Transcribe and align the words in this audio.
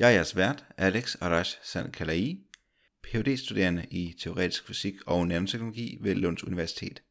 Jeg 0.00 0.08
er 0.08 0.14
jeres 0.14 0.36
vært, 0.36 0.64
Alex 0.76 1.16
Arash 1.20 1.58
Sankalai, 1.62 2.38
Ph.D. 3.02 3.36
studerende 3.36 3.86
i 3.90 4.14
teoretisk 4.20 4.66
fysik 4.66 4.94
og 5.06 5.26
nanoteknologi 5.26 5.98
ved 6.00 6.14
Lunds 6.14 6.44
Universitet. 6.44 7.02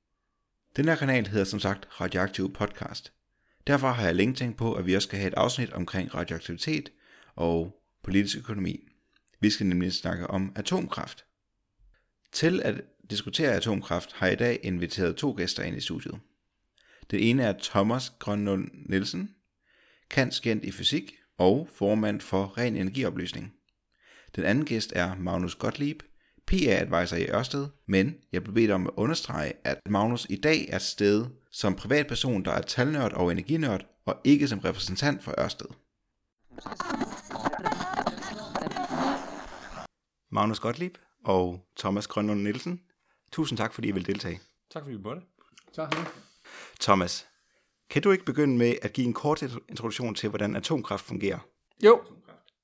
Den 0.75 0.85
her 0.85 0.95
kanal 0.95 1.27
hedder 1.27 1.45
som 1.45 1.59
sagt 1.59 2.01
Radioaktiv 2.01 2.53
Podcast. 2.53 3.13
Derfor 3.67 3.87
har 3.87 4.05
jeg 4.05 4.15
længe 4.15 4.35
tænkt 4.35 4.57
på, 4.57 4.73
at 4.73 4.85
vi 4.85 4.95
også 4.95 5.05
skal 5.05 5.19
have 5.19 5.27
et 5.27 5.33
afsnit 5.33 5.73
omkring 5.73 6.15
radioaktivitet 6.15 6.91
og 7.35 7.81
politisk 8.03 8.37
økonomi. 8.37 8.79
Vi 9.39 9.49
skal 9.49 9.65
nemlig 9.67 9.93
snakke 9.93 10.27
om 10.27 10.51
atomkraft. 10.55 11.25
Til 12.31 12.61
at 12.63 12.81
diskutere 13.09 13.53
atomkraft 13.53 14.13
har 14.13 14.27
jeg 14.27 14.33
i 14.33 14.37
dag 14.39 14.59
inviteret 14.63 15.15
to 15.15 15.33
gæster 15.37 15.63
ind 15.63 15.77
i 15.77 15.81
studiet. 15.81 16.19
Den 17.11 17.19
ene 17.19 17.43
er 17.43 17.53
Thomas 17.61 18.09
Grønlund 18.19 18.71
Nielsen, 18.89 19.35
kanskent 20.09 20.65
i 20.65 20.71
fysik 20.71 21.18
og 21.39 21.69
formand 21.75 22.21
for 22.21 22.57
Ren 22.57 22.75
Energioplysning. 22.75 23.53
Den 24.35 24.43
anden 24.43 24.65
gæst 24.65 24.93
er 24.95 25.15
Magnus 25.15 25.55
Gottlieb, 25.55 26.03
PA-advisor 26.47 27.17
i 27.17 27.29
Ørsted, 27.29 27.67
men 27.87 28.15
jeg 28.31 28.43
blev 28.43 28.53
bedt 28.53 28.71
om 28.71 28.87
at 28.87 28.93
understrege, 28.95 29.53
at 29.63 29.79
Magnus 29.89 30.27
i 30.29 30.35
dag 30.35 30.69
er 30.69 30.79
sted 30.79 31.25
som 31.51 31.75
privatperson, 31.75 32.45
der 32.45 32.51
er 32.51 32.61
talnørd 32.61 33.13
og 33.13 33.31
energinørd, 33.31 33.85
og 34.05 34.15
ikke 34.23 34.47
som 34.47 34.59
repræsentant 34.59 35.23
for 35.23 35.39
Ørsted. 35.39 35.67
Magnus 40.31 40.59
Gottlieb 40.59 40.97
og 41.25 41.59
Thomas 41.79 42.07
Grønlund 42.07 42.41
Nielsen, 42.41 42.81
tusind 43.31 43.57
tak, 43.57 43.73
fordi 43.73 43.87
I 43.87 43.91
vil 43.91 44.05
deltage. 44.05 44.39
Tak 44.71 44.83
fordi 44.83 44.95
vi 44.95 45.01
måtte. 45.01 45.21
Tak. 45.75 45.95
Thomas, 46.81 47.28
kan 47.89 48.01
du 48.01 48.11
ikke 48.11 48.25
begynde 48.25 48.57
med 48.57 48.75
at 48.81 48.93
give 48.93 49.07
en 49.07 49.13
kort 49.13 49.41
introduktion 49.69 50.15
til, 50.15 50.29
hvordan 50.29 50.55
atomkraft 50.55 51.05
fungerer? 51.05 51.39
Jo, 51.83 52.01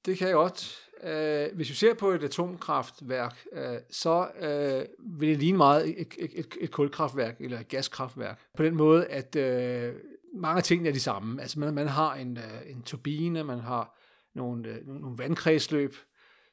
det 0.06 0.18
kan 0.18 0.28
jeg 0.28 0.36
godt. 0.36 0.82
Uh, 1.04 1.56
hvis 1.56 1.70
vi 1.70 1.76
ser 1.76 1.94
på 1.94 2.10
et 2.10 2.24
atomkraftværk, 2.24 3.46
uh, 3.52 3.60
så 3.90 4.28
uh, 4.36 5.20
vil 5.20 5.30
det 5.30 5.38
ligne 5.38 5.58
meget 5.58 6.02
et, 6.02 6.08
et, 6.18 6.32
et, 6.40 6.58
et 6.62 6.72
kulkraftværk 6.72 7.36
eller 7.40 7.60
et 7.60 7.68
gaskraftværk. 7.68 8.42
På 8.58 8.64
den 8.64 8.76
måde, 8.76 9.08
at 9.08 9.36
uh, 9.36 10.00
mange 10.42 10.58
af 10.58 10.64
tingene 10.64 10.90
er 10.90 10.94
de 10.94 11.00
samme. 11.00 11.42
Altså 11.42 11.60
man, 11.60 11.74
man 11.74 11.88
har 11.88 12.16
en, 12.16 12.38
uh, 12.38 12.72
en 12.72 12.82
turbine, 12.82 13.44
man 13.44 13.60
har 13.60 13.98
nogle, 14.36 14.70
uh, 14.70 15.02
nogle 15.02 15.18
vandkredsløb, 15.18 15.96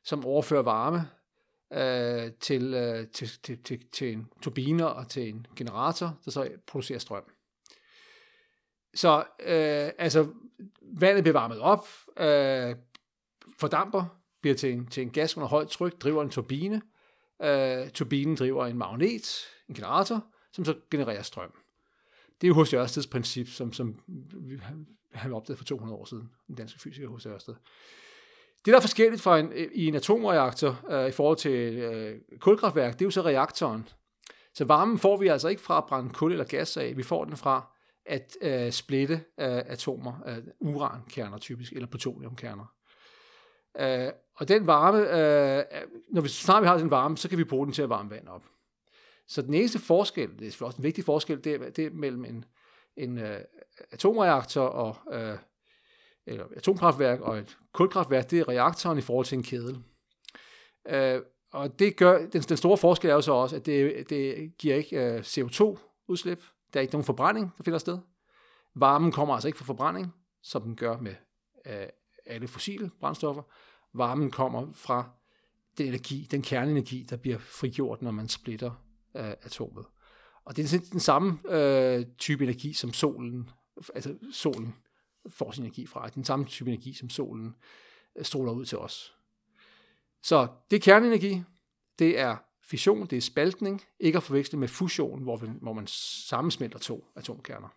som 0.05 0.25
overfører 0.25 0.63
varme 0.63 1.09
uh, 1.71 2.33
til, 2.41 2.73
til, 3.13 3.31
til, 3.43 3.63
til, 3.63 3.81
til 3.93 4.13
en 4.13 4.27
turbine 4.43 4.89
og 4.89 5.09
til 5.09 5.29
en 5.29 5.47
generator, 5.57 6.19
der 6.25 6.31
så 6.31 6.49
producerer 6.67 6.99
strøm. 6.99 7.25
Så 8.95 9.19
øh, 9.41 9.91
altså, 9.99 10.29
vandet 10.83 11.25
bliver 11.25 11.39
varmet 11.39 11.61
op, 11.61 11.89
øh, 12.17 12.77
fordamper, 13.59 14.05
bliver 14.41 14.57
til 14.57 14.73
en, 14.73 14.87
til 14.87 15.03
en 15.03 15.11
gas 15.11 15.37
under 15.37 15.49
højt 15.49 15.69
tryk, 15.69 16.03
driver 16.03 16.23
en 16.23 16.31
turbine. 16.31 16.83
Øh, 17.43 17.91
turbinen 17.91 18.37
driver 18.37 18.67
en 18.67 18.79
magnet, 18.79 19.47
en 19.69 19.75
generator, 19.75 20.25
som 20.53 20.65
så 20.65 20.75
genererer 20.91 21.23
strøm. 21.23 21.53
Det 22.41 22.47
er 22.47 22.49
jo 22.49 22.55
hos 22.55 22.75
Ørsteds 22.75 23.07
princip, 23.07 23.49
som, 23.49 23.73
som 23.73 24.01
han 25.13 25.33
opdagede 25.33 25.59
for 25.59 25.65
200 25.65 25.99
år 25.99 26.05
siden, 26.05 26.31
den 26.47 26.55
danske 26.55 26.81
fysiker 26.81 27.09
hos 27.09 27.27
Ørsted. 27.27 27.55
Det, 28.65 28.73
der 28.73 28.77
er 28.77 28.81
forskelligt 28.81 29.23
fra 29.23 29.39
en, 29.39 29.53
i 29.73 29.87
en 29.87 29.95
atomreaktor 29.95 30.81
øh, 30.91 31.09
i 31.09 31.13
forhold 31.13 31.37
til 31.37 31.79
øh, 31.79 32.21
kulkraftværk, 32.39 32.93
det 32.93 33.01
er 33.01 33.07
jo 33.07 33.11
så 33.11 33.23
reaktoren. 33.23 33.89
Så 34.55 34.65
varmen 34.65 34.99
får 34.99 35.17
vi 35.17 35.29
altså 35.29 35.49
ikke 35.49 35.63
fra 35.63 35.79
at 35.79 35.85
brænde 35.89 36.11
kul 36.11 36.33
eller 36.33 36.45
gas 36.45 36.77
af, 36.77 36.97
vi 36.97 37.03
får 37.03 37.25
den 37.25 37.37
fra 37.37 37.72
at 38.07 38.37
øh, 38.41 38.73
splitte 38.73 39.15
øh, 39.15 39.63
atomer, 39.67 40.13
øh, 40.27 40.39
urankerner 40.61 41.39
typisk, 41.39 41.73
eller 41.73 41.87
plutoniumkerner. 41.87 42.75
Øh, 43.81 44.13
og 44.35 44.49
den 44.49 44.67
varme, 44.67 44.99
øh, 44.99 45.65
når 46.11 46.21
vi 46.21 46.29
snart 46.29 46.63
vi 46.63 46.67
har 46.67 46.79
den 46.79 46.91
varme, 46.91 47.17
så 47.17 47.29
kan 47.29 47.39
vi 47.39 47.45
bruge 47.45 47.67
den 47.67 47.75
til 47.75 47.83
at 47.83 47.89
varme 47.89 48.11
vand 48.11 48.29
op. 48.29 48.43
Så 49.29 49.43
den 49.43 49.55
eneste 49.55 49.79
forskel, 49.79 50.39
det 50.39 50.61
er 50.61 50.65
også 50.65 50.79
en 50.79 50.85
vigtig 50.85 51.05
forskel, 51.05 51.45
det 51.45 51.55
er, 51.55 51.71
det 51.71 51.87
er 51.87 51.91
mellem 51.91 52.25
en, 52.25 52.45
en 52.97 53.19
øh, 53.19 53.41
atomreaktor 53.91 54.63
og 54.63 54.97
øh, 55.13 55.39
eller 56.27 56.45
atomkraftværk 56.57 57.21
og 57.21 57.39
et 57.39 57.59
kulkraftværk, 57.73 58.31
det 58.31 58.41
er 58.41 58.49
reaktoren 58.49 58.99
i 58.99 59.01
forhold 59.01 59.27
til 59.27 59.39
en 59.39 59.43
kedel. 59.43 59.79
Øh, 60.89 61.21
og 61.53 61.79
det 61.79 61.97
gør, 61.97 62.19
den, 62.19 62.43
den 62.43 62.57
store 62.57 62.77
forskel 62.77 63.11
er 63.11 63.15
jo 63.15 63.21
så 63.21 63.33
også, 63.33 63.57
at 63.57 63.67
det, 63.67 64.11
det 64.11 64.53
giver 64.59 64.77
ikke 64.77 64.97
øh, 64.97 65.21
CO2-udslip, 65.21 66.43
der 66.73 66.81
er 66.81 66.83
ikke 66.83 66.95
nogen 66.95 67.05
forbrænding, 67.05 67.53
der 67.59 67.65
finder 67.65 67.79
sted. 67.79 67.99
Varmen 68.75 69.13
kommer 69.13 69.35
altså 69.35 69.49
ikke 69.49 69.59
fra 69.59 69.65
forbrænding, 69.65 70.15
som 70.43 70.63
den 70.63 70.77
gør 70.77 70.99
med 70.99 71.15
øh, 71.67 71.87
alle 72.27 72.49
fossile 72.49 72.91
brændstoffer. 73.01 73.43
Varmen 73.93 74.31
kommer 74.31 74.73
fra 74.73 75.11
den 75.79 75.87
energi, 75.87 76.29
den 76.31 76.43
kerneenergi, 76.43 77.07
der 77.11 77.17
bliver 77.17 77.39
frigjort, 77.39 78.03
når 78.03 78.11
man 78.11 78.29
splitter 78.29 78.71
øh, 79.17 79.31
atomet. 79.31 79.87
Og 80.45 80.57
det 80.57 80.75
er 80.75 80.79
den 80.93 81.01
samme 81.01 81.39
øh, 81.49 82.07
type 82.19 82.45
energi, 82.45 82.73
som 82.73 82.93
solen, 82.93 83.51
altså 83.95 84.19
solen 84.33 84.75
får 85.29 85.51
sin 85.51 85.65
energi 85.65 85.87
fra. 85.87 86.09
Den 86.09 86.25
samme 86.25 86.45
type 86.45 86.71
energi, 86.71 86.95
som 86.95 87.11
solen 87.11 87.55
øh, 88.17 88.25
stråler 88.25 88.53
ud 88.53 88.65
til 88.65 88.79
os. 88.79 89.17
Så 90.23 90.49
det 90.71 90.77
er 90.77 90.81
kerneenergi, 90.81 91.43
det 91.99 92.19
er 92.19 92.37
fission, 92.73 93.07
det 93.07 93.17
er 93.17 93.21
spaltning, 93.21 93.83
ikke 94.01 94.17
at 94.17 94.23
forveksle 94.23 94.59
med 94.59 94.69
fusion, 94.69 95.23
hvor, 95.23 95.37
vi, 95.37 95.47
hvor 95.63 95.73
man 95.73 95.87
sammensmelter 96.29 96.79
to 96.79 97.05
atomkerner. 97.17 97.69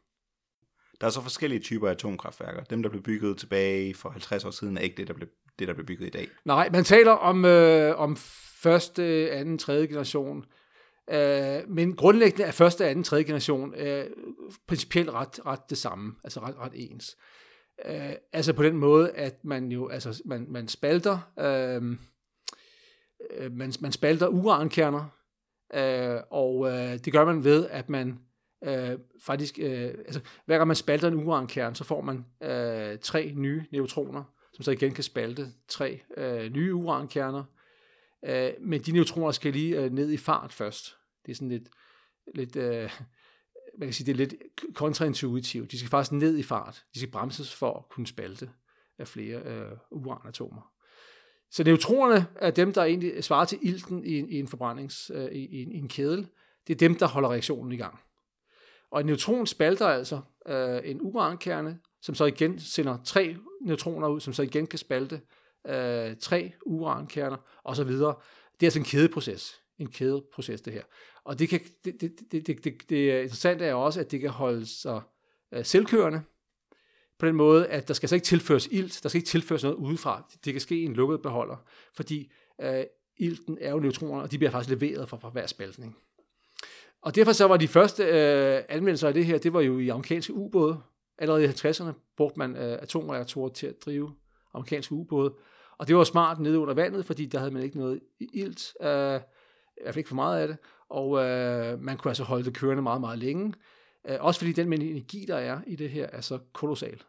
Der 1.01 1.07
er 1.07 1.11
så 1.11 1.21
forskellige 1.21 1.59
typer 1.59 1.87
af 1.87 1.91
atomkraftværker. 1.91 2.63
Dem, 2.63 2.83
der 2.83 2.89
blev 2.89 3.03
bygget 3.03 3.37
tilbage 3.37 3.93
for 3.93 4.09
50 4.09 4.45
år 4.45 4.51
siden, 4.51 4.77
er 4.77 4.81
ikke 4.81 4.97
det, 4.97 5.07
der 5.07 5.13
blev, 5.13 5.27
det, 5.59 5.67
der 5.67 5.73
blev 5.73 5.85
bygget 5.85 6.07
i 6.07 6.09
dag. 6.09 6.27
Nej, 6.45 6.69
man 6.69 6.83
taler 6.83 7.11
om, 7.11 7.45
øh, 7.45 7.99
om 7.99 8.15
første, 8.61 9.31
anden, 9.31 9.57
tredje 9.57 9.87
generation. 9.87 10.45
Øh, 11.09 11.69
men 11.69 11.95
grundlæggende 11.95 12.43
er 12.43 12.51
første, 12.51 12.87
anden, 12.87 13.03
tredje 13.03 13.23
generation 13.23 13.75
øh, 13.75 14.05
principielt 14.67 15.09
ret, 15.09 15.45
ret 15.45 15.69
det 15.69 15.77
samme, 15.77 16.15
altså 16.23 16.39
ret, 16.39 16.57
ret 16.57 16.73
ens. 16.75 17.17
Øh, 17.85 18.13
altså 18.33 18.53
på 18.53 18.63
den 18.63 18.77
måde, 18.77 19.11
at 19.11 19.45
man 19.45 19.71
jo 19.71 19.87
altså 19.87 20.21
man, 20.25 20.45
man 20.49 20.67
spalter 20.67 21.19
øh, 21.39 21.97
øh, 23.29 23.51
man, 23.51 23.73
man 23.81 23.91
spalter 23.91 24.27
urankerner, 24.27 25.05
øh, 25.73 26.21
og 26.29 26.67
øh, 26.67 26.97
det 27.05 27.13
gør 27.13 27.25
man 27.25 27.43
ved, 27.43 27.67
at 27.69 27.89
man 27.89 28.19
øh, 28.63 28.99
faktisk, 29.21 29.59
øh, 29.59 29.93
altså 30.05 30.19
hver 30.45 30.57
gang 30.57 30.67
man 30.67 30.75
spalter 30.75 31.07
en 31.07 31.13
urankerne, 31.13 31.75
så 31.75 31.83
får 31.83 32.01
man 32.01 32.25
øh, 32.43 32.99
tre 32.99 33.31
nye 33.35 33.65
neutroner, 33.71 34.23
som 34.53 34.63
så 34.63 34.71
igen 34.71 34.93
kan 34.93 35.03
spalte 35.03 35.47
tre 35.67 36.01
øh, 36.17 36.53
nye 36.53 36.73
urankerner. 36.73 37.43
Øh, 38.25 38.51
men 38.59 38.81
de 38.81 38.91
neutroner 38.91 39.31
skal 39.31 39.53
lige 39.53 39.81
øh, 39.81 39.91
ned 39.91 40.11
i 40.11 40.17
fart 40.17 40.53
først. 40.53 40.97
Det 41.25 41.31
er 41.31 41.35
sådan 41.35 41.49
lidt, 41.49 41.69
lidt 42.35 42.55
øh, 42.55 42.89
man 43.77 43.87
kan 43.87 43.93
sige, 43.93 44.05
det 44.05 44.11
er 44.11 44.17
lidt 44.17 44.33
kontraintuitivt. 44.73 45.71
De 45.71 45.79
skal 45.79 45.89
faktisk 45.89 46.11
ned 46.11 46.37
i 46.37 46.43
fart. 46.43 46.85
De 46.93 46.99
skal 46.99 47.11
bremses 47.11 47.55
for 47.55 47.73
at 47.77 47.89
kunne 47.89 48.07
spalte 48.07 48.49
af 48.99 49.07
flere 49.07 49.39
øh, 49.39 49.77
uranatomer. 49.91 50.71
Så 51.51 51.63
neutronerne 51.63 52.25
er 52.35 52.51
dem, 52.51 52.73
der 52.73 52.83
egentlig 52.83 53.23
svarer 53.23 53.45
til 53.45 53.59
ilten 53.61 54.05
i 54.05 54.19
en, 54.19 54.29
i 54.29 54.39
en 54.39 54.47
forbrændings, 54.47 55.11
øh, 55.13 55.31
i, 55.31 55.61
en, 55.61 55.71
i 55.71 55.77
en 55.77 55.87
kedel. 55.87 56.27
Det 56.67 56.73
er 56.73 56.77
dem, 56.77 56.95
der 56.95 57.07
holder 57.07 57.31
reaktionen 57.31 57.71
i 57.71 57.77
gang. 57.77 57.99
Og 58.91 59.01
en 59.01 59.05
neutron 59.05 59.47
spalter 59.47 59.87
altså 59.87 60.21
øh, 60.47 60.81
en 60.83 61.01
urankerne, 61.01 61.79
som 62.01 62.15
så 62.15 62.25
igen 62.25 62.59
sender 62.59 62.97
tre 63.05 63.35
neutroner 63.61 64.07
ud, 64.07 64.19
som 64.19 64.33
så 64.33 64.43
igen 64.43 64.67
kan 64.67 64.79
spalte 64.79 65.21
øh, 65.67 66.15
tre 66.19 66.51
urankerner, 66.65 67.37
og 67.63 67.75
så 67.75 67.83
videre. 67.83 68.15
Det 68.53 68.63
er 68.63 68.67
altså 68.67 68.79
en 68.79 68.85
kædeproces. 68.85 69.61
En 69.77 69.91
kædeproces, 69.91 70.61
det 70.61 70.73
her. 70.73 70.83
Og 71.23 71.39
det, 71.39 71.49
kan, 71.49 71.59
det, 71.85 72.01
det, 72.01 72.11
det, 72.31 72.47
det, 72.47 72.63
det, 72.63 72.89
det 72.89 73.21
interessante 73.21 73.65
er 73.65 73.73
også, 73.73 73.99
at 73.99 74.11
det 74.11 74.21
kan 74.21 74.29
holde 74.29 74.65
sig 74.81 75.01
øh, 75.53 75.65
selvkørende, 75.65 76.21
på 77.19 77.25
den 77.25 77.35
måde, 77.35 77.67
at 77.67 77.87
der 77.87 77.93
skal 77.93 78.09
så 78.09 78.15
ikke 78.15 78.25
tilføres 78.25 78.67
ilt, 78.71 78.99
der 79.03 79.09
skal 79.09 79.17
ikke 79.19 79.27
tilføres 79.27 79.63
noget 79.63 79.75
udefra. 79.75 80.23
Det 80.45 80.53
kan 80.53 80.61
ske 80.61 80.79
i 80.79 80.85
en 80.85 80.93
lukket 80.93 81.21
beholder, 81.21 81.55
fordi 81.93 82.31
øh, 82.61 82.83
ilten 83.17 83.57
er 83.61 83.71
jo 83.71 83.79
neutroner, 83.79 84.21
og 84.21 84.31
de 84.31 84.37
bliver 84.37 84.51
faktisk 84.51 84.69
leveret 84.69 85.09
fra, 85.09 85.17
fra 85.17 85.29
hver 85.29 85.47
spaltning. 85.47 85.97
Og 87.01 87.15
derfor 87.15 87.31
så 87.31 87.47
var 87.47 87.57
de 87.57 87.67
første 87.67 88.03
øh, 88.03 88.61
anvendelser 88.69 89.07
af 89.07 89.13
det 89.13 89.25
her, 89.25 89.37
det 89.37 89.53
var 89.53 89.61
jo 89.61 89.79
i 89.79 89.89
amerikanske 89.89 90.33
ubåde. 90.33 90.77
Allerede 91.17 91.43
i 91.43 91.47
50'erne 91.47 92.13
brugte 92.17 92.39
man 92.39 92.55
øh, 92.55 92.77
atomreaktorer 92.81 93.49
til 93.49 93.67
at 93.67 93.75
drive 93.85 94.15
amerikanske 94.53 94.95
ubåde. 94.95 95.33
Og 95.77 95.87
det 95.87 95.95
var 95.95 96.03
smart 96.03 96.39
nede 96.39 96.59
under 96.59 96.73
vandet, 96.73 97.05
fordi 97.05 97.25
der 97.25 97.39
havde 97.39 97.51
man 97.51 97.63
ikke 97.63 97.77
noget 97.77 97.99
ilt, 98.19 98.73
øh, 98.81 98.87
i 98.87 99.81
hvert 99.81 99.93
fald 99.93 99.97
ikke 99.97 100.07
for 100.07 100.15
meget 100.15 100.41
af 100.41 100.47
det, 100.47 100.57
og 100.89 101.25
øh, 101.25 101.81
man 101.81 101.97
kunne 101.97 102.09
altså 102.09 102.23
holde 102.23 102.45
det 102.45 102.57
kørende 102.57 102.83
meget, 102.83 103.01
meget 103.01 103.19
længe. 103.19 103.53
Øh, 104.07 104.17
også 104.19 104.39
fordi 104.39 104.51
den 104.51 104.69
mængde 104.69 104.89
energi, 104.89 105.25
der 105.27 105.35
er 105.35 105.61
i 105.67 105.75
det 105.75 105.89
her, 105.89 106.09
er 106.11 106.21
så 106.21 106.39
kolossal. 106.53 107.01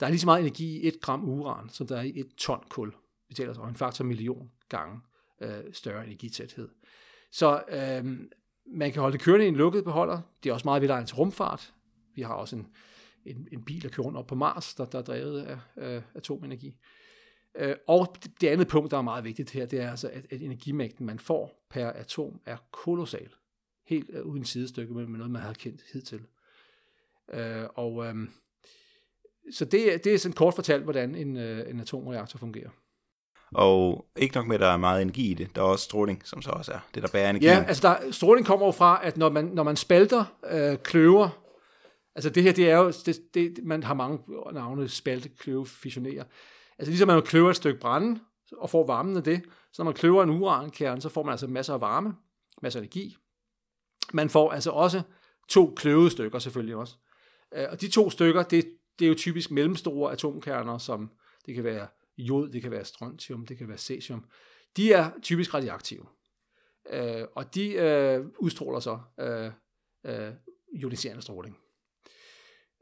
Der 0.00 0.06
er 0.06 0.10
lige 0.10 0.20
så 0.20 0.26
meget 0.26 0.40
energi 0.40 0.80
i 0.80 0.88
et 0.88 1.00
gram 1.00 1.28
uran, 1.28 1.68
som 1.68 1.86
der 1.86 1.96
er 1.96 2.02
i 2.02 2.20
et 2.20 2.28
ton 2.36 2.64
kul. 2.68 2.94
Vi 3.28 3.34
taler 3.34 3.48
altså 3.48 3.62
så 3.62 3.68
en 3.68 3.76
faktor 3.76 4.04
million 4.04 4.50
gange 4.68 5.00
øh, 5.42 5.64
større 5.72 6.06
energitæthed. 6.06 6.68
Så 7.32 7.62
øh, 7.68 8.18
man 8.66 8.92
kan 8.92 9.00
holde 9.00 9.12
det 9.12 9.24
kørende 9.24 9.44
i 9.44 9.48
en 9.48 9.56
lukket 9.56 9.84
beholder. 9.84 10.20
Det 10.42 10.50
er 10.50 10.54
også 10.54 10.64
meget 10.64 10.82
vedlegnet 10.82 11.08
til 11.08 11.16
rumfart. 11.16 11.74
Vi 12.14 12.22
har 12.22 12.34
også 12.34 12.56
en, 12.56 12.66
en, 13.24 13.48
en 13.52 13.64
bil, 13.64 13.82
der 13.82 13.88
kører 13.88 14.06
rundt 14.06 14.18
op 14.18 14.26
på 14.26 14.34
Mars, 14.34 14.74
der, 14.74 14.84
der 14.84 14.98
er 14.98 15.02
drevet 15.02 15.42
af 15.42 15.58
øh, 15.76 16.02
atomenergi. 16.14 16.76
Øh, 17.54 17.76
og 17.86 18.16
det, 18.22 18.40
det 18.40 18.48
andet 18.48 18.68
punkt, 18.68 18.90
der 18.90 18.98
er 18.98 19.02
meget 19.02 19.24
vigtigt 19.24 19.50
her, 19.50 19.66
det 19.66 19.80
er 19.80 19.90
altså, 19.90 20.08
at, 20.08 20.26
at 20.30 20.42
energimængden, 20.42 21.06
man 21.06 21.18
får 21.18 21.66
per 21.70 21.90
atom, 21.90 22.40
er 22.46 22.56
kolossal. 22.70 23.30
Helt 23.88 24.10
øh, 24.12 24.26
uden 24.26 24.44
sidestykke 24.44 24.94
med, 24.94 25.06
med 25.06 25.18
noget, 25.18 25.32
man 25.32 25.42
har 25.42 25.52
kendt 25.52 25.80
hidtil. 25.92 26.20
Øh, 27.34 27.64
og 27.74 28.06
øh, 28.06 28.14
så 29.52 29.64
det, 29.64 30.04
det 30.04 30.14
er 30.14 30.18
sådan 30.18 30.34
kort 30.34 30.54
fortalt, 30.54 30.84
hvordan 30.84 31.14
en, 31.14 31.36
øh, 31.36 31.70
en 31.70 31.80
atomreaktor 31.80 32.38
fungerer. 32.38 32.70
Og 33.54 34.06
ikke 34.16 34.34
nok 34.34 34.46
med, 34.46 34.54
at 34.54 34.60
der 34.60 34.66
er 34.66 34.76
meget 34.76 35.02
energi 35.02 35.30
i 35.30 35.34
det, 35.34 35.56
der 35.56 35.62
er 35.62 35.66
også 35.66 35.84
stråling, 35.84 36.22
som 36.24 36.42
så 36.42 36.50
også 36.50 36.72
er 36.72 36.78
det, 36.94 37.02
der 37.02 37.08
bærer 37.12 37.30
energi. 37.30 37.46
Ja, 37.46 37.64
altså 37.68 37.88
der, 37.88 38.10
stråling 38.10 38.46
kommer 38.46 38.66
jo 38.66 38.72
fra, 38.72 39.00
at 39.02 39.16
når 39.16 39.30
man, 39.30 39.44
når 39.44 39.62
man 39.62 39.76
spalter 39.76 40.24
øh, 40.50 40.78
kløver, 40.78 41.28
altså 42.14 42.30
det 42.30 42.42
her, 42.42 42.52
det 42.52 42.70
er 42.70 42.76
jo, 42.76 42.92
det, 43.06 43.34
det, 43.34 43.58
man 43.64 43.82
har 43.82 43.94
mange 43.94 44.18
navne, 44.52 44.88
spalte, 44.88 45.28
kløve, 45.28 45.66
fissionere. 45.66 46.24
Altså 46.78 46.90
ligesom 46.90 47.06
man 47.06 47.22
kløver 47.22 47.50
et 47.50 47.56
stykke 47.56 47.80
brænde, 47.80 48.20
og 48.58 48.70
får 48.70 48.86
varmen 48.86 49.16
af 49.16 49.22
det, 49.22 49.42
så 49.72 49.82
når 49.82 49.84
man 49.84 49.94
kløver 49.94 50.22
en 50.22 50.30
urankerne, 50.30 51.00
så 51.00 51.08
får 51.08 51.22
man 51.22 51.32
altså 51.32 51.46
masser 51.46 51.74
af 51.74 51.80
varme, 51.80 52.14
masser 52.62 52.80
af 52.80 52.82
energi. 52.82 53.16
Man 54.12 54.30
får 54.30 54.50
altså 54.50 54.70
også 54.70 55.02
to 55.48 55.74
kløvede 55.76 56.10
stykker 56.10 56.38
selvfølgelig 56.38 56.76
også. 56.76 56.94
Øh, 57.54 57.66
og 57.70 57.80
de 57.80 57.88
to 57.88 58.10
stykker, 58.10 58.42
det, 58.42 58.64
det 58.98 59.04
er 59.04 59.08
jo 59.08 59.14
typisk 59.14 59.50
mellemstore 59.50 60.12
atomkerner, 60.12 60.78
som 60.78 61.10
det 61.46 61.54
kan 61.54 61.64
være 61.64 61.86
jod, 62.18 62.48
det 62.48 62.62
kan 62.62 62.70
være 62.70 62.84
strontium, 62.84 63.46
det 63.46 63.58
kan 63.58 63.68
være 63.68 63.78
cesium. 63.78 64.24
De 64.76 64.92
er 64.92 65.10
typisk 65.22 65.54
radioaktive. 65.54 66.06
Øh, 66.90 67.24
og 67.34 67.54
de 67.54 67.72
øh, 67.72 68.26
udstråler 68.38 68.80
så 68.80 68.98
øh, 69.20 69.50
øh, 70.06 70.32
ioniserende 70.74 71.22
stråling. 71.22 71.58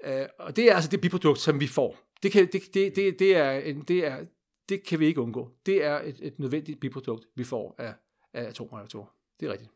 Øh, 0.04 0.26
og 0.38 0.56
det 0.56 0.70
er 0.70 0.74
altså 0.74 0.90
det 0.90 1.00
biprodukt, 1.00 1.38
som 1.38 1.60
vi 1.60 1.66
får. 1.66 1.98
Det 2.22 2.32
kan, 2.32 2.48
det, 2.52 2.74
det, 2.74 2.96
det, 2.96 3.18
det, 3.18 3.36
er 3.36 3.50
en, 3.50 3.82
det, 3.82 4.06
er, 4.06 4.24
det 4.68 4.82
kan 4.82 5.00
vi 5.00 5.06
ikke 5.06 5.20
undgå. 5.20 5.50
Det 5.66 5.84
er 5.84 6.00
et, 6.00 6.18
et 6.22 6.38
nødvendigt 6.38 6.80
biprodukt, 6.80 7.26
vi 7.34 7.44
får 7.44 7.74
af, 7.78 7.94
af 8.32 8.42
atomreaktorer. 8.42 9.06
Det 9.40 9.48
er 9.48 9.52
rigtigt. 9.52 9.70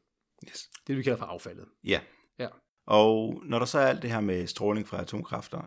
Yes. 0.49 0.69
Det 0.87 0.97
vi 0.97 1.03
kalder 1.03 1.19
for 1.19 1.25
affaldet. 1.27 1.65
Ja. 1.85 2.01
Ja. 2.39 2.49
Og 2.87 3.43
når 3.45 3.59
der 3.59 3.67
så 3.67 3.79
er 3.79 3.87
alt 3.87 4.03
det 4.03 4.11
her 4.11 4.21
med 4.21 4.47
stråling 4.47 4.89
fra 4.89 5.01
atomkræfter, 5.01 5.61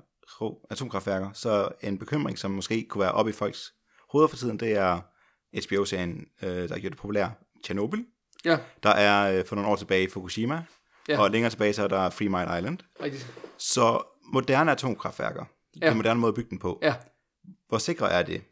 atomkraftværker, 0.69 1.31
så 1.33 1.69
en 1.81 1.97
bekymring, 1.99 2.39
som 2.39 2.51
måske 2.51 2.85
kunne 2.89 3.01
være 3.01 3.11
op 3.11 3.27
i 3.27 3.31
folks 3.31 3.73
hoveder 4.11 4.27
for 4.27 4.37
tiden, 4.37 4.59
det 4.59 4.71
er 4.71 5.01
HBO-serien, 5.67 6.25
øh, 6.43 6.69
der 6.69 6.79
gjort 6.79 6.91
det 6.91 6.99
populær, 6.99 7.29
Chernobyl. 7.65 8.03
Ja, 8.45 8.57
Der 8.83 8.89
er 8.89 9.39
øh, 9.39 9.45
for 9.45 9.55
nogle 9.55 9.71
år 9.71 9.75
tilbage 9.75 10.09
Fukushima, 10.09 10.63
Ja. 11.09 11.21
og 11.21 11.31
længere 11.31 11.49
tilbage 11.49 11.73
så 11.73 11.83
er 11.83 11.87
der 11.87 12.09
Three 12.09 12.29
Mile 12.29 12.57
Island. 12.57 12.77
rigtigt. 13.03 13.33
Så 13.57 14.01
moderne 14.33 14.71
atomkraftværker, 14.71 15.45
ja. 15.75 15.85
Ja. 15.85 15.89
den 15.89 15.97
moderne 15.97 16.19
måde 16.19 16.29
at 16.29 16.35
bygge 16.35 16.49
den 16.49 16.59
på, 16.59 16.79
Ja. 16.81 16.95
hvor 17.67 17.77
sikre 17.77 18.11
er 18.11 18.23
det? 18.23 18.43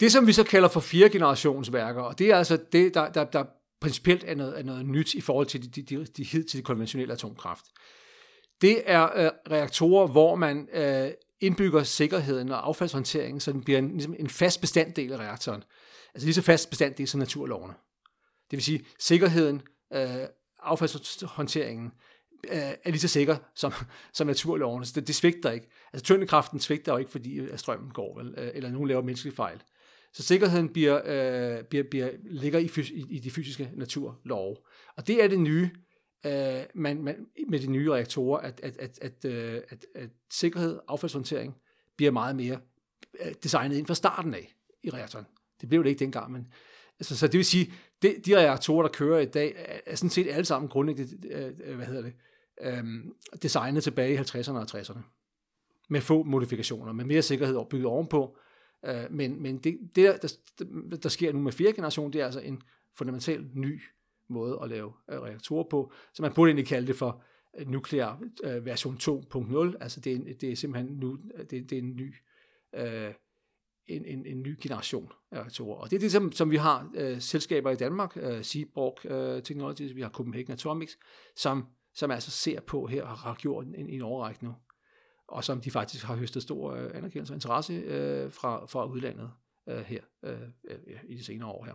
Det, 0.00 0.12
som 0.12 0.26
vi 0.26 0.32
så 0.32 0.44
kalder 0.44 0.68
for 0.68 0.80
fire 0.80 1.08
generationsværker, 1.08 2.02
og 2.02 2.18
det 2.18 2.30
er 2.30 2.36
altså 2.36 2.58
det, 2.72 2.94
der, 2.94 3.12
der, 3.12 3.24
der 3.24 3.44
principielt 3.82 4.24
er 4.26 4.34
noget, 4.34 4.58
er 4.58 4.62
noget 4.62 4.86
nyt 4.86 5.14
i 5.14 5.20
forhold 5.20 5.46
til 5.46 5.74
de, 5.74 5.82
de, 5.82 6.04
de, 6.04 6.42
de 6.42 6.62
konventionelle 6.62 7.12
atomkraft. 7.12 7.64
Det 8.60 8.82
er 8.86 9.02
øh, 9.16 9.30
reaktorer, 9.50 10.06
hvor 10.06 10.34
man 10.34 10.68
øh, 10.72 11.10
indbygger 11.40 11.82
sikkerheden 11.82 12.50
og 12.50 12.66
affaldshåndteringen, 12.66 13.40
så 13.40 13.52
den 13.52 13.64
bliver 13.64 13.78
en, 13.78 13.88
ligesom 13.88 14.14
en 14.18 14.28
fast 14.28 14.60
bestanddel 14.60 15.12
af 15.12 15.16
reaktoren. 15.18 15.64
Altså 16.14 16.26
lige 16.26 16.34
så 16.34 16.42
fast 16.42 16.70
bestanddel 16.70 17.08
som 17.08 17.18
naturlovene. 17.18 17.74
Det 18.50 18.56
vil 18.56 18.62
sige, 18.62 18.84
sikkerheden, 18.98 19.62
øh, 19.92 20.08
affaldshåndteringen, 20.62 21.92
øh, 22.48 22.56
er 22.58 22.90
lige 22.90 23.00
så 23.00 23.08
sikker 23.08 23.36
som, 23.54 23.72
som 24.12 24.26
naturlovene. 24.26 24.86
Så 24.86 24.92
det, 24.94 25.06
det 25.06 25.14
svigter 25.14 25.50
ikke. 25.50 25.66
Altså 25.92 26.04
tyndekraften 26.04 26.60
svigter 26.60 26.92
jo 26.92 26.98
ikke, 26.98 27.10
fordi 27.10 27.34
øh, 27.34 27.58
strømmen 27.58 27.90
går, 27.90 28.18
vel, 28.18 28.34
øh, 28.38 28.50
eller 28.54 28.70
nogen 28.70 28.88
laver 28.88 29.02
menneskelige 29.02 29.36
fejl. 29.36 29.62
Så 30.12 30.22
sikkerheden 30.22 30.68
bliver, 30.68 31.00
øh, 31.04 31.64
bliver, 31.64 31.84
bliver, 31.90 32.10
ligger 32.24 32.58
i, 32.58 32.68
fys- 32.68 32.92
i, 32.92 33.06
i 33.10 33.18
de 33.18 33.30
fysiske 33.30 33.70
naturlove. 33.74 34.56
Og 34.96 35.06
det 35.06 35.24
er 35.24 35.28
det 35.28 35.40
nye 35.40 35.70
øh, 36.26 36.62
man, 36.74 37.02
man, 37.02 37.26
med 37.48 37.58
de 37.60 37.66
nye 37.66 37.92
reaktorer, 37.92 38.40
at, 38.40 38.60
at, 38.62 38.76
at, 38.76 38.98
at, 39.02 39.24
øh, 39.24 39.60
at, 39.68 39.86
at 39.94 40.10
sikkerhed 40.30 40.76
og 40.76 40.84
affaldshåndtering 40.88 41.56
bliver 41.96 42.12
meget 42.12 42.36
mere 42.36 42.60
øh, 43.20 43.32
designet 43.42 43.76
ind 43.76 43.86
fra 43.86 43.94
starten 43.94 44.34
af 44.34 44.54
i 44.82 44.90
reaktoren. 44.90 45.26
Det 45.60 45.68
blev 45.68 45.84
det 45.84 45.90
ikke 45.90 46.00
dengang, 46.00 46.32
men 46.32 46.46
altså, 47.00 47.16
så 47.16 47.26
det 47.26 47.38
vil 47.38 47.44
sige, 47.44 47.72
de, 48.02 48.14
de 48.26 48.36
reaktorer, 48.38 48.82
der 48.82 48.92
kører 48.92 49.20
i 49.20 49.24
dag, 49.24 49.54
er, 49.56 49.80
er 49.86 49.96
sådan 49.96 50.10
set 50.10 50.30
alle 50.30 50.44
sammen 50.44 50.68
grundlæggende, 50.68 51.28
øh, 51.28 51.76
hvad 51.76 51.86
hedder 51.86 52.02
det, 52.02 52.12
øh, 52.62 52.84
designet 53.42 53.82
tilbage 53.82 54.14
i 54.14 54.16
50'erne 54.16 54.56
og 54.56 54.66
60'erne. 54.70 55.00
Med 55.90 56.00
få 56.00 56.22
modifikationer, 56.22 56.92
med 56.92 57.04
mere 57.04 57.22
sikkerhed 57.22 57.56
bygget 57.70 57.86
ovenpå. 57.86 58.36
Øh, 58.86 59.04
men 59.10 59.42
men 59.42 59.58
det, 59.58 59.78
det 59.96 60.20
der, 60.22 60.34
der, 60.90 60.96
der 60.96 61.08
sker 61.08 61.32
nu 61.32 61.40
med 61.40 61.52
fjerde 61.52 61.72
generation, 61.72 62.12
det 62.12 62.20
er 62.20 62.24
altså 62.24 62.40
en 62.40 62.62
fundamentalt 62.98 63.56
ny 63.56 63.80
måde 64.28 64.58
at 64.62 64.68
lave 64.68 64.92
øh, 65.12 65.20
reaktorer 65.20 65.64
på. 65.70 65.92
Så 66.14 66.22
man 66.22 66.32
burde 66.34 66.48
egentlig 66.50 66.66
kalde 66.66 66.86
det 66.86 66.96
for 66.96 67.22
øh, 67.58 67.68
nuklear 67.68 68.22
øh, 68.44 68.64
version 68.66 68.96
2.0. 68.96 69.76
Altså 69.80 70.00
det 70.00 70.12
er, 70.12 70.16
en- 70.16 70.26
det 70.40 70.52
er 70.52 70.56
simpelthen 70.56 70.96
nu, 70.96 71.18
øh, 71.34 71.40
det, 71.50 71.70
det 71.70 71.72
er 71.72 71.78
en 71.82 71.96
ny 71.96 72.14
øh, 72.74 73.14
en, 73.86 74.04
en, 74.04 74.26
en 74.26 74.42
ny 74.42 74.56
generation 74.62 75.12
af 75.30 75.38
reaktorer. 75.40 75.76
Og 75.76 75.90
det 75.90 75.96
er 75.96 76.00
det, 76.00 76.12
som, 76.12 76.32
som 76.32 76.50
vi 76.50 76.56
har 76.56 76.90
øh, 76.94 77.20
selskaber 77.20 77.70
i 77.70 77.76
Danmark, 77.76 78.16
øh, 78.16 78.44
Seaborg 78.44 79.06
øh, 79.10 79.42
Technologies, 79.42 79.94
vi 79.96 80.00
har 80.02 80.10
Copenhagen 80.10 80.52
Atomics, 80.52 80.98
som, 81.36 81.66
som 81.94 82.10
altså 82.10 82.30
ser 82.30 82.60
på 82.60 82.86
her 82.86 83.02
og 83.02 83.18
har 83.18 83.34
gjort 83.34 83.66
en, 83.66 83.74
en 83.88 84.02
overrække 84.02 84.44
nu, 84.44 84.54
og 85.32 85.44
som 85.44 85.60
de 85.60 85.70
faktisk 85.70 86.04
har 86.04 86.16
høstet 86.16 86.42
stor 86.42 86.72
øh, 86.74 86.90
anerkendelse 86.94 87.32
og 87.32 87.36
interesse 87.36 87.72
øh, 87.72 88.32
fra, 88.32 88.66
fra 88.66 88.84
udlandet 88.84 89.30
øh, 89.68 89.80
her 89.80 90.00
øh, 90.24 90.40
øh, 90.70 90.78
i 91.08 91.14
de 91.14 91.24
senere 91.24 91.48
år 91.48 91.64
her. 91.64 91.74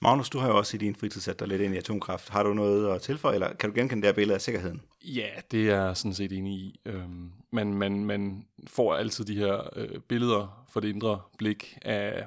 Magnus, 0.00 0.30
du 0.30 0.38
har 0.38 0.48
jo 0.48 0.56
også 0.56 0.76
i 0.76 0.78
din 0.78 0.94
fritid 0.94 1.20
sat 1.20 1.40
dig 1.40 1.48
lidt 1.48 1.62
ind 1.62 1.74
i 1.74 1.78
atomkraft. 1.78 2.28
Har 2.28 2.42
du 2.42 2.54
noget 2.54 2.94
at 2.94 3.02
tilføje, 3.02 3.34
eller 3.34 3.54
kan 3.54 3.70
du 3.70 3.74
genkende 3.74 4.02
det 4.02 4.08
her 4.08 4.14
billede 4.14 4.34
af 4.34 4.40
sikkerheden? 4.40 4.82
Ja, 5.04 5.30
det 5.50 5.70
er 5.70 5.82
jeg 5.84 5.96
sådan 5.96 6.14
set 6.14 6.32
enig 6.32 6.52
i. 6.52 6.80
Øhm, 6.86 7.32
man, 7.52 7.74
man, 7.74 8.04
man 8.04 8.46
får 8.66 8.94
altid 8.94 9.24
de 9.24 9.36
her 9.36 9.68
øh, 9.76 10.00
billeder 10.00 10.66
for 10.68 10.80
det 10.80 10.88
indre 10.88 11.20
blik 11.38 11.78
af 11.82 12.26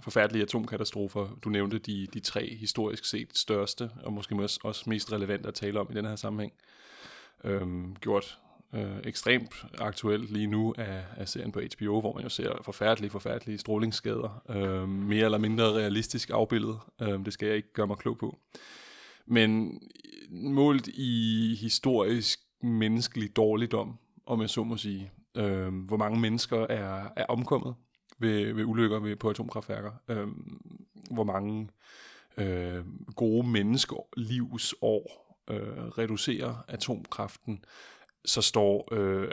forfærdelige 0.00 0.42
atomkatastrofer. 0.42 1.28
Du 1.44 1.48
nævnte 1.48 1.78
de, 1.78 2.06
de 2.14 2.20
tre 2.20 2.56
historisk 2.56 3.04
set 3.04 3.38
største, 3.38 3.90
og 4.02 4.12
måske 4.12 4.34
også, 4.34 4.60
også 4.64 4.90
mest 4.90 5.12
relevante 5.12 5.48
at 5.48 5.54
tale 5.54 5.80
om 5.80 5.88
i 5.90 5.94
den 5.94 6.04
her 6.04 6.16
sammenhæng. 6.16 6.52
Øhm, 7.44 7.96
gjort 7.96 8.38
øh, 8.74 8.96
ekstremt 9.04 9.64
aktuelt 9.78 10.30
lige 10.30 10.46
nu 10.46 10.74
af, 10.78 11.04
af 11.16 11.28
serien 11.28 11.52
på 11.52 11.60
HBO, 11.60 12.00
hvor 12.00 12.14
man 12.14 12.22
jo 12.22 12.28
ser 12.28 12.52
forfærdelige, 12.62 13.10
forfærdelige 13.10 13.58
strålingsskader. 13.58 14.42
Øh, 14.48 14.88
mere 14.88 15.24
eller 15.24 15.38
mindre 15.38 15.64
realistisk 15.64 16.30
afbildet. 16.30 16.78
Øh, 17.02 17.24
det 17.24 17.32
skal 17.32 17.46
jeg 17.46 17.56
ikke 17.56 17.72
gøre 17.72 17.86
mig 17.86 17.96
klog 17.96 18.18
på. 18.18 18.38
Men 19.26 19.80
målt 20.30 20.88
i 20.88 21.54
historisk 21.60 22.40
menneskelig 22.62 23.36
dårligdom, 23.36 23.98
om 24.26 24.40
jeg 24.40 24.50
så 24.50 24.64
må 24.64 24.76
sige, 24.76 25.10
øh, 25.36 25.74
hvor 25.74 25.96
mange 25.96 26.20
mennesker 26.20 26.66
er, 26.66 27.08
er 27.16 27.24
omkommet 27.24 27.74
ved, 28.18 28.52
ved 28.52 28.64
ulykker 28.64 28.98
ved, 28.98 29.16
på 29.16 29.30
atomkraftværker, 29.30 29.92
øh, 30.08 30.26
hvor 31.10 31.24
mange 31.24 31.68
øh, 32.38 32.84
gode 33.16 33.48
menneskelivsår 33.48 35.28
øh, 35.50 35.84
reducerer 35.98 36.64
atomkraften, 36.68 37.64
så 38.24 38.42
står 38.42 38.88
øh, 38.92 39.30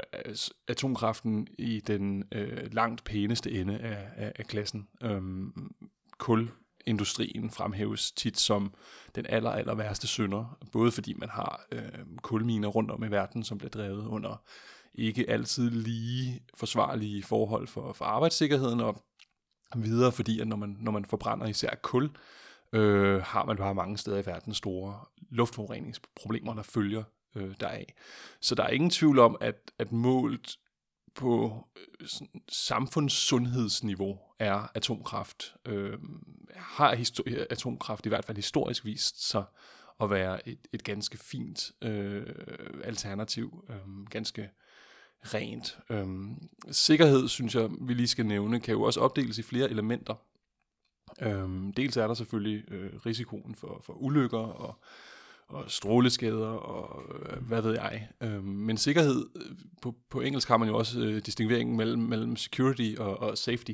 atomkraften 0.68 1.48
i 1.58 1.80
den 1.80 2.24
øh, 2.32 2.74
langt 2.74 3.04
pæneste 3.04 3.52
ende 3.52 3.80
af, 3.80 4.08
af, 4.16 4.34
af 4.36 4.46
klassen. 4.46 4.88
Øhm, 5.04 5.72
kulindustrien 6.18 7.52
fremhæves 7.52 8.12
tit 8.12 8.40
som 8.40 8.74
den 9.16 9.26
aller, 9.30 9.52
aller 9.52 9.76
værste 9.76 10.08
synder, 10.08 10.58
både 10.72 10.92
fordi 10.92 11.14
man 11.14 11.30
har 11.30 11.66
øh, 11.72 12.06
kulminer 12.22 12.68
rundt 12.68 12.92
om 12.92 13.04
i 13.04 13.12
verden, 13.12 13.44
som 13.44 13.58
bliver 13.58 13.72
drevet 13.72 14.06
under 14.06 14.44
ikke 14.94 15.30
altid 15.30 15.70
lige 15.70 16.44
forsvarlige 16.54 17.24
forhold 17.24 17.68
for, 17.68 17.94
for 17.94 18.06
arbejdssikkerheden, 18.06 18.80
og 18.80 19.06
videre, 19.76 20.12
fordi 20.12 20.40
at 20.40 20.48
når 20.48 20.56
man, 20.56 20.78
når 20.80 20.92
man 20.92 21.06
forbrænder 21.06 21.48
især 21.48 21.76
kul, 21.82 22.10
øh, 22.74 23.22
har 23.22 23.46
man 23.46 23.58
bare 23.58 23.76
mange 23.76 23.98
steder 23.98 24.18
i 24.18 24.26
verden 24.26 24.54
store 24.54 25.00
luftforureningsproblemer, 25.30 26.54
der 26.54 26.64
følger 26.64 27.04
øh, 27.36 27.56
deraf. 27.60 27.94
Så 28.42 28.56
der 28.56 28.64
er 28.64 28.70
ingen 28.70 28.90
tvivl 28.90 29.20
om, 29.20 29.38
at, 29.42 29.72
at 29.80 29.92
målet 29.92 30.58
på 31.16 31.64
øh, 31.76 32.08
sådan 32.08 32.42
samfundssundhedsniveau 32.50 34.20
er 34.40 34.68
atomkraft, 34.76 35.56
øh, 35.66 35.98
har 36.56 36.96
histori- 36.96 37.34
øh, 37.34 37.46
atomkraft 37.50 38.06
i 38.06 38.10
hvert 38.10 38.26
fald 38.26 38.38
historisk 38.38 38.86
vist 38.86 39.30
sig 39.30 39.44
at 40.02 40.10
være 40.10 40.50
et, 40.50 40.60
et 40.74 40.84
ganske 40.84 41.18
fint 41.18 41.72
øh, 41.82 42.26
alternativ, 42.84 43.66
øh, 43.70 44.06
ganske 44.10 44.50
rent. 45.22 45.80
Øh, 45.90 46.08
sikkerhed, 46.72 47.28
synes 47.28 47.56
jeg, 47.56 47.70
vi 47.82 47.94
lige 47.94 48.08
skal 48.08 48.26
nævne, 48.26 48.60
kan 48.60 48.74
jo 48.74 48.82
også 48.82 49.00
opdeles 49.00 49.38
i 49.38 49.44
flere 49.44 49.70
elementer. 49.70 50.16
Øh, 51.22 51.74
dels 51.78 51.98
er 51.98 52.08
der 52.08 52.14
selvfølgelig 52.14 52.72
øh, 52.72 53.06
risikoen 53.06 53.56
for, 53.56 53.82
for 53.84 53.94
ulykker 53.94 54.38
og 54.38 54.80
og 55.48 55.72
stråleskader 55.72 56.48
og 56.48 57.02
øh, 57.20 57.44
hvad 57.48 57.62
ved 57.62 57.74
jeg. 57.74 58.08
Øh, 58.22 58.44
men 58.44 58.78
sikkerhed, 58.78 59.26
øh, 59.36 59.52
på, 59.82 59.96
på 60.10 60.22
engelsk 60.22 60.48
har 60.48 60.58
man 60.58 60.68
jo 60.68 60.78
også 60.78 61.00
øh, 61.00 61.22
distingueringen 61.26 61.78
mellem, 61.78 62.02
mellem 62.02 62.36
security 62.36 62.96
og, 62.98 63.20
og 63.20 63.38
safety. 63.38 63.72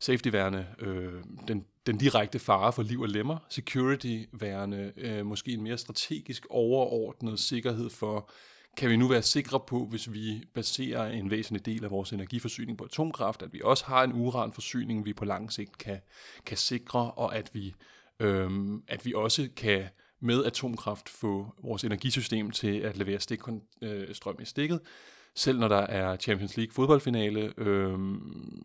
Safety 0.00 0.28
værende 0.28 0.66
øh, 0.78 1.12
den, 1.48 1.64
den 1.86 1.98
direkte 1.98 2.38
fare 2.38 2.72
for 2.72 2.82
liv 2.82 3.00
og 3.00 3.08
lemmer. 3.08 3.38
Security 3.48 4.24
værende 4.32 4.92
øh, 4.96 5.26
måske 5.26 5.52
en 5.52 5.62
mere 5.62 5.78
strategisk 5.78 6.46
overordnet 6.50 7.40
sikkerhed 7.40 7.90
for, 7.90 8.30
kan 8.76 8.90
vi 8.90 8.96
nu 8.96 9.08
være 9.08 9.22
sikre 9.22 9.60
på, 9.60 9.86
hvis 9.86 10.12
vi 10.12 10.42
baserer 10.54 11.10
en 11.10 11.30
væsentlig 11.30 11.66
del 11.66 11.84
af 11.84 11.90
vores 11.90 12.12
energiforsyning 12.12 12.78
på 12.78 12.84
atomkraft, 12.84 13.42
at 13.42 13.52
vi 13.52 13.60
også 13.64 13.84
har 13.84 14.04
en 14.04 14.12
uranforsyning, 14.12 15.04
vi 15.04 15.12
på 15.12 15.24
lang 15.24 15.52
sigt 15.52 15.78
kan, 15.78 15.98
kan 16.46 16.56
sikre, 16.56 17.10
og 17.10 17.36
at 17.36 17.50
vi, 17.54 17.74
øh, 18.20 18.50
at 18.88 19.06
vi 19.06 19.14
også 19.14 19.48
kan 19.56 19.84
med 20.22 20.44
atomkraft 20.44 21.08
få 21.08 21.54
vores 21.62 21.84
energisystem 21.84 22.50
til 22.50 22.78
at 22.78 22.96
levere 22.96 23.20
stikstrøm 23.20 23.62
øh, 23.82 24.42
i 24.42 24.44
stikket, 24.44 24.80
selv 25.34 25.58
når 25.58 25.68
der 25.68 25.76
er 25.76 26.16
Champions 26.16 26.56
League 26.56 26.72
fodboldfinale, 26.72 27.52
øh, 27.56 27.98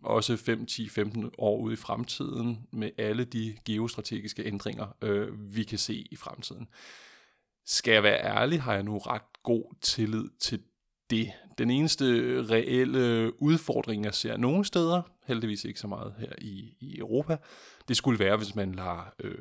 også 0.02 0.36
5, 0.36 0.66
10, 0.66 0.88
15 0.88 1.30
år 1.38 1.58
ude 1.58 1.72
i 1.72 1.76
fremtiden, 1.76 2.58
med 2.72 2.90
alle 2.98 3.24
de 3.24 3.56
geostrategiske 3.64 4.46
ændringer, 4.46 4.86
øh, 5.02 5.54
vi 5.54 5.62
kan 5.62 5.78
se 5.78 6.06
i 6.10 6.16
fremtiden. 6.16 6.68
Skal 7.66 7.92
jeg 7.92 8.02
være 8.02 8.24
ærlig, 8.24 8.62
har 8.62 8.74
jeg 8.74 8.82
nu 8.82 8.98
ret 8.98 9.42
god 9.42 9.74
tillid 9.80 10.24
til 10.40 10.60
det. 11.10 11.32
Den 11.58 11.70
eneste 11.70 12.04
reelle 12.50 13.32
udfordring, 13.42 14.04
jeg 14.04 14.14
ser 14.14 14.36
nogle 14.36 14.64
steder, 14.64 15.02
heldigvis 15.26 15.64
ikke 15.64 15.80
så 15.80 15.86
meget 15.86 16.14
her 16.18 16.32
i, 16.38 16.76
i 16.80 16.98
Europa, 16.98 17.36
det 17.88 17.96
skulle 17.96 18.18
være, 18.18 18.36
hvis 18.36 18.54
man 18.54 18.74
lader 18.74 19.12
øh, 19.18 19.34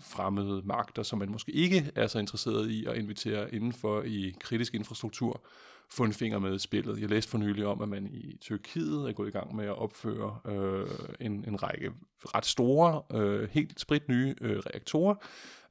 fremmede 0.00 0.62
magter, 0.64 1.02
som 1.02 1.18
man 1.18 1.30
måske 1.30 1.52
ikke 1.52 1.92
er 1.94 2.06
så 2.06 2.18
interesseret 2.18 2.70
i 2.70 2.86
at 2.86 2.96
invitere 2.96 3.54
indenfor 3.54 4.02
i 4.02 4.34
kritisk 4.40 4.74
infrastruktur, 4.74 5.44
få 5.88 6.04
en 6.04 6.12
finger 6.12 6.38
med 6.38 6.54
i 6.54 6.58
spillet. 6.58 7.00
Jeg 7.00 7.08
læste 7.08 7.30
for 7.30 7.38
nylig 7.38 7.66
om, 7.66 7.82
at 7.82 7.88
man 7.88 8.06
i 8.06 8.36
Tyrkiet 8.40 9.08
er 9.08 9.12
gået 9.12 9.28
i 9.28 9.30
gang 9.30 9.56
med 9.56 9.64
at 9.64 9.78
opføre 9.78 10.38
øh, 10.44 10.86
en, 11.20 11.44
en 11.48 11.62
række 11.62 11.92
ret 12.20 12.46
store, 12.46 13.02
øh, 13.20 13.48
helt 13.50 13.80
sprit 13.80 14.08
nye 14.08 14.34
øh, 14.40 14.58
reaktorer, 14.58 15.14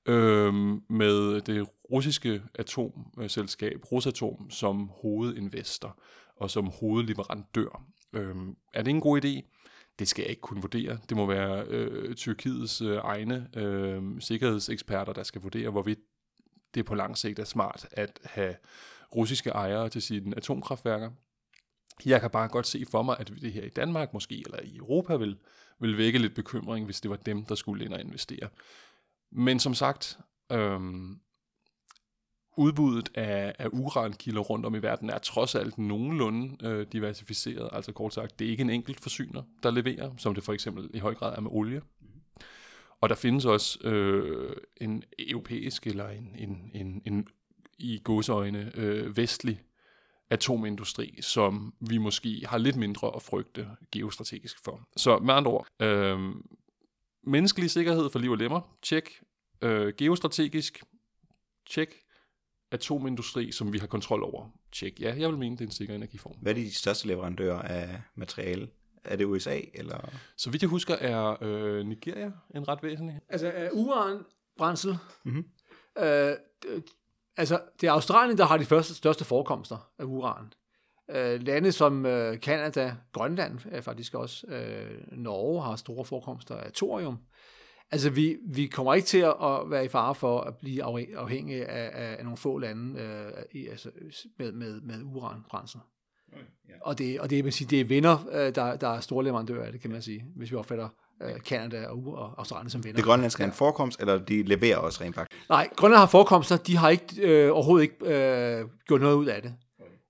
øh, 0.05 0.53
med 0.89 1.41
det 1.41 1.67
russiske 1.91 2.41
atomselskab 2.55 3.91
Rosatom 3.91 4.50
som 4.50 4.91
hovedinvestor 5.01 6.00
og 6.36 6.51
som 6.51 6.67
hovedleverandør. 6.67 7.84
Øh, 8.13 8.36
er 8.74 8.84
det 8.84 8.91
en 8.91 9.01
god 9.01 9.25
idé? 9.25 9.41
Det 9.99 10.07
skal 10.07 10.21
jeg 10.21 10.29
ikke 10.29 10.41
kunne 10.41 10.61
vurdere. 10.61 10.97
Det 11.09 11.17
må 11.17 11.25
være 11.25 11.65
øh, 11.67 12.15
Tyrkiets 12.15 12.81
øh, 12.81 12.97
egne 12.97 13.49
øh, 13.55 14.21
sikkerhedseksperter, 14.21 15.13
der 15.13 15.23
skal 15.23 15.41
vurdere, 15.41 15.69
hvorvidt 15.69 15.99
det 16.75 16.85
på 16.85 16.95
lang 16.95 17.17
sigt 17.17 17.39
er 17.39 17.43
smart 17.43 17.87
at 17.91 18.19
have 18.23 18.55
russiske 19.15 19.49
ejere 19.49 19.89
til 19.89 20.01
sine 20.01 20.37
atomkraftværker. 20.37 21.11
Jeg 22.05 22.21
kan 22.21 22.29
bare 22.29 22.47
godt 22.47 22.67
se 22.67 22.85
for 22.91 23.03
mig, 23.03 23.15
at 23.19 23.27
det 23.41 23.53
her 23.53 23.63
i 23.63 23.69
Danmark 23.69 24.13
måske, 24.13 24.43
eller 24.45 24.59
i 24.63 24.75
Europa, 24.77 25.15
vil, 25.15 25.37
vil 25.79 25.97
vække 25.97 26.19
lidt 26.19 26.35
bekymring, 26.35 26.85
hvis 26.85 27.01
det 27.01 27.11
var 27.11 27.17
dem, 27.17 27.45
der 27.45 27.55
skulle 27.55 27.85
ind 27.85 27.93
og 27.93 28.01
investere. 28.01 28.49
Men 29.31 29.59
som 29.59 29.73
sagt, 29.73 30.19
øhm, 30.51 31.19
udbuddet 32.57 33.09
af, 33.15 33.55
af 33.59 33.67
urankilder 33.71 34.41
rundt 34.41 34.65
om 34.65 34.75
i 34.75 34.79
verden 34.79 35.09
er 35.09 35.17
trods 35.17 35.55
alt 35.55 35.77
nogenlunde 35.77 36.67
øh, 36.67 36.88
diversificeret. 36.91 37.69
Altså 37.71 37.91
kort 37.91 38.13
sagt, 38.13 38.39
det 38.39 38.47
er 38.47 38.51
ikke 38.51 38.62
en 38.62 38.69
enkelt 38.69 39.00
forsyner, 39.00 39.43
der 39.63 39.71
leverer, 39.71 40.12
som 40.17 40.35
det 40.35 40.43
for 40.43 40.53
eksempel 40.53 40.89
i 40.93 41.00
høj 41.00 41.15
grad 41.15 41.35
er 41.35 41.41
med 41.41 41.51
olie. 41.53 41.81
Og 43.01 43.09
der 43.09 43.15
findes 43.15 43.45
også 43.45 43.79
øh, 43.83 44.55
en 44.77 45.03
europæisk 45.19 45.88
eller 45.88 46.09
en, 46.09 46.35
en, 46.38 46.71
en, 46.74 47.01
en 47.05 47.27
i 47.77 48.01
godsøjne 48.03 48.71
øh, 48.75 49.17
vestlig 49.17 49.62
atomindustri, 50.29 51.17
som 51.21 51.74
vi 51.89 51.97
måske 51.97 52.41
har 52.45 52.57
lidt 52.57 52.75
mindre 52.75 53.15
at 53.15 53.21
frygte 53.21 53.67
geostrategisk 53.91 54.63
for. 54.63 54.88
Så 54.97 55.17
med 55.17 55.33
andre 55.33 55.51
ord, 55.51 55.67
øh, 55.79 56.19
menneskelig 57.24 57.71
sikkerhed 57.71 58.09
for 58.09 58.19
liv 58.19 58.31
og 58.31 58.38
lemmer, 58.38 58.75
tjek. 58.81 59.09
Øh, 59.62 59.93
geostrategisk, 59.97 60.83
tjek 61.69 62.04
atomindustri, 62.72 63.51
som 63.51 63.74
vi 63.74 63.77
har 63.77 63.88
kontrol 63.88 64.24
over. 64.24 64.50
Tjek. 64.72 65.00
Ja, 65.00 65.15
jeg 65.17 65.29
vil 65.29 65.38
mene, 65.38 65.57
det 65.57 65.62
er 65.62 65.65
en 65.65 65.72
sikker 65.72 65.95
energiform. 65.95 66.36
Hvad 66.41 66.51
er 66.51 66.55
de 66.55 66.75
største 66.75 67.07
leverandører 67.07 67.62
af 67.62 68.01
materiale? 68.15 68.67
Er 69.03 69.15
det 69.15 69.25
USA, 69.25 69.60
eller? 69.74 70.10
Så 70.38 70.50
vidt 70.50 70.62
jeg 70.62 70.69
husker, 70.69 70.95
er 70.95 71.38
øh, 71.41 71.86
Nigeria 71.86 72.31
en 72.55 72.67
ret 72.67 72.84
væsentlig. 72.84 73.19
Altså, 73.29 73.51
er 73.55 73.69
uran 73.72 74.17
brændsel? 74.57 74.98
Mm-hmm. 75.24 75.45
Øh, 75.98 76.34
altså, 77.38 77.62
det 77.81 77.88
er 77.88 77.91
Australien, 77.91 78.38
der 78.38 78.45
har 78.45 78.57
de 78.57 78.65
første, 78.65 78.95
største 78.95 79.25
forekomster 79.25 79.91
af 80.00 80.03
uran. 80.03 80.53
Øh, 81.10 81.41
lande 81.41 81.72
som 81.72 82.05
øh, 82.05 82.38
Canada, 82.38 82.95
Grønland 83.12 83.60
er 83.72 83.81
faktisk 83.81 84.13
også, 84.13 84.48
øh, 84.48 85.01
Norge 85.12 85.63
har 85.63 85.75
store 85.75 86.05
forekomster 86.05 86.55
af 86.55 86.72
thorium. 86.72 87.17
Altså, 87.91 88.09
vi, 88.09 88.37
vi 88.47 88.67
kommer 88.67 88.93
ikke 88.93 89.05
til 89.05 89.17
at 89.17 89.69
være 89.69 89.85
i 89.85 89.87
fare 89.87 90.15
for 90.15 90.41
at 90.41 90.57
blive 90.57 90.83
afhængige 91.17 91.65
af, 91.65 92.03
af, 92.03 92.15
af 92.17 92.23
nogle 92.23 92.37
få 92.37 92.57
lande 92.57 93.01
øh, 93.01 93.43
i, 93.51 93.67
altså, 93.67 93.89
med, 94.39 94.51
med, 94.51 94.81
med 94.81 94.95
uranbrændsel. 95.03 95.79
Okay, 96.33 96.41
yeah. 96.69 96.79
Og 96.81 96.97
det, 96.97 97.19
og 97.19 97.29
det, 97.29 97.43
man 97.43 97.53
sige, 97.53 97.67
det 97.67 97.79
er 97.81 97.85
vinder, 97.85 98.27
øh, 98.31 98.55
der, 98.55 98.75
der 98.75 98.87
er 98.87 98.99
store 98.99 99.23
leverandører 99.23 99.65
af 99.65 99.71
det, 99.71 99.81
kan 99.81 99.91
man 99.91 100.01
sige, 100.01 100.25
hvis 100.35 100.51
vi 100.51 100.55
opfatter 100.55 100.89
øh, 101.21 101.39
Canada 101.39 101.87
og, 101.87 102.03
og 102.07 102.33
Australien 102.37 102.69
som 102.69 102.83
vinder. 102.83 102.95
Det 102.95 103.05
grønlandske 103.05 103.43
er 103.43 103.47
en 103.47 103.53
forekomst, 103.53 103.99
eller 103.99 104.17
de 104.17 104.43
leverer 104.43 104.77
også 104.77 105.03
rent 105.03 105.15
faktisk? 105.15 105.49
Nej, 105.49 105.69
Grønland 105.75 105.99
har 105.99 106.07
forekomster, 106.07 106.57
de 106.57 106.77
har 106.77 106.89
ikke 106.89 107.21
øh, 107.21 107.53
overhovedet 107.53 107.83
ikke 107.83 108.05
øh, 108.05 108.67
gjort 108.87 109.01
noget 109.01 109.15
ud 109.15 109.25
af 109.25 109.41
det. 109.41 109.53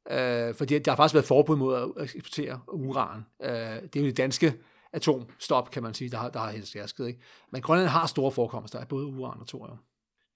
Okay. 0.09 0.49
Øh, 0.49 0.55
fordi 0.55 0.79
der 0.79 0.91
har 0.91 0.95
faktisk 0.95 1.13
været 1.13 1.25
forbud 1.25 1.55
mod 1.55 1.93
at 1.97 2.15
eksportere 2.15 2.59
uran. 2.67 3.25
Øh, 3.43 3.49
det 3.49 3.95
er 3.95 3.99
jo 3.99 4.05
det 4.05 4.17
danske 4.17 4.53
atomstop, 4.95 5.71
kan 5.71 5.83
man 5.83 5.93
sige, 5.93 6.09
der 6.09 6.17
har, 6.17 6.29
der 6.29 6.39
har 6.39 6.51
helst 6.51 6.73
hersket. 6.73 7.07
Ikke? 7.07 7.19
Men 7.51 7.61
Grønland 7.61 7.89
har 7.89 8.07
store 8.07 8.31
forekomster 8.31 8.79
af 8.79 8.87
både 8.87 9.05
uran 9.05 9.39
og 9.39 9.47
thorium. 9.47 9.77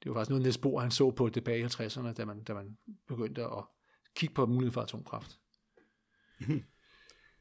Det 0.03 0.09
var 0.09 0.13
faktisk 0.13 0.29
noget, 0.29 0.41
Niels 0.41 0.57
Bohr 0.57 0.79
han 0.79 0.91
så 0.91 1.11
på 1.11 1.29
tilbage 1.29 1.59
i 1.59 1.63
50'erne, 1.63 2.13
da 2.13 2.25
man, 2.25 2.43
da 2.43 2.53
man 2.53 2.77
begyndte 3.07 3.43
at 3.43 3.63
kigge 4.15 4.35
på 4.35 4.45
muligheden 4.45 4.73
for 4.73 4.81
atomkraft. 4.81 5.39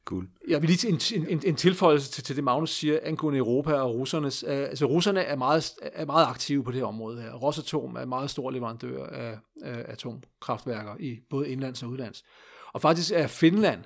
Cool. 0.08 0.28
Jeg 0.48 0.62
vil 0.62 0.70
lige 0.70 0.88
en, 0.88 1.26
en, 1.28 1.42
en 1.44 1.56
tilføjelse 1.56 2.10
til, 2.10 2.24
til 2.24 2.36
det, 2.36 2.44
Magnus 2.44 2.70
siger 2.70 2.98
angående 3.02 3.38
Europa 3.38 3.72
og 3.72 3.94
russernes. 3.94 4.44
Uh, 4.44 4.50
altså, 4.50 4.86
russerne 4.86 5.20
er 5.20 5.36
meget, 5.36 5.72
er 5.82 6.06
meget 6.06 6.26
aktive 6.26 6.64
på 6.64 6.70
det 6.70 6.80
her 6.80 6.86
område 6.86 7.22
her. 7.22 7.32
Rosatom 7.32 7.96
er 7.96 8.00
en 8.00 8.08
meget 8.08 8.30
stor 8.30 8.50
leverandør 8.50 9.06
af, 9.06 9.38
af 9.62 9.84
atomkraftværker 9.88 10.96
i 11.00 11.18
både 11.30 11.48
indlands 11.48 11.82
og 11.82 11.88
udlands. 11.88 12.24
Og 12.72 12.80
faktisk 12.80 13.12
er 13.14 13.26
Finland, 13.26 13.84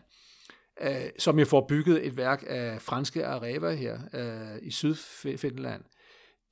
øh, 0.83 1.11
som 1.19 1.39
jo 1.39 1.45
får 1.45 1.67
bygget 1.69 2.07
et 2.07 2.17
værk 2.17 2.45
af 2.47 2.83
franske 2.83 3.27
Areva 3.27 3.75
her 3.75 3.99
øh, 4.15 4.59
i 4.63 4.71
Sydfinland, 4.71 5.83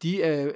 de 0.03 0.23
er, 0.23 0.53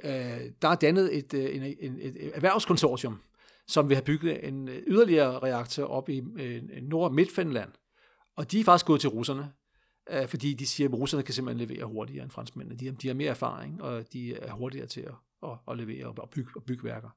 der 0.61 0.67
er 0.67 0.75
dannet 0.75 1.17
et, 1.17 1.33
øh, 1.33 1.55
en, 1.55 1.75
en, 1.79 1.97
et 2.01 2.31
erhvervskonsortium, 2.33 3.21
som 3.67 3.89
vil 3.89 3.95
have 3.95 4.05
bygget 4.05 4.47
en 4.47 4.67
yderligere 4.67 5.39
reaktor 5.39 5.83
op 5.83 6.09
i 6.09 6.21
Nord- 6.81 7.03
og 7.05 7.13
Midtfinland. 7.13 7.69
og 8.35 8.51
de 8.51 8.59
er 8.59 8.63
faktisk 8.63 8.85
gået 8.85 9.01
til 9.01 9.09
russerne, 9.09 9.51
øh, 10.09 10.27
fordi 10.27 10.53
de 10.53 10.65
siger, 10.65 10.89
at 10.89 10.93
russerne 10.93 11.23
kan 11.23 11.33
simpelthen 11.33 11.67
levere 11.67 11.85
hurtigere 11.85 12.23
end 12.23 12.31
franskmændene. 12.31 12.79
De, 12.79 12.91
de 12.91 13.07
har 13.07 13.15
mere 13.15 13.29
erfaring, 13.29 13.81
og 13.81 14.13
de 14.13 14.35
er 14.35 14.51
hurtigere 14.51 14.87
til 14.87 15.01
at, 15.01 15.13
at, 15.43 15.57
at 15.67 15.77
levere 15.77 16.07
og 16.07 16.29
bygge, 16.29 16.51
og 16.55 16.63
bygge 16.63 16.83
værker. 16.83 17.09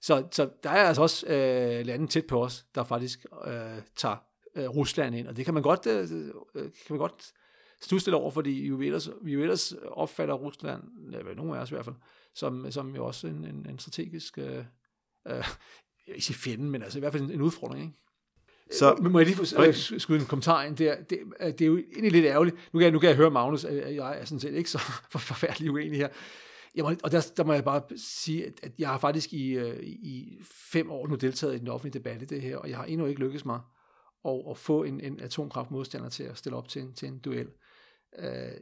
Så, 0.00 0.28
så 0.30 0.50
der 0.62 0.70
er 0.70 0.84
altså 0.88 1.02
også 1.02 1.26
øh, 1.26 1.86
lande 1.86 2.06
tæt 2.06 2.26
på 2.26 2.44
os, 2.44 2.66
der 2.74 2.84
faktisk 2.84 3.26
øh, 3.46 3.82
tager 3.96 4.16
øh, 4.58 4.68
Rusland 4.68 5.16
ind, 5.16 5.28
og 5.28 5.36
det 5.36 5.44
kan 5.44 5.54
man 5.54 5.62
godt, 5.62 5.86
øh, 5.86 6.02
øh 6.54 6.62
kan 6.62 6.90
man 6.90 6.98
godt 6.98 7.32
stusse 7.80 8.06
lidt 8.06 8.14
over, 8.14 8.30
fordi 8.30 8.50
vi 8.50 8.66
jo 8.66 8.80
ellers, 8.80 9.10
vi 9.22 9.32
jo 9.32 9.40
ellers 9.40 9.72
opfatter 9.72 10.34
Rusland, 10.34 10.82
eller 11.14 11.34
nogen 11.34 11.54
af 11.54 11.60
os 11.60 11.70
i 11.70 11.74
hvert 11.74 11.84
fald, 11.84 11.96
som, 12.34 12.70
som 12.70 12.94
jo 12.94 13.06
også 13.06 13.26
en, 13.26 13.44
en, 13.44 13.66
en 13.70 13.78
strategisk, 13.78 14.38
øh, 14.38 14.64
øh, 15.28 15.44
ikke 16.06 16.26
sige 16.26 16.36
fjende, 16.36 16.64
men 16.64 16.82
altså 16.82 16.98
i 16.98 17.00
hvert 17.00 17.12
fald 17.12 17.22
en, 17.22 17.30
en 17.30 17.40
udfordring, 17.40 17.82
ikke? 17.82 17.96
Så, 18.72 18.94
øh, 18.98 19.10
må 19.10 19.18
jeg 19.18 19.26
lige 19.26 19.36
få 19.36 19.72
skyde 19.98 20.20
en 20.20 20.26
kommentar 20.26 20.62
ind 20.62 20.76
der? 20.76 20.96
Det, 21.02 21.18
det 21.40 21.60
er 21.60 21.66
jo 21.66 21.76
egentlig 21.76 22.12
lidt 22.12 22.24
ærgerligt. 22.24 22.56
Nu 22.72 22.78
kan 22.78 22.84
jeg, 22.84 22.92
nu 22.92 22.98
kan 22.98 23.08
jeg 23.08 23.16
høre 23.16 23.30
Magnus, 23.30 23.64
at 23.64 23.94
jeg 23.94 24.20
er 24.20 24.24
sådan 24.24 24.40
set 24.40 24.54
ikke 24.54 24.70
så 24.70 24.78
forfærdelig 25.10 25.70
uenig 25.70 25.98
her. 25.98 26.08
Jeg 26.74 26.84
må, 26.84 26.94
og 27.02 27.12
der, 27.12 27.32
der 27.36 27.44
må 27.44 27.52
jeg 27.52 27.64
bare 27.64 27.82
sige, 27.96 28.46
at 28.62 28.72
jeg 28.78 28.88
har 28.88 28.98
faktisk 28.98 29.32
i, 29.32 29.58
i 29.82 30.38
fem 30.42 30.90
år 30.90 31.06
nu 31.06 31.14
deltaget 31.14 31.54
i 31.54 31.58
den 31.58 31.68
offentlige 31.68 31.98
debat 31.98 32.22
i 32.22 32.24
det 32.24 32.42
her, 32.42 32.56
og 32.56 32.68
jeg 32.68 32.76
har 32.76 32.84
endnu 32.84 33.06
ikke 33.06 33.20
lykkes 33.20 33.44
mig 33.44 33.60
og, 34.24 34.46
og 34.46 34.56
få 34.56 34.82
en, 34.82 35.00
en 35.00 35.20
atomkraftmodstander 35.20 36.08
til 36.08 36.22
at 36.22 36.38
stille 36.38 36.56
op 36.56 36.68
til 36.68 36.82
en, 36.82 36.92
til 36.92 37.08
en 37.08 37.18
duel. 37.18 37.48
Øh, 38.18 38.52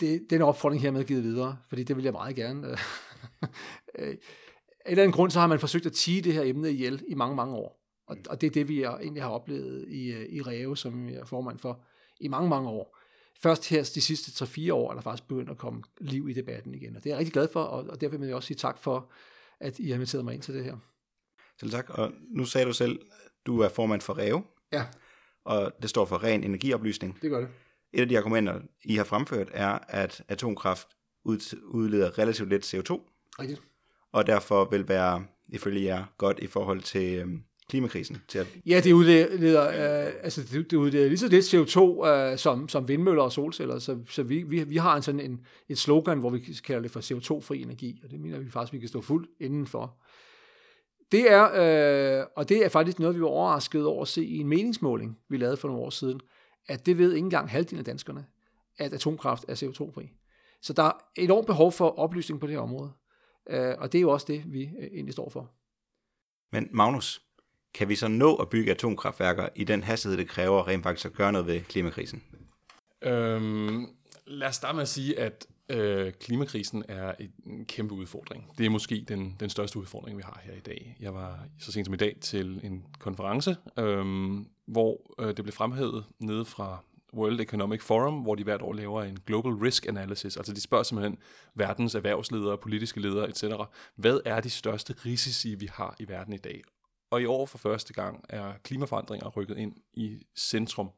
det, 0.00 0.26
den 0.30 0.42
opfordring 0.42 0.82
her 0.82 0.90
med 0.90 1.04
givet 1.04 1.22
videre, 1.22 1.58
fordi 1.68 1.82
det 1.82 1.96
vil 1.96 2.04
jeg 2.04 2.12
meget 2.12 2.36
gerne. 2.36 2.68
Øh, 2.68 2.78
øh, 3.98 4.08
af 4.08 4.10
en 4.10 4.18
eller 4.86 5.02
anden 5.02 5.12
grund, 5.12 5.30
så 5.30 5.40
har 5.40 5.46
man 5.46 5.60
forsøgt 5.60 5.86
at 5.86 5.92
tige 5.92 6.22
det 6.22 6.32
her 6.32 6.42
emne 6.42 6.70
ihjel 6.70 7.04
i 7.08 7.14
mange, 7.14 7.36
mange 7.36 7.54
år. 7.54 7.82
Og, 8.06 8.16
og 8.28 8.40
det 8.40 8.46
er 8.46 8.50
det, 8.50 8.68
vi 8.68 8.82
egentlig 8.82 9.22
har 9.22 9.30
oplevet 9.30 9.88
i, 9.88 10.12
øh, 10.12 10.26
i 10.28 10.42
Reve, 10.42 10.76
som 10.76 11.08
jeg 11.08 11.18
er 11.18 11.24
formand 11.24 11.58
for, 11.58 11.84
i 12.20 12.28
mange, 12.28 12.48
mange 12.48 12.68
år. 12.68 12.98
Først 13.42 13.68
her 13.68 13.90
de 13.94 14.00
sidste 14.00 14.44
3-4 14.44 14.72
år 14.72 14.90
er 14.90 14.94
der 14.94 15.00
faktisk 15.00 15.28
begyndt 15.28 15.50
at 15.50 15.58
komme 15.58 15.82
liv 16.00 16.28
i 16.28 16.32
debatten 16.32 16.74
igen, 16.74 16.96
og 16.96 17.04
det 17.04 17.10
er 17.10 17.14
jeg 17.14 17.18
rigtig 17.18 17.32
glad 17.32 17.48
for, 17.52 17.62
og, 17.62 17.90
og 17.90 18.00
derfor 18.00 18.16
vil 18.16 18.26
jeg 18.26 18.36
også 18.36 18.46
sige 18.46 18.56
tak 18.56 18.78
for, 18.78 19.12
at 19.60 19.78
I 19.78 19.88
har 19.88 19.94
inviteret 19.94 20.24
mig 20.24 20.34
ind 20.34 20.42
til 20.42 20.54
det 20.54 20.64
her. 20.64 20.76
Selv 21.60 21.70
tak, 21.70 21.90
og 21.90 22.12
nu 22.28 22.44
sagde 22.44 22.66
du 22.66 22.72
selv, 22.72 23.00
du 23.46 23.60
er 23.60 23.68
formand 23.68 24.00
for 24.00 24.18
REVE, 24.18 24.42
Ja, 24.72 24.86
og 25.46 25.72
det 25.82 25.90
står 25.90 26.04
for 26.04 26.24
ren 26.24 26.44
energioplysning. 26.44 27.18
det 27.22 27.30
gør 27.30 27.40
det. 27.40 27.48
Et 27.92 28.00
af 28.00 28.08
de 28.08 28.18
argumenter, 28.18 28.60
I 28.84 28.94
har 28.96 29.04
fremført, 29.04 29.48
er, 29.52 29.78
at 29.88 30.22
atomkraft 30.28 30.88
ud- 31.24 31.58
udleder 31.64 32.18
relativt 32.18 32.48
lidt 32.48 32.74
CO2, 32.74 33.00
Rigtigt. 33.40 33.62
og 34.12 34.26
derfor 34.26 34.68
vil 34.70 34.88
være, 34.88 35.24
ifølge 35.48 35.84
jer, 35.84 36.04
godt 36.18 36.38
i 36.42 36.46
forhold 36.46 36.80
til 36.80 37.14
øhm, 37.14 37.42
klimakrisen. 37.68 38.16
Til 38.28 38.38
at, 38.38 38.46
Ja, 38.66 38.80
det 38.84 38.92
udleder, 38.92 39.66
øh, 40.06 40.12
altså 40.22 40.42
det, 40.52 40.70
det 40.70 40.76
udleder 40.76 41.08
lige 41.08 41.18
så 41.18 41.28
lidt 41.28 41.54
CO2 41.54 42.06
øh, 42.08 42.38
som, 42.38 42.68
som 42.68 42.88
vindmøller 42.88 43.22
og 43.22 43.32
solceller, 43.32 43.78
så, 43.78 43.98
så 44.08 44.22
vi, 44.22 44.42
vi, 44.42 44.64
vi 44.64 44.76
har 44.76 44.96
en 44.96 45.02
sådan 45.02 45.20
en, 45.20 45.40
et 45.68 45.78
slogan, 45.78 46.18
hvor 46.18 46.30
vi 46.30 46.38
kalder 46.64 46.82
det 46.82 46.90
for 46.90 47.00
CO2-fri 47.00 47.62
energi, 47.62 48.00
og 48.04 48.10
det 48.10 48.20
mener 48.20 48.38
vi 48.38 48.50
faktisk, 48.50 48.72
vi 48.72 48.78
kan 48.78 48.88
stå 48.88 49.00
fuldt 49.00 49.30
indenfor. 49.40 49.96
Det 51.12 51.32
er, 51.32 51.44
øh, 52.20 52.26
og 52.36 52.48
det 52.48 52.64
er 52.64 52.68
faktisk 52.68 52.98
noget, 52.98 53.16
vi 53.16 53.20
var 53.20 53.26
overrasket 53.26 53.86
over 53.86 54.02
at 54.02 54.08
se 54.08 54.24
i 54.24 54.38
en 54.38 54.48
meningsmåling, 54.48 55.18
vi 55.28 55.36
lavede 55.36 55.56
for 55.56 55.68
nogle 55.68 55.82
år 55.82 55.90
siden, 55.90 56.20
at 56.68 56.86
det 56.86 56.98
ved 56.98 57.12
ikke 57.12 57.24
engang 57.24 57.50
halvdelen 57.50 57.78
af 57.78 57.84
danskerne, 57.84 58.26
at 58.78 58.92
atomkraft 58.92 59.44
er 59.48 59.54
CO2-fri. 59.54 60.12
Så 60.62 60.72
der 60.72 60.82
er 60.82 60.92
enormt 61.16 61.46
behov 61.46 61.72
for 61.72 61.98
oplysning 61.98 62.40
på 62.40 62.46
det 62.46 62.54
her 62.54 62.60
område, 62.60 62.92
øh, 63.50 63.74
og 63.78 63.92
det 63.92 63.98
er 63.98 64.02
jo 64.02 64.10
også 64.10 64.26
det, 64.28 64.44
vi 64.46 64.62
øh, 64.62 64.86
egentlig 64.92 65.12
står 65.12 65.30
for. 65.30 65.50
men 66.52 66.68
Magnus, 66.72 67.22
kan 67.74 67.88
vi 67.88 67.94
så 67.94 68.08
nå 68.08 68.34
at 68.34 68.48
bygge 68.48 68.70
atomkraftværker 68.70 69.48
i 69.54 69.64
den 69.64 69.82
hastighed, 69.82 70.18
det 70.18 70.28
kræver 70.28 70.68
rent 70.68 70.82
faktisk 70.82 71.06
at 71.06 71.12
gøre 71.12 71.32
noget 71.32 71.46
ved 71.46 71.60
klimakrisen? 71.60 72.22
Øhm, 73.02 73.86
lad 74.26 74.48
os 74.48 74.54
starte 74.54 74.74
med 74.74 74.82
at 74.82 74.88
sige, 74.88 75.18
at 75.18 75.46
øh, 75.68 76.12
klimakrisen 76.12 76.84
er 76.88 77.14
en 77.46 77.64
kæmpe 77.64 77.94
udfordring. 77.94 78.50
Det 78.58 78.66
er 78.66 78.70
måske 78.70 79.04
den, 79.08 79.36
den 79.40 79.50
største 79.50 79.78
udfordring, 79.78 80.16
vi 80.16 80.22
har 80.22 80.40
her 80.44 80.52
i 80.52 80.60
dag. 80.60 80.96
Jeg 81.00 81.14
var 81.14 81.46
så 81.58 81.72
sent 81.72 81.86
som 81.86 81.94
i 81.94 81.96
dag 81.96 82.16
til 82.20 82.60
en 82.62 82.84
konference, 82.98 83.56
øhm, 83.78 84.48
hvor 84.66 85.14
øh, 85.18 85.26
det 85.26 85.44
blev 85.44 85.52
fremhævet 85.52 86.04
nede 86.18 86.44
fra 86.44 86.84
World 87.14 87.40
Economic 87.40 87.82
Forum, 87.82 88.14
hvor 88.14 88.34
de 88.34 88.44
hvert 88.44 88.62
år 88.62 88.72
laver 88.72 89.02
en 89.02 89.18
Global 89.26 89.52
Risk 89.52 89.86
Analysis. 89.86 90.36
Altså 90.36 90.52
de 90.52 90.60
spørger 90.60 90.84
simpelthen 90.84 91.18
verdens 91.54 91.94
erhvervsledere, 91.94 92.58
politiske 92.58 93.00
ledere 93.00 93.28
etc. 93.28 93.44
Hvad 93.94 94.20
er 94.24 94.40
de 94.40 94.50
største 94.50 94.94
risici, 95.06 95.54
vi 95.54 95.68
har 95.72 95.96
i 95.98 96.08
verden 96.08 96.32
i 96.32 96.38
dag? 96.38 96.62
Og 97.10 97.22
i 97.22 97.24
år 97.24 97.46
for 97.46 97.58
første 97.58 97.92
gang 97.92 98.24
er 98.28 98.52
klimaforandringer 98.64 99.28
rykket 99.28 99.58
ind 99.58 99.74
i 99.92 100.26
centrum. 100.36 100.90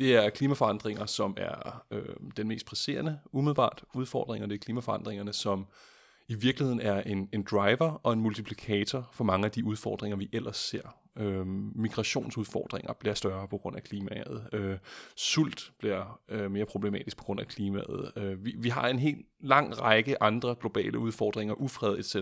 Det 0.00 0.14
er 0.14 0.30
klimaforandringer, 0.30 1.06
som 1.06 1.34
er 1.36 1.84
øh, 1.90 2.16
den 2.36 2.48
mest 2.48 2.66
presserende 2.66 3.18
umiddelbart 3.32 3.84
udfordring, 3.94 4.44
og 4.44 4.50
det 4.50 4.54
er 4.54 4.58
klimaforandringerne, 4.58 5.32
som 5.32 5.66
i 6.28 6.34
virkeligheden 6.34 6.80
er 6.80 7.02
en, 7.02 7.28
en 7.32 7.42
driver 7.50 8.00
og 8.02 8.12
en 8.12 8.20
multiplikator 8.20 9.08
for 9.12 9.24
mange 9.24 9.44
af 9.44 9.50
de 9.50 9.64
udfordringer, 9.64 10.16
vi 10.16 10.28
ellers 10.32 10.56
ser. 10.56 10.96
Øh, 11.16 11.46
migrationsudfordringer 11.74 12.92
bliver 12.92 13.14
større 13.14 13.48
på 13.48 13.58
grund 13.58 13.76
af 13.76 13.82
klimaet. 13.82 14.48
Øh, 14.52 14.78
sult 15.16 15.72
bliver 15.78 16.20
øh, 16.28 16.50
mere 16.50 16.66
problematisk 16.66 17.16
på 17.16 17.24
grund 17.24 17.40
af 17.40 17.46
klimaet. 17.46 18.12
Øh, 18.16 18.44
vi, 18.44 18.54
vi 18.58 18.68
har 18.68 18.88
en 18.88 18.98
helt 18.98 19.26
lang 19.40 19.80
række 19.80 20.22
andre 20.22 20.56
globale 20.60 20.98
udfordringer, 20.98 21.54
ufred 21.54 21.98
etc., 21.98 22.16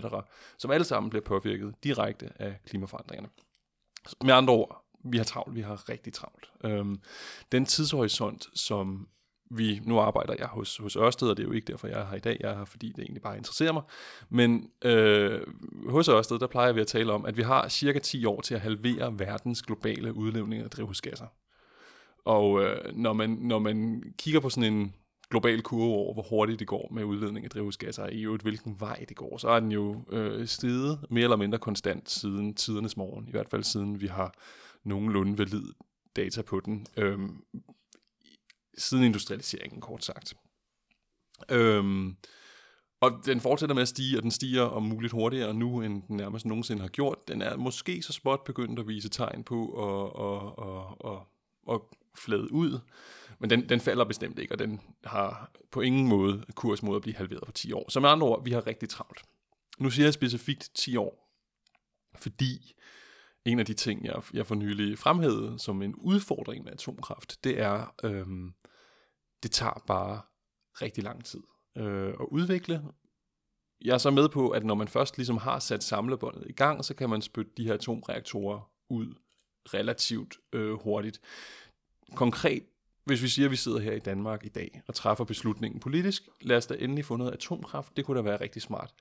som 0.57 0.71
alle 0.71 0.83
sammen 0.83 1.09
bliver 1.09 1.23
påvirket 1.23 1.73
direkte 1.83 2.29
af 2.35 2.55
klimaforandringerne. 2.65 3.29
Med 4.23 4.33
andre 4.33 4.53
ord, 4.53 4.88
vi 5.03 5.17
har 5.17 5.25
travlt, 5.25 5.55
vi 5.55 5.61
har 5.61 5.89
rigtig 5.89 6.13
travlt. 6.13 6.51
Øhm, 6.63 6.99
den 7.51 7.65
tidshorisont, 7.65 8.47
som 8.53 9.07
vi, 9.51 9.81
nu 9.83 9.99
arbejder 9.99 10.35
jeg 10.39 10.47
hos, 10.47 10.77
hos 10.77 10.95
Ørsted, 10.95 11.29
og 11.29 11.37
det 11.37 11.43
er 11.43 11.47
jo 11.47 11.53
ikke 11.53 11.71
derfor, 11.71 11.87
jeg 11.87 12.01
er 12.01 12.05
her 12.05 12.17
i 12.17 12.19
dag, 12.19 12.37
jeg 12.39 12.51
er 12.51 12.57
her, 12.57 12.65
fordi 12.65 12.87
det 12.87 12.99
egentlig 12.99 13.21
bare 13.21 13.37
interesserer 13.37 13.71
mig, 13.71 13.83
men 14.29 14.69
øh, 14.81 15.41
hos 15.89 16.07
Ørsted, 16.07 16.39
der 16.39 16.47
plejer 16.47 16.71
vi 16.71 16.81
at 16.81 16.87
tale 16.87 17.13
om, 17.13 17.25
at 17.25 17.37
vi 17.37 17.41
har 17.41 17.69
cirka 17.69 17.99
10 17.99 18.25
år 18.25 18.41
til 18.41 18.55
at 18.55 18.61
halvere 18.61 19.19
verdens 19.19 19.61
globale 19.61 20.13
udledning 20.13 20.63
af 20.63 20.69
drivhusgasser. 20.69 21.25
Og 22.25 22.63
øh, 22.63 22.77
når, 22.93 23.13
man, 23.13 23.29
når 23.29 23.59
man 23.59 24.03
kigger 24.17 24.39
på 24.39 24.49
sådan 24.49 24.73
en 24.73 24.93
global 25.29 25.61
kurve 25.61 25.93
over, 25.93 26.13
hvor 26.13 26.23
hurtigt 26.29 26.59
det 26.59 26.67
går 26.67 26.89
med 26.91 27.03
udledning 27.03 27.45
af 27.45 27.49
drivhusgasser, 27.49 28.03
og 28.03 28.11
i 28.11 28.21
øvrigt 28.21 28.43
hvilken 28.43 28.75
vej 28.79 29.05
det 29.09 29.17
går, 29.17 29.37
så 29.37 29.49
er 29.49 29.59
den 29.59 29.71
jo 29.71 30.03
øh, 30.11 30.47
steget 30.47 30.99
mere 31.09 31.23
eller 31.23 31.37
mindre 31.37 31.57
konstant 31.57 32.09
siden 32.09 32.53
tidernes 32.53 32.97
morgen, 32.97 33.27
i 33.27 33.31
hvert 33.31 33.49
fald 33.49 33.63
siden 33.63 34.01
vi 34.01 34.07
har 34.07 34.33
nogenlunde 34.83 35.37
valid 35.37 35.73
data 36.15 36.41
på 36.41 36.59
den, 36.59 36.87
øhm, 36.97 37.43
siden 38.77 39.03
industrialiseringen, 39.03 39.81
kort 39.81 40.05
sagt. 40.05 40.33
Øhm, 41.49 42.17
og 43.01 43.21
den 43.25 43.41
fortsætter 43.41 43.73
med 43.73 43.81
at 43.81 43.87
stige, 43.87 44.17
og 44.17 44.23
den 44.23 44.31
stiger 44.31 44.61
om 44.61 44.83
muligt 44.83 45.13
hurtigere 45.13 45.53
nu, 45.53 45.81
end 45.81 46.03
den 46.07 46.17
nærmest 46.17 46.45
nogensinde 46.45 46.81
har 46.81 46.89
gjort. 46.89 47.27
Den 47.27 47.41
er 47.41 47.57
måske 47.57 48.01
så 48.01 48.13
småt 48.13 48.43
begyndt 48.43 48.79
at 48.79 48.87
vise 48.87 49.09
tegn 49.09 49.43
på 49.43 49.59
at, 49.85 50.11
at, 50.25 50.65
at, 50.67 51.11
at, 51.11 51.75
at 51.75 51.81
flade 52.15 52.51
ud, 52.51 52.79
men 53.39 53.49
den, 53.49 53.69
den 53.69 53.79
falder 53.79 54.05
bestemt 54.05 54.39
ikke, 54.39 54.53
og 54.53 54.59
den 54.59 54.81
har 55.03 55.51
på 55.71 55.81
ingen 55.81 56.07
måde 56.07 56.45
kurs 56.55 56.83
mod 56.83 56.95
at 56.95 57.01
blive 57.01 57.15
halveret 57.15 57.43
på 57.45 57.51
10 57.51 57.71
år. 57.71 57.91
Så 57.91 57.99
med 57.99 58.09
andre 58.09 58.27
ord, 58.27 58.43
vi 58.43 58.51
har 58.51 58.67
rigtig 58.67 58.89
travlt. 58.89 59.21
Nu 59.79 59.89
siger 59.89 60.05
jeg 60.05 60.13
specifikt 60.13 60.71
10 60.75 60.97
år, 60.97 61.29
fordi 62.15 62.73
en 63.51 63.59
af 63.59 63.65
de 63.65 63.73
ting, 63.73 64.05
jeg, 64.05 64.21
jeg 64.33 64.47
for 64.47 64.55
nylig 64.55 64.97
fremhævede 64.97 65.59
som 65.59 65.81
en 65.81 65.95
udfordring 65.95 66.63
med 66.63 66.71
atomkraft, 66.71 67.43
det 67.43 67.59
er, 67.59 67.95
øhm, 68.03 68.53
det 69.43 69.51
tager 69.51 69.83
bare 69.87 70.21
rigtig 70.81 71.03
lang 71.03 71.25
tid 71.25 71.43
øh, 71.77 72.09
at 72.09 72.25
udvikle. 72.31 72.83
Jeg 73.81 73.93
er 73.93 73.97
så 73.97 74.11
med 74.11 74.29
på, 74.29 74.49
at 74.49 74.65
når 74.65 74.75
man 74.75 74.87
først 74.87 75.17
ligesom 75.17 75.37
har 75.37 75.59
sat 75.59 75.83
samlebåndet 75.83 76.43
i 76.49 76.53
gang, 76.53 76.85
så 76.85 76.93
kan 76.93 77.09
man 77.09 77.21
spytte 77.21 77.51
de 77.57 77.63
her 77.63 77.73
atomreaktorer 77.73 78.71
ud 78.89 79.15
relativt 79.73 80.37
øh, 80.53 80.73
hurtigt. 80.73 81.21
Konkret, 82.15 82.63
hvis 83.05 83.21
vi 83.21 83.27
siger, 83.27 83.47
at 83.47 83.51
vi 83.51 83.55
sidder 83.55 83.79
her 83.79 83.93
i 83.93 83.99
Danmark 83.99 84.45
i 84.45 84.49
dag 84.49 84.81
og 84.87 84.95
træffer 84.95 85.23
beslutningen 85.23 85.79
politisk, 85.79 86.29
lad 86.41 86.57
os 86.57 86.65
da 86.65 86.75
endelig 86.79 87.05
få 87.05 87.15
noget 87.15 87.31
atomkraft, 87.31 87.97
det 87.97 88.05
kunne 88.05 88.17
da 88.17 88.23
være 88.23 88.41
rigtig 88.41 88.61
smart 88.61 88.93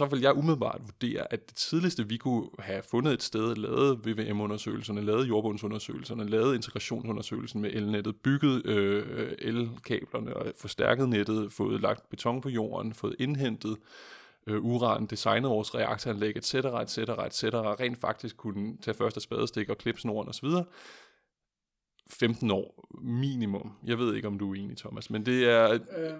så 0.00 0.06
vil 0.06 0.20
jeg 0.20 0.36
umiddelbart 0.36 0.80
vurdere, 0.84 1.32
at 1.32 1.48
det 1.48 1.56
tidligste, 1.56 2.08
vi 2.08 2.16
kunne 2.16 2.48
have 2.58 2.82
fundet 2.82 3.12
et 3.12 3.22
sted, 3.22 3.54
lavet 3.54 4.06
VVM-undersøgelserne, 4.06 5.00
lavet 5.00 5.28
jordbundsundersøgelserne, 5.28 6.28
lavet 6.28 6.54
integrationsundersøgelsen 6.54 7.60
med 7.60 7.70
elnettet, 7.72 8.16
bygget 8.16 8.66
øh, 8.66 9.32
elkablerne 9.38 10.36
og 10.36 10.52
forstærket 10.56 11.08
nettet, 11.08 11.52
fået 11.52 11.80
lagt 11.80 12.08
beton 12.10 12.40
på 12.40 12.48
jorden, 12.48 12.94
fået 12.94 13.16
indhentet 13.18 13.76
øh, 14.46 14.64
uran, 14.64 15.06
designet 15.06 15.50
vores 15.50 15.74
reaktoranlæg, 15.74 16.36
etc., 16.36 16.54
etc., 16.54 16.98
etc., 16.98 17.44
rent 17.54 18.00
faktisk 18.00 18.36
kunne 18.36 18.76
tage 18.82 18.94
første 18.94 19.20
spadestik 19.20 19.70
og 19.70 19.78
klippe 19.78 20.00
snoren 20.00 20.28
osv., 20.28 20.48
15 22.10 22.50
år 22.50 22.88
minimum. 23.02 23.72
Jeg 23.86 23.98
ved 23.98 24.14
ikke, 24.14 24.28
om 24.28 24.38
du 24.38 24.52
er 24.52 24.54
enig, 24.54 24.76
Thomas, 24.76 25.10
men 25.10 25.26
det 25.26 25.44
er... 25.44 25.72
Øh, 25.72 26.10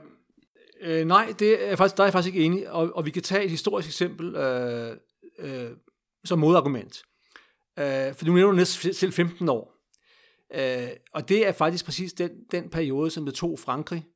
øh, 0.80 1.06
nej, 1.06 1.34
det 1.38 1.70
er 1.70 1.76
faktisk, 1.76 1.96
der 1.96 2.02
er 2.02 2.06
jeg 2.06 2.12
faktisk 2.12 2.34
ikke 2.34 2.46
enig, 2.46 2.70
og, 2.70 2.90
og 2.94 3.06
vi 3.06 3.10
kan 3.10 3.22
tage 3.22 3.44
et 3.44 3.50
historisk 3.50 3.88
eksempel 3.88 4.36
øh, 4.36 4.96
øh, 5.38 5.70
som 6.24 6.38
modargument. 6.38 7.02
Øh, 7.78 8.14
for 8.14 8.24
nu 8.24 8.32
nævner 8.32 8.50
du 8.50 8.56
næsten 8.56 8.94
selv 8.94 9.12
15 9.12 9.48
år. 9.48 9.74
Øh, 10.54 10.88
og 11.12 11.28
det 11.28 11.46
er 11.46 11.52
faktisk 11.52 11.84
præcis 11.84 12.12
den, 12.12 12.30
den 12.50 12.70
periode, 12.70 13.10
som 13.10 13.24
det 13.24 13.34
tog 13.34 13.58
Frankrig 13.58 14.06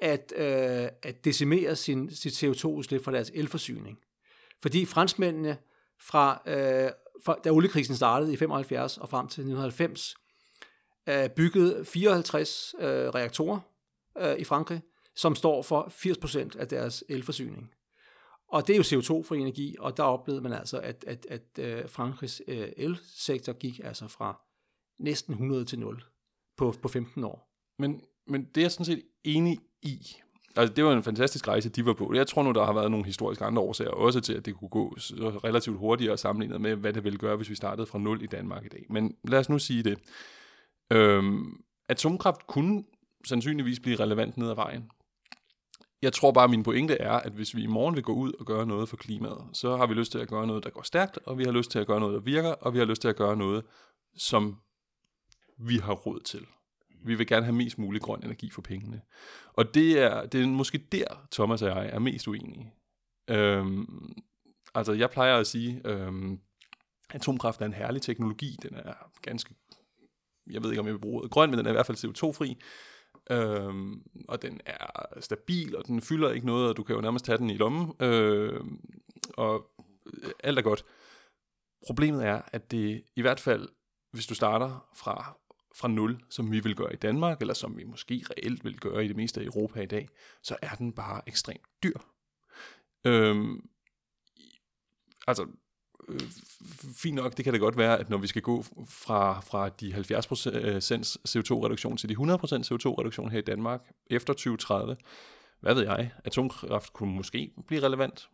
at, 0.00 0.32
øh, 0.36 0.88
at 1.02 1.24
decimere 1.24 1.76
sin, 1.76 2.14
sit 2.14 2.44
CO2-udslip 2.44 3.04
fra 3.04 3.12
deres 3.12 3.30
elforsyning. 3.34 3.98
Fordi 4.62 4.84
franskmændene, 4.84 5.56
fra, 6.00 6.42
øh, 6.46 6.90
fra, 7.24 7.36
da 7.44 7.50
oliekrisen 7.50 7.96
startede 7.96 8.32
i 8.32 8.36
75 8.36 8.98
og 8.98 9.08
frem 9.08 9.28
til 9.28 9.40
1990, 9.40 10.14
øh, 11.08 11.28
byggede 11.28 11.84
54 11.84 12.74
øh, 12.80 12.86
reaktorer 12.88 13.60
øh, 14.18 14.38
i 14.38 14.44
Frankrig, 14.44 14.80
som 15.16 15.34
står 15.34 15.62
for 15.62 15.82
80% 16.54 16.58
af 16.58 16.68
deres 16.68 17.04
elforsyning. 17.08 17.70
Og 18.48 18.66
det 18.66 18.72
er 18.72 18.76
jo 18.76 18.82
CO2-fri 18.82 19.38
energi, 19.38 19.76
og 19.78 19.96
der 19.96 20.02
oplevede 20.02 20.42
man 20.42 20.52
altså, 20.52 20.78
at, 20.78 21.04
at, 21.06 21.26
at 21.30 21.58
øh, 21.58 21.88
Frankrigs 21.88 22.42
øh, 22.48 22.68
elsektor 22.76 23.52
gik 23.52 23.80
altså 23.84 24.08
fra 24.08 24.40
næsten 24.98 25.32
100 25.32 25.64
til 25.64 25.78
0 25.78 26.02
på, 26.56 26.74
på 26.82 26.88
15 26.88 27.24
år. 27.24 27.50
Men, 27.78 28.00
men 28.26 28.44
det 28.44 28.56
er 28.56 28.64
jeg 28.64 28.72
sådan 28.72 28.84
set 28.84 29.02
enig 29.24 29.58
i. 29.82 30.16
Altså, 30.56 30.74
det 30.74 30.84
var 30.84 30.92
en 30.92 31.02
fantastisk 31.02 31.48
rejse, 31.48 31.68
de 31.68 31.86
var 31.86 31.94
på. 31.94 32.14
Jeg 32.14 32.26
tror 32.26 32.42
nu, 32.42 32.52
der 32.52 32.64
har 32.64 32.72
været 32.72 32.90
nogle 32.90 33.06
historiske 33.06 33.44
andre 33.44 33.62
årsager 33.62 33.90
også 33.90 34.20
til, 34.20 34.32
at 34.32 34.46
det 34.46 34.54
kunne 34.54 34.68
gå 34.68 34.96
så 34.98 35.40
relativt 35.44 35.78
hurtigere 35.78 36.18
sammenlignet 36.18 36.60
med, 36.60 36.74
hvad 36.74 36.92
det 36.92 37.04
ville 37.04 37.18
gøre, 37.18 37.36
hvis 37.36 37.50
vi 37.50 37.54
startede 37.54 37.86
fra 37.86 37.98
nul 37.98 38.22
i 38.22 38.26
Danmark 38.26 38.64
i 38.64 38.68
dag. 38.68 38.86
Men 38.90 39.16
lad 39.24 39.38
os 39.38 39.48
nu 39.48 39.58
sige 39.58 39.82
det. 39.82 39.98
Øhm, 40.92 41.62
atomkraft 41.88 42.46
kunne 42.46 42.84
sandsynligvis 43.24 43.80
blive 43.80 43.96
relevant 43.96 44.36
ned 44.36 44.50
ad 44.50 44.54
vejen. 44.54 44.90
Jeg 46.02 46.12
tror 46.12 46.32
bare, 46.32 46.44
at 46.44 46.50
min 46.50 46.62
pointe 46.62 46.94
er, 46.94 47.12
at 47.12 47.32
hvis 47.32 47.56
vi 47.56 47.62
i 47.62 47.66
morgen 47.66 47.94
vil 47.94 48.02
gå 48.02 48.14
ud 48.14 48.32
og 48.40 48.46
gøre 48.46 48.66
noget 48.66 48.88
for 48.88 48.96
klimaet, 48.96 49.44
så 49.52 49.76
har 49.76 49.86
vi 49.86 49.94
lyst 49.94 50.12
til 50.12 50.18
at 50.18 50.28
gøre 50.28 50.46
noget, 50.46 50.64
der 50.64 50.70
går 50.70 50.82
stærkt, 50.82 51.18
og 51.26 51.38
vi 51.38 51.44
har 51.44 51.52
lyst 51.52 51.70
til 51.70 51.78
at 51.78 51.86
gøre 51.86 52.00
noget, 52.00 52.14
der 52.14 52.20
virker, 52.20 52.50
og 52.50 52.72
vi 52.72 52.78
har 52.78 52.86
lyst 52.86 53.02
til 53.02 53.08
at 53.08 53.16
gøre 53.16 53.36
noget, 53.36 53.64
som 54.16 54.56
vi 55.58 55.76
har 55.76 55.92
råd 55.92 56.20
til. 56.20 56.46
Vi 57.04 57.14
vil 57.14 57.26
gerne 57.26 57.44
have 57.44 57.56
mest 57.56 57.78
mulig 57.78 58.02
grøn 58.02 58.24
energi 58.24 58.50
for 58.50 58.62
pengene. 58.62 59.00
Og 59.52 59.74
det 59.74 59.98
er, 59.98 60.26
det 60.26 60.42
er 60.42 60.46
måske 60.46 60.78
der, 60.78 61.26
Thomas 61.32 61.62
og 61.62 61.68
jeg 61.68 61.90
er 61.92 61.98
mest 61.98 62.28
uenige. 62.28 62.74
Øhm, 63.30 64.12
altså, 64.74 64.92
jeg 64.92 65.10
plejer 65.10 65.36
at 65.36 65.46
sige, 65.46 65.80
øhm, 65.84 66.40
atomkraft 67.10 67.60
er 67.60 67.66
en 67.66 67.72
herlig 67.72 68.02
teknologi. 68.02 68.56
Den 68.62 68.74
er 68.74 68.94
ganske, 69.22 69.54
jeg 70.50 70.62
ved 70.62 70.70
ikke, 70.70 70.80
om 70.80 70.86
jeg 70.86 70.94
vil 70.94 71.00
bruge 71.00 71.28
grøn, 71.28 71.50
men 71.50 71.58
den 71.58 71.66
er 71.66 71.70
i 71.70 71.72
hvert 71.72 71.86
fald 71.86 72.04
CO2-fri. 72.04 72.56
Øhm, 73.30 74.02
og 74.28 74.42
den 74.42 74.60
er 74.66 75.20
stabil, 75.20 75.76
og 75.76 75.86
den 75.86 76.00
fylder 76.00 76.30
ikke 76.30 76.46
noget, 76.46 76.68
og 76.68 76.76
du 76.76 76.82
kan 76.82 76.94
jo 76.94 77.00
nærmest 77.00 77.24
tage 77.24 77.38
den 77.38 77.50
i 77.50 77.56
lommen. 77.56 77.94
Øhm, 78.00 78.80
og 79.36 79.70
øh, 80.06 80.30
alt 80.44 80.58
er 80.58 80.62
godt. 80.62 80.84
Problemet 81.86 82.24
er, 82.26 82.42
at 82.46 82.70
det 82.70 83.04
i 83.16 83.20
hvert 83.20 83.40
fald, 83.40 83.68
hvis 84.12 84.26
du 84.26 84.34
starter 84.34 84.88
fra 84.96 85.36
fra 85.76 85.88
nul, 85.88 86.20
som 86.30 86.52
vi 86.52 86.60
vil 86.60 86.76
gøre 86.76 86.92
i 86.92 86.96
Danmark, 86.96 87.40
eller 87.40 87.54
som 87.54 87.78
vi 87.78 87.84
måske 87.84 88.24
reelt 88.30 88.64
vil 88.64 88.80
gøre 88.80 89.04
i 89.04 89.08
det 89.08 89.16
meste 89.16 89.40
af 89.40 89.44
Europa 89.44 89.80
i 89.80 89.86
dag, 89.86 90.08
så 90.42 90.56
er 90.62 90.74
den 90.74 90.92
bare 90.92 91.22
ekstremt 91.26 91.66
dyr. 91.82 91.98
Øhm, 93.04 93.68
altså, 95.26 95.46
øh, 96.08 96.20
fint 96.96 97.14
nok, 97.14 97.36
det 97.36 97.44
kan 97.44 97.52
det 97.52 97.60
godt 97.60 97.76
være, 97.76 97.98
at 97.98 98.10
når 98.10 98.18
vi 98.18 98.26
skal 98.26 98.42
gå 98.42 98.64
fra, 98.88 99.40
fra 99.40 99.68
de 99.68 99.94
70% 99.94 99.98
CO2-reduktion 101.28 101.96
til 101.96 102.08
de 102.08 102.14
100% 102.14 102.18
CO2-reduktion 102.72 103.30
her 103.30 103.38
i 103.38 103.42
Danmark 103.42 103.82
efter 104.06 104.32
2030, 104.32 104.96
hvad 105.60 105.74
ved 105.74 105.82
jeg, 105.82 106.10
atomkraft 106.24 106.92
kunne 106.92 107.14
måske 107.14 107.52
blive 107.66 107.82
relevant. 107.82 108.28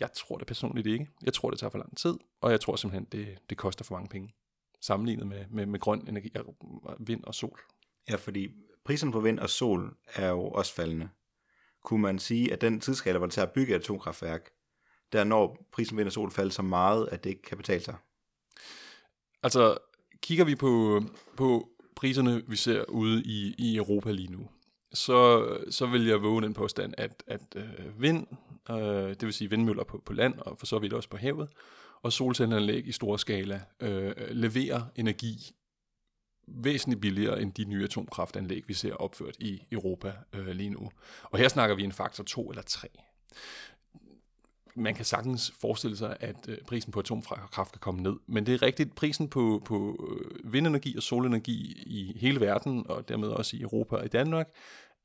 Jeg 0.00 0.12
tror 0.12 0.36
det 0.38 0.46
personligt 0.46 0.86
ikke. 0.86 1.08
Jeg 1.24 1.32
tror, 1.32 1.50
det 1.50 1.58
tager 1.58 1.70
for 1.70 1.78
lang 1.78 1.96
tid, 1.96 2.14
og 2.40 2.50
jeg 2.50 2.60
tror 2.60 2.76
simpelthen, 2.76 3.06
det, 3.12 3.38
det 3.50 3.58
koster 3.58 3.84
for 3.84 3.94
mange 3.94 4.08
penge 4.08 4.34
sammenlignet 4.80 5.26
med, 5.26 5.44
med, 5.50 5.66
med 5.66 5.80
grøn 5.80 6.08
energi, 6.08 6.30
vind 6.98 7.24
og 7.24 7.34
sol. 7.34 7.60
Ja, 8.10 8.16
fordi 8.16 8.48
prisen 8.84 9.12
på 9.12 9.20
vind 9.20 9.38
og 9.38 9.50
sol 9.50 9.96
er 10.14 10.28
jo 10.28 10.48
også 10.48 10.74
faldende. 10.74 11.08
Kunne 11.84 12.02
man 12.02 12.18
sige, 12.18 12.52
at 12.52 12.60
den 12.60 12.80
tidsskala, 12.80 13.18
hvor 13.18 13.26
det 13.26 13.34
tager 13.34 13.46
at 13.46 13.52
bygge 13.52 13.74
et 13.74 13.80
atomkraftværk, 13.80 14.50
der 15.12 15.24
når 15.24 15.66
prisen 15.72 15.96
vinder 15.96 16.10
sol 16.10 16.30
falder 16.30 16.52
så 16.52 16.62
meget, 16.62 17.08
at 17.12 17.24
det 17.24 17.30
ikke 17.30 17.42
kan 17.42 17.56
betale 17.56 17.80
sig? 17.80 17.94
Altså, 19.42 19.78
kigger 20.22 20.44
vi 20.44 20.54
på, 20.54 21.02
på 21.36 21.68
priserne, 21.96 22.42
vi 22.46 22.56
ser 22.56 22.84
ude 22.84 23.22
i, 23.22 23.54
i 23.58 23.76
Europa 23.76 24.10
lige 24.10 24.32
nu, 24.32 24.48
så, 24.92 25.48
så 25.70 25.86
vil 25.86 26.06
jeg 26.06 26.22
våge 26.22 26.42
den 26.42 26.54
påstand, 26.54 26.94
at, 26.98 27.22
at 27.26 27.56
øh, 27.56 28.02
vind, 28.02 28.26
øh, 28.70 28.76
det 29.08 29.22
vil 29.22 29.32
sige 29.32 29.50
vindmøller 29.50 29.84
på, 29.84 30.02
på 30.06 30.12
land, 30.12 30.34
og 30.38 30.58
for 30.58 30.66
så 30.66 30.78
vidt 30.78 30.92
også 30.92 31.08
på 31.08 31.16
havet, 31.16 31.48
og 32.02 32.12
solcelleanlæg 32.12 32.86
i 32.86 32.92
stor 32.92 33.16
skala 33.16 33.60
øh, 33.80 34.12
leverer 34.30 34.82
energi 34.96 35.54
væsentligt 36.46 37.00
billigere 37.00 37.42
end 37.42 37.52
de 37.52 37.64
nye 37.64 37.84
atomkraftanlæg, 37.84 38.68
vi 38.68 38.74
ser 38.74 38.94
opført 38.94 39.36
i 39.38 39.62
Europa 39.72 40.12
øh, 40.32 40.48
lige 40.48 40.70
nu. 40.70 40.90
Og 41.22 41.38
her 41.38 41.48
snakker 41.48 41.76
vi 41.76 41.84
en 41.84 41.92
faktor 41.92 42.24
2 42.24 42.50
eller 42.50 42.62
3. 42.62 42.88
Man 44.78 44.94
kan 44.94 45.04
sagtens 45.04 45.52
forestille 45.60 45.96
sig, 45.96 46.16
at 46.20 46.48
øh, 46.48 46.58
prisen 46.66 46.92
på 46.92 47.00
atomkraft 47.00 47.72
kan 47.72 47.80
komme 47.80 48.02
ned, 48.02 48.16
men 48.26 48.46
det 48.46 48.54
er 48.54 48.62
rigtigt, 48.62 48.94
prisen 48.94 49.28
på, 49.28 49.62
på 49.64 50.06
øh, 50.10 50.52
vindenergi 50.52 50.96
og 50.96 51.02
solenergi 51.02 51.82
i 51.86 52.18
hele 52.18 52.40
verden, 52.40 52.86
og 52.88 53.08
dermed 53.08 53.28
også 53.28 53.56
i 53.56 53.60
Europa 53.60 53.96
og 53.96 54.04
i 54.04 54.08
Danmark, 54.08 54.48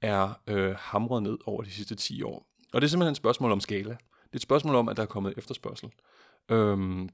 er 0.02 0.34
øh, 0.48 0.76
hamret 0.78 1.24
ned 1.24 1.38
over 1.46 1.62
de 1.62 1.72
sidste 1.72 1.96
10 1.96 2.24
år. 2.24 2.48
Og 2.74 2.82
det 2.82 2.88
er 2.88 2.90
simpelthen 2.90 3.12
et 3.12 3.18
spørgsmål 3.18 3.52
om 3.52 3.60
skala. 3.60 3.90
Det 3.90 4.34
er 4.34 4.36
et 4.36 4.42
spørgsmål 4.42 4.76
om, 4.76 4.90
at 4.90 4.98
der 4.98 5.04
er 5.04 5.08
kommet 5.08 5.34
efterspørgsel. 5.38 5.92
Øhm, 6.52 7.10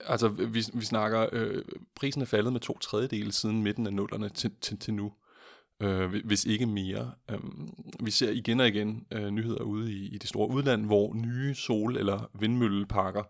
altså, 0.00 0.28
vi, 0.28 0.64
vi 0.74 0.84
snakker, 0.84 1.26
øh, 1.32 1.64
prisen 1.94 2.22
er 2.22 2.26
faldet 2.26 2.52
med 2.52 2.60
to 2.60 2.78
tredjedele 2.78 3.32
siden 3.32 3.62
midten 3.62 3.86
af 3.86 3.92
nullerne 3.92 4.28
til, 4.28 4.50
til, 4.60 4.78
til 4.78 4.94
nu. 4.94 5.12
Øh, 5.80 6.14
hvis 6.24 6.44
ikke 6.44 6.66
mere. 6.66 7.12
Øh, 7.30 7.38
vi 8.00 8.10
ser 8.10 8.30
igen 8.30 8.60
og 8.60 8.68
igen 8.68 9.06
øh, 9.12 9.30
nyheder 9.30 9.62
ude 9.62 9.92
i, 9.92 10.06
i 10.14 10.18
det 10.18 10.28
store 10.28 10.50
udland, 10.50 10.86
hvor 10.86 11.14
nye 11.14 11.54
sol- 11.54 11.96
eller 11.96 12.30
vindmølleparker 12.40 13.22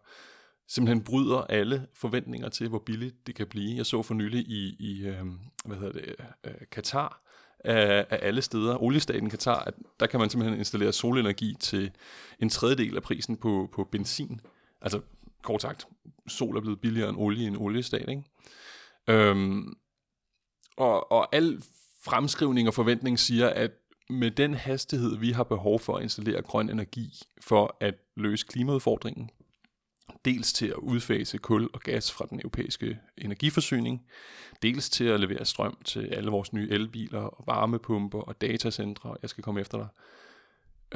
simpelthen 0.69 1.05
bryder 1.05 1.41
alle 1.41 1.87
forventninger 1.95 2.49
til, 2.49 2.69
hvor 2.69 2.79
billigt 2.87 3.27
det 3.27 3.35
kan 3.35 3.47
blive. 3.47 3.77
Jeg 3.77 3.87
så 3.87 4.03
for 4.03 4.15
nylig 4.15 4.41
i, 4.41 4.77
i 4.79 5.07
øh, 5.07 5.27
hvad 5.65 5.77
hedder 5.77 5.93
det, 5.93 6.15
øh, 6.47 6.53
Katar, 6.73 7.23
af, 7.65 7.99
øh, 7.99 8.05
af 8.11 8.19
alle 8.23 8.43
steder, 8.43 8.83
oliestaten 8.83 9.31
Katar, 9.31 9.59
at 9.59 9.75
der 10.01 10.07
kan 10.07 10.21
man 10.21 10.31
simpelthen 10.31 10.59
installere 10.59 10.93
solenergi 10.93 11.55
til 11.61 11.91
en 12.39 12.49
tredjedel 12.49 12.97
af 12.97 13.03
prisen 13.03 13.37
på, 13.37 13.69
på 13.73 13.85
benzin. 13.85 14.41
Altså, 14.83 15.01
kort 15.43 15.63
sagt, 15.63 15.87
sol 16.29 16.57
er 16.57 16.61
blevet 16.61 16.81
billigere 16.81 17.09
end 17.09 17.19
olie 17.19 17.45
i 17.45 17.47
en 17.47 17.57
oliestat, 17.57 18.09
ikke? 18.09 18.23
Øhm, 19.09 19.75
og, 20.77 21.13
og 21.13 21.35
al 21.35 21.63
fremskrivning 22.05 22.69
og 22.69 22.75
forventning 22.75 23.19
siger, 23.19 23.49
at 23.49 23.71
med 24.11 24.31
den 24.31 24.55
hastighed, 24.55 25.17
vi 25.19 25.31
har 25.31 25.45
behov 25.45 25.81
for 25.81 25.97
at 25.97 26.03
installere 26.03 26.43
grøn 26.43 26.71
energi 26.71 27.23
for 27.41 27.77
at 27.81 27.95
løse 28.17 28.47
klimaudfordringen, 28.47 29.31
dels 30.25 30.53
til 30.53 30.67
at 30.67 30.77
udfase 30.77 31.39
kul 31.39 31.71
og 31.73 31.81
gas 31.81 32.13
fra 32.13 32.27
den 32.31 32.41
europæiske 32.41 32.99
energiforsyning, 33.19 34.03
dels 34.63 34.91
til 34.91 35.05
at 35.05 35.21
levere 35.21 35.45
strøm 35.45 35.79
til 35.85 36.07
alle 36.07 36.31
vores 36.31 36.53
nye 36.53 36.69
elbiler 36.71 37.21
og 37.21 37.45
varmepumper 37.47 38.21
og 38.21 38.41
datacentre, 38.41 39.17
jeg 39.23 39.31
skal 39.31 39.45
komme 39.45 39.61
efter 39.61 39.79
dig, 39.79 39.89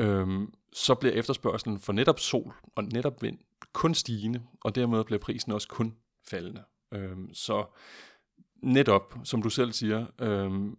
øhm, 0.05 0.55
så 0.73 0.95
bliver 0.95 1.15
efterspørgselen 1.15 1.81
for 1.81 1.93
netop 1.93 2.21
sol 2.21 2.55
og 2.77 2.85
netop 2.85 3.23
vind 3.23 3.39
kun 3.73 3.95
stigende, 3.95 4.43
og 4.61 4.75
dermed 4.75 5.05
bliver 5.05 5.19
prisen 5.19 5.53
også 5.53 5.69
kun 5.69 5.97
faldende. 6.29 6.63
Øhm, 6.93 7.35
så 7.35 7.65
netop, 8.63 9.15
som 9.25 9.43
du 9.43 9.51
selv 9.51 9.73
siger, 9.73 10.07
øhm, 10.21 10.79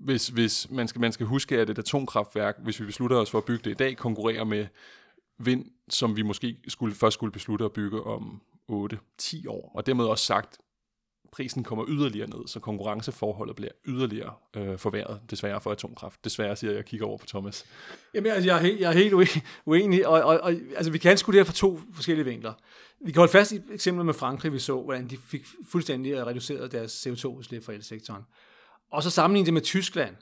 hvis, 0.00 0.28
hvis 0.28 0.70
man, 0.70 0.88
skal, 0.88 1.00
man 1.00 1.12
skal 1.12 1.26
huske, 1.26 1.58
at 1.58 1.70
et 1.70 1.78
atomkraftværk, 1.78 2.56
hvis 2.62 2.80
vi 2.80 2.86
beslutter 2.86 3.16
os 3.16 3.30
for 3.30 3.38
at 3.38 3.44
bygge 3.44 3.64
det 3.64 3.70
i 3.70 3.74
dag, 3.74 3.96
konkurrerer 3.96 4.44
med 4.44 4.66
vind, 5.38 5.64
som 5.88 6.16
vi 6.16 6.22
måske 6.22 6.56
skulle, 6.68 6.94
først 6.94 7.14
skulle 7.14 7.32
beslutte 7.32 7.64
at 7.64 7.72
bygge 7.72 8.02
om 8.02 8.42
8-10 8.72 9.48
år. 9.48 9.72
Og 9.74 9.86
dermed 9.86 10.04
også 10.04 10.24
sagt, 10.24 10.58
prisen 11.32 11.64
kommer 11.64 11.84
yderligere 11.88 12.30
ned, 12.30 12.46
så 12.46 12.60
konkurrenceforholdet 12.60 13.56
bliver 13.56 13.70
yderligere 13.86 14.34
øh, 14.56 14.78
forværret, 14.78 15.20
desværre 15.30 15.60
for 15.60 15.70
atomkraft. 15.72 16.24
Desværre 16.24 16.56
siger 16.56 16.70
jeg, 16.70 16.76
jeg 16.76 16.84
kigger 16.84 17.06
over 17.06 17.18
på 17.18 17.26
Thomas. 17.26 17.64
Jamen, 18.14 18.32
altså, 18.32 18.48
jeg, 18.48 18.56
er 18.56 18.62
helt, 18.62 18.80
jeg 18.80 18.88
er 18.88 18.96
helt 18.96 19.14
uenig, 19.66 20.06
og, 20.06 20.22
og, 20.22 20.40
og 20.40 20.52
altså, 20.76 20.92
vi 20.92 20.98
kan 20.98 21.10
anskue 21.10 21.32
det 21.32 21.38
her 21.38 21.44
fra 21.44 21.52
to 21.52 21.80
forskellige 21.94 22.24
vinkler. 22.24 22.52
Vi 23.00 23.12
kan 23.12 23.20
holde 23.20 23.32
fast 23.32 23.52
i 23.52 23.60
eksemplet 23.72 24.06
med 24.06 24.14
Frankrig, 24.14 24.52
vi 24.52 24.58
så, 24.58 24.82
hvordan 24.82 25.08
de 25.08 25.16
fik 25.16 25.46
fuldstændig 25.68 26.26
reduceret 26.26 26.72
deres 26.72 27.06
CO2-udslip 27.06 27.64
fra 27.64 27.72
elsektoren. 27.72 28.22
Og 28.90 29.02
så 29.02 29.10
sammenligne 29.10 29.46
det 29.46 29.54
med 29.54 29.62
Tyskland, 29.62 30.16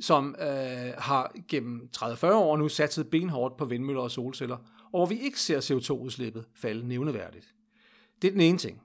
som 0.00 0.36
øh, 0.40 0.92
har 0.98 1.32
gennem 1.48 1.88
30-40 1.96 2.32
år 2.32 2.56
nu 2.56 2.68
satset 2.68 3.10
benhårdt 3.10 3.56
på 3.56 3.64
vindmøller 3.64 4.02
og 4.02 4.10
solceller, 4.10 4.56
og 4.84 4.98
hvor 4.98 5.06
vi 5.06 5.20
ikke 5.20 5.40
ser 5.40 5.60
CO2-udslippet 5.60 6.44
falde 6.54 6.88
nævneværdigt. 6.88 7.54
Det 8.22 8.28
er 8.28 8.32
den 8.32 8.40
ene 8.40 8.58
ting. 8.58 8.82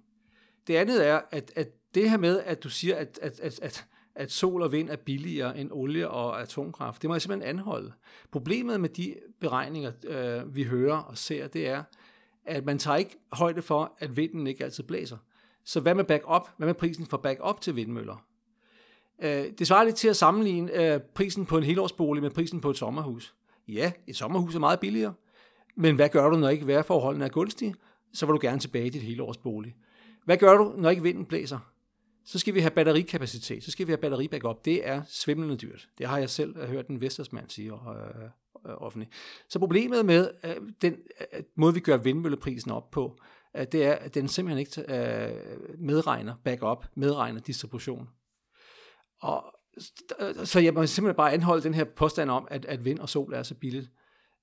Det 0.68 0.76
andet 0.76 1.08
er, 1.08 1.22
at, 1.32 1.52
at 1.56 1.68
det 1.96 2.10
her 2.10 2.18
med, 2.18 2.40
at 2.40 2.64
du 2.64 2.70
siger, 2.70 2.96
at, 2.96 3.20
at, 3.22 3.40
at, 3.40 3.60
at, 3.60 3.86
at 4.16 4.32
sol 4.32 4.62
og 4.62 4.72
vind 4.72 4.90
er 4.90 4.96
billigere 4.96 5.58
end 5.58 5.72
olie 5.72 6.10
og 6.10 6.42
atomkraft, 6.42 7.02
det 7.02 7.08
må 7.08 7.14
jeg 7.14 7.22
simpelthen 7.22 7.50
anholde. 7.50 7.94
Problemet 8.32 8.82
med 8.82 8.90
de 8.90 9.16
beregninger, 9.40 9.92
øh, 10.08 10.56
vi 10.56 10.64
hører 10.64 10.98
og 10.98 11.18
ser, 11.18 11.48
det 11.48 11.68
er, 11.68 11.84
at 12.46 12.66
man 12.66 12.80
tager 12.80 12.98
ikke 12.98 13.18
højde 13.32 13.62
for, 13.62 13.96
at 14.00 14.18
vinden 14.18 14.48
ikke 14.48 14.64
altid 14.64 14.84
blæser. 14.84 15.18
Så 15.64 15.80
hvad 15.80 15.96
med 15.96 16.04
backup? 16.04 16.50
Hvad 16.58 16.68
med 16.68 16.74
prisen 16.74 17.06
for 17.06 17.18
backup 17.18 17.62
til 17.62 17.76
vindmøller? 17.76 18.26
Øh, 19.24 19.46
det 19.60 19.68
svarer 19.68 19.84
lidt 19.84 19.96
til 19.96 20.08
at 20.08 20.16
sammenligne 20.16 20.94
øh, 20.94 21.00
prisen 21.16 21.46
på 21.46 21.58
en 21.58 21.64
helårsbolig 21.64 22.24
med 22.24 22.32
prisen 22.32 22.62
på 22.62 22.70
et 22.70 22.78
sommerhus. 22.78 23.36
Ja, 23.68 23.92
et 24.08 24.16
sommerhus 24.16 24.56
er 24.56 24.60
meget 24.60 24.80
billigere, 24.80 25.14
men 25.76 25.96
hvad 25.96 26.10
gør 26.10 26.30
du, 26.30 26.38
når 26.38 26.50
ikke 26.50 26.68
vejrforholdene 26.68 27.26
er 27.26 27.30
gunstige? 27.30 27.76
Så 28.14 28.26
vil 28.26 28.34
du 28.34 28.40
gerne 28.42 28.60
tilbage 28.60 28.86
i 28.86 28.90
dit 28.90 29.02
helårsbolig. 29.02 29.76
Hvad 30.26 30.38
gør 30.38 30.58
du, 30.58 30.74
når 30.78 30.90
ikke 30.90 31.04
vinden 31.04 31.26
blæser? 31.26 31.60
Så 32.26 32.40
skal 32.40 32.54
vi 32.54 32.60
have 32.60 32.72
batterikapacitet, 32.72 33.64
så 33.64 33.72
skal 33.72 33.88
vi 33.88 33.92
have 33.92 33.98
batteribackup. 33.98 34.66
Det 34.66 34.88
er 34.88 35.02
svimlende 35.08 35.58
dyrt. 35.58 35.88
Det 35.98 36.08
har 36.08 36.18
jeg 36.18 36.30
selv 36.30 36.68
hørt 36.68 36.88
en 36.88 37.02
vestersmand 37.02 37.50
sige 37.50 37.72
øh, 37.72 38.24
øh, 38.66 38.76
offentligt. 38.78 39.12
Så 39.50 39.60
problemet 39.60 40.06
med 40.06 40.30
øh, 40.44 40.56
den 40.82 40.94
øh, 41.34 41.44
måde, 41.56 41.74
vi 41.74 41.80
gør 41.80 41.98
vindmølleprisen 41.98 42.72
op 42.72 42.92
på, 42.92 43.18
øh, 43.58 43.66
det 43.72 43.86
er, 43.86 43.94
at 43.94 44.16
den 44.16 44.28
simpelthen 44.28 44.60
ikke 44.60 44.82
øh, 44.82 45.80
medregner 45.80 46.36
backup, 46.44 46.86
medregner 46.96 47.42
distribution. 47.42 48.08
Og 49.22 49.54
så 50.44 50.60
jeg 50.60 50.74
må 50.74 50.86
simpelthen 50.86 51.16
bare 51.16 51.34
anholde 51.34 51.64
den 51.64 51.74
her 51.74 51.84
påstand 51.84 52.30
om, 52.30 52.48
at, 52.52 52.66
at 52.66 52.86
vind 52.86 53.00
og 53.00 53.10
sol 53.10 53.34
er 53.34 53.44
så 53.44 53.56
billigt. 53.56 53.90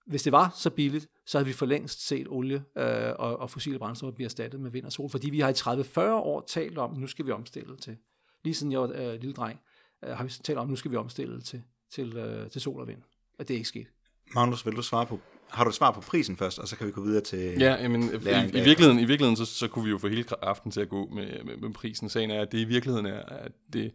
Hvis 0.06 0.22
det 0.22 0.32
var 0.32 0.52
så 0.56 0.70
billigt, 0.70 1.06
så 1.26 1.38
havde 1.38 1.46
vi 1.46 1.52
for 1.52 1.66
længst 1.66 2.06
set 2.06 2.26
olie 2.28 2.64
øh, 2.78 3.12
og, 3.18 3.38
og 3.38 3.50
fossile 3.50 3.78
brændstoffer 3.78 4.14
blive 4.14 4.24
erstattet 4.24 4.60
med 4.60 4.70
vind 4.70 4.84
og 4.84 4.92
sol, 4.92 5.10
fordi 5.10 5.30
vi 5.30 5.40
har 5.40 5.48
i 5.48 5.80
30-40 5.80 6.00
år 6.00 6.44
talt 6.48 6.78
om, 6.78 6.96
nu 6.98 7.06
skal 7.06 7.26
vi 7.26 7.30
omstille 7.30 7.76
til, 7.76 7.96
lige 8.44 8.54
siden 8.54 8.72
jeg 8.72 8.80
var 8.80 8.92
øh, 8.94 9.20
lille 9.20 9.32
dreng, 9.32 9.60
øh, 10.04 10.16
har 10.16 10.24
vi 10.24 10.30
talt 10.30 10.58
om, 10.58 10.68
nu 10.68 10.76
skal 10.76 10.90
vi 10.90 10.96
omstille 10.96 11.40
til, 11.40 11.62
til, 11.94 12.16
øh, 12.16 12.50
til 12.50 12.60
sol 12.60 12.80
og 12.80 12.88
vind. 12.88 13.02
Og 13.38 13.48
det 13.48 13.54
er 13.54 13.58
ikke 13.58 13.68
sket. 13.68 13.86
Magnus, 14.34 14.66
vil 14.66 14.76
du 14.76 14.82
svare 14.82 15.06
på, 15.06 15.20
har 15.48 15.64
du 15.64 15.68
et 15.68 15.74
svar 15.74 15.90
på 15.90 16.00
prisen 16.00 16.36
først, 16.36 16.58
og 16.58 16.68
så 16.68 16.76
kan 16.76 16.86
vi 16.86 16.92
gå 16.92 17.02
videre 17.02 17.20
til... 17.20 17.58
Ja, 17.58 17.74
jamen, 17.82 18.02
i, 18.02 18.06
i, 18.06 18.64
virkeligheden, 18.64 18.98
i 18.98 19.04
virkeligheden 19.04 19.36
så, 19.36 19.44
så 19.44 19.68
kunne 19.68 19.84
vi 19.84 19.90
jo 19.90 19.98
få 19.98 20.08
hele 20.08 20.24
aften 20.44 20.70
til 20.70 20.80
at 20.80 20.88
gå 20.88 21.08
med, 21.08 21.44
med, 21.44 21.56
med 21.56 21.72
prisen. 21.72 22.08
Sagen 22.08 22.30
er, 22.30 22.42
at 22.42 22.52
det 22.52 22.58
i 22.58 22.64
virkeligheden 22.64 23.06
er, 23.06 23.22
at 23.22 23.52
det 23.72 23.92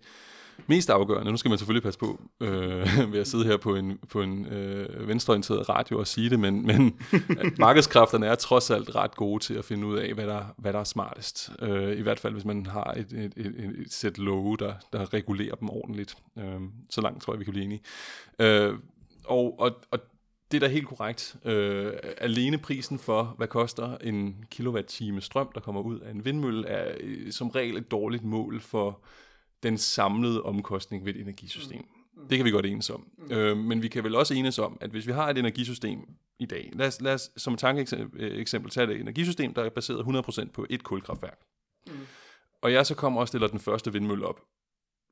mest 0.67 0.89
afgørende, 0.89 1.31
nu 1.31 1.37
skal 1.37 1.49
man 1.49 1.57
selvfølgelig 1.57 1.83
passe 1.83 1.99
på 1.99 2.21
øh, 2.41 2.87
ved 3.13 3.19
at 3.19 3.27
sidde 3.27 3.45
her 3.45 3.57
på 3.57 3.75
en, 3.75 3.99
på 4.09 4.21
en 4.21 4.45
øh, 4.45 5.07
venstreorienteret 5.07 5.69
radio 5.69 5.99
og 5.99 6.07
sige 6.07 6.29
det, 6.29 6.39
men, 6.39 6.65
men 6.67 6.99
markedskræfterne 7.59 8.25
er 8.25 8.35
trods 8.35 8.71
alt 8.71 8.95
ret 8.95 9.15
gode 9.15 9.43
til 9.43 9.53
at 9.53 9.65
finde 9.65 9.87
ud 9.87 9.97
af, 9.97 10.13
hvad 10.13 10.27
der, 10.27 10.43
hvad 10.57 10.73
der 10.73 10.79
er 10.79 10.83
smartest. 10.83 11.51
Øh, 11.61 11.97
I 11.97 12.01
hvert 12.01 12.19
fald, 12.19 12.33
hvis 12.33 12.45
man 12.45 12.65
har 12.65 12.93
et, 12.97 13.13
et, 13.13 13.33
et, 13.37 13.45
et 13.81 13.93
sæt 13.93 14.17
love, 14.17 14.57
der, 14.57 14.73
der 14.93 15.13
regulerer 15.13 15.55
dem 15.55 15.69
ordentligt. 15.69 16.17
Øh, 16.37 16.61
så 16.89 17.01
langt 17.01 17.23
tror 17.23 17.33
jeg, 17.33 17.39
vi 17.39 17.45
kan 17.45 17.53
blive 17.53 17.65
enige. 17.65 17.81
Øh, 18.39 18.73
og, 19.25 19.59
og, 19.59 19.71
og 19.91 19.99
det 20.51 20.57
er 20.57 20.67
da 20.67 20.73
helt 20.73 20.87
korrekt. 20.87 21.35
Øh, 21.45 21.93
alene 22.17 22.57
prisen 22.57 22.99
for, 22.99 23.33
hvad 23.37 23.47
koster 23.47 23.97
en 23.97 24.45
kilowatt-time 24.51 25.21
strøm, 25.21 25.51
der 25.55 25.61
kommer 25.61 25.81
ud 25.81 25.99
af 25.99 26.11
en 26.11 26.25
vindmølle, 26.25 26.67
er 26.67 26.95
øh, 26.99 27.31
som 27.31 27.49
regel 27.49 27.77
et 27.77 27.91
dårligt 27.91 28.23
mål 28.23 28.61
for 28.61 28.99
den 29.63 29.77
samlede 29.77 30.43
omkostning 30.43 31.05
ved 31.05 31.15
et 31.15 31.21
energisystem. 31.21 31.85
Mm. 32.13 32.27
Det 32.27 32.37
kan 32.37 32.45
vi 32.45 32.51
godt 32.51 32.65
enes 32.65 32.89
om. 32.89 33.07
Mm. 33.17 33.31
Øh, 33.31 33.57
men 33.57 33.81
vi 33.81 33.87
kan 33.87 34.03
vel 34.03 34.15
også 34.15 34.33
enes 34.33 34.59
om, 34.59 34.77
at 34.81 34.89
hvis 34.89 35.07
vi 35.07 35.11
har 35.11 35.29
et 35.29 35.37
energisystem 35.37 35.99
i 36.39 36.45
dag, 36.45 36.69
lad 36.73 36.87
os, 36.87 37.01
lad 37.01 37.13
os 37.13 37.31
som 37.37 37.57
tankeeksempel 37.57 38.71
tage 38.71 38.91
et 38.91 39.01
energisystem, 39.01 39.53
der 39.53 39.63
er 39.63 39.69
baseret 39.69 40.25
100% 40.47 40.51
på 40.51 40.65
et 40.69 40.83
kulkraftværk. 40.83 41.39
Mm. 41.87 41.93
Og 42.61 42.73
jeg 42.73 42.85
så 42.85 42.95
kommer 42.95 43.21
og 43.21 43.27
stiller 43.27 43.47
den 43.47 43.59
første 43.59 43.93
vindmølle 43.93 44.27
op, 44.27 44.41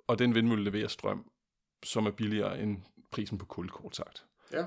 og 0.07 0.19
den 0.19 0.35
vindmølle 0.35 0.63
leverer 0.63 0.87
strøm, 0.87 1.31
som 1.83 2.05
er 2.05 2.11
billigere 2.11 2.61
end 2.61 2.77
prisen 3.11 3.37
på 3.37 3.45
kul, 3.45 3.69
kort 3.69 3.95
sagt. 3.95 4.25
Ja. 4.53 4.65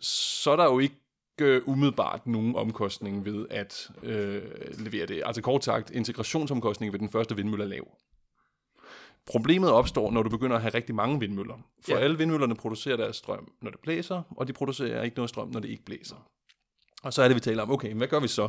Så 0.00 0.50
er 0.50 0.56
der 0.56 0.64
jo 0.64 0.78
ikke 0.78 0.96
øh, 1.40 1.68
umiddelbart 1.68 2.26
nogen 2.26 2.56
omkostning 2.56 3.24
ved 3.24 3.46
at 3.50 3.90
øh, 4.02 4.42
levere 4.78 5.06
det. 5.06 5.22
Altså 5.26 5.42
kort 5.42 5.64
sagt, 5.64 5.90
integrationsomkostningen 5.90 6.92
ved 6.92 7.00
den 7.00 7.08
første 7.08 7.36
vindmølle 7.36 7.64
er 7.64 7.68
lav. 7.68 7.96
Problemet 9.26 9.70
opstår, 9.70 10.10
når 10.10 10.22
du 10.22 10.30
begynder 10.30 10.56
at 10.56 10.62
have 10.62 10.74
rigtig 10.74 10.94
mange 10.94 11.20
vindmøller. 11.20 11.54
For 11.80 11.92
ja. 11.92 11.98
alle 11.98 12.18
vindmøllerne 12.18 12.54
producerer 12.54 12.96
deres 12.96 13.16
strøm, 13.16 13.52
når 13.62 13.70
det 13.70 13.80
blæser, 13.80 14.22
og 14.36 14.48
de 14.48 14.52
producerer 14.52 15.02
ikke 15.02 15.16
noget 15.16 15.28
strøm, 15.28 15.48
når 15.48 15.60
det 15.60 15.68
ikke 15.68 15.84
blæser. 15.84 16.16
Og 17.02 17.12
så 17.12 17.22
er 17.22 17.28
det, 17.28 17.34
vi 17.34 17.40
taler 17.40 17.62
om, 17.62 17.70
okay, 17.70 17.94
hvad 17.94 18.08
gør 18.08 18.20
vi 18.20 18.28
så? 18.28 18.48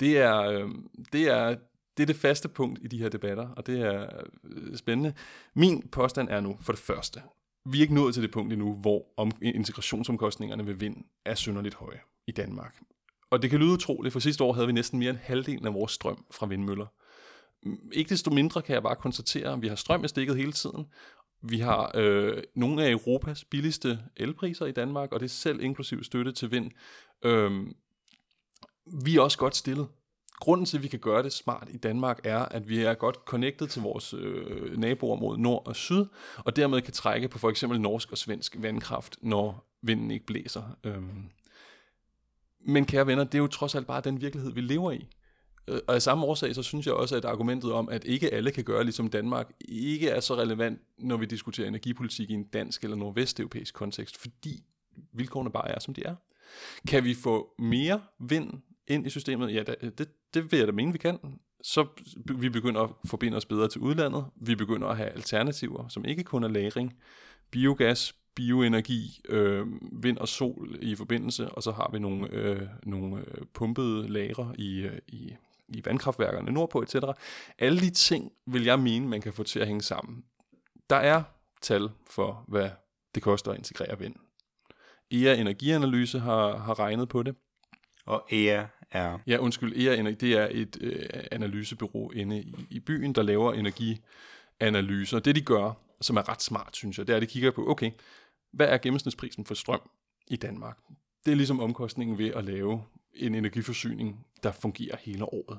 Det 0.00 0.18
er, 0.18 0.40
øh, 0.40 0.70
det 1.12 1.28
er, 1.28 1.56
det 1.96 2.02
er 2.02 2.06
det 2.06 2.16
faste 2.16 2.48
punkt 2.48 2.78
i 2.82 2.86
de 2.88 2.98
her 2.98 3.08
debatter, 3.08 3.48
og 3.48 3.66
det 3.66 3.80
er 3.80 4.06
øh, 4.44 4.76
spændende. 4.76 5.14
Min 5.54 5.88
påstand 5.88 6.28
er 6.28 6.40
nu, 6.40 6.58
for 6.60 6.72
det 6.72 6.80
første, 6.80 7.22
vi 7.64 7.78
er 7.78 7.82
ikke 7.82 7.94
nået 7.94 8.14
til 8.14 8.22
det 8.22 8.30
punkt 8.30 8.52
endnu, 8.52 8.74
hvor 8.74 9.04
om, 9.16 9.32
integrationsomkostningerne 9.42 10.66
ved 10.66 10.74
vind 10.74 11.04
er 11.24 11.34
synderligt 11.34 11.74
høje 11.74 12.00
i 12.26 12.32
Danmark. 12.32 12.74
Og 13.30 13.42
det 13.42 13.50
kan 13.50 13.58
lyde 13.58 13.72
utroligt, 13.72 14.12
for 14.12 14.20
sidste 14.20 14.44
år 14.44 14.52
havde 14.52 14.66
vi 14.66 14.72
næsten 14.72 14.98
mere 14.98 15.10
end 15.10 15.18
halvdelen 15.18 15.66
af 15.66 15.74
vores 15.74 15.92
strøm 15.92 16.24
fra 16.30 16.46
vindmøller. 16.46 16.86
Ikke 17.92 18.08
desto 18.08 18.30
mindre 18.30 18.62
kan 18.62 18.74
jeg 18.74 18.82
bare 18.82 18.96
konstatere, 18.96 19.52
at 19.52 19.62
vi 19.62 19.68
har 19.68 19.76
strøm 19.76 20.04
i 20.04 20.08
stikket 20.08 20.36
hele 20.36 20.52
tiden. 20.52 20.86
Vi 21.42 21.58
har 21.58 21.90
øh, 21.94 22.42
nogle 22.54 22.84
af 22.84 22.90
Europas 22.90 23.44
billigste 23.44 23.98
elpriser 24.16 24.66
i 24.66 24.72
Danmark, 24.72 25.12
og 25.12 25.20
det 25.20 25.26
er 25.26 25.30
selv 25.30 25.60
inklusiv 25.60 26.04
støtte 26.04 26.32
til 26.32 26.50
vind. 26.50 26.70
Øh, 27.24 27.66
vi 29.04 29.16
er 29.16 29.20
også 29.20 29.38
godt 29.38 29.56
stillet. 29.56 29.88
Grunden 30.40 30.66
til, 30.66 30.76
at 30.76 30.82
vi 30.82 30.88
kan 30.88 30.98
gøre 30.98 31.22
det 31.22 31.32
smart 31.32 31.68
i 31.70 31.76
Danmark, 31.76 32.20
er, 32.24 32.38
at 32.38 32.68
vi 32.68 32.78
er 32.78 32.94
godt 32.94 33.16
connected 33.26 33.66
til 33.66 33.82
vores 33.82 34.14
øh, 34.14 34.76
naboer 34.76 35.16
mod 35.16 35.38
nord 35.38 35.66
og 35.66 35.76
syd, 35.76 36.04
og 36.38 36.56
dermed 36.56 36.82
kan 36.82 36.92
trække 36.92 37.28
på 37.28 37.38
for 37.38 37.50
eksempel 37.50 37.80
norsk 37.80 38.12
og 38.12 38.18
svensk 38.18 38.56
vandkraft, 38.58 39.16
når 39.22 39.68
vinden 39.82 40.10
ikke 40.10 40.26
blæser. 40.26 40.62
Øh. 40.84 41.02
Men 42.60 42.86
kære 42.86 43.06
venner, 43.06 43.24
det 43.24 43.34
er 43.34 43.38
jo 43.38 43.46
trods 43.46 43.74
alt 43.74 43.86
bare 43.86 44.00
den 44.00 44.20
virkelighed, 44.20 44.52
vi 44.52 44.60
lever 44.60 44.92
i. 44.92 45.08
Øh, 45.68 45.80
og 45.86 45.94
af 45.94 46.02
samme 46.02 46.26
årsag, 46.26 46.54
så 46.54 46.62
synes 46.62 46.86
jeg 46.86 46.94
også, 46.94 47.16
at 47.16 47.24
argumentet 47.24 47.72
om, 47.72 47.88
at 47.88 48.04
ikke 48.04 48.34
alle 48.34 48.50
kan 48.50 48.64
gøre 48.64 48.84
ligesom 48.84 49.10
Danmark, 49.10 49.50
ikke 49.68 50.08
er 50.08 50.20
så 50.20 50.36
relevant, 50.36 50.80
når 50.98 51.16
vi 51.16 51.26
diskuterer 51.26 51.68
energipolitik 51.68 52.30
i 52.30 52.34
en 52.34 52.44
dansk 52.44 52.84
eller 52.84 52.96
nordvesteuropæisk 52.96 53.74
kontekst, 53.74 54.16
fordi 54.16 54.62
vilkårene 55.12 55.50
bare 55.50 55.68
er, 55.68 55.80
som 55.80 55.94
de 55.94 56.02
er. 56.04 56.14
Kan 56.88 57.04
vi 57.04 57.14
få 57.14 57.54
mere 57.58 58.00
vind 58.18 58.52
ind 58.88 59.06
i 59.06 59.10
systemet? 59.10 59.54
Ja, 59.54 59.62
det, 59.98 60.08
det 60.34 60.52
vil 60.52 60.58
jeg 60.58 60.66
da 60.66 60.72
mene, 60.72 60.92
vi 60.92 60.98
kan. 60.98 61.18
Så 61.62 61.86
vi 62.38 62.48
begynder 62.48 62.80
at 62.80 62.90
forbinde 63.04 63.36
os 63.36 63.44
bedre 63.44 63.68
til 63.68 63.80
udlandet. 63.80 64.24
Vi 64.36 64.54
begynder 64.54 64.88
at 64.88 64.96
have 64.96 65.08
alternativer, 65.08 65.88
som 65.88 66.04
ikke 66.04 66.24
kun 66.24 66.44
er 66.44 66.48
lagring. 66.48 66.96
Biogas, 67.50 68.14
bioenergi, 68.34 69.20
øh, 69.28 69.66
vind 70.02 70.18
og 70.18 70.28
sol 70.28 70.78
i 70.82 70.94
forbindelse, 70.94 71.48
og 71.48 71.62
så 71.62 71.72
har 71.72 71.90
vi 71.92 71.98
nogle, 71.98 72.32
øh, 72.32 72.62
nogle 72.82 73.16
øh, 73.18 73.46
pumpede 73.54 74.08
lagre 74.08 74.54
i, 74.58 74.80
øh, 74.80 74.98
i 75.08 75.32
i 75.68 75.82
vandkraftværkerne 75.84 76.52
nordpå, 76.52 76.82
etc. 76.82 76.94
Alle 77.58 77.80
de 77.80 77.90
ting 77.90 78.32
vil 78.46 78.64
jeg 78.64 78.78
mene, 78.78 79.08
man 79.08 79.20
kan 79.20 79.32
få 79.32 79.42
til 79.42 79.60
at 79.60 79.66
hænge 79.66 79.82
sammen. 79.82 80.24
Der 80.90 80.96
er 80.96 81.22
tal 81.60 81.90
for, 82.06 82.44
hvad 82.48 82.70
det 83.14 83.22
koster 83.22 83.50
at 83.50 83.58
integrere 83.58 83.98
vind. 83.98 84.14
EA 85.10 85.34
Energianalyse 85.34 86.18
har, 86.18 86.56
har 86.56 86.78
regnet 86.78 87.08
på 87.08 87.22
det. 87.22 87.34
Og 88.06 88.26
EA 88.30 88.66
er? 88.90 89.18
Ja, 89.26 89.36
undskyld, 89.36 89.86
EA 89.86 89.96
det 90.20 90.32
er 90.32 90.48
et 90.50 90.78
øh, 90.80 91.06
analysebureau 91.32 92.10
inde 92.10 92.40
i, 92.40 92.54
i 92.70 92.80
byen, 92.80 93.12
der 93.12 93.22
laver 93.22 93.52
energianalyser. 93.52 95.18
Det 95.18 95.34
de 95.34 95.40
gør, 95.40 95.72
som 96.00 96.16
er 96.16 96.28
ret 96.28 96.42
smart, 96.42 96.76
synes 96.76 96.98
jeg, 96.98 97.06
det 97.06 97.12
er, 97.12 97.16
at 97.16 97.22
de 97.22 97.26
kigger 97.26 97.50
på, 97.50 97.70
okay, 97.70 97.90
hvad 98.52 98.68
er 98.68 98.78
gennemsnitsprisen 98.78 99.44
for 99.44 99.54
strøm 99.54 99.90
i 100.26 100.36
Danmark? 100.36 100.78
Det 101.24 101.32
er 101.32 101.36
ligesom 101.36 101.60
omkostningen 101.60 102.18
ved 102.18 102.30
at 102.34 102.44
lave 102.44 102.82
en 103.14 103.34
energiforsyning, 103.34 104.26
der 104.42 104.52
fungerer 104.52 104.96
hele 104.96 105.24
året. 105.24 105.58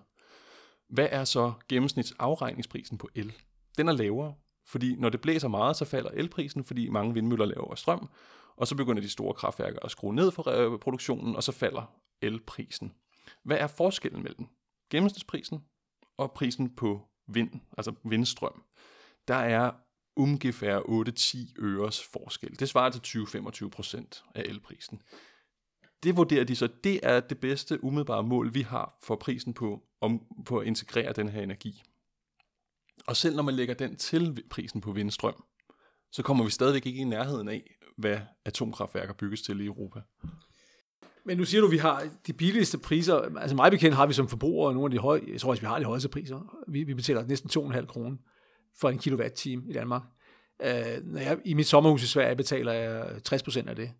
Hvad 0.89 1.07
er 1.11 1.23
så 1.23 1.53
gennemsnitsafregningsprisen 1.69 2.97
på 2.97 3.09
el? 3.15 3.33
Den 3.77 3.87
er 3.87 3.93
lavere, 3.93 4.35
fordi 4.67 4.95
når 4.95 5.09
det 5.09 5.21
blæser 5.21 5.47
meget, 5.47 5.75
så 5.75 5.85
falder 5.85 6.09
elprisen, 6.09 6.63
fordi 6.63 6.89
mange 6.89 7.13
vindmøller 7.13 7.45
laver 7.45 7.75
strøm, 7.75 8.09
og 8.57 8.67
så 8.67 8.75
begynder 8.75 9.01
de 9.01 9.09
store 9.09 9.33
kraftværker 9.33 9.79
at 9.79 9.91
skrue 9.91 10.15
ned 10.15 10.31
for 10.31 10.49
øh, 10.49 10.79
produktionen, 10.79 11.35
og 11.35 11.43
så 11.43 11.51
falder 11.51 11.95
elprisen. 12.21 12.93
Hvad 13.43 13.57
er 13.57 13.67
forskellen 13.67 14.23
mellem 14.23 14.47
gennemsnitsprisen 14.89 15.59
og 16.17 16.31
prisen 16.31 16.75
på 16.75 17.01
vind, 17.27 17.51
altså 17.77 17.93
vindstrøm? 18.03 18.63
Der 19.27 19.35
er 19.35 19.71
ungefær 20.15 20.79
8-10 20.79 21.63
øres 21.63 22.03
forskel. 22.03 22.59
Det 22.59 22.69
svarer 22.69 22.89
til 22.89 23.19
20-25 23.19 23.69
procent 23.69 24.23
af 24.35 24.41
elprisen 24.41 25.01
det 26.03 26.17
vurderer 26.17 26.43
de 26.43 26.55
så, 26.55 26.69
det 26.83 26.99
er 27.03 27.19
det 27.19 27.39
bedste 27.39 27.83
umiddelbare 27.83 28.23
mål, 28.23 28.53
vi 28.53 28.61
har 28.61 28.97
for 29.03 29.15
prisen 29.15 29.53
på, 29.53 29.83
om, 30.01 30.21
på 30.45 30.57
at 30.57 30.67
integrere 30.67 31.13
den 31.13 31.29
her 31.29 31.41
energi. 31.41 31.83
Og 33.07 33.15
selv 33.17 33.35
når 33.35 33.43
man 33.43 33.53
lægger 33.53 33.73
den 33.73 33.95
til 33.95 34.43
prisen 34.49 34.81
på 34.81 34.91
vindstrøm, 34.91 35.43
så 36.11 36.23
kommer 36.23 36.43
vi 36.43 36.51
stadigvæk 36.51 36.85
ikke 36.85 36.99
i 36.99 37.03
nærheden 37.03 37.49
af, 37.49 37.75
hvad 37.97 38.19
atomkraftværker 38.45 39.13
bygges 39.13 39.41
til 39.41 39.61
i 39.61 39.65
Europa. 39.65 39.99
Men 41.25 41.37
nu 41.37 41.45
siger 41.45 41.61
du, 41.61 41.67
at 41.67 41.71
vi 41.71 41.77
har 41.77 42.03
de 42.27 42.33
billigste 42.33 42.77
priser. 42.77 43.37
Altså 43.37 43.55
mig 43.55 43.71
bekendt 43.71 43.95
har 43.95 44.05
vi 44.05 44.13
som 44.13 44.27
forbrugere 44.27 44.73
nogle 44.73 44.85
af 44.85 44.91
de 44.91 44.97
høje, 44.97 45.21
jeg 45.27 45.41
tror 45.41 45.49
også, 45.49 45.61
vi 45.61 45.67
har 45.67 45.79
de 45.79 45.85
højeste 45.85 46.09
priser. 46.09 46.63
Vi, 46.67 46.83
vi 46.83 46.93
betaler 46.93 47.27
næsten 47.27 47.73
2,5 47.73 47.85
kroner 47.85 48.17
for 48.79 48.89
en 48.89 48.97
kilowatt-time 48.97 49.63
i 49.69 49.73
Danmark. 49.73 50.01
Øh, 50.61 51.03
når 51.03 51.19
jeg, 51.19 51.39
I 51.45 51.53
mit 51.53 51.67
sommerhus 51.67 52.03
i 52.03 52.07
Sverige 52.07 52.35
betaler 52.35 52.73
jeg 52.73 53.23
60 53.23 53.43
procent 53.43 53.69
af 53.69 53.75
det. 53.75 53.91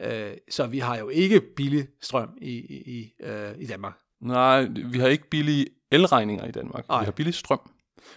Øh, 0.00 0.32
så 0.50 0.66
vi 0.66 0.78
har 0.78 0.98
jo 0.98 1.08
ikke 1.08 1.40
billig 1.40 1.86
strøm 2.02 2.38
i, 2.42 2.52
i, 2.86 3.12
øh, 3.22 3.50
i 3.58 3.66
Danmark. 3.66 3.98
Nej, 4.20 4.68
vi 4.92 4.98
har 4.98 5.08
ikke 5.08 5.30
billige 5.30 5.66
elregninger 5.90 6.46
i 6.46 6.50
Danmark. 6.50 6.84
Ej. 6.90 7.00
Vi 7.00 7.04
har 7.04 7.12
billig 7.12 7.34
strøm. 7.34 7.70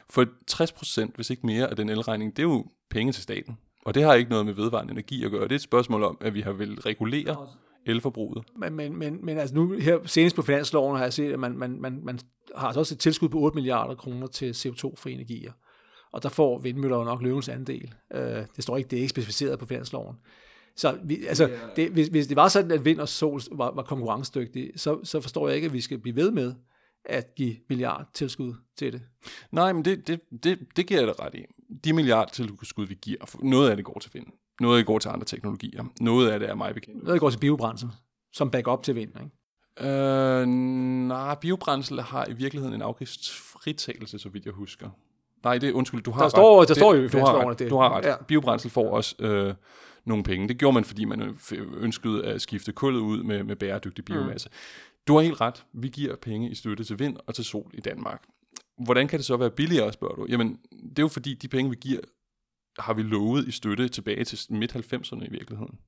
For 0.09 0.25
60%, 0.51 1.11
hvis 1.15 1.29
ikke 1.29 1.45
mere, 1.45 1.69
af 1.69 1.75
den 1.75 1.89
elregning, 1.89 2.35
det 2.35 2.43
er 2.43 2.47
jo 2.47 2.65
penge 2.89 3.11
til 3.11 3.23
staten. 3.23 3.57
Og 3.85 3.95
det 3.95 4.03
har 4.03 4.13
ikke 4.13 4.29
noget 4.29 4.45
med 4.45 4.53
vedvarende 4.53 4.91
energi 4.91 5.25
at 5.25 5.31
gøre. 5.31 5.43
Det 5.43 5.51
er 5.51 5.55
et 5.55 5.61
spørgsmål 5.61 6.03
om, 6.03 6.17
at 6.21 6.33
vi 6.33 6.41
har 6.41 6.51
vel 6.51 6.79
regulere 6.79 7.47
elforbruget. 7.85 8.43
Men, 8.57 8.73
men, 8.73 8.97
men, 8.97 9.25
men 9.25 9.37
altså 9.37 9.55
nu 9.55 9.71
her 9.71 9.99
senest 10.05 10.35
på 10.35 10.41
finansloven 10.41 10.97
har 10.97 11.03
jeg 11.03 11.13
set, 11.13 11.31
at 11.31 11.39
man, 11.39 11.57
man, 11.57 11.81
man, 11.81 11.99
man 12.03 12.19
har 12.55 12.67
altså 12.67 12.79
også 12.79 12.95
et 12.95 12.99
tilskud 12.99 13.29
på 13.29 13.39
8 13.39 13.55
milliarder 13.55 13.95
kroner 13.95 14.27
til 14.27 14.51
CO2-fri 14.51 15.13
energier. 15.13 15.51
Og 16.11 16.23
der 16.23 16.29
får 16.29 16.59
vindmøller 16.59 17.03
nok 17.03 17.21
løvens 17.21 17.49
andel. 17.49 17.93
Uh, 18.15 18.19
det 18.55 18.63
står 18.63 18.77
ikke, 18.77 18.87
det 18.87 18.97
er 18.97 19.01
ikke 19.01 19.09
specificeret 19.09 19.59
på 19.59 19.65
finansloven. 19.65 20.15
Så 20.75 20.97
vi, 21.03 21.25
altså, 21.25 21.49
det, 21.75 21.89
hvis, 21.91 22.07
hvis 22.07 22.27
det 22.27 22.35
var 22.35 22.47
sådan, 22.47 22.71
at 22.71 22.85
vind 22.85 22.99
og 22.99 23.09
sol 23.09 23.41
var, 23.51 23.71
var 23.71 23.83
konkurrencedygtige, 23.83 24.71
så, 24.75 24.99
så 25.03 25.21
forstår 25.21 25.47
jeg 25.47 25.55
ikke, 25.55 25.65
at 25.65 25.73
vi 25.73 25.81
skal 25.81 25.97
blive 25.99 26.15
ved 26.15 26.31
med 26.31 26.53
at 27.05 27.35
give 27.35 27.55
milliard 27.69 28.05
tilskud 28.13 28.53
til 28.77 28.93
det. 28.93 29.01
Nej, 29.51 29.73
men 29.73 29.85
det, 29.85 30.07
det, 30.07 30.19
det, 30.43 30.59
det 30.75 30.87
giver 30.87 30.99
jeg 30.99 31.07
dig 31.07 31.19
ret 31.19 31.35
i. 31.35 31.43
de 31.83 31.93
milliardtilskud, 31.93 32.85
vi 32.87 32.97
giver, 33.01 33.37
noget 33.43 33.69
af 33.69 33.75
det 33.75 33.85
går 33.85 33.99
til 33.99 34.11
vind, 34.13 34.25
noget 34.61 34.75
af 34.77 34.79
det 34.79 34.85
går 34.85 34.99
til 34.99 35.09
andre 35.09 35.25
teknologier, 35.25 35.83
noget 36.01 36.29
af 36.29 36.39
det 36.39 36.49
er 36.49 36.55
mig 36.55 36.73
bekendt. 36.73 37.03
Noget 37.03 37.19
går 37.19 37.29
til 37.29 37.39
biobrændsel, 37.39 37.89
som 38.33 38.51
backup 38.51 38.83
til 38.83 38.95
vind, 38.95 39.11
ikke? 39.23 39.91
Øh, 39.91 40.47
nej, 40.47 41.35
biobrændsel 41.35 42.01
har 42.01 42.25
i 42.29 42.33
virkeligheden 42.33 42.75
en 42.75 42.81
afgiftsfritagelse, 42.81 44.19
så 44.19 44.29
vidt 44.29 44.45
jeg 44.45 44.53
husker. 44.53 44.89
Nej, 45.43 45.57
det 45.57 45.71
undskyld, 45.71 46.01
du 46.03 46.11
har 46.11 46.21
Der 46.21 46.29
står- 46.29 46.61
ret. 46.61 46.67
der 46.67 46.73
står 46.73 46.93
jo 46.93 46.99
i 46.99 47.03
det, 47.03 47.13
du 47.13 47.17
har 47.17 47.25
finansloven, 47.25 47.55
det- 47.59 47.69
Du 47.69 47.77
har 47.77 47.97
ret. 47.97 48.05
Ja. 48.05 48.15
Biobrændsel 48.27 48.69
får 48.71 48.95
også 48.95 49.15
øh, 49.19 49.53
nogle 50.05 50.23
penge. 50.23 50.47
Det 50.47 50.57
gjorde 50.57 50.73
man, 50.73 50.83
fordi 50.83 51.05
man 51.05 51.37
ønskede 51.77 52.25
at 52.25 52.41
skifte 52.41 52.71
kullet 52.71 52.99
ud 52.99 53.23
med, 53.23 53.43
med 53.43 53.55
bæredygtig 53.55 54.05
biomasse. 54.05 54.49
Mm. 54.49 54.55
Du 55.07 55.15
har 55.15 55.21
helt 55.21 55.41
ret. 55.41 55.65
Vi 55.73 55.87
giver 55.87 56.15
penge 56.15 56.49
i 56.49 56.55
støtte 56.55 56.83
til 56.83 56.99
vind 56.99 57.17
og 57.27 57.35
til 57.35 57.45
sol 57.45 57.71
i 57.73 57.81
Danmark. 57.81 58.23
Hvordan 58.85 59.07
kan 59.07 59.19
det 59.19 59.25
så 59.25 59.37
være 59.37 59.51
billigere, 59.51 59.93
spørger 59.93 60.15
du? 60.15 60.25
Jamen, 60.29 60.59
det 60.71 60.99
er 60.99 61.03
jo 61.03 61.07
fordi, 61.07 61.33
de 61.33 61.47
penge, 61.47 61.69
vi 61.69 61.77
giver, 61.81 61.99
har 62.79 62.93
vi 62.93 63.01
lovet 63.01 63.47
i 63.47 63.51
støtte 63.51 63.87
tilbage 63.87 64.23
til 64.23 64.39
midt-90'erne 64.49 65.25
i 65.25 65.29
virkeligheden. 65.31 65.79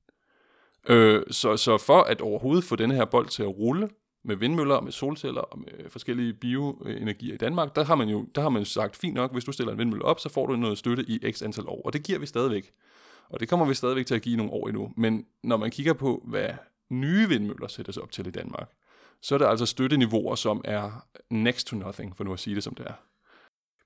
Øh, 0.88 1.22
så, 1.30 1.56
så 1.56 1.78
for 1.78 2.02
at 2.02 2.20
overhovedet 2.20 2.64
få 2.64 2.76
denne 2.76 2.94
her 2.94 3.04
bold 3.04 3.28
til 3.28 3.42
at 3.42 3.58
rulle 3.58 3.88
med 4.24 4.36
vindmøller, 4.36 4.80
med 4.80 4.92
solceller 4.92 5.40
og 5.40 5.58
med 5.58 5.90
forskellige 5.90 6.34
bioenergier 6.34 7.34
i 7.34 7.36
Danmark, 7.36 7.76
der 7.76 7.84
har 7.84 7.94
man 7.94 8.08
jo 8.08 8.26
der 8.34 8.40
har 8.40 8.48
man 8.48 8.62
jo 8.62 8.68
sagt, 8.68 8.96
fint 8.96 9.14
nok, 9.14 9.32
hvis 9.32 9.44
du 9.44 9.52
stiller 9.52 9.72
en 9.72 9.78
vindmølle 9.78 10.04
op, 10.04 10.20
så 10.20 10.28
får 10.28 10.46
du 10.46 10.56
noget 10.56 10.78
støtte 10.78 11.04
i 11.08 11.32
x 11.32 11.42
antal 11.42 11.68
år. 11.68 11.82
Og 11.84 11.92
det 11.92 12.02
giver 12.02 12.18
vi 12.18 12.26
stadigvæk. 12.26 12.72
Og 13.28 13.40
det 13.40 13.48
kommer 13.48 13.66
vi 13.66 13.74
stadigvæk 13.74 14.06
til 14.06 14.14
at 14.14 14.22
give 14.22 14.36
nogle 14.36 14.52
år 14.52 14.68
endnu. 14.68 14.92
Men 14.96 15.26
når 15.42 15.56
man 15.56 15.70
kigger 15.70 15.92
på, 15.92 16.22
hvad 16.26 16.48
nye 16.90 17.28
vindmøller 17.28 17.68
sættes 17.68 17.96
op 17.96 18.12
til 18.12 18.26
i 18.26 18.30
Danmark, 18.30 18.68
så 19.22 19.34
er 19.34 19.38
der 19.38 19.48
altså 19.48 19.66
støtteniveauer, 19.66 20.34
som 20.34 20.60
er 20.64 21.06
next 21.30 21.66
to 21.66 21.76
nothing, 21.76 22.16
for 22.16 22.24
nu 22.24 22.32
at 22.32 22.38
sige 22.38 22.54
det 22.54 22.64
som 22.64 22.74
det 22.74 22.86
er. 22.86 22.92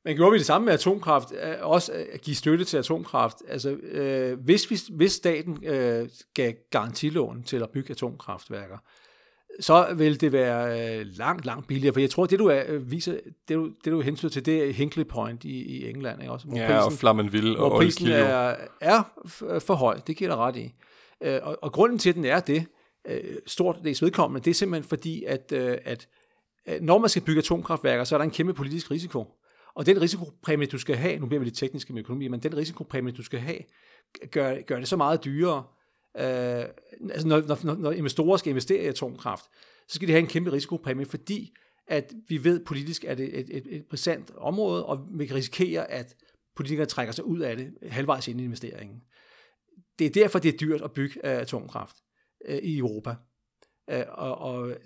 Men 0.05 0.17
gjorde 0.17 0.33
vi 0.33 0.39
det 0.39 0.47
samme 0.47 0.65
med 0.65 0.75
atomkraft, 0.75 1.33
øh, 1.33 1.55
også 1.61 1.93
at 2.13 2.21
give 2.21 2.37
støtte 2.37 2.65
til 2.65 2.77
atomkraft? 2.77 3.37
Altså, 3.49 3.71
øh, 3.71 4.41
hvis, 4.41 4.71
vi, 4.71 4.79
hvis 4.91 5.13
staten 5.13 5.65
øh, 5.65 6.09
gav 6.35 6.53
garantilån 6.71 7.43
til 7.43 7.63
at 7.63 7.71
bygge 7.71 7.91
atomkraftværker, 7.91 8.79
så 9.61 9.95
vil 9.95 10.21
det 10.21 10.33
være 10.33 10.99
øh, 10.99 11.07
langt, 11.07 11.45
langt 11.45 11.67
billigere. 11.67 11.93
For 11.93 12.01
jeg 12.01 12.11
tror, 12.11 12.27
det 12.27 12.39
du 12.39 12.47
er, 12.47 12.63
øh, 12.69 12.91
viser, 12.91 13.13
det 13.49 13.57
du, 13.57 13.67
det 13.85 13.93
du 13.93 14.01
hensyder 14.01 14.33
til, 14.33 14.47
det 14.47 14.69
er 14.69 14.73
Hinkley 14.73 15.05
Point 15.05 15.45
i, 15.45 15.63
i 15.63 15.91
England, 15.91 16.21
ikke? 16.21 16.33
Også, 16.33 16.47
hvor 16.47 16.57
Ja, 16.59 16.85
og 16.85 16.93
Flamanville 16.93 17.59
og 17.59 17.69
hvor 17.69 17.79
prisen 17.79 18.07
er, 18.09 18.57
er 18.81 19.03
f- 19.27 19.59
for 19.59 19.75
høj. 19.75 19.99
Det 20.07 20.17
giver 20.17 20.31
dig 20.31 20.39
ret 20.39 20.57
i. 20.57 20.73
Øh, 21.21 21.39
og, 21.43 21.59
og 21.63 21.73
grunden 21.73 21.99
til, 21.99 22.11
at 22.11 22.17
den 22.17 22.25
er 22.25 22.41
det, 22.41 22.67
øh, 23.09 23.21
stort 23.47 23.77
dels 23.85 24.03
vedkommende, 24.03 24.45
det 24.45 24.51
er 24.51 24.55
simpelthen 24.55 24.89
fordi, 24.89 25.25
at, 25.25 25.53
øh, 25.55 25.79
at 25.85 26.09
øh, 26.69 26.81
når 26.81 26.99
man 26.99 27.09
skal 27.09 27.23
bygge 27.23 27.39
atomkraftværker, 27.39 28.05
så 28.05 28.17
er 28.17 28.19
der 28.19 28.25
en 28.25 28.31
kæmpe 28.31 28.55
politisk 28.55 28.91
risiko. 28.91 29.27
Og 29.75 29.87
den 29.87 30.01
risikopræmie, 30.03 30.67
du 30.67 30.79
skal 30.79 30.97
have, 30.97 31.19
nu 31.19 31.27
bliver 31.27 31.39
vi 31.39 31.45
lidt 31.47 31.57
tekniske 31.59 31.93
med 31.93 32.01
økonomi, 32.03 32.29
men 32.29 32.41
den 32.41 32.57
risikopræmie, 32.57 33.13
du 33.13 33.23
skal 33.23 33.41
have, 33.41 33.59
gør, 34.31 34.55
gør 34.67 34.79
det 34.79 34.89
så 34.89 34.97
meget 34.97 35.25
dyrere. 35.25 35.65
Øh, 36.17 36.65
altså 37.11 37.29
når, 37.29 37.65
når, 37.65 37.75
når 37.75 37.93
investorer 37.93 38.37
skal 38.37 38.51
investere 38.51 38.83
i 38.83 38.87
atomkraft, 38.87 39.45
så 39.89 39.95
skal 39.95 40.09
de 40.09 40.13
have 40.13 40.23
en 40.23 40.29
kæmpe 40.29 40.53
risikopræmie, 40.53 41.07
fordi 41.07 41.53
at 41.87 42.13
vi 42.29 42.45
ved 42.45 42.65
politisk, 42.65 43.05
at 43.05 43.19
det 43.19 43.37
er 43.37 43.41
et, 43.41 43.57
et, 43.57 43.77
et 43.77 43.87
præsent 43.87 44.33
område, 44.37 44.87
og 44.87 45.07
vi 45.11 45.27
kan 45.27 45.37
risikere, 45.37 45.91
at 45.91 46.17
politikere 46.57 46.87
trækker 46.87 47.13
sig 47.13 47.25
ud 47.25 47.39
af 47.41 47.57
det 47.57 47.75
halvvejs 47.83 48.29
ind 48.29 48.41
i 48.41 48.45
investeringen. 48.45 49.03
Det 49.99 50.07
er 50.07 50.11
derfor, 50.11 50.39
det 50.39 50.55
er 50.55 50.59
dyrt 50.59 50.83
at 50.83 50.93
bygge 50.93 51.21
uh, 51.25 51.31
atomkraft 51.31 51.97
uh, 52.49 52.55
i 52.55 52.79
Europa. 52.79 53.15
Uh, 53.93 54.01
og, 54.09 54.39
og 54.39 54.77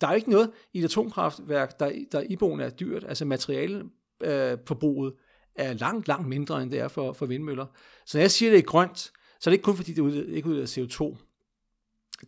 der 0.00 0.06
er 0.06 0.10
jo 0.10 0.16
ikke 0.16 0.30
noget 0.30 0.50
i 0.72 0.78
et 0.78 0.84
atomkraftværk, 0.84 1.80
der, 1.80 1.92
der 2.12 2.20
iboende 2.20 2.64
er 2.64 2.70
dyrt. 2.70 3.04
Altså 3.04 3.24
materialeforbruget 3.24 4.58
uh, 4.58 4.66
forbruget 4.66 5.14
er 5.54 5.72
langt, 5.72 6.08
langt 6.08 6.28
mindre, 6.28 6.62
end 6.62 6.70
det 6.70 6.78
er 6.78 6.88
for, 6.88 7.12
for 7.12 7.26
vindmøller. 7.26 7.66
Så 8.06 8.18
når 8.18 8.22
jeg 8.22 8.30
siger, 8.30 8.50
det 8.50 8.58
er 8.58 8.62
grønt, 8.62 9.12
så 9.40 9.50
er 9.50 9.52
det 9.52 9.56
ikke 9.56 9.64
kun 9.64 9.76
fordi, 9.76 9.92
det 9.92 10.02
udleder- 10.02 10.34
ikke 10.36 10.48
udleder 10.48 10.66
CO2. 10.66 11.16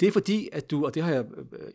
Det 0.01 0.09
er 0.09 0.12
fordi, 0.12 0.48
at 0.53 0.70
du, 0.70 0.85
og 0.85 0.94
det 0.94 1.03
har 1.03 1.12
jeg, 1.12 1.25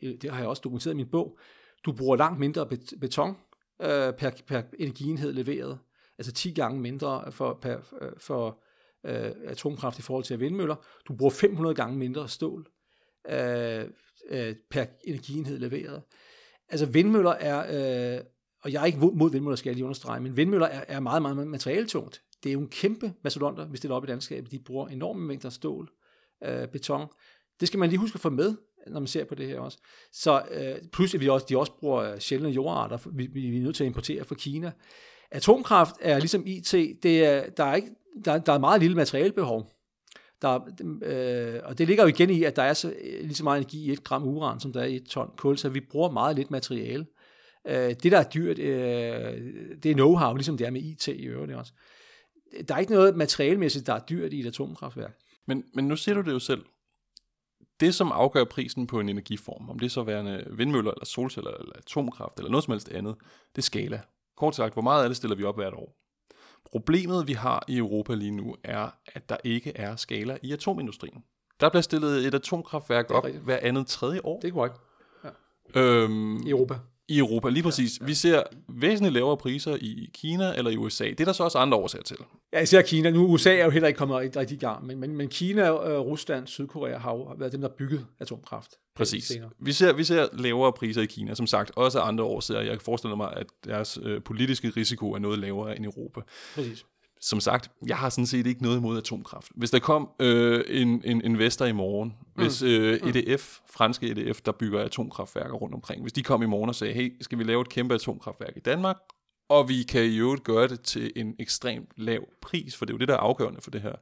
øh, 0.01 0.13
det 0.21 0.31
har 0.31 0.39
jeg 0.39 0.47
også 0.47 0.61
dokumenteret 0.61 0.93
i 0.93 0.97
min 0.97 1.07
bog, 1.07 1.37
du 1.85 1.91
bruger 1.91 2.15
langt 2.15 2.39
mindre 2.39 2.67
beton 2.99 3.37
øh, 3.81 4.13
per, 4.13 4.31
per 4.47 4.61
energienhed 4.79 5.33
leveret. 5.33 5.79
Altså 6.17 6.31
10 6.31 6.51
gange 6.51 6.81
mindre 6.81 7.31
for, 7.31 7.59
per, 7.61 7.77
øh, 8.01 8.11
for 8.17 8.59
øh, 9.05 9.31
atomkraft 9.45 9.99
i 9.99 10.01
forhold 10.01 10.23
til 10.23 10.39
vindmøller. 10.39 10.75
Du 11.07 11.13
bruger 11.13 11.31
500 11.31 11.75
gange 11.75 11.97
mindre 11.97 12.29
stål 12.29 12.67
øh, 13.29 13.85
øh, 14.29 14.55
per 14.69 14.85
energienhed 15.03 15.59
leveret. 15.59 16.01
Altså 16.69 16.85
vindmøller 16.85 17.31
er, 17.31 18.15
øh, 18.17 18.23
og 18.63 18.71
jeg 18.73 18.81
er 18.81 18.85
ikke 18.85 18.99
mod 18.99 19.31
vindmøller, 19.31 19.55
skal 19.55 19.69
jeg 19.69 19.75
lige 19.75 19.85
understrege, 19.85 20.19
men 20.21 20.37
vindmøller 20.37 20.67
er, 20.67 20.83
er 20.87 20.99
meget, 20.99 21.21
meget 21.21 21.47
materialetungt. 21.47 22.21
Det 22.43 22.49
er 22.49 22.53
jo 22.53 22.59
en 22.59 22.69
kæmpe 22.69 23.13
mastodonter, 23.23 23.65
vi 23.65 23.77
stiller 23.77 23.95
op 23.95 24.03
i 24.03 24.07
landskabet. 24.07 24.51
De 24.51 24.59
bruger 24.59 24.87
enorme 24.87 25.25
mængder 25.25 25.49
stål, 25.49 25.89
øh, 26.43 26.67
beton. 26.67 27.07
Det 27.59 27.67
skal 27.67 27.79
man 27.79 27.89
lige 27.89 27.99
huske 27.99 28.15
at 28.15 28.21
få 28.21 28.29
med, 28.29 28.55
når 28.87 28.99
man 28.99 29.07
ser 29.07 29.25
på 29.25 29.35
det 29.35 29.47
her 29.47 29.59
også. 29.59 29.77
Så 30.11 30.41
øh, 30.51 30.75
plus 30.93 31.13
at 31.13 31.21
vi 31.21 31.29
også, 31.29 31.45
de 31.49 31.57
også 31.57 31.71
bruger 31.79 32.03
øh, 32.03 32.19
sjældne 32.19 32.49
jordarter, 32.49 33.09
vi, 33.13 33.27
vi, 33.27 33.57
er 33.57 33.61
nødt 33.61 33.75
til 33.75 33.83
at 33.83 33.87
importere 33.87 34.23
fra 34.23 34.35
Kina. 34.35 34.71
Atomkraft 35.31 35.95
er 36.01 36.19
ligesom 36.19 36.43
IT, 36.45 36.71
det 37.03 37.25
er, 37.25 37.49
der, 37.49 37.63
er 37.63 37.75
ikke, 37.75 37.89
der, 38.25 38.37
der 38.37 38.53
er 38.53 38.57
meget 38.57 38.81
lille 38.81 38.95
materialebehov. 38.95 39.71
Der, 40.41 40.59
øh, 41.03 41.61
og 41.63 41.77
det 41.77 41.87
ligger 41.87 42.03
jo 42.03 42.07
igen 42.07 42.29
i, 42.29 42.43
at 42.43 42.55
der 42.55 42.63
er 42.63 42.73
så, 42.73 42.93
øh, 43.01 43.21
lige 43.21 43.35
så 43.35 43.43
meget 43.43 43.57
energi 43.57 43.85
i 43.85 43.91
et 43.91 44.03
gram 44.03 44.27
uran, 44.27 44.59
som 44.59 44.73
der 44.73 44.81
er 44.81 44.85
i 44.85 44.95
et 44.95 45.05
ton 45.05 45.31
kul, 45.37 45.57
så 45.57 45.69
vi 45.69 45.79
bruger 45.79 46.11
meget 46.11 46.35
lidt 46.35 46.51
materiale. 46.51 47.05
Øh, 47.67 47.89
det, 48.03 48.11
der 48.11 48.17
er 48.17 48.29
dyrt, 48.29 48.59
øh, 48.59 48.73
det 49.83 49.91
er 49.91 49.95
know-how, 49.95 50.33
ligesom 50.35 50.57
det 50.57 50.67
er 50.67 50.71
med 50.71 50.81
IT 50.81 51.07
i 51.07 51.25
øvrigt 51.25 51.53
også. 51.53 51.73
Der 52.67 52.75
er 52.75 52.79
ikke 52.79 52.93
noget 52.93 53.15
materialmæssigt, 53.15 53.87
der 53.87 53.93
er 53.93 53.99
dyrt 53.99 54.33
i 54.33 54.39
et 54.39 54.45
atomkraftværk. 54.45 55.17
Men, 55.45 55.63
men 55.73 55.87
nu 55.87 55.95
siger 55.95 56.15
du 56.15 56.21
det 56.21 56.31
jo 56.31 56.39
selv. 56.39 56.65
Det, 57.79 57.95
som 57.95 58.11
afgør 58.11 58.43
prisen 58.43 58.87
på 58.87 58.99
en 58.99 59.09
energiform, 59.09 59.69
om 59.69 59.79
det 59.79 59.85
er 59.85 59.89
så 59.89 60.03
værende 60.03 60.47
vindmøller, 60.51 60.91
eller 60.91 61.05
solceller, 61.05 61.51
eller 61.51 61.73
atomkraft, 61.75 62.37
eller 62.37 62.51
noget 62.51 62.63
som 62.63 62.71
helst 62.71 62.89
andet, 62.89 63.15
det 63.55 63.61
er 63.61 63.65
skala. 63.65 64.01
Kort 64.37 64.55
sagt, 64.55 64.73
hvor 64.73 64.81
meget 64.81 65.03
af 65.03 65.09
det 65.09 65.17
stiller 65.17 65.35
vi 65.35 65.43
op 65.43 65.55
hvert 65.55 65.73
år? 65.73 65.95
Problemet, 66.65 67.27
vi 67.27 67.33
har 67.33 67.63
i 67.67 67.77
Europa 67.77 68.13
lige 68.13 68.31
nu, 68.31 68.55
er, 68.63 68.89
at 69.07 69.29
der 69.29 69.37
ikke 69.43 69.77
er 69.77 69.95
skala 69.95 70.37
i 70.43 70.53
atomindustrien. 70.53 71.23
Der 71.59 71.69
bliver 71.69 71.81
stillet 71.81 72.25
et 72.25 72.33
atomkraftværk 72.33 73.11
op 73.11 73.23
rigtigt. 73.23 73.43
hver 73.43 73.59
andet 73.61 73.87
tredje 73.87 74.21
år. 74.23 74.39
Det 74.39 74.47
er 74.47 74.51
korrekt. 74.51 74.75
Øhm, 75.75 76.47
I 76.47 76.49
Europa. 76.49 76.79
I 77.09 77.19
Europa, 77.19 77.49
lige 77.49 77.63
præcis. 77.63 77.99
Vi 78.01 78.13
ser 78.13 78.43
væsentligt 78.69 79.13
lavere 79.13 79.37
priser 79.37 79.75
i 79.81 80.09
Kina 80.13 80.53
eller 80.57 80.71
i 80.71 80.77
USA. 80.77 81.03
Det 81.03 81.19
er 81.19 81.25
der 81.25 81.33
så 81.33 81.43
også 81.43 81.57
andre 81.57 81.77
årsager 81.77 82.03
til. 82.03 82.17
Ja, 82.53 82.61
især 82.61 82.81
Kina. 82.81 83.09
Nu 83.09 83.25
USA 83.27 83.55
er 83.55 83.65
jo 83.65 83.69
heller 83.69 83.87
ikke 83.87 83.97
kommet 83.97 84.17
rigtig, 84.17 84.41
rigtig 84.41 84.55
i 84.55 84.59
gang, 84.59 84.85
men, 84.85 84.99
men, 84.99 85.15
men 85.15 85.27
Kina, 85.27 85.67
øh, 85.69 85.99
Rusland, 85.99 86.47
Sydkorea 86.47 86.97
har 86.97 87.11
jo 87.11 87.23
været 87.37 87.51
dem, 87.51 87.61
der 87.61 87.69
har 87.69 87.75
bygget 87.75 88.05
atomkraft. 88.19 88.71
Præcis. 88.95 89.23
Senere. 89.23 89.49
Vi 89.59 89.71
ser, 89.71 89.93
vi 89.93 90.03
ser 90.03 90.27
lavere 90.33 90.73
priser 90.73 91.01
i 91.01 91.05
Kina, 91.05 91.35
som 91.35 91.47
sagt, 91.47 91.71
også 91.75 91.99
af 91.99 92.07
andre 92.07 92.23
årsager. 92.23 92.61
Jeg 92.61 92.81
forestiller 92.81 93.15
mig, 93.15 93.33
at 93.33 93.47
deres 93.65 93.99
øh, 94.03 94.21
politiske 94.23 94.69
risiko 94.69 95.11
er 95.11 95.19
noget 95.19 95.39
lavere 95.39 95.75
end 95.75 95.85
i 95.85 95.87
Europa. 95.87 96.21
Præcis. 96.55 96.85
Som 97.21 97.39
sagt, 97.39 97.71
jeg 97.87 97.97
har 97.97 98.09
sådan 98.09 98.25
set 98.25 98.47
ikke 98.47 98.63
noget 98.63 98.77
imod 98.77 98.97
atomkraft. 98.97 99.51
Hvis 99.55 99.71
der 99.71 99.79
kom 99.79 100.09
øh, 100.19 100.63
en, 100.67 101.01
en 101.05 101.21
investor 101.25 101.65
i 101.65 101.71
morgen, 101.71 102.15
mm. 102.35 102.43
hvis 102.43 102.61
øh, 102.61 102.99
EDF, 103.03 103.59
franske 103.69 104.07
EDF, 104.11 104.41
der 104.41 104.51
bygger 104.51 104.79
atomkraftværker 104.79 105.53
rundt 105.53 105.75
omkring, 105.75 106.01
hvis 106.01 106.13
de 106.13 106.23
kom 106.23 106.43
i 106.43 106.45
morgen 106.45 106.69
og 106.69 106.75
sagde, 106.75 106.93
hey, 106.93 107.17
skal 107.21 107.37
vi 107.37 107.43
lave 107.43 107.61
et 107.61 107.69
kæmpe 107.69 107.95
atomkraftværk 107.95 108.57
i 108.57 108.59
Danmark, 108.59 108.97
og 109.49 109.69
vi 109.69 109.83
kan 109.83 110.03
i 110.03 110.17
øvrigt 110.17 110.43
gøre 110.43 110.67
det 110.67 110.81
til 110.81 111.11
en 111.15 111.35
ekstremt 111.39 111.89
lav 111.97 112.27
pris, 112.41 112.75
for 112.75 112.85
det 112.85 112.93
er 112.93 112.95
jo 112.95 112.99
det, 112.99 113.07
der 113.07 113.13
er 113.13 113.19
afgørende 113.19 113.61
for 113.61 113.71
det 113.71 113.81
her. 113.81 113.95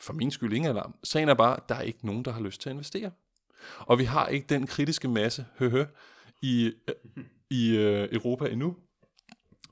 For 0.00 0.12
min 0.12 0.30
skyld 0.30 0.52
ingen 0.52 0.70
alarm. 0.70 0.94
Sagen 1.04 1.28
er 1.28 1.34
bare, 1.34 1.56
at 1.56 1.68
der 1.68 1.74
er 1.74 1.82
ikke 1.82 2.06
nogen, 2.06 2.24
der 2.24 2.32
har 2.32 2.40
lyst 2.40 2.60
til 2.60 2.68
at 2.68 2.72
investere. 2.72 3.10
Og 3.78 3.98
vi 3.98 4.04
har 4.04 4.26
ikke 4.26 4.46
den 4.48 4.66
kritiske 4.66 5.08
masse, 5.08 5.46
høhø, 5.58 5.84
i, 6.42 6.72
i 7.50 7.76
øh, 7.76 8.08
Europa 8.12 8.48
endnu. 8.48 8.76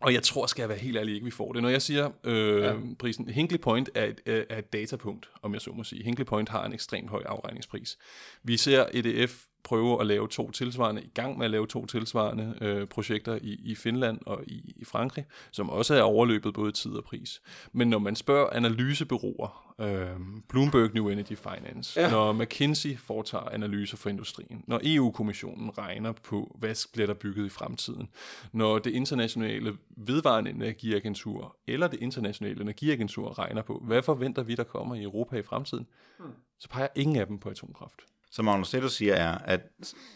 Og 0.01 0.15
jeg 0.15 0.23
tror, 0.23 0.47
skal 0.47 0.63
jeg 0.63 0.69
være 0.69 0.79
helt 0.79 0.97
ærlig, 0.97 1.15
ikke 1.15 1.25
vi 1.25 1.31
får 1.31 1.53
det. 1.53 1.63
Når 1.63 1.69
jeg 1.69 1.83
siger 1.83 2.11
øh, 2.25 2.63
ja. 2.63 2.75
prisen, 2.99 3.29
Hinkley 3.29 3.59
Point 3.59 3.91
er 3.95 4.05
et, 4.05 4.21
er 4.27 4.59
et 4.59 4.73
datapunkt, 4.73 5.31
om 5.43 5.53
jeg 5.53 5.61
så 5.61 5.71
må 5.71 5.85
sige. 5.85 6.05
Hinkley 6.05 6.27
Point 6.27 6.49
har 6.49 6.67
en 6.67 6.73
ekstremt 6.73 7.11
høj 7.11 7.23
afregningspris. 7.27 7.99
Vi 8.43 8.57
ser 8.57 8.87
EDF 8.93 9.45
prøve 9.65 10.01
at 10.01 10.07
lave 10.07 10.29
to 10.29 10.51
tilsvarende, 10.51 11.03
i 11.03 11.11
gang 11.15 11.39
med 11.39 11.45
at 11.45 11.51
lave 11.51 11.67
to 11.67 11.87
tilsvarende 11.87 12.55
øh, 12.61 12.87
projekter 12.87 13.39
i, 13.43 13.61
i 13.65 13.75
Finland 13.75 14.19
og 14.27 14.45
i, 14.47 14.75
i 14.77 14.85
Frankrig, 14.85 15.25
som 15.51 15.71
også 15.71 15.95
er 15.95 16.03
overløbet 16.03 16.55
både 16.55 16.73
tid 16.73 16.91
og 16.91 17.05
pris. 17.05 17.43
Men 17.73 17.89
når 17.91 17.99
man 17.99 18.17
spørger 18.17 18.51
analysebyråer, 18.53 19.75
øh, 19.81 20.21
Bloomberg 20.49 20.95
New 20.95 21.09
Energy 21.09 21.37
Finance, 21.37 22.01
Ja. 22.01 22.11
når 22.11 22.33
McKinsey 22.33 22.99
foretager 22.99 23.49
analyser 23.49 23.97
for 23.97 24.11
industrien, 24.11 24.65
når 24.67 24.81
EU-kommissionen 24.85 25.79
regner 25.79 26.13
på, 26.13 26.57
hvad 26.59 26.89
bliver 26.93 27.07
der 27.07 27.15
bygget 27.15 27.47
i 27.47 27.49
fremtiden, 27.49 28.09
når 28.53 28.79
det 28.79 28.91
internationale 28.91 29.77
vedvarende 29.97 30.51
energiagentur 30.51 31.57
eller 31.67 31.89
det 31.89 32.01
internationale 32.01 32.61
energiagentur 32.61 33.39
regner 33.39 33.63
på, 33.63 33.83
hvad 33.87 34.03
forventer 34.03 34.43
vi, 34.43 34.55
der 34.55 34.65
kommer 34.65 34.95
i 34.95 35.03
Europa 35.03 35.37
i 35.37 35.43
fremtiden, 35.43 35.87
hmm. 36.19 36.29
så 36.59 36.69
peger 36.69 36.89
ingen 36.97 37.17
af 37.17 37.27
dem 37.27 37.39
på 37.39 37.49
atomkraft. 37.49 38.01
Så 38.31 38.43
Magnus, 38.43 38.71
du 38.71 38.89
siger 38.89 39.15
er, 39.15 39.39
at 39.39 39.61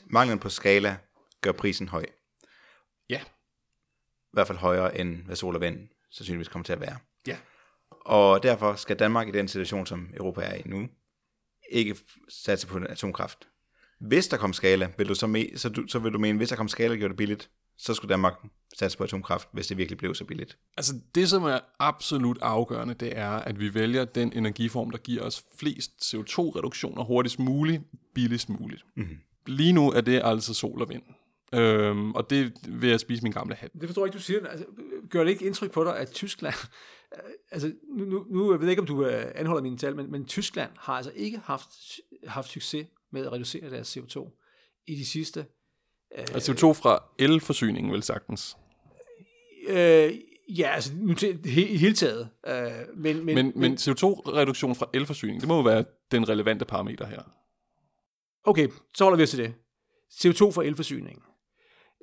manglen 0.06 0.38
på 0.38 0.48
skala 0.48 0.96
gør 1.40 1.52
prisen 1.52 1.88
høj. 1.88 2.04
Ja. 3.08 3.20
I 3.20 4.32
hvert 4.32 4.46
fald 4.46 4.58
højere 4.58 4.98
end 4.98 5.24
hvad 5.24 5.36
sol 5.36 5.54
og 5.54 5.60
vind 5.60 5.88
sandsynligvis 6.10 6.48
kommer 6.48 6.64
til 6.64 6.72
at 6.72 6.80
være. 6.80 6.96
Ja. 7.26 7.36
Og 7.90 8.42
derfor 8.42 8.74
skal 8.74 8.98
Danmark 8.98 9.28
i 9.28 9.30
den 9.30 9.48
situation, 9.48 9.86
som 9.86 10.10
Europa 10.14 10.40
er 10.40 10.54
i 10.54 10.62
nu, 10.64 10.88
ikke 11.70 11.96
satse 12.28 12.66
på 12.66 12.78
atomkraft. 12.78 13.48
Hvis 14.00 14.28
der 14.28 14.36
kom 14.36 14.52
skala, 14.52 14.92
vil 14.98 15.08
du 15.08 15.14
så, 15.14 15.26
me- 15.26 15.56
så, 15.56 15.68
du, 15.68 15.88
så 15.88 15.98
vil 15.98 16.12
du 16.12 16.18
mene, 16.18 16.36
hvis 16.36 16.48
der 16.48 16.56
kom 16.56 16.68
skala 16.68 16.96
gjorde 16.96 17.08
det 17.08 17.16
billigt, 17.16 17.50
så 17.78 17.94
skulle 17.94 18.08
Danmark 18.08 18.34
satse 18.78 18.98
på 18.98 19.04
atomkraft, 19.04 19.48
hvis 19.52 19.66
det 19.66 19.76
virkelig 19.76 19.98
blev 19.98 20.14
så 20.14 20.24
billigt. 20.24 20.58
Altså 20.76 20.94
det, 21.14 21.28
som 21.28 21.42
er 21.42 21.58
absolut 21.78 22.38
afgørende, 22.42 22.94
det 22.94 23.18
er, 23.18 23.30
at 23.30 23.60
vi 23.60 23.74
vælger 23.74 24.04
den 24.04 24.32
energiform, 24.32 24.90
der 24.90 24.98
giver 24.98 25.22
os 25.22 25.44
flest 25.58 25.90
CO2-reduktioner 26.04 27.04
hurtigst 27.04 27.38
muligt, 27.38 27.82
billigst 28.14 28.48
muligt. 28.48 28.84
Mm-hmm. 28.96 29.18
Lige 29.46 29.72
nu 29.72 29.90
er 29.90 30.00
det 30.00 30.20
altså 30.24 30.54
sol 30.54 30.82
og 30.82 30.88
vind. 30.88 31.02
Øhm, 31.54 32.12
og 32.12 32.30
det 32.30 32.52
vil 32.68 32.90
jeg 32.90 33.00
spise 33.00 33.22
min 33.22 33.32
gamle 33.32 33.54
hat. 33.54 33.72
Det 33.72 33.88
forstår 33.88 34.02
jeg 34.02 34.08
ikke, 34.08 34.18
du 34.18 34.22
siger. 34.22 34.46
Altså, 34.46 34.66
gør 35.10 35.24
det 35.24 35.30
ikke 35.30 35.46
indtryk 35.46 35.70
på 35.70 35.84
dig, 35.84 35.98
at 35.98 36.10
Tyskland... 36.10 36.54
altså, 37.52 37.72
nu, 37.98 38.04
nu, 38.04 38.26
nu 38.30 38.52
jeg 38.52 38.60
ved 38.60 38.66
jeg 38.66 38.72
ikke, 38.72 38.82
om 38.82 38.86
du 38.86 39.06
øh, 39.06 39.32
anholder 39.34 39.62
mine 39.62 39.78
tal, 39.78 39.96
men, 39.96 40.10
men 40.10 40.24
Tyskland 40.24 40.70
har 40.78 40.94
altså 40.94 41.12
ikke 41.14 41.38
haft, 41.38 41.70
haft 42.26 42.48
succes 42.48 42.86
med 43.12 43.26
at 43.26 43.32
reducere 43.32 43.70
deres 43.70 43.96
CO2 43.96 44.40
i 44.86 44.94
de 44.94 45.06
sidste... 45.06 45.46
Øh, 46.18 46.24
altså 46.34 46.52
CO2 46.52 46.72
fra 46.72 47.02
elforsyningen, 47.18 47.92
vel 47.92 48.02
sagtens? 48.02 48.56
Øh, 49.68 50.14
ja, 50.48 50.68
altså 50.68 50.92
nu 50.96 51.14
til, 51.14 51.40
i 51.46 51.76
hele 51.76 51.94
taget. 51.94 52.28
Øh, 52.46 52.70
men, 52.94 53.24
men, 53.24 53.34
men, 53.34 53.52
men 53.56 53.74
CO2-reduktion 53.74 54.74
fra 54.74 54.86
elforsyning, 54.94 55.40
det 55.40 55.48
må 55.48 55.56
jo 55.56 55.62
være 55.62 55.84
den 56.10 56.28
relevante 56.28 56.64
parameter 56.64 57.06
her. 57.06 57.22
Okay, 58.44 58.68
så 58.94 59.04
holder 59.04 59.16
vi 59.16 59.22
os 59.22 59.30
til 59.30 59.38
det. 59.38 59.54
CO2 60.12 60.50
fra 60.50 60.64
elforsyningen 60.64 61.22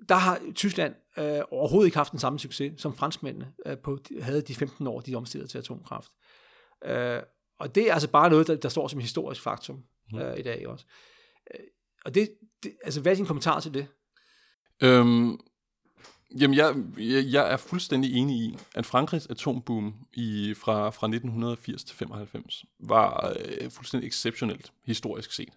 der 0.09 0.15
har 0.15 0.41
Tyskland 0.55 0.95
øh, 1.17 1.39
overhovedet 1.51 1.87
ikke 1.87 1.97
haft 1.97 2.11
den 2.11 2.19
samme 2.19 2.39
succes, 2.39 2.81
som 2.81 2.95
franskmændene 2.95 3.53
øh, 3.65 3.77
på, 3.77 3.97
havde 4.21 4.41
de 4.41 4.55
15 4.55 4.87
år, 4.87 4.99
de 4.99 5.15
omstillede 5.15 5.51
til 5.51 5.57
atomkraft. 5.57 6.11
Øh, 6.85 7.21
og 7.59 7.75
det 7.75 7.89
er 7.89 7.93
altså 7.93 8.09
bare 8.09 8.29
noget, 8.29 8.47
der, 8.47 8.55
der 8.55 8.69
står 8.69 8.87
som 8.87 8.99
historisk 8.99 9.41
faktum 9.41 9.83
mm. 10.11 10.19
øh, 10.19 10.39
i 10.39 10.41
dag 10.41 10.67
også. 10.67 10.85
Øh, 11.53 11.65
og 12.05 12.15
det, 12.15 12.29
det, 12.63 12.71
altså, 12.83 13.01
hvad 13.01 13.11
er 13.11 13.15
din 13.15 13.25
kommentar 13.25 13.59
til 13.59 13.73
det? 13.73 13.87
Øhm, 14.81 15.39
jamen, 16.39 16.57
jeg, 16.57 16.75
jeg, 16.97 17.25
jeg 17.25 17.53
er 17.53 17.57
fuldstændig 17.57 18.13
enig 18.13 18.35
i, 18.37 18.57
at 18.75 18.85
Frankrigs 18.85 19.27
atomboom 19.27 19.93
i, 20.13 20.53
fra, 20.57 20.89
fra 20.89 21.07
1980 21.07 21.83
til 21.83 21.95
95 21.97 22.65
var 22.79 23.33
øh, 23.39 23.71
fuldstændig 23.71 24.07
exceptionelt, 24.07 24.71
historisk 24.85 25.31
set. 25.31 25.53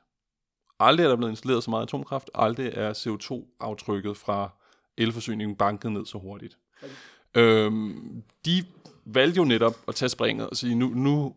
Aldrig 0.81 1.05
er 1.05 1.09
der 1.09 1.17
blevet 1.17 1.33
installeret 1.33 1.65
så 1.65 1.71
meget 1.71 1.83
atomkraft, 1.83 2.31
aldrig 2.35 2.71
er 2.75 2.93
CO2-aftrykket 2.93 4.17
fra 4.17 4.51
elforsyningen 4.99 5.57
banket 5.57 5.93
ned 5.93 6.07
så 6.07 6.19
hurtigt. 6.19 6.59
Okay. 6.83 6.95
Øhm, 7.35 8.23
de 8.45 8.65
valgte 9.05 9.37
jo 9.37 9.45
netop 9.45 9.77
at 9.89 9.95
tage 9.95 10.09
springet 10.09 10.51
og 10.51 10.57
sige, 10.57 10.75
nu, 10.75 10.89
nu 10.89 11.35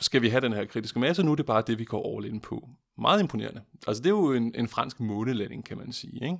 skal 0.00 0.22
vi 0.22 0.28
have 0.28 0.40
den 0.40 0.52
her 0.52 0.64
kritiske 0.64 0.98
masse, 0.98 1.22
nu 1.22 1.32
er 1.32 1.36
det 1.36 1.46
bare 1.46 1.62
det, 1.66 1.78
vi 1.78 1.84
går 1.84 2.16
all 2.16 2.26
in 2.26 2.40
på. 2.40 2.68
Meget 2.98 3.20
imponerende. 3.20 3.62
Altså 3.86 4.02
det 4.02 4.08
er 4.08 4.14
jo 4.14 4.32
en, 4.32 4.54
en 4.54 4.68
fransk 4.68 5.00
månelanding, 5.00 5.64
kan 5.64 5.78
man 5.78 5.92
sige. 5.92 6.24
Ikke? 6.24 6.38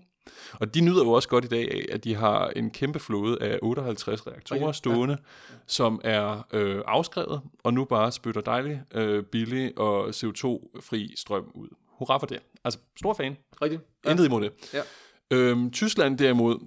Og 0.53 0.75
de 0.75 0.81
nyder 0.81 1.05
jo 1.05 1.13
også 1.13 1.29
godt 1.29 1.45
i 1.45 1.49
dag 1.49 1.73
af, 1.73 1.95
at 1.95 2.05
de 2.05 2.15
har 2.15 2.49
en 2.49 2.71
kæmpe 2.71 2.99
flåde 2.99 3.43
af 3.43 3.59
58 3.63 4.27
reaktorer 4.27 4.63
okay. 4.63 4.73
stående, 4.73 5.17
ja. 5.51 5.55
som 5.67 6.01
er 6.05 6.47
øh, 6.53 6.83
afskrevet, 6.87 7.41
og 7.65 7.75
nu 7.75 7.85
bare 7.85 8.13
spytter 8.13 8.41
dejlig, 8.41 8.83
øh, 8.95 9.23
billig 9.23 9.79
og 9.79 10.09
CO2-fri 10.09 11.15
strøm 11.17 11.51
ud 11.55 11.69
hurra 11.99 12.19
for 12.19 12.27
det. 12.27 12.39
Altså, 12.65 12.81
stor 12.97 13.15
fan. 13.15 13.37
Rigtigt. 13.63 13.83
Ja. 14.05 14.11
Intet 14.11 14.25
imod 14.27 14.43
det. 14.43 14.53
Ja. 14.75 14.83
Øhm, 15.31 15.71
Tyskland 15.71 16.19
derimod 16.19 16.59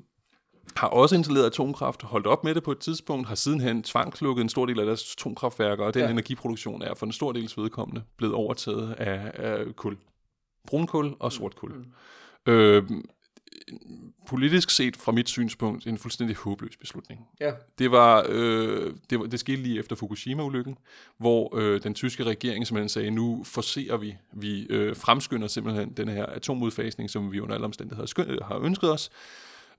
har 0.76 0.88
også 0.88 1.16
installeret 1.16 1.46
atomkraft, 1.46 2.02
holdt 2.02 2.28
op 2.28 2.44
med 2.44 2.56
det 2.56 2.64
på 2.64 2.72
et 2.72 2.80
tidspunkt, 2.80 3.28
har 3.28 3.36
sidenhen 3.36 3.84
tvangslukket 3.84 4.42
en 4.42 4.50
stor 4.50 4.66
del 4.66 4.80
af 4.80 4.86
deres 4.86 5.16
atomkraftværker, 5.18 5.86
og 5.86 5.94
den 5.94 6.04
ja. 6.04 6.10
energiproduktion 6.10 6.82
er 6.82 6.94
for 6.94 7.06
en 7.06 7.12
stor 7.12 7.32
dels 7.32 7.58
vedkommende 7.58 8.04
blevet 8.18 8.36
overtaget 8.36 8.96
af, 8.98 9.32
af 9.34 9.76
kul. 9.76 9.98
Brunkul 10.68 11.16
og 11.20 11.32
sort 11.32 11.56
kul. 11.56 11.74
Mm. 11.74 12.54
Øhm, 12.54 13.06
politisk 14.28 14.70
set 14.70 14.98
fra 14.98 15.12
mit 15.12 15.30
synspunkt 15.30 15.88
en 15.88 15.98
fuldstændig 15.98 16.36
håbløs 16.36 16.78
beslutning. 16.78 17.28
Ja. 17.40 17.52
Det 17.80 17.92
var 17.92 18.26
øh, 18.30 18.94
det, 19.10 19.20
var, 19.20 19.26
det 19.26 19.40
skete 19.40 19.62
lige 19.62 19.80
efter 19.80 19.96
Fukushima-ulykken, 19.96 20.78
hvor 21.18 21.58
øh, 21.58 21.84
den 21.84 21.94
tyske 21.94 22.24
regering 22.24 22.68
simpelthen 22.68 22.90
sagde, 22.90 23.12
nu 23.12 23.44
forser 23.44 23.98
vi, 23.98 24.16
vi 24.34 24.68
øh, 24.70 24.96
fremskynder 24.96 25.48
simpelthen 25.48 25.94
den 25.94 26.08
her 26.08 26.26
atomudfasning, 26.26 27.10
som 27.10 27.32
vi 27.32 27.40
under 27.40 27.56
alle 27.56 27.66
omstændigheder 27.66 28.08
skynd, 28.08 28.42
har 28.42 28.60
ønsket 28.60 28.92
os, 28.92 29.10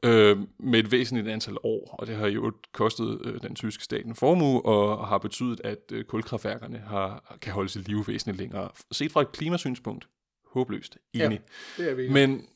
øh, 0.02 0.38
med 0.58 0.78
et 0.78 0.92
væsentligt 0.92 1.28
antal 1.28 1.56
år, 1.62 1.96
og 1.98 2.06
det 2.06 2.16
har 2.16 2.26
jo 2.26 2.52
kostet 2.72 3.20
øh, 3.24 3.42
den 3.42 3.54
tyske 3.54 3.84
stat 3.84 4.06
en 4.06 4.14
formue, 4.14 4.66
og 4.66 5.08
har 5.08 5.18
betydet, 5.18 5.60
at 5.64 5.78
øh, 5.92 6.04
kulkraftværkerne 6.04 6.78
har, 6.78 7.36
kan 7.42 7.52
holde 7.52 7.68
sig 7.68 7.88
liv 7.88 8.04
væsentligt 8.06 8.38
længere. 8.38 8.68
Set 8.92 9.12
fra 9.12 9.20
et 9.20 9.32
klimasynspunkt, 9.32 10.08
håbløst, 10.52 10.98
enig. 11.12 11.40
Ja, 11.78 11.82
det 11.82 11.90
er 11.90 11.94
vi. 11.94 12.08
Men 12.08 12.46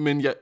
men 0.00 0.20
jeg 0.20 0.34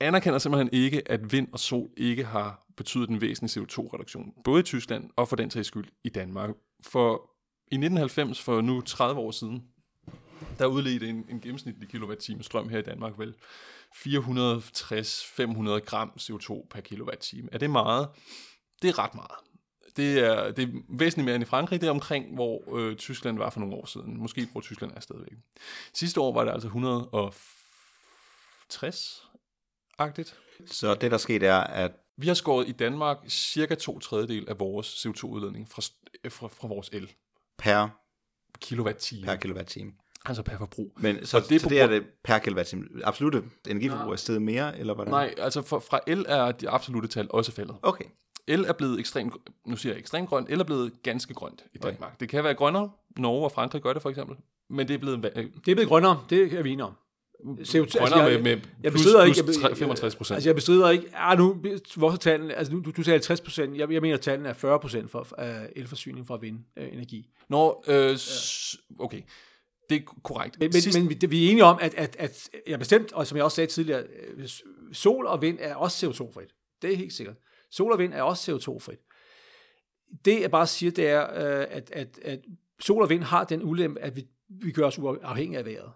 anerkender 0.00 0.38
simpelthen 0.38 0.70
ikke, 0.72 1.10
at 1.10 1.32
vind 1.32 1.48
og 1.52 1.60
sol 1.60 1.90
ikke 1.96 2.24
har 2.24 2.66
betydet 2.76 3.10
en 3.10 3.20
væsentlig 3.20 3.62
CO2-reduktion, 3.62 4.32
både 4.44 4.60
i 4.60 4.62
Tyskland 4.62 5.10
og 5.16 5.28
for 5.28 5.36
den 5.36 5.50
sags 5.50 5.68
skyld 5.68 5.88
i 6.04 6.08
Danmark. 6.08 6.50
For 6.80 7.30
i 7.72 7.74
1990, 7.74 8.42
for 8.42 8.60
nu 8.60 8.80
30 8.80 9.20
år 9.20 9.30
siden, 9.30 9.62
der 10.58 10.66
udledte 10.66 11.08
en, 11.08 11.26
en 11.30 11.40
gennemsnitlig 11.40 11.88
kilowatt-time 11.88 12.42
strøm 12.42 12.68
her 12.68 12.78
i 12.78 12.82
Danmark 12.82 13.12
vel 13.18 13.34
460-500 13.94 15.78
gram 15.78 16.12
CO2 16.20 16.66
per 16.70 16.80
kilowatt-time. 16.80 17.48
Er 17.52 17.58
det 17.58 17.70
meget? 17.70 18.08
Det 18.82 18.88
er 18.88 18.98
ret 18.98 19.14
meget. 19.14 19.36
Det 19.96 20.18
er, 20.18 20.50
det 20.50 20.64
er 20.64 20.72
væsentligt 20.88 21.24
mere 21.24 21.34
end 21.34 21.42
i 21.42 21.46
Frankrig. 21.46 21.80
Det 21.80 21.86
er 21.86 21.90
omkring, 21.90 22.34
hvor 22.34 22.76
øh, 22.76 22.96
Tyskland 22.96 23.38
var 23.38 23.50
for 23.50 23.60
nogle 23.60 23.74
år 23.74 23.86
siden. 23.86 24.18
Måske 24.18 24.48
hvor 24.52 24.60
Tyskland 24.60 24.92
er 24.96 25.00
stadigvæk. 25.00 25.38
Sidste 25.94 26.20
år 26.20 26.32
var 26.32 26.44
det 26.44 26.52
altså 26.52 26.68
60-agtigt. 28.74 30.34
Så 30.66 30.94
det, 30.94 31.10
der 31.10 31.16
skete, 31.18 31.46
er, 31.46 31.60
at... 31.60 31.92
Vi 32.16 32.26
har 32.26 32.34
skåret 32.34 32.68
i 32.68 32.72
Danmark 32.72 33.18
cirka 33.28 33.74
to 33.74 33.98
tredjedel 33.98 34.48
af 34.48 34.58
vores 34.60 35.06
CO2-udledning 35.06 35.68
fra, 35.70 35.82
fra, 36.28 36.48
fra 36.48 36.68
vores 36.68 36.88
el. 36.92 37.12
Per? 37.58 37.88
Kilowatt-time. 38.60 39.26
Per 39.26 39.36
kilowatt-time. 39.36 39.92
Altså 40.24 40.42
per 40.42 40.58
forbrug. 40.58 40.92
Men 40.96 41.26
så, 41.26 41.40
det, 41.48 41.60
så 41.60 41.68
det 41.68 41.80
er 41.80 41.86
det 41.86 42.06
per 42.24 42.38
kilowatt-time. 42.38 42.84
Absolutte 43.04 43.42
energiforbrug 43.68 44.12
er 44.12 44.16
stedet 44.16 44.42
mere, 44.42 44.78
eller 44.78 44.94
hvordan? 44.94 45.10
Nej, 45.10 45.34
altså 45.38 45.62
for, 45.62 45.78
fra 45.78 46.00
el 46.06 46.24
er 46.28 46.52
de 46.52 46.70
absolute 46.70 47.08
tal 47.08 47.26
også 47.30 47.52
faldet. 47.52 47.76
Okay. 47.82 48.04
El 48.46 48.64
er 48.64 48.72
blevet 48.72 49.00
ekstremt, 49.00 49.34
nu 49.66 49.76
siger 49.76 49.92
jeg 49.92 50.00
ekstremt 50.00 50.28
grønt, 50.28 50.50
el 50.50 50.60
er 50.60 50.64
blevet 50.64 51.02
ganske 51.02 51.34
grønt 51.34 51.64
i 51.74 51.78
Danmark. 51.78 52.10
Okay. 52.10 52.16
Det 52.20 52.28
kan 52.28 52.44
være 52.44 52.54
grønnere, 52.54 52.90
Norge 53.16 53.44
og 53.44 53.52
Frankrig 53.52 53.82
gør 53.82 53.92
det 53.92 54.02
for 54.02 54.10
eksempel, 54.10 54.36
men 54.70 54.88
det 54.88 54.94
er 54.94 54.98
blevet... 54.98 55.22
Det 55.22 55.70
er 55.70 55.74
blevet 55.74 55.88
grønnere, 55.88 56.24
det 56.30 56.54
er 56.54 56.62
vi 56.62 56.70
enige 56.70 56.84
om. 56.84 56.94
CO2, 57.44 57.80
altså 57.80 58.16
jeg, 58.16 58.42
med, 58.42 58.56
med 58.56 58.62
jeg 58.82 58.92
bestrider 58.92 59.24
plus, 59.24 59.38
ikke, 59.38 59.46
plus 59.46 59.78
65 59.78 60.16
procent. 60.16 60.34
Altså 60.34 60.48
jeg 60.48 60.54
bestrider 60.54 60.90
ikke, 60.90 61.06
ah, 61.14 61.38
nu, 61.38 61.62
vores 61.96 62.18
tallene, 62.18 62.54
altså 62.54 62.72
du, 62.72 62.90
du 62.96 63.02
sagde 63.02 63.16
50 63.16 63.40
procent, 63.40 63.76
jeg, 63.76 63.92
jeg 63.92 64.02
mener, 64.02 64.14
at 64.14 64.20
tallene 64.20 64.48
er 64.48 64.52
40 64.52 64.80
procent 64.80 65.10
for 65.10 65.28
uh, 65.38 65.46
elforsyning 65.76 66.26
fra 66.26 66.36
vindenergi. 66.36 67.30
Nå, 67.48 67.84
øh, 67.88 68.18
okay. 68.98 69.22
Det 69.90 69.96
er 69.96 70.00
korrekt. 70.22 70.60
Men, 70.60 70.70
men, 70.94 71.04
men 71.04 71.20
vi, 71.22 71.26
vi 71.26 71.46
er 71.46 71.50
enige 71.50 71.64
om, 71.64 71.78
at, 71.80 71.94
at, 71.94 72.16
at 72.18 72.48
jeg 72.66 72.78
bestemt, 72.78 73.12
og 73.12 73.26
som 73.26 73.36
jeg 73.36 73.44
også 73.44 73.56
sagde 73.56 73.70
tidligere, 73.70 74.02
øh, 74.36 74.48
sol 74.92 75.26
og 75.26 75.42
vind 75.42 75.58
er 75.60 75.74
også 75.74 76.06
CO2-frit. 76.06 76.54
Det 76.82 76.92
er 76.92 76.96
helt 76.96 77.12
sikkert. 77.12 77.36
Sol 77.70 77.92
og 77.92 77.98
vind 77.98 78.12
er 78.12 78.22
også 78.22 78.52
CO2-frit. 78.52 78.98
Det 80.24 80.40
jeg 80.40 80.50
bare 80.50 80.66
siger, 80.66 80.92
det 80.92 81.06
er, 81.06 81.22
øh, 81.22 81.66
at, 81.70 81.90
at, 81.90 82.18
at 82.22 82.40
sol 82.80 83.02
og 83.02 83.10
vind 83.10 83.22
har 83.22 83.44
den 83.44 83.62
ulempe, 83.62 84.00
at 84.00 84.16
vi, 84.16 84.26
vi 84.48 84.70
gør 84.70 84.86
os 84.86 84.98
uafhængige 84.98 85.58
af 85.58 85.64
vejret 85.64 85.90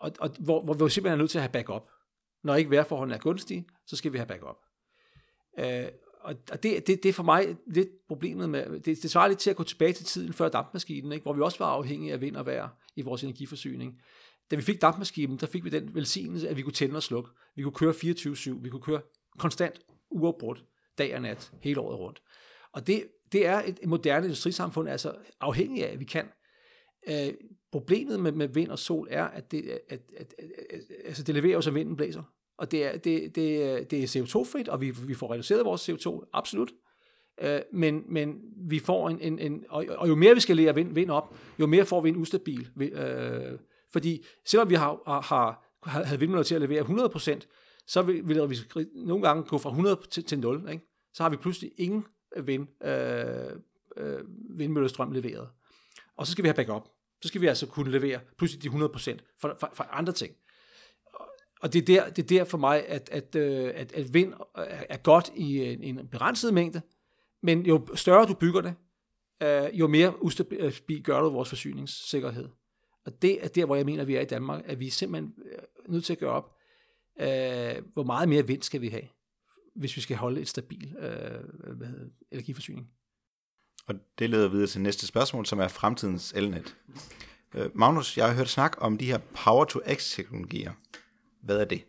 og, 0.00 0.12
og 0.20 0.30
hvor, 0.38 0.62
hvor 0.62 0.74
vi 0.74 0.90
simpelthen 0.90 1.18
er 1.18 1.22
nødt 1.22 1.30
til 1.30 1.38
at 1.38 1.42
have 1.42 1.52
backup. 1.52 1.90
Når 2.44 2.54
ikke 2.54 2.70
vejrforholdene 2.70 3.14
er 3.14 3.18
gunstige, 3.18 3.66
så 3.86 3.96
skal 3.96 4.12
vi 4.12 4.18
have 4.18 4.26
backup. 4.26 4.56
Øh, 5.58 5.88
og 6.20 6.62
det, 6.62 6.86
det, 6.86 7.02
det 7.02 7.08
er 7.08 7.12
for 7.12 7.22
mig 7.22 7.56
lidt 7.66 7.88
problemet 8.08 8.50
med, 8.50 8.80
det, 8.80 9.02
det 9.02 9.10
svarer 9.10 9.28
lidt 9.28 9.38
til 9.38 9.50
at 9.50 9.56
gå 9.56 9.62
tilbage 9.62 9.92
til 9.92 10.06
tiden 10.06 10.32
før 10.32 10.48
dampmaskinen, 10.48 11.12
ikke? 11.12 11.22
hvor 11.22 11.32
vi 11.32 11.40
også 11.40 11.58
var 11.58 11.66
afhængige 11.66 12.12
af 12.12 12.20
vind 12.20 12.36
og 12.36 12.46
vejr 12.46 12.68
i 12.96 13.02
vores 13.02 13.22
energiforsyning. 13.22 14.00
Da 14.50 14.56
vi 14.56 14.62
fik 14.62 14.82
dampmaskinen, 14.82 15.36
der 15.36 15.46
fik 15.46 15.64
vi 15.64 15.70
den 15.70 15.94
velsignelse, 15.94 16.48
at 16.48 16.56
vi 16.56 16.62
kunne 16.62 16.72
tænde 16.72 16.96
og 16.96 17.02
slukke. 17.02 17.30
Vi 17.56 17.62
kunne 17.62 17.72
køre 17.72 17.92
24-7, 17.92 18.62
vi 18.62 18.68
kunne 18.68 18.82
køre 18.82 19.00
konstant, 19.38 19.80
uafbrudt, 20.10 20.64
dag 20.98 21.14
og 21.14 21.22
nat, 21.22 21.52
hele 21.62 21.80
året 21.80 21.98
rundt. 21.98 22.22
Og 22.72 22.86
det, 22.86 23.04
det 23.32 23.46
er 23.46 23.62
et 23.66 23.86
moderne 23.86 24.26
industrisamfund, 24.26 24.88
altså 24.88 25.14
afhængig 25.40 25.86
af, 25.86 25.92
at 25.92 26.00
vi 26.00 26.04
kan. 26.04 26.28
Øh, 27.08 27.34
problemet 27.72 28.20
med, 28.20 28.32
med 28.32 28.48
vind 28.48 28.70
og 28.70 28.78
sol 28.78 29.08
er, 29.10 29.24
at 29.24 29.50
det, 29.50 29.68
at, 29.68 29.80
at, 29.88 30.00
at, 30.16 30.34
at, 30.70 30.80
altså 31.04 31.22
det 31.22 31.34
leverer 31.34 31.54
jo, 31.54 31.60
så 31.60 31.70
vinden 31.70 31.96
blæser. 31.96 32.22
Og 32.58 32.70
det 32.70 32.84
er, 32.84 32.92
det, 32.92 33.34
det, 33.34 33.90
det 33.90 34.02
er 34.02 34.06
CO2-frit, 34.06 34.68
og 34.68 34.80
vi, 34.80 34.90
vi 34.90 35.14
får 35.14 35.32
reduceret 35.32 35.64
vores 35.64 35.88
CO2, 35.88 36.30
absolut. 36.32 36.72
Øh, 37.40 37.60
men, 37.72 38.02
men 38.08 38.40
vi 38.56 38.78
får 38.78 39.08
en, 39.08 39.20
en, 39.20 39.38
en 39.38 39.64
og, 39.68 39.86
og 39.88 40.08
jo 40.08 40.14
mere 40.14 40.34
vi 40.34 40.40
skal 40.40 40.56
lære 40.56 40.74
vind, 40.74 40.94
vind 40.94 41.10
op, 41.10 41.34
jo 41.60 41.66
mere 41.66 41.84
får 41.84 42.00
vi 42.00 42.08
en 42.08 42.16
ustabil. 42.16 42.68
Øh, 42.80 43.58
fordi 43.92 44.24
selvom 44.46 44.70
vi 44.70 44.74
har, 44.74 45.00
har, 45.06 45.20
har 45.20 45.68
havde 46.04 46.20
vindmøller 46.20 46.42
til 46.42 46.54
at 46.54 46.60
levere 46.60 46.82
100%, 46.82 47.40
så 47.86 48.02
vil, 48.02 48.28
vil 48.28 48.50
vi 48.50 48.56
nogle 48.94 49.26
gange 49.26 49.42
gå 49.42 49.58
fra 49.58 49.70
100 49.70 50.00
til, 50.10 50.24
til 50.24 50.38
0. 50.38 50.68
Ikke? 50.70 50.84
Så 51.14 51.22
har 51.22 51.30
vi 51.30 51.36
pludselig 51.36 51.70
ingen 51.78 52.04
vind, 52.42 52.66
øh, 52.84 53.60
øh, 53.96 54.20
vindmøllestrøm 54.58 55.12
leveret. 55.12 55.48
Og 56.18 56.26
så 56.26 56.32
skal 56.32 56.42
vi 56.42 56.48
have 56.48 56.54
backup. 56.54 56.88
Så 57.22 57.28
skal 57.28 57.40
vi 57.40 57.46
altså 57.46 57.66
kunne 57.66 57.90
levere 57.90 58.20
pludselig 58.38 58.62
de 58.62 58.68
100% 58.68 59.18
for, 59.40 59.56
for, 59.60 59.70
for 59.74 59.84
andre 59.84 60.12
ting. 60.12 60.34
Og 61.60 61.72
det 61.72 61.78
er, 61.78 61.84
der, 61.84 62.10
det 62.10 62.22
er 62.22 62.38
der 62.38 62.44
for 62.44 62.58
mig, 62.58 62.86
at, 62.86 63.08
at, 63.12 63.34
øh, 63.34 63.72
at, 63.74 63.92
at 63.92 64.14
vind 64.14 64.34
er 64.88 64.96
godt 64.96 65.30
i 65.36 65.64
en, 65.64 65.82
en 65.82 66.08
begrænset 66.08 66.54
mængde, 66.54 66.82
men 67.42 67.66
jo 67.66 67.86
større 67.94 68.26
du 68.26 68.34
bygger 68.34 68.60
det, 68.60 68.74
øh, 69.42 69.78
jo 69.78 69.86
mere 69.86 70.22
ustabil 70.22 71.02
gør 71.02 71.20
du 71.20 71.30
vores 71.30 71.48
forsyningssikkerhed. 71.48 72.48
Og 73.06 73.22
det 73.22 73.44
er 73.44 73.48
der, 73.48 73.64
hvor 73.64 73.76
jeg 73.76 73.86
mener, 73.86 74.02
at 74.02 74.08
vi 74.08 74.14
er 74.14 74.20
i 74.20 74.24
Danmark, 74.24 74.62
at 74.66 74.80
vi 74.80 74.86
er 74.86 74.90
simpelthen 74.90 75.34
øh, 75.44 75.92
nødt 75.92 76.04
til 76.04 76.12
at 76.12 76.18
gøre 76.18 76.30
op, 76.30 76.54
øh, 77.20 77.84
hvor 77.92 78.02
meget 78.02 78.28
mere 78.28 78.46
vind 78.46 78.62
skal 78.62 78.80
vi 78.80 78.88
have, 78.88 79.08
hvis 79.76 79.96
vi 79.96 80.00
skal 80.00 80.16
holde 80.16 80.40
et 80.40 80.48
stabil 80.48 80.96
øh, 80.98 81.76
hvad 81.76 81.86
hedder, 81.86 82.06
energiforsyning. 82.30 82.90
Og 83.88 83.94
det 84.18 84.30
leder 84.30 84.48
videre 84.48 84.66
til 84.66 84.80
næste 84.80 85.06
spørgsmål, 85.06 85.46
som 85.46 85.58
er 85.58 85.68
fremtidens 85.68 86.32
elnet. 86.36 86.76
Øh, 87.54 87.70
Magnus, 87.74 88.16
jeg 88.16 88.26
har 88.26 88.34
hørt 88.34 88.48
snak 88.48 88.76
om 88.78 88.98
de 88.98 89.06
her 89.06 89.18
Power-to-X-teknologier. 89.44 90.72
Hvad 91.42 91.60
er 91.60 91.64
det? 91.64 91.84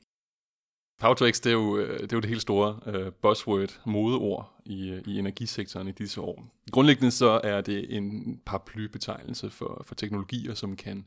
Power 0.99 1.13
to 1.13 1.31
X, 1.31 1.41
det 1.41 1.49
er 1.49 1.53
jo 1.53 1.77
øh, 1.77 1.99
det, 1.99 2.13
er 2.13 2.17
jo 2.17 2.19
det 2.19 2.29
helt 2.29 2.41
store 2.41 2.79
uh, 2.87 3.13
buzzword, 3.13 3.79
modeord 3.85 4.61
i, 4.65 5.01
i 5.05 5.19
energisektoren 5.19 5.87
i 5.87 5.91
disse 5.91 6.21
år. 6.21 6.47
Grundlæggende 6.71 7.11
så 7.11 7.41
er 7.43 7.61
det 7.61 7.95
en 7.95 8.39
paraplybetegnelse 8.45 9.49
for, 9.49 9.83
for 9.85 9.95
teknologier, 9.95 10.53
som 10.53 10.75
kan 10.75 11.05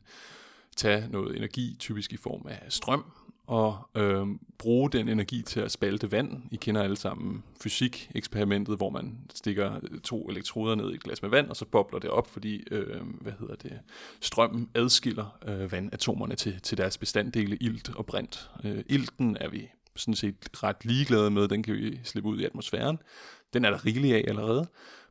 tage 0.75 1.07
noget 1.09 1.37
energi, 1.37 1.75
typisk 1.79 2.13
i 2.13 2.17
form 2.17 2.47
af 2.47 2.61
strøm, 2.69 3.05
og 3.47 3.89
øh, 3.95 4.27
bruge 4.57 4.91
den 4.91 5.09
energi 5.09 5.41
til 5.41 5.59
at 5.59 5.71
spalte 5.71 6.11
vand. 6.11 6.43
I 6.51 6.55
kender 6.55 6.83
alle 6.83 6.97
sammen 6.97 7.43
fysik-eksperimentet, 7.63 8.77
hvor 8.77 8.89
man 8.89 9.17
stikker 9.35 9.79
øh, 9.91 9.99
to 9.99 10.29
elektroder 10.29 10.75
ned 10.75 10.91
i 10.91 10.95
et 10.95 11.03
glas 11.03 11.21
med 11.21 11.29
vand, 11.29 11.49
og 11.49 11.55
så 11.55 11.65
bobler 11.65 11.99
det 11.99 12.09
op, 12.09 12.27
fordi 12.27 12.63
øh, 12.71 13.01
hvad 13.21 13.33
hedder 13.39 13.55
det, 13.55 13.79
strømmen 14.21 14.69
adskiller 14.75 15.37
øh, 15.47 15.71
vandatomerne 15.71 16.35
til, 16.35 16.61
til 16.61 16.77
deres 16.77 16.97
bestanddele 16.97 17.57
ilt 17.61 17.95
og 17.95 18.05
brint. 18.05 18.49
Øh, 18.63 18.83
ilten 18.89 19.37
er 19.39 19.49
vi 19.49 19.69
sådan 19.95 20.15
set 20.15 20.63
ret 20.63 20.85
ligeglade 20.85 21.31
med, 21.31 21.47
den 21.47 21.63
kan 21.63 21.73
vi 21.73 21.99
slippe 22.03 22.29
ud 22.29 22.39
i 22.39 22.45
atmosfæren. 22.45 22.97
Den 23.53 23.65
er 23.65 23.69
der 23.69 23.85
rigeligt 23.85 24.15
af 24.15 24.25
allerede. 24.27 24.67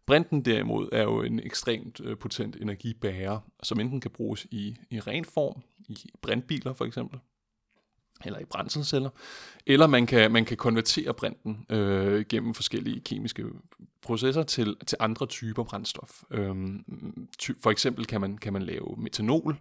Brinten 0.07 0.45
derimod 0.45 0.89
er 0.93 1.03
jo 1.03 1.22
en 1.22 1.41
ekstremt 1.41 2.01
øh, 2.05 2.18
potent 2.18 2.57
energibærer, 2.57 3.41
som 3.62 3.80
enten 3.80 4.01
kan 4.01 4.11
bruges 4.11 4.47
i, 4.51 4.76
i 4.91 5.01
ren 5.01 5.24
form, 5.24 5.62
i 5.89 5.97
brintbiler 6.22 6.72
for 6.72 6.85
eksempel, 6.85 7.20
eller 8.27 8.39
i 8.39 8.45
brændselsceller, 8.45 9.11
eller 9.66 9.87
man 9.87 10.07
kan, 10.07 10.33
man 10.33 10.45
kan 10.45 10.57
konvertere 10.57 11.14
brinten 11.14 11.66
øh, 11.70 12.25
gennem 12.29 12.55
forskellige 12.55 13.01
kemiske 13.01 13.45
processer 14.03 14.43
til, 14.43 14.77
til 14.87 14.99
andre 15.01 15.27
typer 15.27 15.64
brændstof. 15.64 16.23
Øhm, 16.31 17.29
ty, 17.39 17.51
for 17.61 17.70
eksempel 17.70 18.07
kan 18.07 18.20
man, 18.20 18.39
kan 18.39 18.53
man 18.53 18.62
lave 18.62 18.95
metanol, 18.99 19.57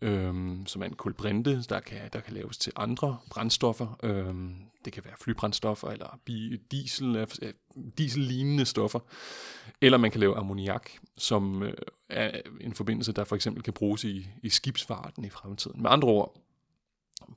øhm, 0.00 0.66
som 0.66 0.82
er 0.82 0.86
en 0.86 0.94
kulbrinte, 0.94 1.62
der 1.68 1.80
kan, 1.80 1.98
der 2.12 2.20
kan 2.20 2.34
laves 2.34 2.58
til 2.58 2.72
andre 2.76 3.18
brændstoffer. 3.30 3.98
Øhm, 4.02 4.54
det 4.84 4.92
kan 4.92 5.04
være 5.04 5.14
flybrændstoffer 5.20 5.88
eller 5.88 6.18
diesel, 6.70 7.16
øh, 7.16 7.52
diesel-lignende 7.98 8.64
stoffer. 8.64 9.00
Eller 9.80 9.98
man 9.98 10.10
kan 10.10 10.20
lave 10.20 10.36
ammoniak, 10.36 10.90
som 11.18 11.62
øh, 11.62 11.74
er 12.08 12.40
en 12.60 12.74
forbindelse, 12.74 13.12
der 13.12 13.24
for 13.24 13.36
eksempel 13.36 13.62
kan 13.62 13.72
bruges 13.72 14.04
i, 14.04 14.28
i 14.42 14.48
skibsfarten 14.48 15.24
i 15.24 15.30
fremtiden. 15.30 15.82
Med 15.82 15.90
andre 15.90 16.08
ord, 16.08 16.36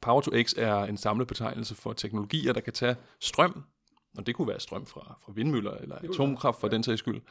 Power 0.01 0.21
to 0.21 0.31
X 0.43 0.53
er 0.57 0.75
en 0.75 0.97
samlet 0.97 1.27
betegnelse 1.27 1.75
for 1.75 1.93
teknologier, 1.93 2.53
der 2.53 2.61
kan 2.61 2.73
tage 2.73 2.95
strøm, 3.19 3.63
og 4.17 4.27
det 4.27 4.35
kunne 4.35 4.47
være 4.47 4.59
strøm 4.59 4.85
fra, 4.85 5.19
fra 5.25 5.31
vindmøller 5.35 5.71
eller 5.71 5.95
atomkraft 5.95 6.59
for 6.59 6.67
ja. 6.67 6.73
den 6.73 6.83
sags 6.83 6.99
skyld, 6.99 7.21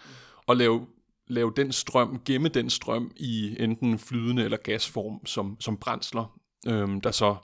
og 0.46 0.56
lave, 0.56 0.86
lave 1.26 1.52
den 1.56 1.72
strøm, 1.72 2.22
gemme 2.24 2.48
den 2.48 2.70
strøm 2.70 3.12
i 3.16 3.56
enten 3.58 3.98
flydende 3.98 4.44
eller 4.44 4.56
gasform 4.56 5.26
som, 5.26 5.56
som 5.60 5.76
brændsler, 5.76 6.38
øhm, 6.66 7.00
der 7.00 7.10
så 7.10 7.36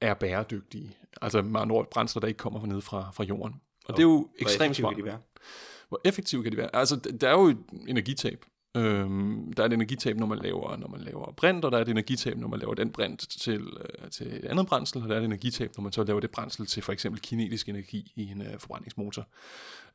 er 0.00 0.14
bæredygtige. 0.14 0.96
Altså 1.22 1.42
med 1.42 1.60
andre 1.60 1.76
ord, 1.76 1.90
brændsler, 1.90 2.20
der 2.20 2.28
ikke 2.28 2.38
kommer 2.38 2.66
ned 2.66 2.80
fra, 2.80 3.10
fra 3.10 3.24
jorden. 3.24 3.54
Og, 3.54 3.90
og 3.90 3.96
det 3.96 4.02
er 4.02 4.08
jo 4.08 4.28
ekstremt 4.38 4.76
smart. 4.76 4.94
Hvor 5.88 6.00
effektive 6.04 6.42
kan 6.42 6.52
de 6.52 6.56
være? 6.56 6.76
Altså, 6.76 6.96
der 6.96 7.28
er 7.28 7.32
jo 7.32 7.44
et 7.44 7.58
energitab. 7.88 8.44
Øhm, 8.74 9.52
der 9.52 9.62
er 9.62 9.66
et 9.66 9.72
energitab, 9.72 10.16
når 10.16 10.26
man 10.26 10.38
laver, 10.38 10.76
når 10.76 10.88
man 10.88 11.00
laver 11.00 11.32
brint, 11.32 11.64
og 11.64 11.72
der 11.72 11.78
er 11.78 11.82
et 11.82 11.88
energitab, 11.88 12.36
når 12.36 12.48
man 12.48 12.58
laver 12.58 12.74
den 12.74 12.90
brint 12.90 13.20
til, 13.20 13.60
øh, 13.60 14.10
til 14.10 14.26
et 14.26 14.44
andet 14.44 14.66
brændsel, 14.66 15.02
og 15.02 15.08
der 15.08 15.14
er 15.14 15.18
et 15.18 15.24
energitab, 15.24 15.70
når 15.76 15.82
man 15.82 15.92
så 15.92 16.04
laver 16.04 16.20
det 16.20 16.30
brændsel 16.30 16.66
til 16.66 16.82
for 16.82 16.92
eksempel 16.92 17.20
kinetisk 17.20 17.68
energi 17.68 18.12
i 18.16 18.30
en 18.30 18.42
øh, 18.42 18.58
forbrændingsmotor. 18.58 19.26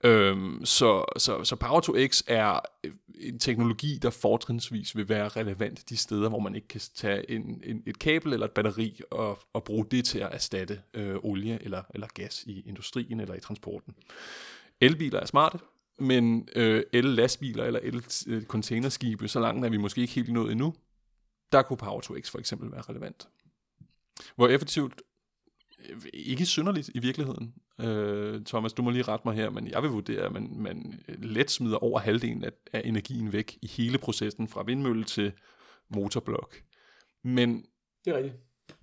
Øhm, 0.03 0.65
så, 0.65 1.05
så, 1.17 1.43
så 1.43 1.55
Power 1.55 1.79
to 1.79 1.93
X 2.07 2.23
er 2.27 2.59
øh, 2.83 2.91
en 3.19 3.39
teknologi, 3.39 3.99
der 4.01 4.09
fortrinsvis 4.09 4.95
vil 4.95 5.09
være 5.09 5.27
relevant 5.27 5.89
de 5.89 5.97
steder, 5.97 6.29
hvor 6.29 6.39
man 6.39 6.55
ikke 6.55 6.67
kan 6.67 6.81
tage 6.95 7.31
en, 7.31 7.61
en, 7.63 7.83
et 7.85 7.99
kabel 7.99 8.33
eller 8.33 8.45
et 8.45 8.51
batteri 8.51 9.01
og, 9.11 9.39
og 9.53 9.63
bruge 9.63 9.85
det 9.91 10.05
til 10.05 10.19
at 10.19 10.29
erstatte 10.31 10.81
øh, 10.93 11.15
olie 11.23 11.63
eller, 11.63 11.83
eller 11.93 12.07
gas 12.13 12.43
i 12.47 12.63
industrien 12.67 13.19
eller 13.19 13.35
i 13.35 13.39
transporten. 13.39 13.95
Elbiler 14.81 15.19
er 15.19 15.25
smarte, 15.25 15.59
men 15.99 16.49
øh, 16.55 16.83
el-lastbiler 16.93 17.63
eller 17.63 17.79
el-containerskibe, 17.83 19.27
så 19.27 19.39
langt 19.39 19.65
er 19.65 19.69
vi 19.69 19.77
måske 19.77 20.01
ikke 20.01 20.13
helt 20.13 20.33
nået 20.33 20.51
endnu, 20.51 20.73
der 21.51 21.61
kunne 21.61 21.77
Power 21.77 22.01
to 22.01 22.15
X 22.21 22.31
for 22.31 22.39
eksempel 22.39 22.71
være 22.71 22.81
relevant. 22.81 23.27
Hvor 24.35 24.47
effektivt, 24.47 25.01
øh, 25.89 26.01
ikke 26.13 26.45
synderligt 26.45 26.89
i 26.95 26.99
virkeligheden. 26.99 27.53
Øh, 27.79 28.45
Thomas, 28.45 28.73
du 28.73 28.81
må 28.81 28.89
lige 28.89 29.03
rette 29.03 29.27
mig 29.27 29.35
her, 29.35 29.49
men 29.49 29.67
jeg 29.67 29.83
vil 29.83 29.89
vurdere, 29.89 30.21
at 30.21 30.31
man, 30.31 30.55
man 30.57 30.99
let 31.07 31.51
smider 31.51 31.77
over 31.77 31.99
halvdelen 31.99 32.43
af, 32.43 32.51
af 32.73 32.81
energien 32.85 33.33
væk 33.33 33.57
i 33.61 33.67
hele 33.67 33.97
processen 33.97 34.47
fra 34.47 34.63
vindmølle 34.63 35.03
til 35.03 35.31
motorblok. 35.89 36.61
Men, 37.23 37.65
det 38.05 38.13
er 38.13 38.17
rigtigt. 38.17 38.35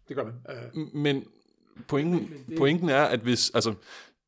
Det 0.08 0.16
gør 0.16 0.24
man. 0.24 0.34
Uh, 0.74 0.94
men 0.94 1.24
pointen, 1.88 2.30
pointen 2.56 2.88
er, 2.88 3.04
at 3.04 3.20
hvis, 3.20 3.50
altså, 3.50 3.74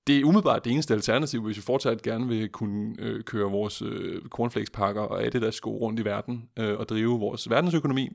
det 0.07 0.19
er 0.19 0.25
umiddelbart 0.25 0.65
det 0.65 0.73
eneste 0.73 0.95
alternativ, 0.95 1.43
hvis 1.43 1.57
vi 1.57 1.63
fortsat 1.63 2.03
gerne 2.03 2.29
vil 2.29 2.49
kunne 2.49 2.95
øh, 2.99 3.23
køre 3.23 3.51
vores 3.51 3.83
øh, 3.83 4.23
cornflakespakker 4.23 5.03
og 5.03 5.25
af 5.25 5.31
det 5.31 5.43
der 5.43 5.51
sko 5.51 5.79
rundt 5.79 6.01
i 6.01 6.05
verden 6.05 6.49
øh, 6.59 6.79
og 6.79 6.89
drive 6.89 7.19
vores 7.19 7.51
verdensøkonomi. 7.51 8.09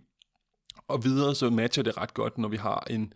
Og 0.87 1.03
videre 1.03 1.35
så 1.35 1.49
matcher 1.49 1.83
det 1.83 1.97
ret 1.97 2.13
godt, 2.13 2.37
når 2.37 2.47
vi 2.47 2.57
har 2.57 2.87
en 2.89 3.13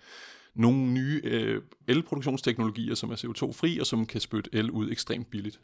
nogle 0.55 0.91
nye 0.91 1.21
øh, 1.23 1.61
elproduktionsteknologier, 1.87 2.95
som 2.95 3.11
er 3.11 3.15
CO2-fri 3.15 3.79
og 3.79 3.85
som 3.85 4.05
kan 4.05 4.21
spytte 4.21 4.49
el 4.53 4.71
ud 4.71 4.91
ekstremt 4.91 5.29
billigt. 5.29 5.59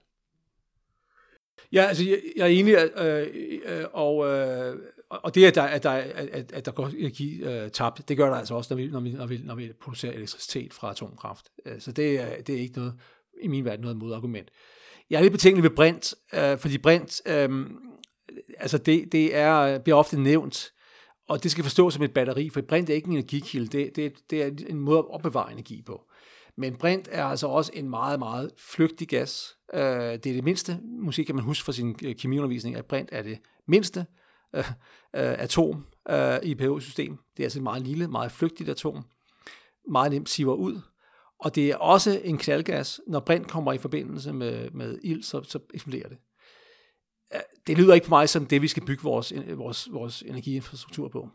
Ja, 1.71 1.83
altså 1.83 2.03
jeg, 2.03 2.19
jeg 2.35 2.43
er 2.43 2.47
enig, 2.47 2.75
øh, 2.97 3.27
øh, 3.65 3.85
og, 3.93 4.27
øh, 4.27 4.75
og 5.09 5.35
det, 5.35 5.45
at 5.45 5.55
der, 5.55 5.63
at 5.63 5.83
der, 5.83 5.91
at, 5.91 6.51
at 6.53 6.65
der 6.65 6.71
går 6.71 6.87
energi 6.97 7.43
øh, 7.43 7.71
tabt, 7.71 8.09
det 8.09 8.17
gør 8.17 8.29
der 8.29 8.35
altså 8.35 8.53
også, 8.55 8.73
når 8.73 8.81
vi, 8.81 8.87
når 8.87 8.99
vi, 8.99 9.11
når 9.11 9.25
vi, 9.25 9.41
når 9.43 9.55
vi 9.55 9.71
producerer 9.81 10.13
elektricitet 10.13 10.73
fra 10.73 10.91
atomkraft. 10.91 11.45
Øh, 11.65 11.81
så 11.81 11.91
det 11.91 12.19
er, 12.19 12.41
det 12.41 12.55
er 12.55 12.59
ikke 12.59 12.77
noget, 12.77 12.93
i 13.41 13.47
min 13.47 13.65
verden, 13.65 13.81
noget 13.81 13.97
modargument. 13.97 14.49
Jeg 15.09 15.17
er 15.17 15.21
lidt 15.21 15.31
betænkelig 15.31 15.63
ved 15.63 15.75
brint, 15.75 16.13
øh, 16.33 16.57
fordi 16.57 16.77
brint, 16.77 17.21
øh, 17.25 17.65
altså 18.57 18.77
det, 18.77 19.11
det 19.11 19.35
er, 19.35 19.79
bliver 19.79 19.97
ofte 19.97 20.21
nævnt, 20.21 20.71
og 21.27 21.43
det 21.43 21.51
skal 21.51 21.63
forstås 21.63 21.93
som 21.93 22.03
et 22.03 22.13
batteri, 22.13 22.49
for 22.49 22.61
brint 22.61 22.89
er 22.89 22.93
ikke 22.93 23.07
en 23.07 23.13
energikilde, 23.13 23.77
det, 23.77 23.95
det, 23.95 24.13
det 24.29 24.43
er 24.43 24.51
en 24.67 24.79
måde 24.79 24.97
at 24.99 25.09
opbevare 25.09 25.51
energi 25.51 25.81
på. 25.81 26.08
Men 26.59 26.75
brint 26.75 27.09
er 27.11 27.25
altså 27.25 27.47
også 27.47 27.71
en 27.73 27.89
meget, 27.89 28.19
meget 28.19 28.51
flygtig 28.57 29.07
gas. 29.07 29.57
Øh, 29.73 29.81
det 29.81 30.13
er 30.13 30.19
det 30.19 30.43
mindste, 30.43 30.79
måske 30.83 31.25
kan 31.25 31.35
man 31.35 31.43
huske 31.43 31.65
fra 31.65 31.71
sin 31.71 31.95
øh, 32.03 32.15
kemiundervisning, 32.15 32.75
at 32.75 32.85
brint 32.85 33.09
er 33.11 33.21
det 33.21 33.39
mindste 33.67 34.05
øh, 34.55 34.59
øh 34.59 34.73
atom 35.13 35.85
øh, 36.09 36.37
i 36.43 36.55
pH-system. 36.55 37.17
Det 37.37 37.43
er 37.43 37.45
altså 37.45 37.59
et 37.59 37.63
meget 37.63 37.81
lille, 37.81 38.07
meget 38.07 38.31
flygtigt 38.31 38.69
atom. 38.69 39.05
Meget 39.91 40.11
nemt 40.11 40.29
siver 40.29 40.53
ud. 40.53 40.79
Og 41.39 41.55
det 41.55 41.69
er 41.69 41.75
også 41.75 42.21
en 42.23 42.37
knaldgas. 42.37 43.01
Når 43.07 43.19
brint 43.19 43.47
kommer 43.47 43.73
i 43.73 43.77
forbindelse 43.77 44.33
med, 44.33 44.71
med 44.71 44.99
ild, 45.03 45.23
så, 45.23 45.43
så 45.43 45.59
eksploderer 45.73 46.09
det. 46.09 46.17
Det 47.67 47.77
lyder 47.77 47.93
ikke 47.93 48.07
på 48.07 48.15
mig 48.15 48.29
som 48.29 48.45
det, 48.45 48.61
vi 48.61 48.67
skal 48.67 48.85
bygge 48.85 49.03
vores, 49.03 49.33
vores, 49.55 49.87
vores 49.91 50.21
energiinfrastruktur 50.21 51.07
på. 51.07 51.29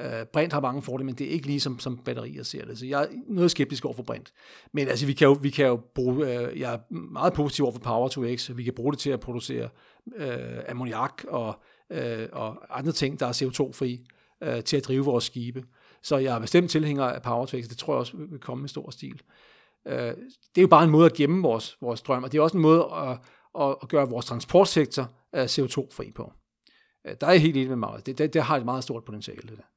Uh, 0.00 0.26
brint 0.32 0.52
har 0.52 0.60
mange 0.60 0.82
fordele, 0.82 1.06
men 1.06 1.14
det 1.14 1.26
er 1.26 1.30
ikke 1.30 1.46
lige 1.46 1.60
som, 1.60 1.78
som 1.78 1.98
batterier 1.98 2.42
ser 2.42 2.64
det. 2.64 2.78
Så 2.78 2.86
jeg 2.86 3.02
er 3.02 3.06
noget 3.28 3.50
skeptisk 3.50 3.84
over 3.84 3.94
for 3.94 4.02
brint. 4.02 4.32
Men 4.72 4.88
altså, 4.88 5.06
vi 5.06 5.12
kan 5.12 5.28
jo, 5.28 5.32
vi 5.32 5.50
kan 5.50 5.66
jo 5.66 5.80
bruge, 5.94 6.16
uh, 6.16 6.60
jeg 6.60 6.74
er 6.74 6.94
meget 6.94 7.32
positiv 7.32 7.64
over 7.64 7.72
for 7.72 7.80
Power 7.80 8.08
to 8.08 8.36
X. 8.36 8.50
Vi 8.54 8.62
kan 8.62 8.74
bruge 8.74 8.92
det 8.92 9.00
til 9.00 9.10
at 9.10 9.20
producere 9.20 9.68
uh, 10.06 10.24
ammoniak 10.68 11.24
og, 11.28 11.62
uh, 11.90 11.98
og 12.32 12.78
andre 12.78 12.92
ting, 12.92 13.20
der 13.20 13.26
er 13.26 13.32
CO2-fri, 13.32 14.04
uh, 14.46 14.60
til 14.60 14.76
at 14.76 14.84
drive 14.84 15.04
vores 15.04 15.24
skibe. 15.24 15.64
Så 16.02 16.16
jeg 16.16 16.34
er 16.34 16.38
bestemt 16.38 16.70
tilhænger 16.70 17.04
af 17.04 17.22
Power 17.22 17.46
to 17.46 17.60
X. 17.60 17.64
Det 17.68 17.78
tror 17.78 17.92
jeg 17.92 17.98
også 17.98 18.16
vil 18.16 18.40
komme 18.40 18.64
i 18.64 18.68
stor 18.68 18.90
stil. 18.90 19.22
Uh, 19.84 19.92
det 19.92 20.56
er 20.56 20.62
jo 20.62 20.68
bare 20.68 20.84
en 20.84 20.90
måde 20.90 21.06
at 21.06 21.12
gemme 21.12 21.42
vores, 21.42 21.76
vores 21.80 22.02
drøm, 22.02 22.24
og 22.24 22.32
det 22.32 22.38
er 22.38 22.42
også 22.42 22.56
en 22.56 22.62
måde 22.62 22.88
at, 22.94 23.18
at, 23.60 23.76
at 23.82 23.88
gøre 23.88 24.08
vores 24.08 24.26
transportsektor 24.26 25.12
uh, 25.32 25.44
CO2-fri 25.44 26.10
på. 26.10 26.32
Uh, 27.04 27.12
der 27.20 27.26
er 27.26 27.30
jeg 27.30 27.40
helt 27.40 27.56
enig 27.56 27.68
med 27.68 27.76
mig. 27.76 28.06
Det, 28.06 28.18
det, 28.18 28.34
det 28.34 28.42
har 28.42 28.56
et 28.56 28.64
meget 28.64 28.84
stort 28.84 29.04
potentiale, 29.04 29.42
det 29.42 29.58
der. 29.58 29.71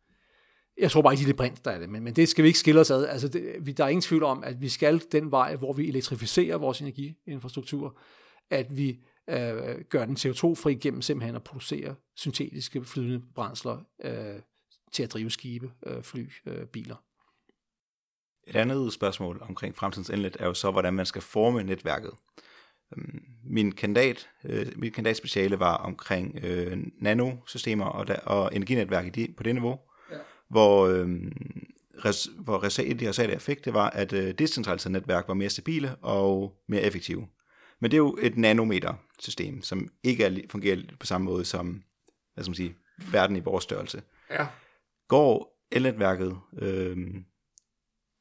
Jeg 0.78 0.92
tror 0.92 1.02
bare 1.02 1.14
ikke, 1.14 1.26
det 1.26 1.34
er 1.34 1.38
brint, 1.38 1.66
der 1.66 1.72
er 1.72 1.80
det, 1.80 1.90
men, 1.90 2.04
men 2.04 2.16
det 2.16 2.30
skal 2.30 2.44
vi 2.44 2.48
ikke 2.48 2.60
skille 2.60 2.82
os 2.82 2.92
ad. 2.92 3.06
Altså, 3.06 3.28
det, 3.28 3.56
vi, 3.62 3.72
der 3.72 3.84
er 3.84 3.88
ingen 3.88 4.02
tvivl 4.02 4.24
om, 4.24 4.44
at 4.44 4.62
vi 4.62 4.70
skal 4.70 5.02
den 5.12 5.32
vej, 5.32 5.56
hvor 5.56 5.74
vi 5.74 5.88
elektrificerer 5.88 6.58
vores 6.58 6.82
energiinfrastruktur, 6.82 7.98
at 8.50 8.78
vi 8.78 9.00
øh, 9.30 9.82
gør 9.90 10.06
den 10.06 10.16
CO2-fri 10.16 10.74
gennem 10.74 11.02
simpelthen 11.02 11.36
at 11.36 11.44
producere 11.44 11.96
syntetiske 12.16 12.84
flydende 12.84 13.22
brændsler 13.36 13.78
øh, 14.04 14.40
til 14.92 15.04
at 15.04 15.14
drive 15.14 15.30
skibe, 15.30 15.72
øh, 15.86 16.04
fly, 16.04 16.30
øh, 16.46 16.66
biler. 16.66 16.96
Et 18.48 18.56
andet 18.56 18.94
spørgsmål 18.94 19.42
omkring 19.42 19.76
fremtidens 19.76 20.10
elnet 20.10 20.38
er 20.40 20.46
jo 20.46 20.54
så, 20.54 20.72
hvordan 20.72 20.94
man 20.94 21.06
skal 21.06 21.22
forme 21.22 21.64
netværket. 21.64 22.12
Øhm, 22.98 23.24
min 23.44 23.72
kandidat, 23.72 24.30
øh, 24.44 24.68
mit 24.76 24.94
kandidatspeciale 24.94 25.60
var 25.60 25.78
omkring 25.78 26.40
øh, 26.44 26.78
nanosystemer 27.02 27.86
og, 27.86 28.08
der, 28.08 28.20
og 28.20 28.56
energinetværk 28.56 29.06
i 29.06 29.10
de, 29.10 29.34
på 29.38 29.44
det 29.44 29.56
niveau 29.56 29.80
hvor, 30.50 30.88
øh, 30.88 31.08
res, 32.06 32.30
hvor 32.40 32.64
res, 32.64 32.80
et 32.80 32.90
af 32.90 32.98
de 32.98 33.10
resultater, 33.10 33.34
jeg 33.34 33.42
fik, 33.42 33.66
det 33.66 33.74
var, 33.74 33.90
at 33.90 34.14
øh, 34.14 34.34
decentraliserede 34.34 34.94
netværk 34.94 35.28
var 35.28 35.34
mere 35.34 35.50
stabile 35.50 35.96
og 35.96 36.54
mere 36.68 36.82
effektive. 36.82 37.28
Men 37.82 37.92
det 37.92 37.98
er 37.98 38.02
jo 38.02 38.18
et 38.22 38.38
nanometer-system, 38.38 39.62
som 39.62 39.90
ikke 40.04 40.24
er, 40.24 40.38
fungerer 40.50 40.78
på 41.00 41.06
samme 41.06 41.26
måde 41.26 41.46
som 41.46 41.84
hvad 42.36 42.44
skal 42.44 42.50
man 42.50 42.56
sige, 42.56 42.76
verden 43.12 43.36
i 43.36 43.40
vores 43.40 43.64
størrelse. 43.64 44.04
Ja. 44.30 44.48
Går 45.08 45.62
elnetværket 45.72 46.38
øh, 46.62 46.98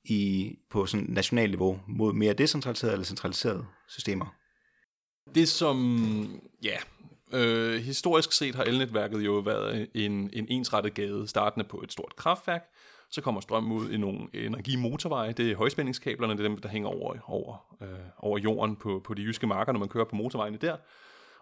i, 0.04 0.52
på 0.70 0.86
sådan 0.86 1.06
national 1.08 1.50
niveau 1.50 1.80
mod 1.88 2.12
mere 2.12 2.32
decentraliserede 2.32 2.92
eller 2.92 3.04
centraliserede 3.04 3.66
systemer? 3.88 4.34
Det 5.34 5.48
som, 5.48 6.40
ja, 6.62 6.76
øh, 7.34 7.82
historisk 7.82 8.32
set 8.32 8.54
har 8.54 8.64
elnetværket 8.64 9.20
jo 9.20 9.32
været 9.32 9.88
en, 9.94 10.30
en 10.32 10.46
ensrettet 10.48 10.94
gade, 10.94 11.28
startende 11.28 11.64
på 11.64 11.80
et 11.84 11.92
stort 11.92 12.16
kraftværk, 12.16 12.62
så 13.10 13.20
kommer 13.20 13.40
strøm 13.40 13.72
ud 13.72 13.90
i 13.90 13.96
nogle 13.96 14.28
energimotorveje. 14.34 15.32
Det 15.32 15.50
er 15.50 15.56
højspændingskablerne, 15.56 16.32
det 16.32 16.40
er 16.40 16.48
dem, 16.48 16.58
der 16.58 16.68
hænger 16.68 16.88
over, 16.88 17.16
over, 17.26 17.76
øh, 17.82 17.88
over 18.18 18.38
jorden 18.38 18.76
på, 18.76 19.00
på 19.04 19.14
de 19.14 19.22
jyske 19.22 19.46
marker, 19.46 19.72
når 19.72 19.80
man 19.80 19.88
kører 19.88 20.04
på 20.04 20.16
motorvejene 20.16 20.56
der. 20.56 20.76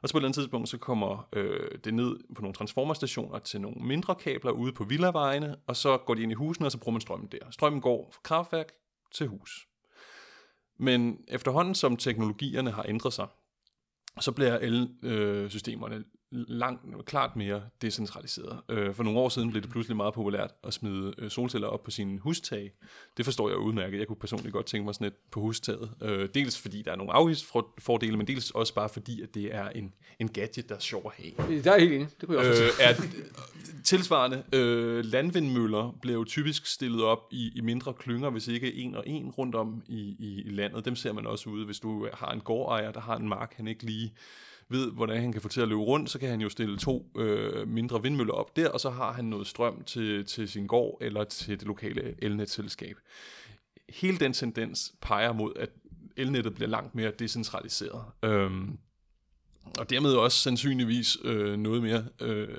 Og 0.03 0.09
så 0.09 0.15
på 0.15 0.19
et 0.19 0.21
eller 0.21 0.29
andet 0.29 0.37
tidspunkt, 0.37 0.69
så 0.69 0.79
kommer 0.79 1.29
øh, 1.33 1.79
det 1.85 1.95
ned 1.95 2.17
på 2.35 2.43
nogle 2.43 2.55
transformerstationer 2.55 3.39
til 3.39 3.61
nogle 3.61 3.77
mindre 3.81 4.15
kabler 4.15 4.51
ude 4.51 4.73
på 4.73 4.85
villavejene, 4.85 5.57
og 5.67 5.77
så 5.77 5.97
går 5.97 6.15
de 6.15 6.23
ind 6.23 6.33
i 6.33 6.35
husene, 6.35 6.67
og 6.67 6.73
så 6.73 6.79
bruger 6.79 6.93
man 6.93 7.01
strømmen 7.01 7.29
der. 7.33 7.51
Strømmen 7.51 7.81
går 7.81 8.11
fra 8.13 8.21
kraftværk 8.23 8.73
til 9.15 9.27
hus. 9.27 9.67
Men 10.79 11.25
efterhånden 11.29 11.75
som 11.75 11.97
teknologierne 11.97 12.71
har 12.71 12.85
ændret 12.89 13.13
sig, 13.13 13.27
så 14.21 14.33
bliver 14.33 14.59
el-systemerne 14.59 15.97
øh, 15.97 16.03
langt, 16.33 17.07
klart 17.07 17.37
mere 17.37 17.63
decentraliseret. 17.83 18.61
Øh, 18.69 18.95
for 18.95 19.03
nogle 19.03 19.19
år 19.19 19.29
siden 19.29 19.51
blev 19.51 19.63
det 19.63 19.71
pludselig 19.71 19.97
meget 19.97 20.15
populært 20.15 20.51
at 20.65 20.75
smide 20.75 21.15
øh, 21.19 21.31
solceller 21.31 21.69
op 21.69 21.83
på 21.83 21.91
sine 21.91 22.19
hustag. 22.19 22.73
Det 23.17 23.25
forstår 23.25 23.49
jeg 23.49 23.59
udmærket. 23.59 23.99
Jeg 23.99 24.07
kunne 24.07 24.17
personligt 24.17 24.53
godt 24.53 24.67
tænke 24.67 24.85
mig 24.85 24.95
sådan 24.95 25.07
et 25.07 25.15
på 25.31 25.41
hustaget. 25.41 25.91
Øh, 26.03 26.29
dels 26.35 26.59
fordi 26.59 26.83
der 26.83 26.93
er 26.93 26.97
nogle 26.97 27.13
afgiftsfordele, 27.13 28.17
men 28.17 28.27
dels 28.27 28.51
også 28.51 28.75
bare 28.75 28.89
fordi, 28.89 29.23
at 29.23 29.35
det 29.35 29.55
er 29.55 29.69
en, 29.69 29.93
en 30.19 30.29
gadget, 30.29 30.69
der 30.69 30.75
er 30.75 30.81
sjov 30.81 31.03
at 31.19 31.25
have. 31.25 31.63
Der 31.63 31.73
er 31.73 31.79
helt 31.79 31.93
enig. 31.93 32.09
Det 32.21 32.29
kunne 32.29 32.41
jeg 32.41 32.51
også 32.51 32.65
øh, 32.65 32.71
er, 32.81 32.95
Tilsvarende, 33.85 34.43
øh, 34.53 35.05
landvindmøller 35.05 35.93
jo 36.05 36.25
typisk 36.25 36.67
stillet 36.67 37.03
op 37.03 37.29
i, 37.31 37.53
i 37.55 37.61
mindre 37.61 37.95
klynger, 37.95 38.31
hvis 38.31 38.49
ikke 38.49 38.75
en 38.75 38.95
og 38.95 39.05
en 39.07 39.31
rundt 39.31 39.55
om 39.55 39.83
i, 39.89 40.17
i, 40.19 40.43
i 40.47 40.51
landet. 40.51 40.85
Dem 40.85 40.97
ser 40.97 41.13
man 41.13 41.27
også 41.27 41.51
ude, 41.51 41.65
hvis 41.65 41.81
du 41.81 42.09
har 42.13 42.31
en 42.33 42.41
gårdejer, 42.41 42.93
der 42.93 43.01
har 43.01 43.17
en 43.17 43.29
mark, 43.29 43.55
han 43.57 43.69
ikke 43.69 43.87
lige 43.87 44.15
ved, 44.69 44.93
hvordan 44.93 45.21
han 45.21 45.33
kan 45.33 45.41
få 45.41 45.49
til 45.49 45.61
at 45.61 45.69
løbe 45.69 45.81
rundt, 45.81 46.11
så 46.11 46.19
kan 46.19 46.29
han 46.29 46.41
jo 46.41 46.49
stille 46.49 46.79
to 46.79 47.11
øh, 47.17 47.69
mindre 47.69 48.03
vindmøller 48.03 48.35
op 48.35 48.57
der, 48.57 48.69
og 48.69 48.81
så 48.81 48.91
har 48.91 49.13
han 49.13 49.25
noget 49.25 49.47
strøm 49.47 49.85
til, 49.85 50.27
til 50.27 50.49
sin 50.49 50.67
gård 50.67 50.99
eller 51.01 51.25
til 51.25 51.61
det 51.61 51.67
lokale 51.67 52.15
elnetselskab. 52.19 52.97
Hele 53.89 54.19
den 54.19 54.33
tendens 54.33 54.95
peger 55.01 55.33
mod, 55.33 55.53
at 55.57 55.71
elnettet 56.17 56.55
bliver 56.55 56.69
langt 56.69 56.95
mere 56.95 57.11
decentraliseret. 57.11 58.05
Øhm, 58.23 58.79
og 59.79 59.91
dermed 59.91 60.13
også 60.13 60.39
sandsynligvis 60.39 61.19
øh, 61.25 61.59
noget 61.59 61.83
mere 61.83 62.05
øh, 62.21 62.57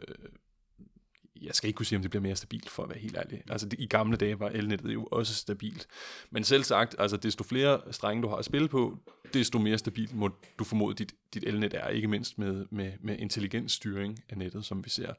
jeg 1.44 1.56
skal 1.56 1.68
ikke 1.68 1.78
kunne 1.78 1.86
sige, 1.86 1.98
om 1.98 2.02
det 2.02 2.12
bliver 2.12 2.22
mere 2.22 2.36
stabilt, 2.36 2.70
for 2.70 2.84
at 2.84 2.90
være 2.90 3.00
helt 3.00 3.18
ærlig. 3.18 3.44
Altså, 3.50 3.68
i 3.78 3.88
gamle 3.88 4.18
dage 4.18 4.40
var 4.40 4.50
elnettet 4.50 4.94
jo 4.94 5.08
også 5.12 5.36
stabilt. 5.36 5.88
Men 6.32 6.44
selv 6.44 6.64
sagt, 6.64 6.96
altså, 7.00 7.18
desto 7.18 7.44
flere 7.44 7.82
strenge 7.92 8.24
du 8.24 8.28
har 8.28 8.36
at 8.36 8.46
spille 8.46 8.68
på, 8.68 9.00
desto 9.34 9.60
mere 9.60 9.78
stabilt 9.78 10.16
må 10.16 10.30
du 10.60 10.64
formode, 10.64 10.96
dit, 10.96 11.14
dit 11.34 11.44
elnet 11.44 11.74
er, 11.74 11.88
ikke 11.88 12.08
mindst 12.08 12.40
med, 12.40 12.66
med, 12.70 12.92
med 13.02 13.18
intelligent 13.18 13.72
styring 13.72 14.24
af 14.30 14.38
nettet, 14.38 14.66
som 14.66 14.86
vi 14.86 14.90
ser. 14.90 15.14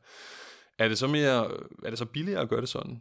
Er 0.79 0.89
det 0.89 0.99
så 0.99 1.07
mere, 1.07 1.51
er 1.85 1.91
det 1.91 1.99
så 1.99 2.05
billigere 2.05 2.41
at 2.41 2.49
gøre 2.49 2.61
det 2.61 2.69
sådan? 2.69 3.01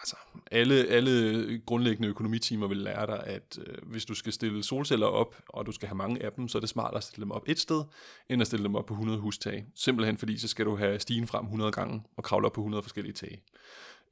altså, 0.00 0.16
alle, 0.50 0.74
alle 0.74 1.60
grundlæggende 1.66 2.08
økonomitimer 2.08 2.66
vil 2.66 2.76
lære 2.76 3.06
dig, 3.06 3.26
at 3.26 3.58
øh, 3.66 3.74
hvis 3.82 4.04
du 4.04 4.14
skal 4.14 4.32
stille 4.32 4.64
solceller 4.64 5.06
op, 5.06 5.36
og 5.48 5.66
du 5.66 5.72
skal 5.72 5.88
have 5.88 5.96
mange 5.96 6.24
af 6.24 6.32
dem, 6.32 6.48
så 6.48 6.58
er 6.58 6.60
det 6.60 6.68
smartere 6.68 6.96
at 6.96 7.04
stille 7.04 7.22
dem 7.22 7.30
op 7.30 7.42
et 7.46 7.58
sted, 7.58 7.84
end 8.28 8.40
at 8.40 8.46
stille 8.46 8.64
dem 8.64 8.74
op 8.74 8.86
på 8.86 8.94
100 8.94 9.18
hustag. 9.18 9.66
Simpelthen 9.74 10.18
fordi, 10.18 10.38
så 10.38 10.48
skal 10.48 10.64
du 10.66 10.76
have 10.76 11.00
stigen 11.00 11.26
frem 11.26 11.44
100 11.44 11.72
gange 11.72 12.02
og 12.16 12.24
kravle 12.24 12.46
op 12.46 12.52
på 12.52 12.60
100 12.60 12.82
forskellige 12.82 13.12
tage. 13.12 13.42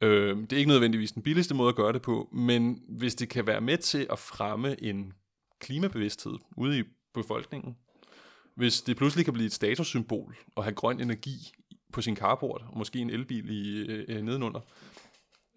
Øh, 0.00 0.36
det 0.36 0.52
er 0.52 0.56
ikke 0.56 0.70
nødvendigvis 0.70 1.12
den 1.12 1.22
billigste 1.22 1.54
måde 1.54 1.68
at 1.68 1.76
gøre 1.76 1.92
det 1.92 2.02
på, 2.02 2.28
men 2.32 2.82
hvis 2.88 3.14
det 3.14 3.28
kan 3.28 3.46
være 3.46 3.60
med 3.60 3.78
til 3.78 4.06
at 4.10 4.18
fremme 4.18 4.82
en 4.82 5.12
klimabevidsthed 5.60 6.34
ude 6.56 6.78
i 6.78 6.82
befolkningen, 7.14 7.76
hvis 8.54 8.82
det 8.82 8.96
pludselig 8.96 9.24
kan 9.24 9.34
blive 9.34 9.46
et 9.46 9.52
statussymbol 9.52 10.36
at 10.56 10.62
have 10.64 10.74
grøn 10.74 11.00
energi 11.00 11.52
på 11.92 12.00
sin 12.00 12.16
carport, 12.16 12.64
og 12.68 12.78
måske 12.78 12.98
en 12.98 13.10
elbil 13.10 13.50
i, 13.50 13.78
øh, 13.78 14.22
nedenunder, 14.22 14.60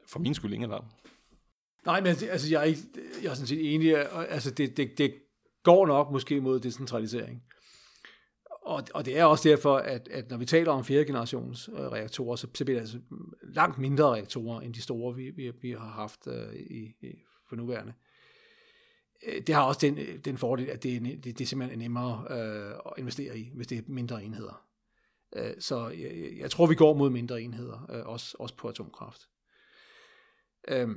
for 0.07 0.19
min 0.19 0.33
skyld 0.33 0.53
ingen 0.53 0.69
alarm. 0.69 0.85
Nej, 1.85 2.01
men 2.01 2.07
altså, 2.07 2.47
jeg 2.51 2.59
er, 2.59 2.63
ikke, 2.63 2.81
jeg 3.23 3.29
er 3.29 3.33
sådan 3.33 3.47
set 3.47 3.73
enig. 3.73 3.95
Altså, 4.29 4.51
det, 4.51 4.77
det, 4.77 4.97
det 4.97 5.13
går 5.63 5.87
nok 5.87 6.11
måske 6.11 6.41
mod 6.41 6.59
decentralisering. 6.59 7.43
Og, 8.61 8.83
og 8.93 9.05
det 9.05 9.17
er 9.17 9.25
også 9.25 9.49
derfor, 9.49 9.77
at, 9.77 10.07
at 10.07 10.29
når 10.29 10.37
vi 10.37 10.45
taler 10.45 10.71
om 10.71 10.83
fjerde 10.83 11.05
generations 11.05 11.69
øh, 11.69 11.79
reaktorer, 11.79 12.35
så, 12.35 12.47
så 12.53 12.65
bliver 12.65 12.79
det 12.79 12.81
altså 12.81 12.99
langt 13.41 13.77
mindre 13.77 14.13
reaktorer, 14.13 14.61
end 14.61 14.73
de 14.73 14.81
store, 14.81 15.15
vi, 15.15 15.29
vi, 15.29 15.51
vi 15.61 15.71
har 15.71 15.91
haft 15.91 16.27
øh, 16.27 16.53
i, 16.53 16.95
i, 17.01 17.07
for 17.49 17.55
nuværende. 17.55 17.93
Øh, 17.93 18.08
Øh, 19.27 19.41
det 19.47 19.55
har 19.55 19.63
også 19.63 19.79
den, 19.81 19.97
øh, 19.97 20.17
den 20.17 20.37
fordel, 20.37 20.69
at 20.69 20.83
det, 20.83 21.01
det, 21.01 21.23
det 21.23 21.41
er 21.41 21.45
simpelthen 21.45 21.79
nemmere 21.79 22.25
øh, 22.29 22.73
at 22.85 22.93
investere 22.97 23.39
i, 23.39 23.51
hvis 23.55 23.67
det 23.67 23.77
er 23.77 23.81
mindre 23.87 24.23
enheder. 24.23 24.65
Øh, 25.35 25.53
så 25.59 25.89
jeg, 25.89 26.31
jeg 26.39 26.51
tror, 26.51 26.65
vi 26.65 26.75
går 26.75 26.93
mod 26.93 27.09
mindre 27.09 27.41
enheder, 27.41 27.87
øh, 27.93 28.05
også, 28.05 28.35
også 28.39 28.55
på 28.55 28.67
atomkraft. 28.67 29.21
Øh, 30.67 30.89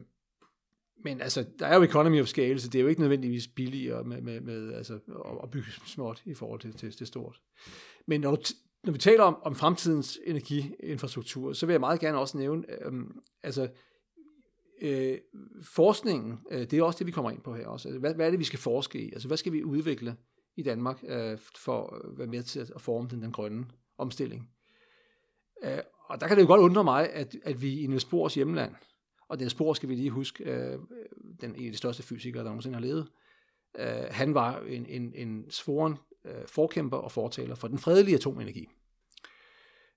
men 1.04 1.20
altså, 1.20 1.44
der 1.58 1.66
er 1.66 1.76
jo 1.76 1.82
economy 1.82 2.20
of 2.20 2.26
scale, 2.26 2.60
så 2.60 2.68
det 2.68 2.78
er 2.78 2.82
jo 2.82 2.88
ikke 2.88 3.00
nødvendigvis 3.00 3.48
billigere 3.48 4.04
med, 4.04 4.20
med, 4.20 4.40
med 4.40 4.74
altså, 4.74 4.98
at 5.42 5.50
bygge 5.50 5.70
småt 5.86 6.22
i 6.24 6.34
forhold 6.34 6.60
til, 6.60 6.72
til, 6.72 6.92
til 6.92 7.06
stort. 7.06 7.40
Men 8.06 8.20
når, 8.20 8.36
du 8.36 8.42
når 8.84 8.92
vi 8.92 8.98
taler 8.98 9.22
om, 9.22 9.42
om 9.42 9.54
fremtidens 9.54 10.18
energiinfrastruktur, 10.26 11.52
så 11.52 11.66
vil 11.66 11.72
jeg 11.72 11.80
meget 11.80 12.00
gerne 12.00 12.18
også 12.18 12.38
nævne, 12.38 12.64
øh, 12.86 12.92
altså, 13.42 13.68
øh, 14.82 15.18
forskningen, 15.62 16.38
øh, 16.50 16.60
det 16.60 16.72
er 16.72 16.82
også 16.82 16.98
det, 16.98 17.06
vi 17.06 17.12
kommer 17.12 17.30
ind 17.30 17.40
på 17.40 17.54
her 17.54 17.66
også. 17.66 17.88
Altså, 17.88 18.00
hvad, 18.00 18.14
hvad 18.14 18.26
er 18.26 18.30
det, 18.30 18.38
vi 18.38 18.44
skal 18.44 18.58
forske 18.58 19.02
i? 19.02 19.12
Altså, 19.12 19.28
hvad 19.28 19.36
skal 19.36 19.52
vi 19.52 19.64
udvikle 19.64 20.16
i 20.56 20.62
Danmark 20.62 21.04
øh, 21.08 21.38
for 21.56 21.86
at 21.86 22.18
være 22.18 22.26
med 22.26 22.42
til 22.42 22.60
at 22.74 22.80
forme 22.80 23.08
den, 23.08 23.22
den 23.22 23.32
grønne 23.32 23.66
omstilling? 23.98 24.48
Øh, 25.64 25.78
og 26.08 26.20
der 26.20 26.26
kan 26.28 26.36
det 26.36 26.42
jo 26.42 26.46
godt 26.46 26.60
undre 26.60 26.84
mig, 26.84 27.12
at, 27.12 27.36
at 27.44 27.62
vi 27.62 27.80
i 27.80 27.86
Niels 27.86 28.04
Bohrs 28.04 28.34
hjemland, 28.34 28.74
og 29.28 29.38
den 29.38 29.50
spor 29.50 29.72
skal 29.72 29.88
vi 29.88 29.94
lige 29.94 30.10
huske, 30.10 30.44
øh, 30.44 30.78
den 31.40 31.54
en 31.54 31.66
af 31.66 31.72
de 31.72 31.78
største 31.78 32.02
fysikere, 32.02 32.42
der 32.42 32.48
nogensinde 32.48 32.74
har 32.74 32.82
levet. 32.82 33.08
Øh, 33.78 34.04
han 34.10 34.34
var 34.34 34.60
en, 34.60 34.86
en, 34.86 35.12
en 35.14 35.50
svoren 35.50 35.96
øh, 36.24 36.46
forkæmper 36.46 36.96
og 36.96 37.12
fortaler 37.12 37.54
for 37.54 37.68
den 37.68 37.78
fredelige 37.78 38.14
atomenergi. 38.14 38.68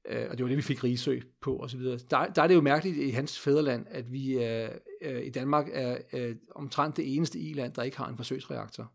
Øh, 0.07 0.27
og 0.29 0.37
det 0.37 0.43
var 0.43 0.47
det, 0.47 0.57
vi 0.57 0.61
fik 0.61 0.83
Rigsø 0.83 1.19
på 1.41 1.59
osv. 1.59 1.81
Der, 1.81 1.97
der 2.35 2.41
er 2.41 2.47
det 2.47 2.55
jo 2.55 2.61
mærkeligt 2.61 2.97
i 2.97 3.09
hans 3.09 3.39
fædreland, 3.39 3.85
at 3.89 4.11
vi 4.11 4.43
øh, 4.43 4.69
øh, 5.01 5.25
i 5.25 5.29
Danmark 5.29 5.69
er 5.71 5.97
øh, 6.13 6.35
omtrent 6.55 6.97
det 6.97 7.15
eneste 7.15 7.39
i-land, 7.39 7.73
der 7.73 7.83
ikke 7.83 7.97
har 7.97 8.07
en 8.07 8.17
forsøgsreaktor. 8.17 8.91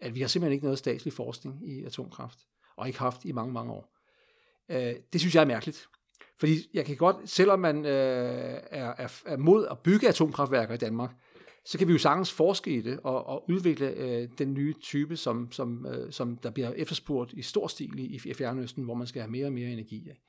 At 0.00 0.14
vi 0.14 0.20
har 0.20 0.28
simpelthen 0.28 0.52
ikke 0.52 0.64
noget 0.64 0.78
statslig 0.78 1.12
forskning 1.12 1.68
i 1.68 1.84
atomkraft, 1.84 2.38
og 2.76 2.86
ikke 2.86 2.98
haft 2.98 3.24
i 3.24 3.32
mange, 3.32 3.52
mange 3.52 3.72
år. 3.72 3.96
Øh, 4.68 4.94
det 5.12 5.20
synes 5.20 5.34
jeg 5.34 5.40
er 5.40 5.46
mærkeligt. 5.46 5.88
Fordi 6.38 6.70
jeg 6.74 6.84
kan 6.84 6.96
godt, 6.96 7.16
selvom 7.30 7.58
man 7.58 7.84
øh, 7.84 8.60
er, 8.70 8.94
er, 8.98 9.22
er 9.26 9.36
mod 9.36 9.66
at 9.70 9.78
bygge 9.78 10.08
atomkraftværker 10.08 10.74
i 10.74 10.78
Danmark, 10.78 11.10
så 11.64 11.78
kan 11.78 11.88
vi 11.88 11.92
jo 11.92 11.98
sagtens 11.98 12.32
forske 12.32 12.70
i 12.70 12.80
det 12.80 13.00
og, 13.02 13.26
og 13.26 13.50
udvikle 13.50 13.90
øh, 13.90 14.28
den 14.38 14.54
nye 14.54 14.74
type, 14.80 15.16
som, 15.16 15.52
som, 15.52 15.86
øh, 15.86 16.12
som 16.12 16.36
der 16.36 16.50
bliver 16.50 16.72
efterspurgt 16.72 17.32
i 17.32 17.42
stor 17.42 17.66
stil 17.66 17.98
i, 17.98 18.20
i 18.24 18.34
Fjernøsten, 18.34 18.84
hvor 18.84 18.94
man 18.94 19.06
skal 19.06 19.22
have 19.22 19.30
mere 19.30 19.46
og 19.46 19.52
mere 19.52 19.70
energi 19.70 19.96
Ikke? 19.96 20.22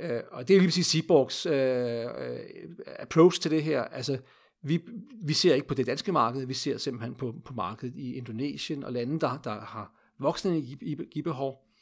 Øh, 0.00 0.20
og 0.30 0.48
det 0.48 0.56
er 0.56 0.60
lige 0.60 0.68
præcis 0.68 0.86
Seaborgs 0.86 1.46
øh, 1.46 2.04
øh, 2.04 2.38
approach 2.98 3.40
til 3.40 3.50
det 3.50 3.62
her. 3.62 3.82
Altså, 3.82 4.18
vi, 4.62 4.80
vi 5.24 5.32
ser 5.32 5.54
ikke 5.54 5.66
på 5.66 5.74
det 5.74 5.86
danske 5.86 6.12
marked, 6.12 6.46
vi 6.46 6.54
ser 6.54 6.78
simpelthen 6.78 7.14
på, 7.14 7.34
på 7.44 7.54
markedet 7.54 7.96
i 7.96 8.14
Indonesien 8.14 8.84
og 8.84 8.92
lande, 8.92 9.20
der, 9.20 9.40
der 9.44 9.60
har 9.60 9.94
voksne 10.18 10.56
energibehov 10.56 11.72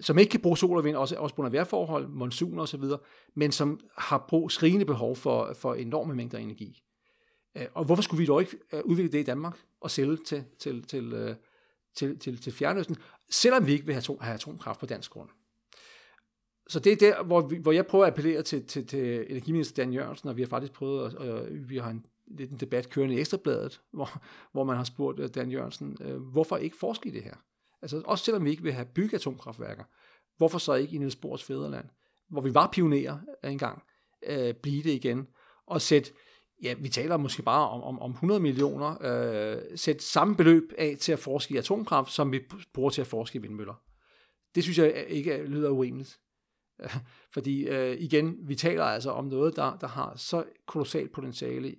som 0.00 0.18
ikke 0.18 0.30
kan 0.30 0.40
bruge 0.40 0.58
sol 0.58 0.78
og 0.78 0.84
vind, 0.84 0.96
også, 0.96 1.16
også 1.16 1.34
på 1.34 1.36
grund 1.36 1.46
af 1.46 1.52
vejrforhold, 1.52 2.08
monsuner 2.08 2.62
osv., 2.62 2.82
men 3.34 3.52
som 3.52 3.80
har 3.98 4.24
brug, 4.28 4.50
skrigende 4.50 4.84
behov 4.84 5.16
for, 5.16 5.52
for 5.54 5.74
enorme 5.74 6.14
mængder 6.14 6.38
energi. 6.38 6.82
Øh, 7.56 7.66
og 7.74 7.84
hvorfor 7.84 8.02
skulle 8.02 8.18
vi 8.18 8.26
dog 8.26 8.40
ikke 8.40 8.56
øh, 8.72 8.80
udvikle 8.84 9.12
det 9.12 9.18
i 9.18 9.22
Danmark 9.22 9.58
og 9.80 9.90
sælge 9.90 10.16
til, 10.16 10.44
til, 10.58 10.82
til, 10.82 11.10
til, 11.10 11.36
til, 11.94 12.18
til, 12.18 12.40
til 12.42 12.52
Fjernøsten, 12.52 12.96
selvom 13.30 13.66
vi 13.66 13.72
ikke 13.72 13.86
vil 13.86 13.94
have, 13.94 14.00
atom, 14.00 14.18
have 14.20 14.34
atomkraft 14.34 14.80
på 14.80 14.86
dansk 14.86 15.10
grund. 15.10 15.28
Så 16.68 16.80
det 16.80 16.92
er 16.92 16.96
der, 16.96 17.22
hvor, 17.22 17.40
vi, 17.40 17.56
hvor 17.56 17.72
jeg 17.72 17.86
prøver 17.86 18.04
at 18.04 18.12
appellere 18.12 18.42
til, 18.42 18.66
til, 18.66 18.86
til 18.86 19.26
energiminister 19.30 19.84
Dan 19.84 19.92
Jørgensen, 19.92 20.28
og 20.28 20.36
vi 20.36 20.42
har 20.42 20.48
faktisk 20.48 20.72
prøvet, 20.72 21.06
at, 21.06 21.14
og 21.14 21.46
vi 21.50 21.76
har 21.76 21.90
en, 21.90 22.06
lidt 22.26 22.50
en 22.50 22.60
debat 22.60 22.90
kørende 22.90 23.14
i 23.14 23.18
Ekstrabladet, 23.18 23.80
hvor, 23.92 24.22
hvor 24.52 24.64
man 24.64 24.76
har 24.76 24.84
spurgt 24.84 25.20
øh, 25.20 25.28
Dan 25.34 25.50
Jørgensen, 25.50 25.96
øh, 26.00 26.16
hvorfor 26.16 26.56
ikke 26.56 26.76
forske 26.76 27.08
i 27.08 27.12
det 27.12 27.22
her? 27.22 27.34
Altså 27.82 28.02
også 28.04 28.24
selvom 28.24 28.44
vi 28.44 28.50
ikke 28.50 28.62
vil 28.62 28.72
have 28.72 28.86
bygget 28.94 29.14
atomkraftværker, 29.14 29.84
hvorfor 30.36 30.58
så 30.58 30.74
ikke 30.74 30.94
i 30.94 30.98
Niels 30.98 31.16
Bohrs 31.16 31.44
fædreland, 31.44 31.86
hvor 32.30 32.40
vi 32.40 32.54
var 32.54 32.66
pionerer 32.72 33.18
engang, 33.44 33.82
øh, 34.26 34.54
blive 34.54 34.82
det 34.82 34.90
igen, 34.90 35.26
og 35.66 35.82
sætte 35.82 36.12
ja, 36.62 36.74
vi 36.78 36.88
taler 36.88 37.16
måske 37.16 37.42
bare 37.42 37.68
om, 37.68 37.82
om, 37.82 37.98
om 37.98 38.10
100 38.10 38.40
millioner, 38.40 38.96
øh, 39.02 39.62
sætte 39.74 40.04
samme 40.04 40.36
beløb 40.36 40.72
af 40.78 40.96
til 41.00 41.12
at 41.12 41.18
forske 41.18 41.54
i 41.54 41.56
atomkraft, 41.56 42.12
som 42.12 42.32
vi 42.32 42.40
bruger 42.74 42.90
til 42.90 43.00
at 43.00 43.06
forske 43.06 43.38
i 43.38 43.42
vindmøller. 43.42 43.74
Det 44.54 44.62
synes 44.62 44.78
jeg 44.78 45.04
ikke 45.08 45.42
lyder 45.46 45.70
urimeligt. 45.70 46.18
Fordi 47.34 47.68
øh, 47.68 47.96
igen, 48.00 48.36
vi 48.40 48.54
taler 48.54 48.84
altså 48.84 49.10
om 49.10 49.24
noget, 49.24 49.56
der, 49.56 49.76
der 49.76 49.86
har 49.86 50.16
så 50.16 50.44
kolossalt 50.66 51.12
potentiale. 51.12 51.74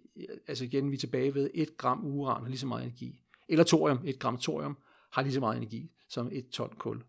Altså 0.48 0.66
igen, 0.66 0.92
vi 0.92 0.96
er 0.96 1.00
tilbage 1.00 1.36
ved, 1.36 1.50
et 1.54 1.78
gram 1.78 2.06
uran 2.06 2.42
har 2.42 2.50
lige 2.50 2.60
så 2.60 2.68
meget 2.68 2.84
energi. 2.84 3.22
Eller 3.50 3.64
thorium, 3.64 4.00
et 4.06 4.20
gram 4.20 4.38
thorium 4.38 4.78
har 5.12 5.22
lige 5.22 5.34
så 5.34 5.40
meget 5.40 5.58
energi 5.58 5.92
som 6.10 6.30
et 6.32 6.50
ton 6.50 6.74
kul. 6.80 7.04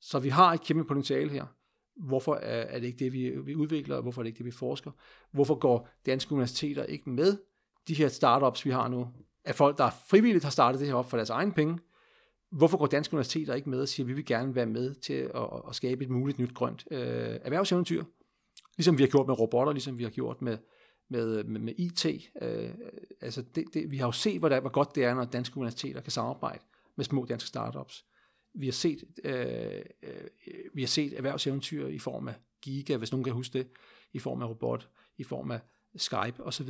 Så 0.00 0.18
vi 0.18 0.28
har 0.28 0.52
et 0.52 0.60
kæmpe 0.60 0.84
potentiale 0.84 1.30
her. 1.30 1.46
Hvorfor 1.96 2.34
er, 2.34 2.60
er 2.60 2.80
det 2.80 2.86
ikke 2.86 3.04
det, 3.04 3.12
vi, 3.12 3.30
vi 3.44 3.54
udvikler, 3.54 3.96
og 3.96 4.02
hvorfor 4.02 4.20
er 4.20 4.22
det 4.22 4.28
ikke 4.28 4.38
det, 4.38 4.46
vi 4.46 4.50
forsker? 4.50 4.90
Hvorfor 5.32 5.54
går 5.54 5.88
danske 6.06 6.32
universiteter 6.32 6.84
ikke 6.84 7.10
med 7.10 7.38
de 7.88 7.94
her 7.94 8.08
startups, 8.08 8.64
vi 8.64 8.70
har 8.70 8.88
nu, 8.88 9.08
af 9.44 9.54
folk, 9.54 9.78
der 9.78 9.90
frivilligt 10.08 10.44
har 10.44 10.50
startet 10.50 10.80
det 10.80 10.88
her 10.88 10.94
op 10.94 11.10
for 11.10 11.16
deres 11.16 11.30
egen 11.30 11.52
penge? 11.52 11.78
Hvorfor 12.50 12.78
går 12.78 12.86
danske 12.86 13.14
universiteter 13.14 13.54
ikke 13.54 13.70
med 13.70 13.80
og 13.80 13.88
siger, 13.88 14.04
at 14.04 14.08
vi 14.08 14.12
vil 14.12 14.24
gerne 14.24 14.54
være 14.54 14.66
med 14.66 14.94
til 14.94 15.30
at, 15.34 15.48
at 15.68 15.74
skabe 15.74 16.04
et 16.04 16.10
muligt 16.10 16.38
nyt 16.38 16.54
grønt 16.54 16.84
øh, 16.90 17.00
erhvervseventyr? 17.42 18.04
Ligesom 18.76 18.98
vi 18.98 19.02
har 19.02 19.08
gjort 19.08 19.26
med 19.26 19.40
robotter, 19.40 19.72
ligesom 19.72 19.98
vi 19.98 20.02
har 20.02 20.10
gjort 20.10 20.42
med, 20.42 20.58
med, 21.10 21.44
med, 21.44 21.60
med 21.60 21.74
IT. 21.78 22.06
Øh, 22.42 22.70
altså 23.20 23.42
det, 23.54 23.64
det, 23.74 23.90
vi 23.90 23.96
har 23.96 24.06
jo 24.06 24.12
set, 24.12 24.38
hvor, 24.38 24.48
der, 24.48 24.60
hvor 24.60 24.70
godt 24.70 24.94
det 24.94 25.04
er, 25.04 25.14
når 25.14 25.24
danske 25.24 25.56
universiteter 25.56 26.00
kan 26.00 26.12
samarbejde 26.12 26.64
med 26.96 27.04
små 27.04 27.24
danske 27.24 27.48
startups 27.48 28.04
vi 28.54 28.66
har 28.66 28.72
set, 28.72 29.04
øh, 29.24 29.82
øh, 30.02 30.24
vi 30.74 30.82
har 30.82 30.88
set 30.88 31.16
erhvervseventyr 31.16 31.86
i 31.86 31.98
form 31.98 32.28
af 32.28 32.34
Giga, 32.62 32.96
hvis 32.96 33.12
nogen 33.12 33.24
kan 33.24 33.32
huske 33.32 33.58
det, 33.58 33.68
i 34.12 34.18
form 34.18 34.42
af 34.42 34.48
robot, 34.48 34.88
i 35.18 35.24
form 35.24 35.50
af 35.50 35.60
Skype 35.96 36.44
osv. 36.44 36.68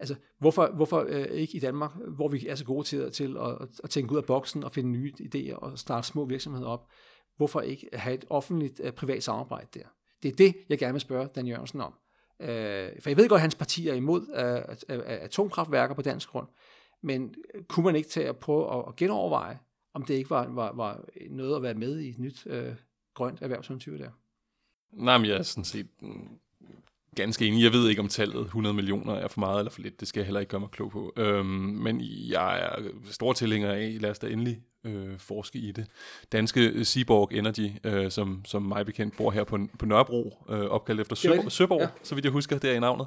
Altså, 0.00 0.14
hvorfor, 0.38 0.70
hvorfor 0.74 1.06
øh, 1.08 1.24
ikke 1.24 1.56
i 1.56 1.60
Danmark, 1.60 1.92
hvor 2.08 2.28
vi 2.28 2.46
er 2.46 2.54
så 2.54 2.64
gode 2.64 2.86
til, 2.86 3.12
til 3.12 3.36
at, 3.36 3.68
at 3.84 3.90
tænke 3.90 4.12
ud 4.12 4.18
af 4.18 4.24
boksen 4.24 4.64
og 4.64 4.72
finde 4.72 4.90
nye 4.90 5.12
idéer 5.20 5.54
og 5.54 5.78
starte 5.78 6.06
små 6.06 6.24
virksomheder 6.24 6.66
op, 6.66 6.88
hvorfor 7.36 7.60
ikke 7.60 7.88
have 7.92 8.14
et 8.14 8.24
offentligt 8.30 8.80
øh, 8.84 8.92
privat 8.92 9.22
samarbejde 9.22 9.66
der? 9.74 9.84
Det 10.22 10.32
er 10.32 10.36
det, 10.36 10.56
jeg 10.68 10.78
gerne 10.78 10.92
vil 10.92 11.00
spørge 11.00 11.28
Dan 11.34 11.46
Jørgensen 11.46 11.80
om. 11.80 11.94
Øh, 12.40 12.90
for 13.00 13.10
jeg 13.10 13.16
ved 13.16 13.28
godt, 13.28 13.38
at 13.38 13.40
hans 13.40 13.54
parti 13.54 13.88
er 13.88 13.94
imod 13.94 14.22
øh, 14.88 15.04
atomkraftværker 15.06 15.94
på 15.94 16.02
dansk 16.02 16.28
grund, 16.28 16.46
men 17.02 17.34
øh, 17.54 17.64
kunne 17.64 17.84
man 17.84 17.96
ikke 17.96 18.08
tage 18.08 18.28
at 18.28 18.36
prøve 18.36 18.78
at, 18.78 18.84
at 18.88 18.96
genoverveje, 18.96 19.58
om 19.94 20.02
det 20.02 20.14
ikke 20.14 20.30
var, 20.30 20.48
var, 20.48 20.72
var 20.72 21.04
noget 21.30 21.56
at 21.56 21.62
være 21.62 21.74
med 21.74 21.98
i 21.98 22.08
et 22.08 22.18
nyt 22.18 22.46
øh, 22.46 22.74
grønt 23.14 23.42
erhvervseventyr 23.42 23.98
der. 23.98 24.10
Nej, 24.92 25.18
men 25.18 25.26
jeg 25.26 25.36
er 25.36 25.42
sådan 25.42 25.64
set 25.64 25.88
mm, 26.02 26.38
ganske 27.16 27.46
enig. 27.46 27.62
Jeg 27.62 27.72
ved 27.72 27.88
ikke, 27.88 28.00
om 28.00 28.08
tallet 28.08 28.40
100 28.40 28.74
millioner 28.74 29.14
er 29.14 29.28
for 29.28 29.40
meget 29.40 29.58
eller 29.58 29.70
for 29.70 29.80
lidt. 29.80 30.00
Det 30.00 30.08
skal 30.08 30.20
jeg 30.20 30.26
heller 30.26 30.40
ikke 30.40 30.50
gøre 30.50 30.60
mig 30.60 30.70
klog 30.70 30.90
på. 30.90 31.12
Øhm, 31.16 31.46
men 31.46 32.00
jeg 32.30 32.60
er 32.60 32.82
stor 33.10 33.32
tilhænger 33.32 33.72
af, 33.72 33.96
lad 34.00 34.10
os 34.10 34.18
da 34.18 34.26
endelig 34.26 34.58
øh, 34.84 35.18
forske 35.18 35.58
i 35.58 35.72
det. 35.72 35.86
Danske 36.32 36.84
Seaborg 36.84 37.28
Energy, 37.32 37.70
øh, 37.84 38.10
som, 38.10 38.42
som 38.44 38.62
mig 38.62 38.86
bekendt 38.86 39.16
bor 39.16 39.30
her 39.30 39.44
på, 39.44 39.58
på 39.78 39.86
Nørrebro, 39.86 40.44
øh, 40.50 40.60
opkaldt 40.60 41.00
efter 41.00 41.16
Søborg, 41.16 41.52
Søborg 41.52 41.80
ja. 41.80 41.88
så 42.02 42.14
vidt 42.14 42.24
jeg 42.24 42.32
husker, 42.32 42.58
det 42.58 42.70
er 42.70 42.74
i 42.74 42.80
navnet. 42.80 43.06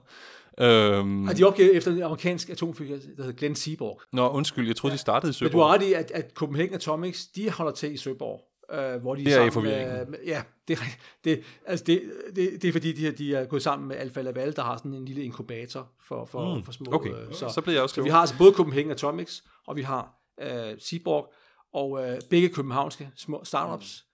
Øhm, 0.60 1.28
og 1.28 1.38
de 1.38 1.44
opgav 1.44 1.70
efter 1.74 1.92
en 1.92 2.02
amerikansk 2.02 2.50
atomfysiker, 2.50 3.00
der 3.18 3.24
hedder 3.24 3.38
Glenn 3.38 3.56
Seaborg. 3.56 4.02
Nå, 4.12 4.30
undskyld, 4.30 4.68
jeg 4.68 4.76
troede, 4.76 4.92
ja. 4.92 4.96
de 4.96 5.02
startede 5.02 5.30
i 5.30 5.34
Søborg. 5.34 5.52
Men 5.52 5.60
du 5.60 5.66
har 5.66 5.74
ret 5.74 5.84
i, 5.84 5.94
at, 5.94 6.12
at 6.12 6.32
Copenhagen 6.34 6.74
Atomics, 6.74 7.28
de 7.28 7.50
holder 7.50 7.72
til 7.72 7.94
i 7.94 7.98
Søborg. 7.98 8.42
Øh, 8.74 9.02
hvor 9.02 9.16
de 9.16 9.26
det 9.26 9.34
er, 9.34 9.52
sammen 9.52 9.72
med, 9.72 10.06
med, 10.06 10.20
ja, 10.26 10.44
det, 10.68 10.80
det, 11.24 11.44
altså 11.66 11.86
det, 11.86 12.12
det, 12.36 12.62
det 12.62 12.68
er 12.68 12.72
fordi, 12.72 12.92
de, 12.92 13.12
de 13.12 13.36
er 13.36 13.46
gået 13.46 13.62
sammen 13.62 13.88
med 13.88 13.96
Alfa 13.96 14.22
Laval, 14.22 14.56
der 14.56 14.64
har 14.64 14.78
sådan 14.78 14.94
en 14.94 15.06
lille 15.06 15.24
inkubator 15.24 15.92
for, 16.08 16.26
for, 16.26 16.56
mm, 16.56 16.64
for 16.64 16.72
små. 16.72 16.86
Okay, 16.94 17.10
øh, 17.10 17.34
så, 17.34 17.50
så 17.50 17.62
bliver 17.62 17.76
jeg 17.76 17.84
også 17.84 17.96
Så 17.96 18.02
vi 18.02 18.10
har 18.10 18.20
altså 18.20 18.38
både 18.38 18.54
Copenhagen 18.54 18.92
Atomics, 18.92 19.44
og 19.68 19.76
vi 19.76 19.82
har 19.82 20.14
øh, 20.42 20.80
Seaborg, 20.80 21.34
og 21.74 22.10
øh, 22.10 22.22
begge 22.30 22.50
københavnske 22.50 23.10
små 23.16 23.44
startups, 23.44 24.06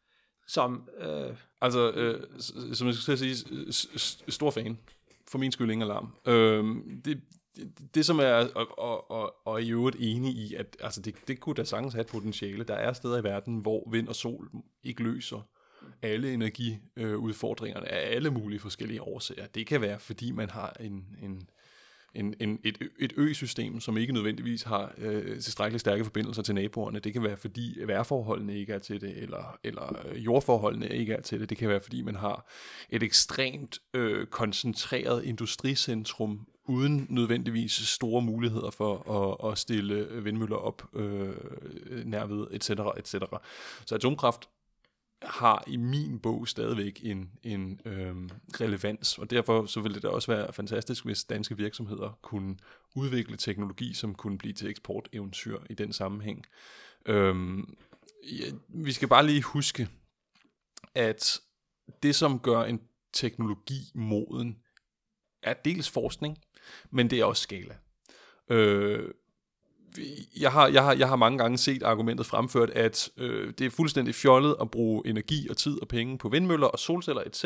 som... 0.47 0.89
Øh, 1.01 1.36
altså, 1.62 1.91
øh, 1.91 2.22
som 2.74 2.88
jeg 2.88 2.95
skal 2.95 3.18
sige, 3.18 3.36
stor 4.28 4.51
fan 4.51 4.80
for 5.28 5.38
min 5.38 5.51
skyld 5.51 5.72
ingen 5.72 5.89
alarm. 5.89 6.16
Øhm, 6.26 7.01
det, 7.05 7.22
det, 7.60 7.95
det 7.95 8.05
som 8.05 8.20
er, 8.20 8.47
og, 8.55 8.80
og, 8.80 9.12
og, 9.12 9.36
og 9.45 9.62
i 9.62 9.72
øvrigt 9.72 9.97
enig 9.99 10.36
i, 10.36 10.55
at 10.55 10.78
altså 10.80 11.01
det, 11.01 11.16
det 11.28 11.39
kunne 11.39 11.55
da 11.55 11.64
sagtens 11.64 11.93
have 11.93 12.01
et 12.01 12.07
potentiale. 12.07 12.64
Der 12.64 12.74
er 12.74 12.93
steder 12.93 13.18
i 13.18 13.24
verden, 13.24 13.57
hvor 13.57 13.89
vind 13.91 14.07
og 14.07 14.16
sol 14.16 14.49
ikke 14.84 15.03
løser 15.03 15.47
alle 16.01 16.34
energiudfordringerne 16.34 17.88
af 17.88 18.16
alle 18.16 18.30
mulige 18.30 18.60
forskellige 18.60 19.01
årsager. 19.01 19.47
Det 19.47 19.68
kan 19.68 19.82
være, 19.82 19.99
fordi 19.99 20.32
man 20.32 20.49
har 20.49 20.78
en, 20.80 21.05
en 21.24 21.49
en, 22.16 22.34
en, 22.39 22.60
et, 22.64 22.78
et 22.99 23.14
ø-system, 23.18 23.80
som 23.80 23.97
ikke 23.97 24.14
nødvendigvis 24.14 24.64
har 24.64 24.93
øh, 24.97 25.39
tilstrækkeligt 25.41 25.82
stærke 25.82 26.03
forbindelser 26.03 26.41
til 26.41 26.55
naboerne. 26.55 26.99
Det 26.99 27.14
kan 27.14 27.24
være, 27.24 27.38
fordi 27.38 27.78
vejrforholdene 27.86 28.60
ikke 28.60 28.74
er 28.74 28.80
til 28.80 29.01
det, 29.01 29.18
eller, 29.18 29.60
eller 29.64 30.07
øh, 30.07 30.26
jordforholdene 30.26 30.89
ikke 30.89 31.14
er 31.14 31.22
til 31.22 31.39
det. 31.39 31.49
Det 31.49 31.57
kan 31.57 31.70
være, 31.70 31.82
fordi 31.82 32.01
man 32.01 32.16
har 32.16 32.49
et 32.89 33.03
ekstremt 33.03 33.80
øh, 33.93 34.26
koncentreret 34.26 35.24
industricentrum, 35.24 36.47
uden 36.70 37.08
nødvendigvis 37.10 37.72
store 37.72 38.22
muligheder 38.22 38.72
for 38.72 39.12
at, 39.44 39.52
at 39.52 39.58
stille 39.58 40.24
vindmøller 40.24 40.56
op 40.56 40.96
øh, 40.96 41.36
nærved, 42.06 42.48
etc., 42.52 42.70
etc. 42.98 43.16
Så 43.86 43.96
atomkraft 43.96 44.50
har 45.22 45.64
i 45.68 45.78
min 45.78 46.20
bog 46.20 46.48
stadigvæk 46.48 47.00
en, 47.04 47.32
en 47.44 47.82
øh, 47.86 48.16
relevans, 48.62 49.18
og 49.18 49.30
derfor 49.30 49.66
så 49.66 49.82
ville 49.82 49.96
det 49.96 50.04
da 50.04 50.08
også 50.08 50.32
være 50.32 50.54
fantastisk, 50.54 51.06
hvis 51.06 51.24
danske 51.24 51.58
virksomheder 51.58 52.20
kunne 52.22 52.58
udvikle 52.96 53.38
teknologi, 53.38 53.94
som 53.94 54.16
kunne 54.16 54.38
blive 54.38 54.54
til 54.54 54.70
eksporteventyr 54.70 55.60
i 55.70 55.74
den 55.74 55.94
sammenhæng. 55.94 56.46
Øh, 57.06 57.36
ja, 58.24 58.52
vi 58.68 58.92
skal 58.92 59.08
bare 59.08 59.26
lige 59.26 59.42
huske, 59.42 59.88
at 60.96 61.40
det, 62.04 62.16
som 62.16 62.40
gør 62.40 62.64
en 62.64 62.82
teknologi 63.14 63.92
moden, 63.94 64.58
er 65.44 65.54
dels 65.54 65.90
forskning, 65.90 66.38
men 66.91 67.10
det 67.10 67.20
er 67.20 67.26
også 67.26 67.41
skala. 67.41 67.76
Øh, 68.49 69.10
jeg 70.39 70.51
har, 70.51 70.68
jeg, 70.68 70.84
har, 70.84 70.93
jeg 70.93 71.07
har 71.07 71.16
mange 71.16 71.38
gange 71.38 71.57
set 71.57 71.84
argumentet 71.84 72.26
fremført, 72.26 72.70
at 72.70 73.10
øh, 73.18 73.53
det 73.57 73.66
er 73.66 73.70
fuldstændig 73.70 74.16
fjollet 74.16 74.55
at 74.62 74.72
bruge 74.72 75.07
energi 75.07 75.47
og 75.49 75.57
tid 75.57 75.82
og 75.82 75.88
penge 75.88 76.18
på 76.18 76.30
vindmøller 76.30 76.68
og 76.68 76.80
solceller 76.80 77.22
etc., 77.26 77.45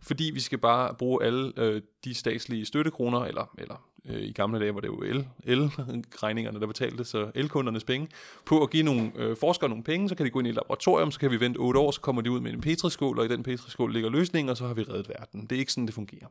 fordi 0.00 0.30
vi 0.34 0.40
skal 0.40 0.58
bare 0.58 0.94
bruge 0.94 1.24
alle 1.24 1.52
øh, 1.56 1.82
de 2.04 2.14
statslige 2.14 2.64
støttekroner, 2.64 3.20
eller, 3.20 3.54
eller 3.58 3.88
øh, 4.08 4.22
i 4.22 4.32
gamle 4.32 4.60
dage 4.60 4.74
var 4.74 4.80
det 4.80 4.88
jo 4.88 5.02
el, 5.02 5.28
el-regningerne, 5.44 6.60
der 6.60 6.66
betalte, 6.66 7.04
så 7.04 7.30
elkundernes 7.34 7.84
penge, 7.84 8.08
på 8.44 8.62
at 8.62 8.70
give 8.70 8.82
nogle 8.82 9.12
øh, 9.16 9.36
forskere 9.36 9.68
nogle 9.68 9.84
penge, 9.84 10.08
så 10.08 10.14
kan 10.14 10.26
de 10.26 10.30
gå 10.30 10.38
ind 10.38 10.46
i 10.46 10.50
et 10.50 10.56
laboratorium, 10.56 11.10
så 11.10 11.20
kan 11.20 11.30
vi 11.30 11.40
vente 11.40 11.58
otte 11.58 11.80
år, 11.80 11.90
så 11.90 12.00
kommer 12.00 12.22
de 12.22 12.30
ud 12.30 12.40
med 12.40 12.52
en 12.52 12.60
petriskål, 12.60 13.18
og 13.18 13.24
i 13.24 13.28
den 13.28 13.42
petriskål 13.42 13.92
ligger 13.92 14.10
løsningen, 14.10 14.50
og 14.50 14.56
så 14.56 14.66
har 14.66 14.74
vi 14.74 14.82
reddet 14.82 15.08
verden. 15.08 15.42
Det 15.42 15.56
er 15.56 15.60
ikke 15.60 15.72
sådan, 15.72 15.86
det 15.86 15.94
fungerer. 15.94 16.26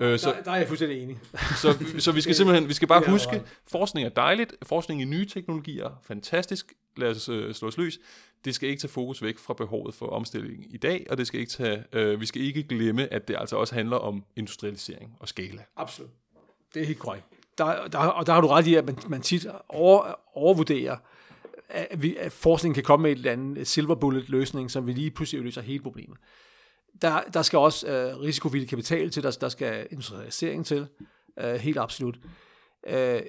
Øh, 0.00 0.18
så, 0.18 0.30
der, 0.30 0.42
der 0.42 0.50
er 0.50 0.56
jeg 0.56 0.68
fuldstændig 0.68 1.02
enig. 1.02 1.18
så, 1.62 1.84
så 1.98 2.12
vi 2.12 2.20
skal 2.20 2.34
simpelthen, 2.34 2.68
vi 2.68 2.74
skal 2.74 2.88
bare 2.88 3.02
huske, 3.10 3.42
forskning 3.70 4.06
er 4.06 4.10
dejligt, 4.10 4.54
forskning 4.62 5.02
i 5.02 5.04
nye 5.04 5.26
teknologier 5.26 6.00
fantastisk, 6.02 6.72
lad 6.96 7.10
os 7.10 7.28
øh, 7.28 7.54
slå 7.54 7.68
os 7.68 7.76
løs. 7.76 7.98
Det 8.44 8.54
skal 8.54 8.68
ikke 8.68 8.80
tage 8.80 8.90
fokus 8.90 9.22
væk 9.22 9.38
fra 9.38 9.54
behovet 9.54 9.94
for 9.94 10.06
omstilling 10.06 10.74
i 10.74 10.76
dag, 10.76 11.06
og 11.10 11.18
det 11.18 11.26
skal 11.26 11.40
ikke 11.40 11.52
tage, 11.52 11.84
øh, 11.92 12.20
vi 12.20 12.26
skal 12.26 12.42
ikke 12.42 12.62
glemme, 12.62 13.12
at 13.12 13.28
det 13.28 13.36
altså 13.38 13.56
også 13.56 13.74
handler 13.74 13.96
om 13.96 14.24
industrialisering 14.36 15.16
og 15.20 15.28
skala. 15.28 15.62
Absolut. 15.76 16.10
Det 16.74 16.82
er 16.82 16.86
helt 16.86 16.98
korrekt. 16.98 17.24
Der, 17.58 17.88
der, 17.88 17.98
og 17.98 18.26
der 18.26 18.32
har 18.32 18.40
du 18.40 18.46
ret 18.46 18.66
i, 18.66 18.74
at 18.74 18.84
man, 18.84 18.98
man 19.08 19.20
tit 19.20 19.46
over, 19.68 20.14
overvurderer, 20.34 20.96
at, 21.68 22.02
vi, 22.02 22.16
at 22.16 22.32
forskningen 22.32 22.74
kan 22.74 22.82
komme 22.84 23.02
med 23.02 23.10
et 23.10 23.16
eller 23.16 23.32
andet 23.32 23.66
silver 23.66 23.94
bullet 23.94 24.28
løsning, 24.28 24.70
som 24.70 24.86
vi 24.86 24.92
lige 24.92 25.10
pludselig 25.10 25.42
løser 25.42 25.60
hele 25.60 25.82
problemet 25.82 26.18
der, 27.02 27.22
der 27.22 27.42
skal 27.42 27.58
også 27.58 27.88
øh, 27.88 28.20
risikovillig 28.20 28.68
kapital 28.68 29.10
til, 29.10 29.22
der, 29.22 29.30
der 29.40 29.48
skal 29.48 29.86
industrialisering 29.90 30.66
til, 30.66 30.86
øh, 31.40 31.54
helt 31.54 31.78
absolut. 31.78 32.18
Øh, 32.86 33.22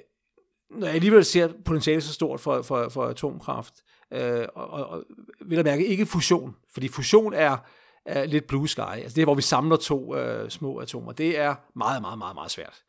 når 0.70 0.86
jeg 0.86 0.94
alligevel 0.94 1.24
ser 1.24 1.52
potentiale 1.64 2.00
så 2.00 2.12
stort 2.12 2.40
for, 2.40 2.62
for, 2.62 2.88
for 2.88 3.06
atomkraft, 3.06 3.74
øh, 4.12 4.46
og, 4.54 4.68
og 4.70 5.04
vil 5.46 5.56
jeg 5.56 5.64
mærke 5.64 5.86
ikke 5.86 6.06
fusion, 6.06 6.56
fordi 6.72 6.88
fusion 6.88 7.34
er, 7.34 7.56
er 8.04 8.24
lidt 8.24 8.46
blue 8.46 8.68
sky, 8.68 8.80
altså 8.80 9.14
det 9.14 9.22
er, 9.22 9.26
hvor 9.26 9.34
vi 9.34 9.42
samler 9.42 9.76
to 9.76 10.16
øh, 10.16 10.50
små 10.50 10.80
atomer, 10.80 11.12
det 11.12 11.38
er 11.38 11.54
meget, 11.74 12.02
meget, 12.02 12.18
meget, 12.18 12.34
meget 12.34 12.50
svært. 12.50 12.82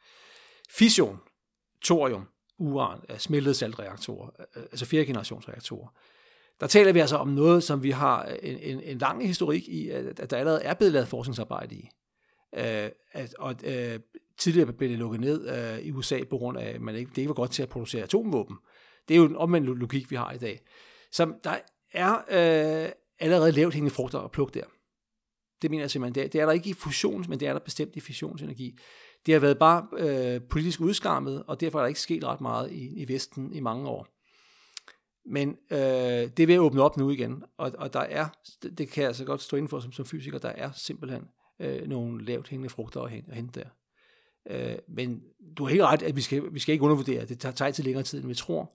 Fission, 0.69 1.19
thorium, 1.85 2.27
uran, 2.57 2.99
smeltede 3.17 3.55
saltreaktorer, 3.55 4.29
øh, 4.55 4.63
altså 4.63 4.85
fjerde 4.85 5.05
generationsreaktorer, 5.05 5.87
der 6.59 6.67
taler 6.67 6.93
vi 6.93 6.99
altså 6.99 7.17
om 7.17 7.27
noget, 7.27 7.63
som 7.63 7.83
vi 7.83 7.91
har 7.91 8.25
en, 8.25 8.57
en, 8.57 8.81
en 8.83 8.97
lang 8.97 9.27
historik 9.27 9.67
i, 9.67 9.89
at, 9.89 10.19
at 10.19 10.31
der 10.31 10.37
allerede 10.37 10.63
er 10.63 10.73
blevet 10.73 10.93
lavet 10.93 11.07
forskningsarbejde 11.07 11.75
i. 11.75 11.89
Øh, 12.57 12.89
at, 13.11 13.35
og 13.39 13.55
øh, 13.63 13.99
tidligere 14.37 14.73
blev 14.73 14.89
det 14.89 14.97
lukket 14.97 15.21
ned 15.21 15.49
øh, 15.49 15.79
i 15.79 15.91
USA 15.91 16.19
på 16.29 16.37
grund 16.37 16.57
af, 16.57 16.69
at 16.69 16.81
man 16.81 16.95
ikke, 16.95 17.09
det 17.09 17.17
ikke 17.17 17.29
var 17.29 17.33
godt 17.33 17.51
til 17.51 17.63
at 17.63 17.69
producere 17.69 18.03
atomvåben. 18.03 18.57
Det 19.07 19.13
er 19.13 19.17
jo 19.17 19.25
en 19.25 19.35
omvendt 19.35 19.79
logik, 19.79 20.11
vi 20.11 20.15
har 20.15 20.31
i 20.31 20.37
dag. 20.37 20.59
Så 21.11 21.33
der 21.43 21.57
er 21.93 22.13
øh, 22.13 22.91
allerede 23.19 23.51
lavt 23.51 23.73
hængende 23.73 23.95
frugter 23.95 24.19
at 24.19 24.31
plukke 24.31 24.59
der. 24.59 24.65
Det 25.61 25.71
mener 25.71 25.83
jeg 25.83 25.91
simpelthen. 25.91 26.23
Det, 26.23 26.33
det 26.33 26.41
er 26.41 26.45
der 26.45 26.53
ikke 26.53 26.69
i 26.69 26.73
fusions, 26.73 27.27
men 27.27 27.39
det 27.39 27.47
er 27.47 27.53
der 27.53 27.59
bestemt 27.59 27.95
i 27.95 27.99
fissionsenergi. 27.99 28.77
Det 29.25 29.33
har 29.33 29.41
været 29.41 29.59
bare 29.59 29.87
øh, 29.97 30.41
politisk 30.49 30.81
udskammet, 30.81 31.43
og 31.47 31.61
derfor 31.61 31.79
er 31.79 31.83
der 31.83 31.87
ikke 31.87 31.99
sket 31.99 32.23
ret 32.23 32.41
meget 32.41 32.71
i, 32.71 33.01
i 33.01 33.13
Vesten 33.13 33.53
i 33.53 33.59
mange 33.59 33.87
år. 33.89 34.07
Men 35.29 35.57
øh, 35.71 35.77
det 35.77 36.39
er 36.39 36.47
ved 36.47 36.55
at 36.55 36.59
åbne 36.59 36.81
op 36.81 36.97
nu 36.97 37.09
igen, 37.09 37.43
og, 37.57 37.71
og 37.77 37.93
der 37.93 37.99
er, 37.99 38.27
det 38.77 38.89
kan 38.89 39.01
jeg 39.01 39.07
altså 39.07 39.25
godt 39.25 39.41
stå 39.41 39.57
inden 39.57 39.69
for 39.69 39.79
som, 39.79 39.91
som 39.91 40.05
fysiker, 40.05 40.39
der 40.39 40.49
er 40.49 40.71
simpelthen 40.71 41.23
øh, 41.59 41.87
nogle 41.87 42.25
lavt 42.25 42.47
hængende 42.49 42.69
frugter 42.69 43.01
at 43.01 43.11
hente, 43.11 43.29
at 43.31 43.35
hente 43.35 43.59
der. 43.59 43.67
Øh, 44.49 44.77
men 44.87 45.21
du 45.57 45.63
har 45.63 45.69
helt 45.69 45.83
ret, 45.83 46.01
at 46.01 46.15
vi 46.15 46.21
skal, 46.21 46.43
vi 46.51 46.59
skal 46.59 46.73
ikke 46.73 46.83
undervurdere, 46.83 47.25
det 47.25 47.39
tager, 47.39 47.53
tager 47.53 47.71
til 47.71 47.85
længere 47.85 48.03
tid, 48.03 48.19
end 48.19 48.27
vi 48.27 48.33
tror. 48.33 48.73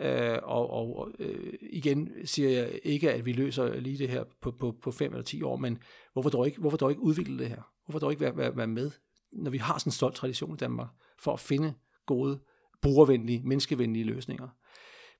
Øh, 0.00 0.38
og 0.42 0.70
og 0.70 1.10
øh, 1.18 1.52
igen 1.60 2.08
siger 2.24 2.50
jeg 2.50 2.80
ikke, 2.82 3.12
at 3.12 3.26
vi 3.26 3.32
løser 3.32 3.80
lige 3.80 3.98
det 3.98 4.08
her 4.08 4.24
på, 4.40 4.50
på, 4.50 4.74
på 4.82 4.90
fem 4.90 5.12
eller 5.12 5.24
ti 5.24 5.42
år, 5.42 5.56
men 5.56 5.78
hvorfor 6.12 6.30
dog 6.30 6.46
ikke, 6.46 6.60
hvorfor 6.60 6.76
dog 6.76 6.90
ikke 6.90 7.02
udvikle 7.02 7.38
det 7.38 7.48
her? 7.48 7.62
Hvorfor 7.86 7.98
dog 7.98 8.12
ikke 8.12 8.20
være, 8.20 8.36
være, 8.36 8.56
være 8.56 8.66
med, 8.66 8.90
når 9.32 9.50
vi 9.50 9.58
har 9.58 9.78
sådan 9.78 9.88
en 9.88 9.92
stolt 9.92 10.14
tradition 10.14 10.54
i 10.54 10.56
Danmark, 10.56 10.88
for 11.18 11.32
at 11.32 11.40
finde 11.40 11.74
gode, 12.06 12.40
brugervenlige, 12.82 13.42
menneskevenlige 13.44 14.04
løsninger? 14.04 14.48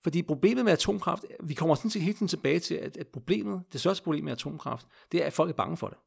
Fordi 0.05 0.23
problemet 0.23 0.65
med 0.65 0.73
atomkraft, 0.73 1.25
vi 1.43 1.55
kommer 1.55 1.75
sådan 1.75 1.91
set 1.91 2.03
hele 2.03 2.15
tiden 2.15 2.29
tilbage 2.29 2.59
til, 2.59 2.75
at, 2.75 2.97
at 2.97 3.09
problemet, 3.09 3.63
det 3.73 3.81
største 3.81 4.05
problem 4.05 4.25
med 4.25 4.33
atomkraft, 4.33 4.87
det 5.13 5.23
er, 5.23 5.27
at 5.27 5.33
folk 5.33 5.51
er 5.51 5.55
bange 5.55 5.77
for 5.77 5.89
det. 5.89 5.99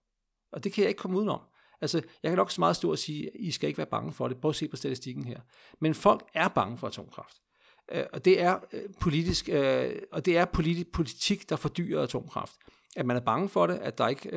Og 0.52 0.64
det 0.64 0.74
kan 0.74 0.82
jeg 0.82 0.90
ikke 0.90 1.00
komme 1.00 1.18
udenom. 1.18 1.42
Altså, 1.82 2.02
jeg 2.24 2.30
kan 2.30 2.38
nok 2.38 2.52
så 2.52 2.62
meget 2.62 2.76
stå 2.76 2.92
og 2.92 2.98
sige, 2.98 3.28
at 3.28 3.34
I 3.36 3.52
skal 3.52 3.68
ikke 3.68 3.78
være 3.78 3.88
bange 3.88 4.14
for 4.14 4.28
det. 4.28 4.38
Prøv 4.38 4.50
at 4.50 4.56
se 4.56 4.68
på 4.68 4.76
statistikken 4.76 5.26
her. 5.26 5.40
Men 5.80 5.94
folk 5.94 6.24
er 6.34 6.48
bange 6.48 6.78
for 6.78 6.88
atomkraft. 6.88 7.38
Øh, 7.92 8.04
og 8.14 8.26
det 8.26 8.42
er 8.42 8.60
øh, 8.74 8.82
politisk, 9.00 9.50
øh, 9.50 9.92
og 10.12 10.26
det 10.26 10.38
er 10.38 10.46
politik, 10.46 10.92
politik, 10.92 11.50
der 11.50 11.56
fordyrer 11.56 12.04
atomkraft. 12.04 12.56
At 12.96 13.06
man 13.06 13.18
er 13.18 13.22
bange 13.22 13.50
for 13.50 13.68
det, 13.68 13.76
at 13.76 13.98
der 13.98 14.08
ikke, 14.08 14.32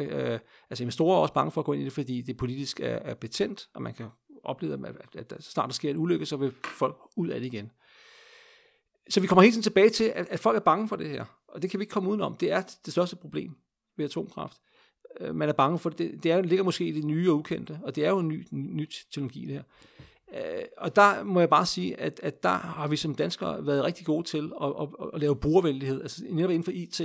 altså 0.70 0.84
investorer 0.84 1.16
er 1.16 1.20
også 1.20 1.34
bange 1.34 1.50
for 1.50 1.60
at 1.60 1.64
gå 1.64 1.72
ind 1.72 1.82
i 1.82 1.84
det, 1.84 1.92
fordi 1.92 2.22
det 2.22 2.36
politisk 2.36 2.80
er, 2.80 2.86
er 2.86 3.14
betændt, 3.14 3.68
og 3.74 3.82
man 3.82 3.94
kan 3.94 4.06
opleve, 4.44 4.88
at, 4.88 4.96
at, 5.14 5.32
at 5.32 5.44
snart 5.44 5.68
der 5.68 5.72
sker 5.72 5.90
en 5.90 5.96
ulykke, 5.96 6.26
så 6.26 6.36
vil 6.36 6.52
folk 6.64 6.96
ud 7.16 7.28
af 7.28 7.40
det 7.40 7.46
igen. 7.46 7.70
Så 9.10 9.20
vi 9.20 9.26
kommer 9.26 9.42
helt 9.42 9.52
tiden 9.52 9.62
tilbage 9.62 9.90
til, 9.90 10.04
at, 10.04 10.26
at 10.30 10.40
folk 10.40 10.56
er 10.56 10.60
bange 10.60 10.88
for 10.88 10.96
det 10.96 11.08
her, 11.08 11.24
og 11.48 11.62
det 11.62 11.70
kan 11.70 11.80
vi 11.80 11.82
ikke 11.82 11.92
komme 11.92 12.10
udenom. 12.10 12.36
Det 12.36 12.52
er 12.52 12.62
det 12.84 12.92
største 12.92 13.16
problem 13.16 13.56
ved 13.96 14.04
atomkraft. 14.04 14.56
Øh, 15.20 15.34
man 15.34 15.48
er 15.48 15.52
bange 15.52 15.78
for 15.78 15.90
det. 15.90 16.22
Det 16.22 16.32
er, 16.32 16.42
ligger 16.42 16.64
måske 16.64 16.88
i 16.88 16.92
det 16.92 17.04
nye 17.04 17.30
og 17.30 17.36
ukendte, 17.36 17.80
og 17.82 17.96
det 17.96 18.04
er 18.04 18.10
jo 18.10 18.18
en 18.18 18.28
ny, 18.28 18.46
ny 18.50 18.88
teknologi 18.90 19.46
det 19.46 19.54
her. 19.54 19.62
Øh, 20.34 20.64
og 20.78 20.96
der 20.96 21.24
må 21.24 21.40
jeg 21.40 21.48
bare 21.48 21.66
sige, 21.66 22.00
at, 22.00 22.20
at 22.22 22.42
der 22.42 22.48
har 22.48 22.88
vi 22.88 22.96
som 22.96 23.14
danskere 23.14 23.66
været 23.66 23.84
rigtig 23.84 24.06
gode 24.06 24.26
til 24.26 24.52
at, 24.62 24.68
at, 24.80 24.88
at 25.14 25.20
lave 25.20 25.36
brugervenlighed, 25.36 26.02
altså 26.02 26.24
netop 26.30 26.50
inden 26.50 26.64
for 26.64 26.72
IT, 26.72 27.00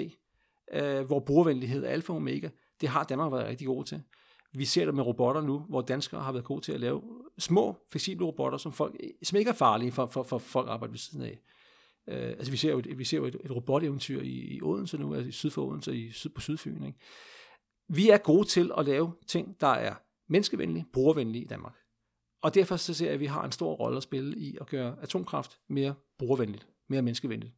øh, 0.74 1.06
hvor 1.06 1.20
brugervenlighed 1.20 1.84
er 1.84 1.89
alfa 1.89 2.12
og 2.12 2.18
omega, 2.18 2.49
det 2.82 2.89
har 2.89 3.03
Danmark 3.03 3.32
været 3.32 3.47
rigtig 3.47 3.68
gode 3.68 3.88
til. 3.88 4.01
Vi 4.53 4.66
ser 4.66 4.86
det 4.86 4.95
med 4.95 5.03
robotter 5.03 5.41
nu, 5.41 5.60
hvor 5.60 5.82
danskere 5.82 6.22
har 6.22 6.32
været 6.32 6.45
gode 6.45 6.62
til 6.62 6.72
at 6.72 6.80
lave 6.80 7.01
små, 7.38 7.76
fleksible 7.91 8.26
robotter, 8.26 8.58
som, 8.58 8.72
folk, 8.72 8.95
som 9.24 9.38
ikke 9.38 9.49
er 9.49 9.56
farlige 9.56 9.91
for, 9.91 10.06
for, 10.06 10.24
for 10.24 10.38
folk 10.38 10.68
at 10.68 10.74
arbejde 10.74 10.93
ved 10.93 10.99
siden 10.99 11.26
af. 11.26 11.39
Øh, 12.08 12.30
altså 12.30 12.51
vi 12.51 12.58
ser 12.58 12.72
jo, 12.72 12.80
et, 12.80 12.97
vi 12.97 13.03
ser 13.03 13.18
jo 13.18 13.26
et, 13.26 13.36
et 13.43 13.56
roboteventyr 13.56 14.22
i, 14.22 14.56
i 14.56 14.62
Odense 14.62 14.97
nu, 14.97 15.16
altså 15.16 15.32
syd 15.32 15.49
for 15.49 15.66
Odense, 15.66 15.97
i 15.97 16.12
syd, 16.12 16.30
på 16.30 16.41
Sydfyn. 16.41 16.84
Ikke? 16.84 16.99
Vi 17.89 18.10
er 18.10 18.18
gode 18.18 18.47
til 18.47 18.72
at 18.78 18.86
lave 18.86 19.14
ting, 19.28 19.62
der 19.62 19.68
er 19.68 19.95
menneskevenlige, 20.30 20.86
brugervenlige 20.93 21.43
i 21.43 21.47
Danmark. 21.47 21.76
Og 22.41 22.56
derfor 22.56 22.76
så 22.76 22.93
ser 22.93 23.06
jeg, 23.06 23.14
at 23.14 23.20
vi 23.20 23.26
har 23.26 23.45
en 23.45 23.51
stor 23.51 23.74
rolle 23.74 23.97
at 23.97 24.03
spille 24.03 24.38
i 24.38 24.58
at 24.62 24.68
gøre 24.68 24.97
atomkraft 25.01 25.60
mere 25.70 25.95
brugervenligt, 26.18 26.68
mere 26.89 27.01
menneskevenligt. 27.01 27.53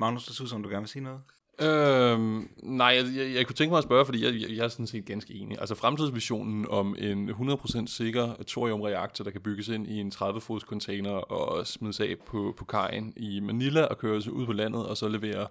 Magnus, 0.00 0.26
det 0.26 0.34
synes 0.34 0.50
som 0.50 0.62
du 0.62 0.68
gerne 0.68 0.82
vil 0.82 0.88
sige 0.88 1.02
noget? 1.02 1.22
Øhm, 1.62 2.50
nej, 2.62 2.86
jeg, 2.86 3.04
jeg, 3.16 3.34
jeg 3.34 3.46
kunne 3.46 3.56
tænke 3.56 3.70
mig 3.70 3.78
at 3.78 3.84
spørge, 3.84 4.04
fordi 4.04 4.24
jeg, 4.24 4.40
jeg, 4.40 4.56
jeg 4.56 4.64
er 4.64 4.68
sådan 4.68 4.86
set 4.86 5.04
ganske 5.04 5.34
enig. 5.34 5.60
Altså 5.60 5.74
fremtidsvisionen 5.74 6.66
om 6.68 6.96
en 6.98 7.30
100% 7.30 7.86
sikker 7.86 8.34
thoriumreaktor, 8.46 9.24
der 9.24 9.30
kan 9.30 9.40
bygges 9.40 9.68
ind 9.68 9.86
i 9.86 10.00
en 10.00 10.12
30-fods 10.14 10.62
container 10.62 11.10
og 11.10 11.66
smides 11.66 12.00
af 12.00 12.14
på, 12.26 12.54
på 12.58 12.64
kajen 12.64 13.12
i 13.16 13.40
Manila 13.40 13.84
og 13.84 13.98
køres 13.98 14.28
ud 14.28 14.46
på 14.46 14.52
landet 14.52 14.86
og 14.86 14.96
så 14.96 15.08
levere 15.08 15.46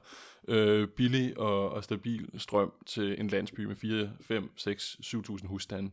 øh, 0.47 0.87
billig 0.87 1.37
og, 1.37 1.69
og 1.69 1.83
stabil 1.83 2.29
strøm 2.37 2.73
til 2.85 3.19
en 3.19 3.27
landsby 3.27 3.65
med 3.65 3.75
4, 3.75 4.09
5, 4.21 4.51
6, 4.57 4.97
7.000 5.03 5.47
husstande 5.47 5.91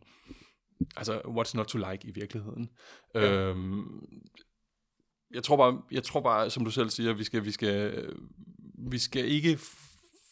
altså, 0.97 1.19
what's 1.19 1.55
not 1.55 1.67
to 1.67 1.79
like 1.79 2.09
i 2.09 2.11
virkeligheden. 2.11 2.71
Ja. 3.15 3.33
Øhm, 3.33 4.07
jeg 5.35 5.43
tror 5.43 5.57
bare, 5.57 5.83
jeg 5.91 6.03
tror 6.03 6.21
bare, 6.21 6.51
som 6.51 6.65
du 6.65 6.71
selv 6.71 6.91
siger, 6.91 7.13
vi 7.13 7.25
skal, 7.25 7.45
vi 7.45 7.51
skal, 7.51 8.07
vi 8.91 8.99
skal 8.99 9.29
ikke 9.29 9.59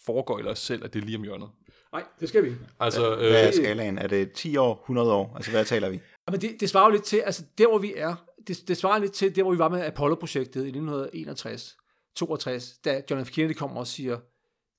foregøjle 0.06 0.50
os 0.50 0.58
selv, 0.58 0.84
at 0.84 0.94
det 0.94 1.00
er 1.00 1.06
lige 1.06 1.16
om 1.16 1.22
hjørnet. 1.22 1.48
Nej, 1.92 2.04
det 2.20 2.28
skal 2.28 2.44
vi 2.44 2.54
Altså, 2.80 3.00
hvad, 3.00 3.26
øh, 3.26 3.30
hvad 3.30 3.46
er 3.46 3.50
skalaen? 3.50 3.98
Er 3.98 4.06
det 4.06 4.32
10 4.32 4.56
år, 4.56 4.80
100 4.82 5.12
år? 5.12 5.32
Altså, 5.36 5.50
hvad 5.50 5.64
taler 5.64 5.88
vi? 5.88 6.00
Men 6.30 6.40
det, 6.40 6.56
det 6.60 6.70
svarer 6.70 6.86
jo 6.86 6.92
lidt 6.92 7.04
til, 7.04 7.16
altså 7.16 7.44
der 7.58 7.68
hvor 7.68 7.78
vi 7.78 7.94
er, 7.96 8.14
det, 8.46 8.68
det 8.68 8.76
svarer 8.76 8.98
lidt 8.98 9.12
til 9.12 9.36
der, 9.36 9.42
hvor 9.42 9.52
vi 9.52 9.58
var 9.58 9.68
med 9.68 9.80
Apollo-projektet 9.80 10.60
i 10.60 10.68
1961, 10.68 11.76
62, 12.16 12.78
da 12.84 13.02
John 13.10 13.24
F. 13.24 13.30
Kennedy 13.30 13.56
kommer 13.56 13.80
og 13.80 13.86
siger, 13.86 14.18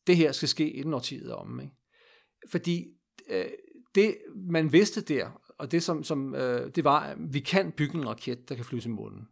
det 0.08 0.18
her 0.18 0.32
skal 0.32 0.48
ske 0.48 0.70
inden 0.70 0.94
årtiet 0.94 1.34
om. 1.34 1.60
Ikke? 1.60 1.74
Fordi 2.52 2.86
øh, 3.30 3.46
det, 3.96 4.18
man 4.52 4.74
vidste 4.74 5.02
der, 5.02 5.42
og 5.60 5.72
det, 5.72 5.84
som, 5.84 6.04
som, 6.04 6.36
øh, 6.36 6.72
det 6.76 6.84
var, 6.84 7.00
at 7.00 7.18
vi 7.20 7.40
kan 7.40 7.72
bygge 7.72 7.98
en 7.98 8.10
raket, 8.10 8.50
der 8.50 8.56
kan 8.56 8.66
flyve 8.66 8.82
til 8.82 8.92
månen. 8.92 9.28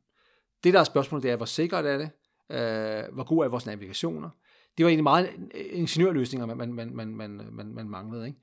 Det, 0.64 0.74
der 0.74 0.80
er 0.80 0.84
spørgsmålet, 0.84 1.24
det 1.24 1.32
er, 1.32 1.36
hvor 1.36 1.46
sikkert 1.46 1.86
er 1.86 1.98
det? 1.98 2.10
Øh, 2.52 3.14
hvor 3.14 3.24
god 3.24 3.46
er 3.46 3.50
vores 3.50 3.66
navigationer? 3.66 4.30
Det 4.78 4.86
var 4.86 4.90
egentlig 4.90 5.04
meget 5.04 5.30
øh, 5.56 5.66
ingeniørløsninger, 5.72 6.46
man, 6.46 6.74
man, 6.74 6.96
man, 6.96 7.16
man, 7.16 7.50
man, 7.52 7.74
man 7.74 7.90
manglede. 7.90 8.28
Ikke? 8.28 8.40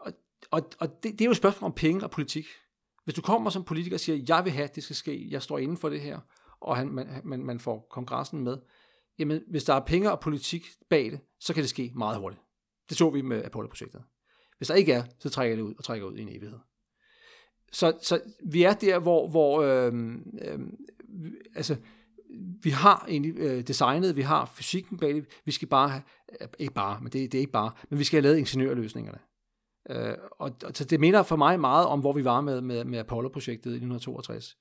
Og, 0.00 0.12
og, 0.50 0.70
og 0.78 0.88
det, 1.02 1.12
det 1.12 1.20
er 1.20 1.24
jo 1.24 1.30
et 1.30 1.36
spørgsmål 1.36 1.66
om 1.68 1.74
penge 1.74 2.04
og 2.04 2.10
politik. 2.10 2.46
Hvis 3.04 3.14
du 3.14 3.22
kommer 3.22 3.50
som 3.50 3.64
politiker 3.64 3.96
og 3.96 4.00
siger, 4.00 4.24
jeg 4.28 4.44
vil 4.44 4.52
have, 4.52 4.64
at 4.64 4.74
det 4.74 4.84
skal 4.84 4.96
ske, 4.96 5.26
jeg 5.30 5.42
står 5.42 5.58
inden 5.58 5.76
for 5.76 5.88
det 5.88 6.00
her, 6.00 6.20
og 6.60 6.76
han, 6.76 6.88
man, 6.88 7.20
man, 7.24 7.44
man 7.44 7.60
får 7.60 7.86
kongressen 7.90 8.44
med, 8.44 8.58
jamen 9.18 9.42
hvis 9.50 9.64
der 9.64 9.74
er 9.74 9.80
penge 9.80 10.12
og 10.12 10.20
politik 10.20 10.66
bag 10.90 11.10
det, 11.10 11.20
så 11.40 11.54
kan 11.54 11.62
det 11.62 11.70
ske 11.70 11.92
meget 11.96 12.18
hurtigt. 12.18 12.42
Det 12.88 12.96
så 12.96 13.10
vi 13.10 13.22
med 13.22 13.44
Apollo-projektet. 13.44 14.02
Hvis 14.56 14.68
der 14.68 14.74
ikke 14.74 14.92
er, 14.92 15.04
så 15.18 15.30
trækker 15.30 15.56
det 15.56 15.62
ud 15.62 15.74
og 15.78 15.84
trækker 15.84 16.06
ud 16.06 16.16
i 16.16 16.22
en 16.22 16.28
evighed. 16.28 16.58
Så, 17.72 17.98
så 18.02 18.20
vi 18.44 18.62
er 18.62 18.74
der, 18.74 18.98
hvor, 18.98 19.28
hvor 19.28 19.62
øh, 19.62 19.92
øh, 20.42 20.58
altså, 21.56 21.76
vi 22.62 22.70
har 22.70 23.06
egentlig 23.08 23.34
øh, 23.36 23.62
designet, 23.62 24.16
vi 24.16 24.22
har 24.22 24.52
fysikken 24.56 24.98
bag 24.98 25.14
det, 25.14 25.24
vi 25.44 25.52
skal 25.52 25.68
bare 25.68 25.88
have, 25.88 26.02
ikke 26.58 26.74
bare, 26.74 26.98
men 27.00 27.12
det, 27.12 27.32
det 27.32 27.38
er 27.38 27.40
ikke 27.40 27.52
bare, 27.52 27.70
men 27.90 27.98
vi 27.98 28.04
skal 28.04 28.16
have 28.16 28.22
lavet 28.22 28.38
ingeniørløsningerne. 28.38 29.18
Øh, 29.90 30.14
og, 30.30 30.50
og 30.64 30.72
så 30.74 30.84
det 30.84 31.00
minder 31.00 31.22
for 31.22 31.36
mig 31.36 31.60
meget 31.60 31.86
om, 31.86 32.00
hvor 32.00 32.12
vi 32.12 32.24
var 32.24 32.40
med, 32.40 32.60
med, 32.60 32.84
med 32.84 32.98
Apollo-projektet 32.98 33.70
i 33.70 33.74
1962. 33.74 34.56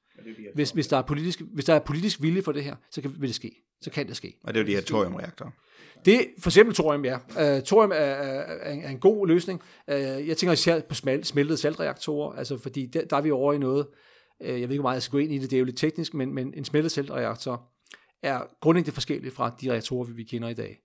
Hvis, 0.56 0.72
hvis, 0.72 0.88
der 0.88 0.98
er 0.98 1.02
politisk, 1.02 1.42
hvis 1.54 1.66
der 1.66 1.74
er 1.74 1.80
politisk 1.80 2.22
vilje 2.22 2.42
for 2.42 2.52
det 2.52 2.64
her, 2.64 2.76
så 2.92 3.02
kan, 3.02 3.16
vil 3.20 3.28
det 3.28 3.36
ske. 3.36 3.52
Så 3.82 3.92
kan 3.92 4.08
det 4.08 4.16
ske. 4.16 4.40
Og 4.44 4.54
det 4.54 4.60
er 4.60 4.64
jo 4.64 4.68
de 4.68 4.76
her 4.76 4.82
thoriumreaktorer. 4.82 5.52
Det, 6.06 6.28
for 6.40 6.50
eksempel 6.50 6.76
thorium, 6.76 7.06
ja. 7.06 7.16
Uh, 7.16 7.64
thorium 7.64 7.92
er, 7.92 7.96
er, 7.96 8.74
er 8.82 8.90
en 8.90 9.00
god 9.00 9.28
løsning. 9.28 9.62
Uh, 9.88 9.94
jeg 10.28 10.38
tænker 10.38 10.52
især 10.52 10.80
på 10.80 10.96
smeltede 11.24 11.58
saltreaktorer, 11.58 12.36
altså 12.36 12.58
fordi 12.58 12.86
der, 12.86 13.06
der 13.06 13.18
er 13.18 13.22
vi 13.22 13.32
over 13.32 13.54
i 13.54 13.58
noget, 13.58 13.88
uh, 13.88 13.94
Øh, 14.42 14.48
jeg 14.48 14.56
ved 14.56 14.62
ikke, 14.62 14.76
hvor 14.76 14.90
meget 14.90 14.96
jeg 14.96 15.04
skal 15.04 15.12
gå 15.12 15.18
ind 15.18 15.32
i 15.32 15.38
det, 15.38 15.52
det 15.52 15.58
er 15.58 15.60
jo 15.60 15.66
lidt 15.66 15.78
teknisk, 15.78 16.14
men, 16.14 16.34
men 16.34 16.54
en 16.54 16.66
smeltet 16.66 16.98
er 18.24 18.60
grundlæggende 18.62 18.94
forskellig 18.94 19.34
fra 19.34 19.56
de 19.62 19.72
reaktorer, 19.72 20.06
vi 20.06 20.24
kender 20.24 20.50
i 20.50 20.54
dag. 20.54 20.80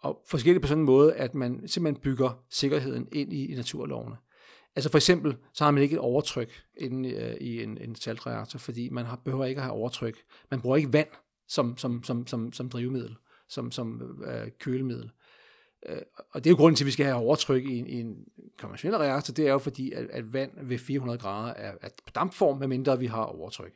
Og 0.00 0.22
forskellig 0.28 0.62
på 0.62 0.68
sådan 0.68 0.80
en 0.80 0.86
måde, 0.86 1.14
at 1.14 1.34
man 1.34 1.68
simpelthen 1.68 2.02
bygger 2.02 2.44
sikkerheden 2.50 3.08
ind 3.12 3.32
i, 3.32 3.52
i 3.52 3.54
naturlovene. 3.54 4.16
Altså 4.76 4.90
for 4.90 4.98
eksempel, 4.98 5.36
så 5.54 5.64
har 5.64 5.70
man 5.70 5.82
ikke 5.82 5.94
et 5.94 6.00
overtryk 6.00 6.62
inde 6.76 7.10
øh, 7.10 7.34
i 7.40 7.62
en, 7.62 7.78
en 7.78 7.94
saltreaktor, 7.94 8.58
fordi 8.58 8.88
man 8.88 9.04
har, 9.04 9.16
behøver 9.24 9.44
ikke 9.44 9.58
at 9.58 9.64
have 9.64 9.74
overtryk. 9.74 10.16
Man 10.50 10.60
bruger 10.60 10.76
ikke 10.76 10.92
vand 10.92 11.08
som, 11.48 11.76
som, 11.76 12.02
som, 12.02 12.26
som, 12.26 12.52
som 12.52 12.68
drivmiddel 12.68 13.16
som, 13.48 13.72
som 13.72 14.02
øh, 14.24 14.48
kølemiddel. 14.60 15.10
Øh, 15.88 15.98
og 16.30 16.44
det 16.44 16.50
er 16.50 16.52
jo 16.52 16.56
grunden 16.56 16.76
til, 16.76 16.84
at 16.84 16.86
vi 16.86 16.92
skal 16.92 17.06
have 17.06 17.16
overtryk 17.16 17.64
i 17.64 17.78
en, 17.78 17.86
i 17.86 18.00
en 18.00 18.16
konventionel 18.58 18.98
reaktor, 18.98 19.32
det 19.32 19.46
er 19.46 19.52
jo 19.52 19.58
fordi, 19.58 19.92
at, 19.92 20.06
at 20.10 20.32
vand 20.32 20.50
ved 20.62 20.78
400 20.78 21.18
grader 21.18 21.54
er, 21.54 21.72
er 21.82 21.88
på 22.06 22.12
dampform, 22.14 22.58
medmindre 22.58 22.98
vi 22.98 23.06
har 23.06 23.22
overtryk. 23.22 23.72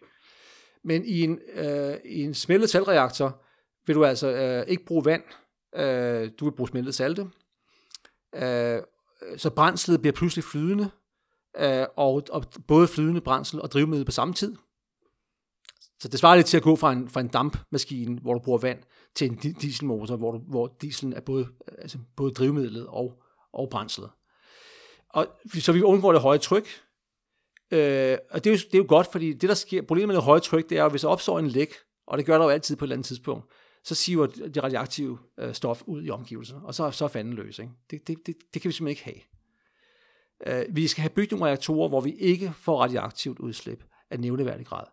Men 0.84 1.04
i 1.04 1.20
en, 1.20 1.38
øh, 1.52 1.96
i 2.04 2.22
en 2.22 2.34
smeltet 2.34 2.70
saltreaktor 2.70 3.42
vil 3.86 3.96
du 3.96 4.04
altså 4.04 4.28
øh, 4.32 4.66
ikke 4.68 4.84
bruge 4.84 5.04
vand, 5.04 5.22
øh, 5.76 6.30
du 6.40 6.44
vil 6.44 6.56
bruge 6.56 6.68
smeltet 6.68 6.94
salte, 6.94 7.26
øh, 8.34 8.82
så 9.36 9.50
brændslet 9.50 10.00
bliver 10.00 10.12
pludselig 10.12 10.44
flydende, 10.44 10.90
øh, 11.58 11.86
og, 11.96 12.22
og 12.30 12.44
både 12.68 12.88
flydende 12.88 13.20
brændsel 13.20 13.62
og 13.62 13.70
drivmiddel 13.70 14.04
på 14.04 14.12
samme 14.12 14.34
tid. 14.34 14.56
Så 16.00 16.08
det 16.08 16.20
svarer 16.20 16.36
lidt 16.36 16.46
til 16.46 16.56
at 16.56 16.62
gå 16.62 16.76
fra 16.76 16.92
en, 16.92 17.08
fra 17.08 17.20
en 17.20 17.28
dampmaskine, 17.28 18.18
hvor 18.20 18.34
du 18.34 18.40
bruger 18.40 18.58
vand, 18.58 18.78
til 19.14 19.30
en 19.30 19.36
dieselmotor, 19.36 20.16
hvor, 20.16 20.32
du, 20.32 20.38
hvor 20.38 20.76
dieselen 20.80 21.12
er 21.12 21.20
både, 21.20 21.48
altså 21.78 21.98
både 22.16 22.32
drivmidlet 22.32 22.86
og, 22.86 23.22
og 23.52 23.68
brændslet. 23.70 24.10
Og, 25.08 25.26
så 25.54 25.72
vi 25.72 25.82
undgår 25.82 26.12
det 26.12 26.20
høje 26.20 26.38
tryk. 26.38 26.68
Øh, 27.70 28.18
og 28.30 28.44
det 28.44 28.50
er, 28.50 28.54
jo, 28.54 28.58
det 28.58 28.74
er 28.74 28.78
jo 28.78 28.84
godt, 28.88 29.12
fordi 29.12 29.32
det, 29.32 29.48
der 29.48 29.54
sker, 29.54 29.82
problemet 29.82 30.08
med 30.08 30.16
det 30.16 30.24
høje 30.24 30.40
tryk, 30.40 30.68
det 30.68 30.78
er, 30.78 30.84
at 30.84 30.90
hvis 30.90 31.00
der 31.00 31.08
opstår 31.08 31.38
en 31.38 31.48
læk, 31.48 31.74
og 32.06 32.18
det 32.18 32.26
gør 32.26 32.38
der 32.38 32.44
jo 32.44 32.50
altid 32.50 32.76
på 32.76 32.84
et 32.84 32.86
eller 32.86 32.96
andet 32.96 33.06
tidspunkt, 33.06 33.52
så 33.84 33.94
siver 33.94 34.26
det 34.26 34.62
radioaktive 34.62 35.18
øh, 35.38 35.54
stof 35.54 35.82
ud 35.86 36.04
i 36.04 36.10
omgivelserne, 36.10 36.66
og 36.66 36.74
så, 36.74 36.90
så 36.90 37.04
er 37.04 37.08
fanden 37.08 37.34
løs. 37.34 37.58
Ikke? 37.58 37.72
Det, 37.90 38.08
det, 38.08 38.16
det, 38.26 38.36
det 38.54 38.62
kan 38.62 38.68
vi 38.68 38.72
simpelthen 38.72 38.88
ikke 38.88 39.24
have. 40.46 40.60
Øh, 40.60 40.76
vi 40.76 40.86
skal 40.86 41.02
have 41.02 41.10
bygget 41.10 41.32
nogle 41.32 41.46
reaktorer, 41.46 41.88
hvor 41.88 42.00
vi 42.00 42.14
ikke 42.14 42.52
får 42.56 42.82
radioaktivt 42.82 43.38
udslip 43.38 43.84
af 44.10 44.20
nævneværdig 44.20 44.66
grad. 44.66 44.84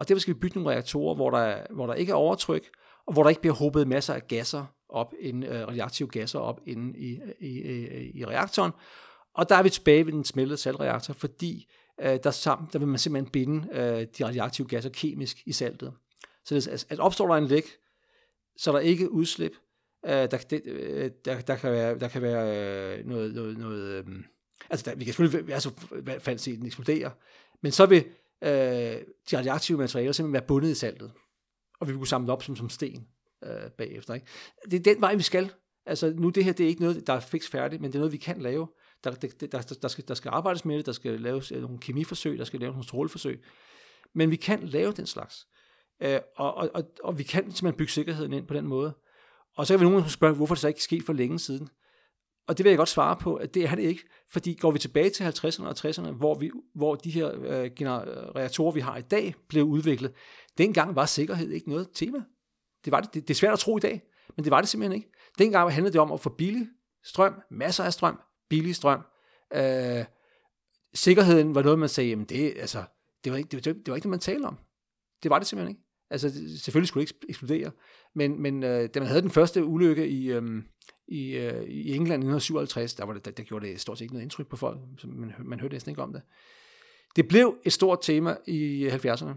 Og 0.00 0.08
derfor 0.08 0.20
skal 0.20 0.34
vi 0.34 0.38
bygge 0.38 0.58
nogle 0.58 0.74
reaktorer, 0.74 1.14
hvor 1.14 1.30
der, 1.30 1.56
hvor 1.70 1.86
der 1.86 1.94
ikke 1.94 2.10
er 2.10 2.16
overtryk, 2.16 2.70
og 3.06 3.12
hvor 3.12 3.22
der 3.22 3.30
ikke 3.30 3.40
bliver 3.40 3.54
håbet 3.54 3.88
masser 3.88 4.14
af 4.14 4.28
gasser 4.28 4.64
op, 4.88 5.14
inden, 5.20 5.42
øh, 5.42 5.68
radioaktive 5.68 6.08
gasser 6.08 6.38
op 6.38 6.60
inde 6.66 6.98
i, 6.98 7.20
i, 7.40 7.48
i, 7.48 8.10
i 8.14 8.24
reaktoren. 8.24 8.72
Og 9.34 9.48
der 9.48 9.56
er 9.56 9.62
vi 9.62 9.70
tilbage 9.70 10.06
ved 10.06 10.12
den 10.12 10.24
smeltede 10.24 10.56
saltreaktor, 10.56 11.14
fordi 11.14 11.70
øh, 12.00 12.18
der, 12.24 12.30
sammen, 12.30 12.68
der 12.72 12.78
vil 12.78 12.88
man 12.88 12.98
simpelthen 12.98 13.30
binde 13.30 13.68
øh, 13.72 14.06
de 14.18 14.26
radioaktive 14.26 14.66
gasser 14.66 14.90
kemisk 14.90 15.36
i 15.46 15.52
saltet. 15.52 15.92
Så 16.44 16.54
det, 16.54 16.66
at, 16.66 16.70
altså, 16.70 16.86
at 16.88 16.98
opstår 16.98 17.26
der 17.26 17.34
en 17.34 17.46
læk, 17.46 17.64
så 18.56 18.70
er 18.70 18.74
der 18.74 18.80
ikke 18.80 19.12
udslip. 19.12 19.52
Øh, 20.06 20.12
der, 20.12 20.26
det, 20.50 20.62
øh, 20.64 21.10
der, 21.24 21.40
der, 21.40 21.56
kan 21.56 21.72
være, 21.72 21.98
der 21.98 22.08
kan 22.08 22.22
være 22.22 22.98
øh, 22.98 23.06
noget, 23.06 23.34
noget, 23.34 23.58
noget 23.58 23.82
øh, 23.82 24.04
altså 24.70 24.90
der, 24.90 24.96
vi 24.96 25.04
kan 25.04 25.14
selvfølgelig 25.14 25.54
altså, 25.54 25.70
i 25.98 26.02
hvert 26.02 26.22
fald 26.22 26.38
se 26.38 26.56
den 26.56 26.66
eksplodere, 26.66 27.10
men 27.62 27.72
så 27.72 27.86
vil 27.86 28.04
øh, 28.42 28.50
de 29.30 29.38
radioaktive 29.38 29.78
materialer 29.78 30.12
simpelthen 30.12 30.32
være 30.32 30.46
bundet 30.46 30.70
i 30.70 30.74
saltet, 30.74 31.12
og 31.80 31.86
vi 31.86 31.92
vil 31.92 31.98
kunne 31.98 32.06
samle 32.06 32.32
op 32.32 32.42
som, 32.42 32.56
som 32.56 32.68
sten 32.68 33.06
øh, 33.44 33.70
bagefter. 33.78 34.14
Ikke? 34.14 34.26
Det 34.70 34.74
er 34.74 34.94
den 34.94 35.00
vej, 35.00 35.14
vi 35.14 35.22
skal. 35.22 35.52
Altså 35.86 36.12
nu 36.16 36.28
det 36.28 36.44
her, 36.44 36.52
det 36.52 36.64
er 36.64 36.68
ikke 36.68 36.80
noget, 36.80 37.06
der 37.06 37.12
er 37.12 37.20
fix 37.20 37.48
færdigt, 37.48 37.82
men 37.82 37.90
det 37.90 37.94
er 37.96 38.00
noget, 38.00 38.12
vi 38.12 38.16
kan 38.16 38.40
lave. 38.42 38.68
Der, 39.04 39.10
der, 39.10 39.46
der, 39.46 39.74
der, 39.82 39.88
skal, 39.88 40.08
der 40.08 40.14
skal 40.14 40.28
arbejdes 40.28 40.64
med 40.64 40.78
det, 40.78 40.86
der 40.86 40.92
skal 40.92 41.20
laves 41.20 41.52
øh, 41.52 41.62
nogle 41.62 41.78
kemiforsøg, 41.78 42.38
der 42.38 42.44
skal 42.44 42.60
laves 42.60 42.72
nogle 42.72 42.84
stråleforsøg. 42.84 43.44
Men 44.14 44.30
vi 44.30 44.36
kan 44.36 44.68
lave 44.68 44.92
den 44.92 45.06
slags. 45.06 45.46
Øh, 46.02 46.20
og, 46.36 46.54
og, 46.54 46.70
og, 46.74 46.84
og 47.04 47.18
vi 47.18 47.22
kan 47.22 47.42
simpelthen 47.42 47.78
bygge 47.78 47.92
sikkerheden 47.92 48.32
ind 48.32 48.46
på 48.46 48.54
den 48.54 48.66
måde. 48.66 48.96
Og 49.56 49.66
så 49.66 49.72
kan 49.74 49.80
vi 49.80 49.90
nogen 49.90 50.08
spørge, 50.08 50.34
hvorfor 50.34 50.54
det 50.54 50.60
så 50.60 50.68
ikke 50.68 50.82
sket 50.82 51.02
for 51.06 51.12
længe 51.12 51.38
siden. 51.38 51.68
Og 52.48 52.58
det 52.58 52.64
vil 52.64 52.70
jeg 52.70 52.76
godt 52.76 52.88
svare 52.88 53.16
på, 53.16 53.34
at 53.34 53.54
det 53.54 53.64
er 53.64 53.74
det 53.74 53.82
ikke. 53.82 54.02
Fordi 54.28 54.54
går 54.54 54.70
vi 54.70 54.78
tilbage 54.78 55.10
til 55.10 55.24
50'erne 55.24 55.66
og 55.66 55.74
60'erne, 55.78 56.10
hvor, 56.10 56.34
vi, 56.34 56.50
hvor 56.74 56.94
de 56.94 57.10
her 57.10 57.32
øh, 57.42 57.70
generatorer, 57.76 58.72
vi 58.72 58.80
har 58.80 58.96
i 58.96 59.02
dag, 59.02 59.34
blev 59.48 59.64
udviklet, 59.64 60.12
dengang 60.58 60.96
var 60.96 61.06
sikkerhed 61.06 61.50
ikke 61.50 61.68
noget 61.68 61.88
tema. 61.94 62.18
Det, 62.84 62.90
var 62.90 63.00
det. 63.00 63.14
det. 63.14 63.28
Det 63.28 63.34
er 63.34 63.38
svært 63.38 63.52
at 63.52 63.58
tro 63.58 63.76
i 63.76 63.80
dag, 63.80 64.02
men 64.36 64.44
det 64.44 64.50
var 64.50 64.60
det 64.60 64.68
simpelthen 64.68 64.96
ikke. 64.96 65.12
Dengang 65.38 65.72
handlede 65.72 65.92
det 65.92 66.00
om 66.00 66.12
at 66.12 66.20
få 66.20 66.30
billig 66.30 66.68
strøm, 67.04 67.34
masser 67.50 67.84
af 67.84 67.92
strøm, 67.92 68.20
billig 68.48 68.76
strøm. 68.76 69.00
Øh, 69.54 70.04
sikkerheden 70.94 71.54
var 71.54 71.62
noget, 71.62 71.78
man 71.78 71.88
sagde, 71.88 72.10
jamen 72.10 72.24
det, 72.24 72.54
altså, 72.56 72.84
det, 73.24 73.32
var 73.32 73.38
ikke, 73.38 73.48
det, 73.48 73.66
var, 73.66 73.72
det 73.72 73.88
var 73.88 73.94
ikke 73.94 74.04
det, 74.04 74.10
man 74.10 74.18
talte 74.18 74.46
om. 74.46 74.58
Det 75.22 75.30
var 75.30 75.38
det 75.38 75.48
simpelthen 75.48 75.70
ikke. 75.76 75.86
Altså, 76.10 76.30
selvfølgelig 76.62 76.88
skulle 76.88 77.06
det 77.06 77.12
ikke 77.12 77.26
eksplodere, 77.28 77.70
men, 78.14 78.42
men 78.42 78.62
øh, 78.62 78.88
da 78.94 79.00
man 79.00 79.08
havde 79.08 79.22
den 79.22 79.30
første 79.30 79.64
ulykke 79.64 80.08
i, 80.08 80.32
øh, 80.32 80.62
i, 81.10 81.36
øh, 81.36 81.62
i 81.62 81.94
England 81.94 82.22
i 82.22 82.26
1957, 82.26 82.94
der, 82.94 83.04
var 83.04 83.12
det, 83.12 83.24
der, 83.24 83.30
der 83.30 83.42
gjorde 83.42 83.66
det 83.66 83.80
stort 83.80 83.98
set 83.98 84.02
ikke 84.02 84.14
noget 84.14 84.22
indtryk 84.22 84.46
på 84.46 84.56
folk, 84.56 84.78
så 84.98 85.06
man, 85.06 85.34
man 85.38 85.60
hørte 85.60 85.74
næsten 85.74 85.90
ikke 85.90 86.02
om 86.02 86.12
det. 86.12 86.22
Det 87.16 87.28
blev 87.28 87.58
et 87.64 87.72
stort 87.72 87.98
tema 88.02 88.36
i 88.46 88.88
70'erne, 88.88 89.32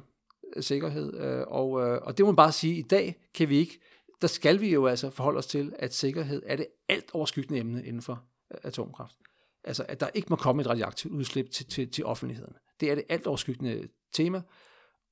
sikkerhed, 0.61 1.19
øh, 1.19 1.43
og, 1.47 1.81
øh, 1.81 2.01
og 2.01 2.17
det 2.17 2.25
må 2.25 2.31
man 2.31 2.35
bare 2.35 2.51
sige, 2.51 2.75
i 2.75 2.81
dag 2.81 3.15
kan 3.33 3.49
vi 3.49 3.57
ikke, 3.57 3.79
der 4.21 4.27
skal 4.27 4.61
vi 4.61 4.73
jo 4.73 4.87
altså 4.87 5.09
forholde 5.09 5.37
os 5.37 5.47
til, 5.47 5.73
at 5.79 5.93
sikkerhed 5.93 6.43
er 6.45 6.55
det 6.55 6.67
alt 6.89 7.09
overskyggende 7.13 7.59
emne 7.59 7.85
inden 7.85 8.01
for 8.01 8.23
øh, 8.51 8.57
atomkraft. 8.63 9.15
Altså, 9.63 9.85
at 9.87 9.99
der 9.99 10.09
ikke 10.13 10.27
må 10.29 10.35
komme 10.35 10.61
et 10.61 10.67
radioaktivt 10.67 11.13
udslip 11.13 11.51
til, 11.51 11.65
til, 11.65 11.91
til 11.91 12.05
offentligheden. 12.05 12.53
Det 12.79 12.91
er 12.91 12.95
det 12.95 13.03
alt 13.09 13.27
overskyggende 13.27 13.87
tema, 14.13 14.41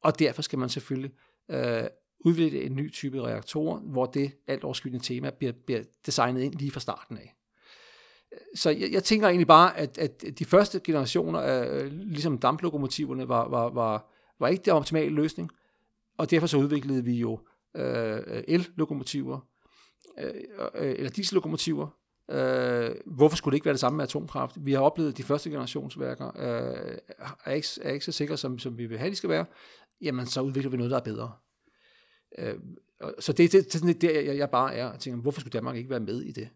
og 0.03 0.20
derfor 0.20 0.41
skal 0.41 0.59
man 0.59 0.70
selvfølgelig 0.70 1.12
øh, 1.51 1.84
udvikle 2.26 2.62
en 2.62 2.76
ny 2.76 2.94
type 2.94 3.22
reaktor, 3.22 3.78
hvor 3.78 4.06
det 4.06 4.32
alt 4.48 4.64
overskyggende 4.64 5.06
tema 5.06 5.30
bliver, 5.30 5.54
bliver 5.66 5.82
designet 6.06 6.42
ind 6.42 6.54
lige 6.54 6.72
fra 6.72 6.80
starten 6.80 7.18
af. 7.18 7.36
Så 8.56 8.70
jeg, 8.70 8.92
jeg 8.92 9.04
tænker 9.04 9.28
egentlig 9.28 9.48
bare, 9.48 9.78
at, 9.78 9.98
at 9.98 10.24
de 10.40 10.46
første 10.46 10.80
generationer 10.80 11.40
af 11.40 11.84
øh, 11.84 11.92
ligesom 11.92 12.38
damplokomotiverne 12.38 13.30
var, 13.30 13.50
var, 13.50 13.70
var, 13.70 14.12
var 14.40 14.48
ikke 14.48 14.64
den 14.64 14.74
optimale 14.74 15.16
løsning, 15.16 15.50
og 16.18 16.32
derfor 16.32 16.48
så 16.48 16.58
udviklede 16.58 17.04
vi 17.06 17.14
jo 17.14 17.40
øh, 17.76 18.44
el-lokomotiver, 18.48 19.40
øh, 20.20 20.32
øh 20.76 20.96
eller 20.98 21.10
diesellokomotiver. 21.10 21.88
Øh, 22.32 22.92
hvorfor 23.06 23.36
skulle 23.36 23.52
det 23.52 23.58
ikke 23.58 23.66
være 23.66 23.74
det 23.74 23.80
samme 23.80 23.98
med 23.98 24.04
atomkraft? 24.04 24.56
Vi 24.66 24.74
har 24.74 24.80
oplevet, 24.80 25.12
at 25.12 25.18
de 25.18 25.24
første 25.24 25.50
generationsværker 25.50 26.28
øh, 26.28 26.98
er, 27.46 27.52
ikke, 27.52 27.68
er 27.82 27.92
ikke 27.92 28.06
så 28.06 28.12
sikre, 28.12 28.38
som, 28.38 28.60
som 28.60 28.78
vi 28.78 28.86
vil 28.86 28.98
have, 28.98 29.10
de 29.10 29.16
skal 29.16 29.30
være. 29.30 29.46
Jamen, 30.02 30.26
så 30.26 30.42
udvikler 30.42 30.72
vi 30.72 30.78
noget, 30.78 30.92
der 30.92 30.98
er 30.98 31.04
bedre. 31.04 31.32
Øh, 32.38 32.56
så 33.20 33.34
det, 33.34 33.52
det, 33.52 33.74
det 33.74 33.90
er 33.90 33.94
der, 33.94 34.22
jeg, 34.22 34.38
jeg 34.38 34.50
bare 34.50 34.76
er 34.76 34.86
og 34.86 35.00
tænker, 35.00 35.22
hvorfor 35.22 35.40
skulle 35.40 35.54
Danmark 35.54 35.76
ikke 35.76 35.90
være 35.90 36.00
med 36.00 36.22
i 36.22 36.32
det? 36.32 36.50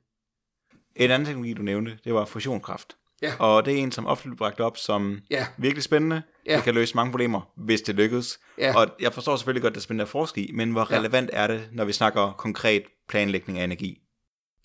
En 0.95 1.11
anden 1.11 1.25
teknologi, 1.25 1.53
du 1.53 1.61
nævnte, 1.61 1.99
det 2.03 2.13
var 2.13 2.25
fusionskraft. 2.25 2.97
Ja. 3.21 3.33
Og 3.39 3.65
det 3.65 3.73
er 3.73 3.77
en, 3.77 3.91
som 3.91 4.05
ofte 4.07 4.23
bliver 4.23 4.37
bragt 4.37 4.59
op 4.59 4.77
som 4.77 5.19
ja. 5.29 5.47
virkelig 5.57 5.83
spændende. 5.83 6.21
Ja. 6.45 6.55
Det 6.55 6.63
kan 6.63 6.73
løse 6.73 6.95
mange 6.95 7.11
problemer, 7.11 7.51
hvis 7.57 7.81
det 7.81 7.95
lykkes. 7.95 8.39
Ja. 8.57 8.77
Og 8.77 8.87
jeg 8.99 9.13
forstår 9.13 9.35
selvfølgelig 9.35 9.61
godt, 9.61 9.71
at 9.71 9.75
det 9.75 9.81
er 9.81 9.83
spændende 9.83 10.01
at 10.01 10.09
forske 10.09 10.41
i, 10.41 10.51
men 10.51 10.71
hvor 10.71 10.91
relevant 10.91 11.29
ja. 11.33 11.43
er 11.43 11.47
det, 11.47 11.69
når 11.71 11.85
vi 11.85 11.91
snakker 11.91 12.31
konkret 12.37 12.83
planlægning 13.09 13.59
af 13.59 13.63
energi? 13.63 14.01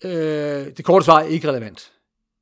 Øh, 0.03 0.11
det 0.77 0.85
korte 0.85 1.05
svar 1.05 1.19
er 1.19 1.25
ikke 1.25 1.49
relevant. 1.49 1.91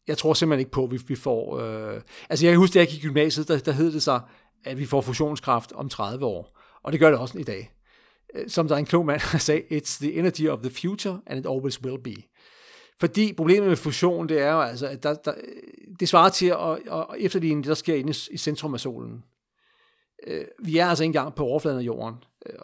Jeg 0.07 0.17
tror 0.17 0.34
simpelthen 0.34 0.59
ikke 0.59 0.72
på, 0.72 0.84
at 0.84 0.91
vi, 0.91 0.99
vi 1.07 1.15
får... 1.15 1.59
Øh... 1.59 2.01
Altså 2.30 2.45
jeg 2.45 2.53
kan 2.53 2.59
huske, 2.59 2.74
da 2.74 2.80
jeg 2.80 2.88
gik 2.88 3.03
i 3.03 3.07
gymnasiet, 3.07 3.47
der, 3.47 3.59
der 3.59 3.72
hed 3.72 3.91
det 3.91 4.03
sig, 4.03 4.22
at 4.65 4.78
vi 4.80 4.86
får 4.86 5.01
fusionskraft 5.01 5.72
om 5.72 5.89
30 5.89 6.26
år. 6.26 6.59
Og 6.84 6.91
det 6.91 6.99
gør 6.99 7.09
det 7.09 7.20
også 7.20 7.38
i 7.38 7.43
dag. 7.43 7.72
Øh, 8.36 8.49
som 8.49 8.67
der 8.67 8.75
er 8.75 8.80
en 8.80 8.86
klog 8.86 9.05
mand, 9.05 9.21
der 9.32 9.38
sagde, 9.38 9.63
it's 9.71 9.99
the 10.01 10.13
energy 10.13 10.47
of 10.47 10.59
the 10.59 10.69
future, 10.69 11.21
and 11.25 11.39
it 11.39 11.45
always 11.45 11.84
will 11.84 12.01
be. 12.03 12.15
Fordi 12.99 13.34
problemet 13.34 13.67
med 13.67 13.77
fusion, 13.77 14.30
det 14.30 14.41
er 14.41 14.51
jo 14.51 14.61
altså, 14.61 14.88
at 14.88 15.03
der, 15.03 15.13
der, 15.13 15.34
det 15.99 16.09
svarer 16.09 16.30
til 16.30 16.45
at, 16.45 16.71
at 16.91 17.05
efterligne 17.17 17.61
det, 17.61 17.67
der 17.67 17.73
sker 17.73 17.95
inde 17.95 18.13
i, 18.32 18.38
centrum 18.38 18.73
af 18.73 18.80
solen. 18.80 19.23
Øh, 20.27 20.45
vi 20.63 20.77
er 20.77 20.86
altså 20.86 21.03
ikke 21.03 21.09
engang 21.09 21.36
på 21.36 21.43
overfladen 21.43 21.80
af 21.80 21.84
jorden, 21.84 22.15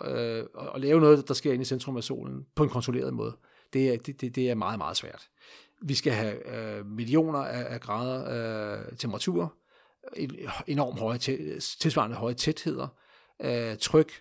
øh, 0.01 0.43
og 0.53 0.79
lave 0.79 0.99
noget, 0.99 1.27
der 1.27 1.33
sker 1.33 1.53
inde 1.53 1.61
i 1.61 1.65
centrum 1.65 1.97
af 1.97 2.03
solen, 2.03 2.45
på 2.55 2.63
en 2.63 2.69
kontrolleret 2.69 3.13
måde, 3.13 3.35
det 3.73 3.93
er, 3.93 3.97
det, 3.97 4.21
det, 4.21 4.35
det 4.35 4.49
er 4.49 4.55
meget, 4.55 4.77
meget 4.77 4.97
svært. 4.97 5.29
Vi 5.81 5.93
skal 5.93 6.13
have 6.13 6.55
øh, 6.55 6.85
millioner 6.85 7.39
af, 7.39 7.73
af 7.73 7.81
grader 7.81 8.79
øh, 8.89 8.97
temperatur, 8.97 9.53
enormt 10.67 10.99
høje, 10.99 11.17
tilsvarende 11.59 12.15
høje 12.15 12.33
tætheder, 12.33 12.87
øh, 13.41 13.77
tryk, 13.77 14.11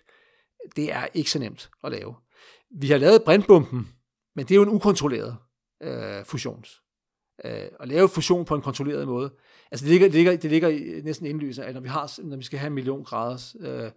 det 0.75 0.91
er 0.91 1.07
ikke 1.13 1.31
så 1.31 1.39
nemt 1.39 1.69
at 1.83 1.91
lave. 1.91 2.15
Vi 2.75 2.87
har 2.87 2.97
lavet 2.97 3.23
brintbomben, 3.23 3.89
men 4.35 4.45
det 4.45 4.51
er 4.51 4.55
jo 4.55 4.63
en 4.63 4.69
ukontrolleret 4.69 5.37
øh, 5.83 6.25
fusions. 6.25 6.81
Øh, 7.45 7.67
at 7.79 7.87
lave 7.87 8.09
fusion 8.09 8.45
på 8.45 8.55
en 8.55 8.61
kontrolleret 8.61 9.07
måde. 9.07 9.33
Altså 9.71 9.85
det 9.85 9.91
ligger, 9.91 10.07
det 10.07 10.15
ligger, 10.15 10.35
det 10.35 10.51
ligger 10.51 11.01
næsten 11.03 11.25
indlysende, 11.25 11.67
at 11.67 11.73
når 11.73 11.81
vi, 11.81 11.87
har, 11.87 12.21
når 12.23 12.37
vi 12.37 12.43
skal 12.43 12.59
have 12.59 12.67
en 12.67 12.73
million 12.73 13.03
grader 13.03 13.55
øh, 13.59 13.91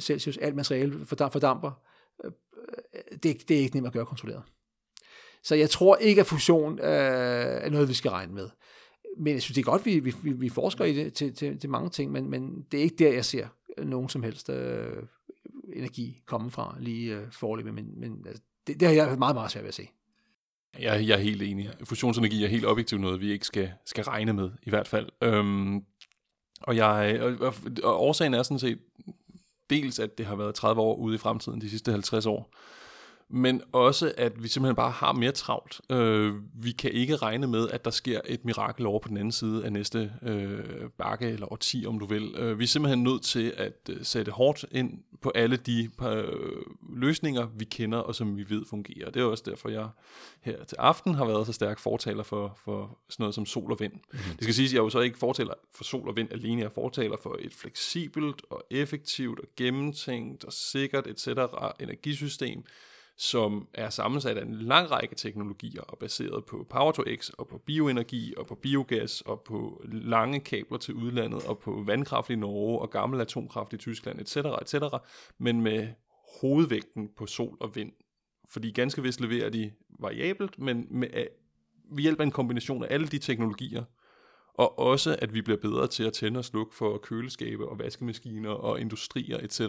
Celsius, 0.00 0.36
alt 0.36 0.56
materiale 0.56 1.06
fordamper, 1.06 1.70
øh, 2.24 2.30
det, 3.22 3.48
det 3.48 3.56
er 3.56 3.60
ikke 3.60 3.76
nemt 3.76 3.86
at 3.86 3.92
gøre 3.92 4.06
kontrolleret. 4.06 4.42
Så 5.42 5.54
jeg 5.54 5.70
tror 5.70 5.96
ikke, 5.96 6.20
at 6.20 6.26
fusion 6.26 6.78
øh, 6.78 6.86
er 6.86 7.70
noget, 7.70 7.88
vi 7.88 7.94
skal 7.94 8.10
regne 8.10 8.34
med. 8.34 8.48
Men 9.18 9.32
jeg 9.32 9.42
synes, 9.42 9.54
det 9.54 9.60
er 9.60 9.70
godt, 9.70 9.86
vi, 9.86 9.98
vi, 9.98 10.32
vi 10.32 10.48
forsker 10.48 10.84
i 10.84 10.94
det 10.94 11.14
til, 11.14 11.34
til, 11.34 11.60
til 11.60 11.70
mange 11.70 11.90
ting, 11.90 12.12
men, 12.12 12.30
men 12.30 12.66
det 12.72 12.78
er 12.78 12.84
ikke 12.84 12.96
der, 13.04 13.12
jeg 13.12 13.24
ser 13.24 13.46
nogen 13.78 14.08
som 14.08 14.22
helst 14.22 14.50
øh, 14.50 15.02
energi 15.76 16.22
komme 16.26 16.50
fra 16.50 16.76
lige 16.80 17.16
øh, 17.16 17.32
forløbet, 17.32 17.74
men, 17.74 18.00
men 18.00 18.24
altså, 18.26 18.42
det, 18.66 18.80
det 18.80 18.88
har 18.88 18.94
jeg 18.94 19.18
meget, 19.18 19.36
meget 19.36 19.50
svært 19.50 19.62
ved 19.62 19.68
at 19.68 19.74
se. 19.74 19.88
Jeg, 20.78 21.08
jeg 21.08 21.14
er 21.14 21.22
helt 21.22 21.42
enig. 21.42 21.70
Fusionsenergi 21.84 22.44
er 22.44 22.48
helt 22.48 22.66
objektivt 22.66 23.00
noget, 23.00 23.20
vi 23.20 23.32
ikke 23.32 23.46
skal, 23.46 23.72
skal 23.86 24.04
regne 24.04 24.32
med, 24.32 24.50
i 24.62 24.70
hvert 24.70 24.88
fald. 24.88 25.08
Øhm, 25.22 25.84
og, 26.60 26.76
jeg, 26.76 27.20
og, 27.40 27.54
og 27.82 28.02
årsagen 28.02 28.34
er 28.34 28.42
sådan 28.42 28.58
set 28.58 28.78
dels, 29.70 29.98
at 29.98 30.18
det 30.18 30.26
har 30.26 30.36
været 30.36 30.54
30 30.54 30.80
år 30.80 30.96
ude 30.96 31.14
i 31.14 31.18
fremtiden, 31.18 31.60
de 31.60 31.70
sidste 31.70 31.92
50 31.92 32.26
år 32.26 32.54
men 33.34 33.62
også 33.72 34.12
at 34.16 34.42
vi 34.42 34.48
simpelthen 34.48 34.76
bare 34.76 34.90
har 34.90 35.12
mere 35.12 35.32
travlt. 35.32 35.80
Øh, 35.90 36.34
vi 36.54 36.72
kan 36.72 36.90
ikke 36.92 37.16
regne 37.16 37.46
med, 37.46 37.68
at 37.70 37.84
der 37.84 37.90
sker 37.90 38.20
et 38.26 38.44
mirakel 38.44 38.86
over 38.86 38.98
på 38.98 39.08
den 39.08 39.16
anden 39.16 39.32
side 39.32 39.64
af 39.64 39.72
næste 39.72 40.12
øh, 40.22 40.90
bakke 40.98 41.28
eller 41.28 41.52
årti, 41.52 41.84
om 41.88 41.98
du 41.98 42.06
vil. 42.06 42.34
Øh, 42.36 42.58
vi 42.58 42.64
er 42.64 42.68
simpelthen 42.68 43.02
nødt 43.02 43.22
til 43.22 43.54
at 43.56 43.90
øh, 43.90 43.96
sætte 44.02 44.32
hårdt 44.32 44.64
ind 44.70 44.98
på 45.20 45.32
alle 45.34 45.56
de 45.56 45.90
øh, 46.02 46.24
løsninger, 46.96 47.46
vi 47.56 47.64
kender 47.64 47.98
og 47.98 48.14
som 48.14 48.36
vi 48.36 48.50
ved 48.50 48.64
fungerer. 48.70 49.10
Det 49.10 49.22
er 49.22 49.26
også 49.26 49.44
derfor, 49.46 49.68
jeg 49.68 49.88
her 50.40 50.64
til 50.64 50.76
aften 50.78 51.14
har 51.14 51.24
været 51.24 51.46
så 51.46 51.52
stærk 51.52 51.78
fortaler 51.78 52.22
for, 52.22 52.58
for 52.64 52.98
sådan 53.08 53.22
noget 53.22 53.34
som 53.34 53.46
sol 53.46 53.72
og 53.72 53.80
vind. 53.80 53.92
Mm. 53.92 54.18
Det 54.18 54.42
skal 54.42 54.54
siges, 54.54 54.70
at 54.70 54.74
jeg 54.74 54.80
er 54.80 54.84
jo 54.84 54.90
så 54.90 55.00
ikke 55.00 55.18
fortaler 55.18 55.54
for 55.74 55.84
sol 55.84 56.08
og 56.08 56.16
vind 56.16 56.32
alene, 56.32 56.60
jeg 56.60 56.66
er 56.66 56.72
fortaler 56.74 57.16
for 57.22 57.36
et 57.40 57.54
fleksibelt 57.54 58.42
og 58.50 58.64
effektivt 58.70 59.40
og 59.40 59.46
gennemtænkt 59.56 60.44
og 60.44 60.52
sikkert 60.52 61.06
etc. 61.06 61.28
energisystem, 61.80 62.64
som 63.22 63.68
er 63.74 63.90
sammensat 63.90 64.38
af 64.38 64.42
en 64.42 64.54
lang 64.54 64.90
række 64.90 65.14
teknologier 65.14 65.82
og 65.82 65.98
baseret 65.98 66.44
på 66.44 66.66
Power 66.70 66.92
to 66.92 67.02
X 67.16 67.28
og 67.28 67.48
på 67.48 67.58
bioenergi 67.58 68.34
og 68.36 68.46
på 68.46 68.54
biogas 68.54 69.20
og 69.20 69.40
på 69.40 69.82
lange 69.84 70.40
kabler 70.40 70.78
til 70.78 70.94
udlandet 70.94 71.42
og 71.42 71.58
på 71.58 71.82
vandkraft 71.86 72.30
i 72.30 72.36
Norge 72.36 72.78
og 72.78 72.90
gammel 72.90 73.20
atomkraft 73.20 73.72
i 73.72 73.76
Tyskland 73.76 74.20
etc. 74.20 74.36
etc. 74.36 74.74
men 75.38 75.60
med 75.60 75.88
hovedvægten 76.40 77.10
på 77.16 77.26
sol 77.26 77.56
og 77.60 77.76
vind. 77.76 77.92
Fordi 78.50 78.70
ganske 78.70 79.02
vist 79.02 79.20
leverer 79.20 79.50
de 79.50 79.72
variabelt, 80.00 80.58
men 80.58 80.86
med, 80.90 81.08
ved 81.92 82.02
hjælp 82.02 82.20
af 82.20 82.24
en 82.24 82.30
kombination 82.30 82.84
af 82.84 82.94
alle 82.94 83.06
de 83.06 83.18
teknologier, 83.18 83.84
og 84.54 84.78
også 84.78 85.16
at 85.18 85.34
vi 85.34 85.42
bliver 85.42 85.60
bedre 85.60 85.86
til 85.86 86.04
at 86.04 86.12
tænde 86.12 86.38
og 86.38 86.44
slukke 86.44 86.74
for 86.74 86.98
køleskabe 86.98 87.68
og 87.68 87.78
vaskemaskiner 87.78 88.50
og 88.50 88.80
industrier 88.80 89.38
etc., 89.38 89.60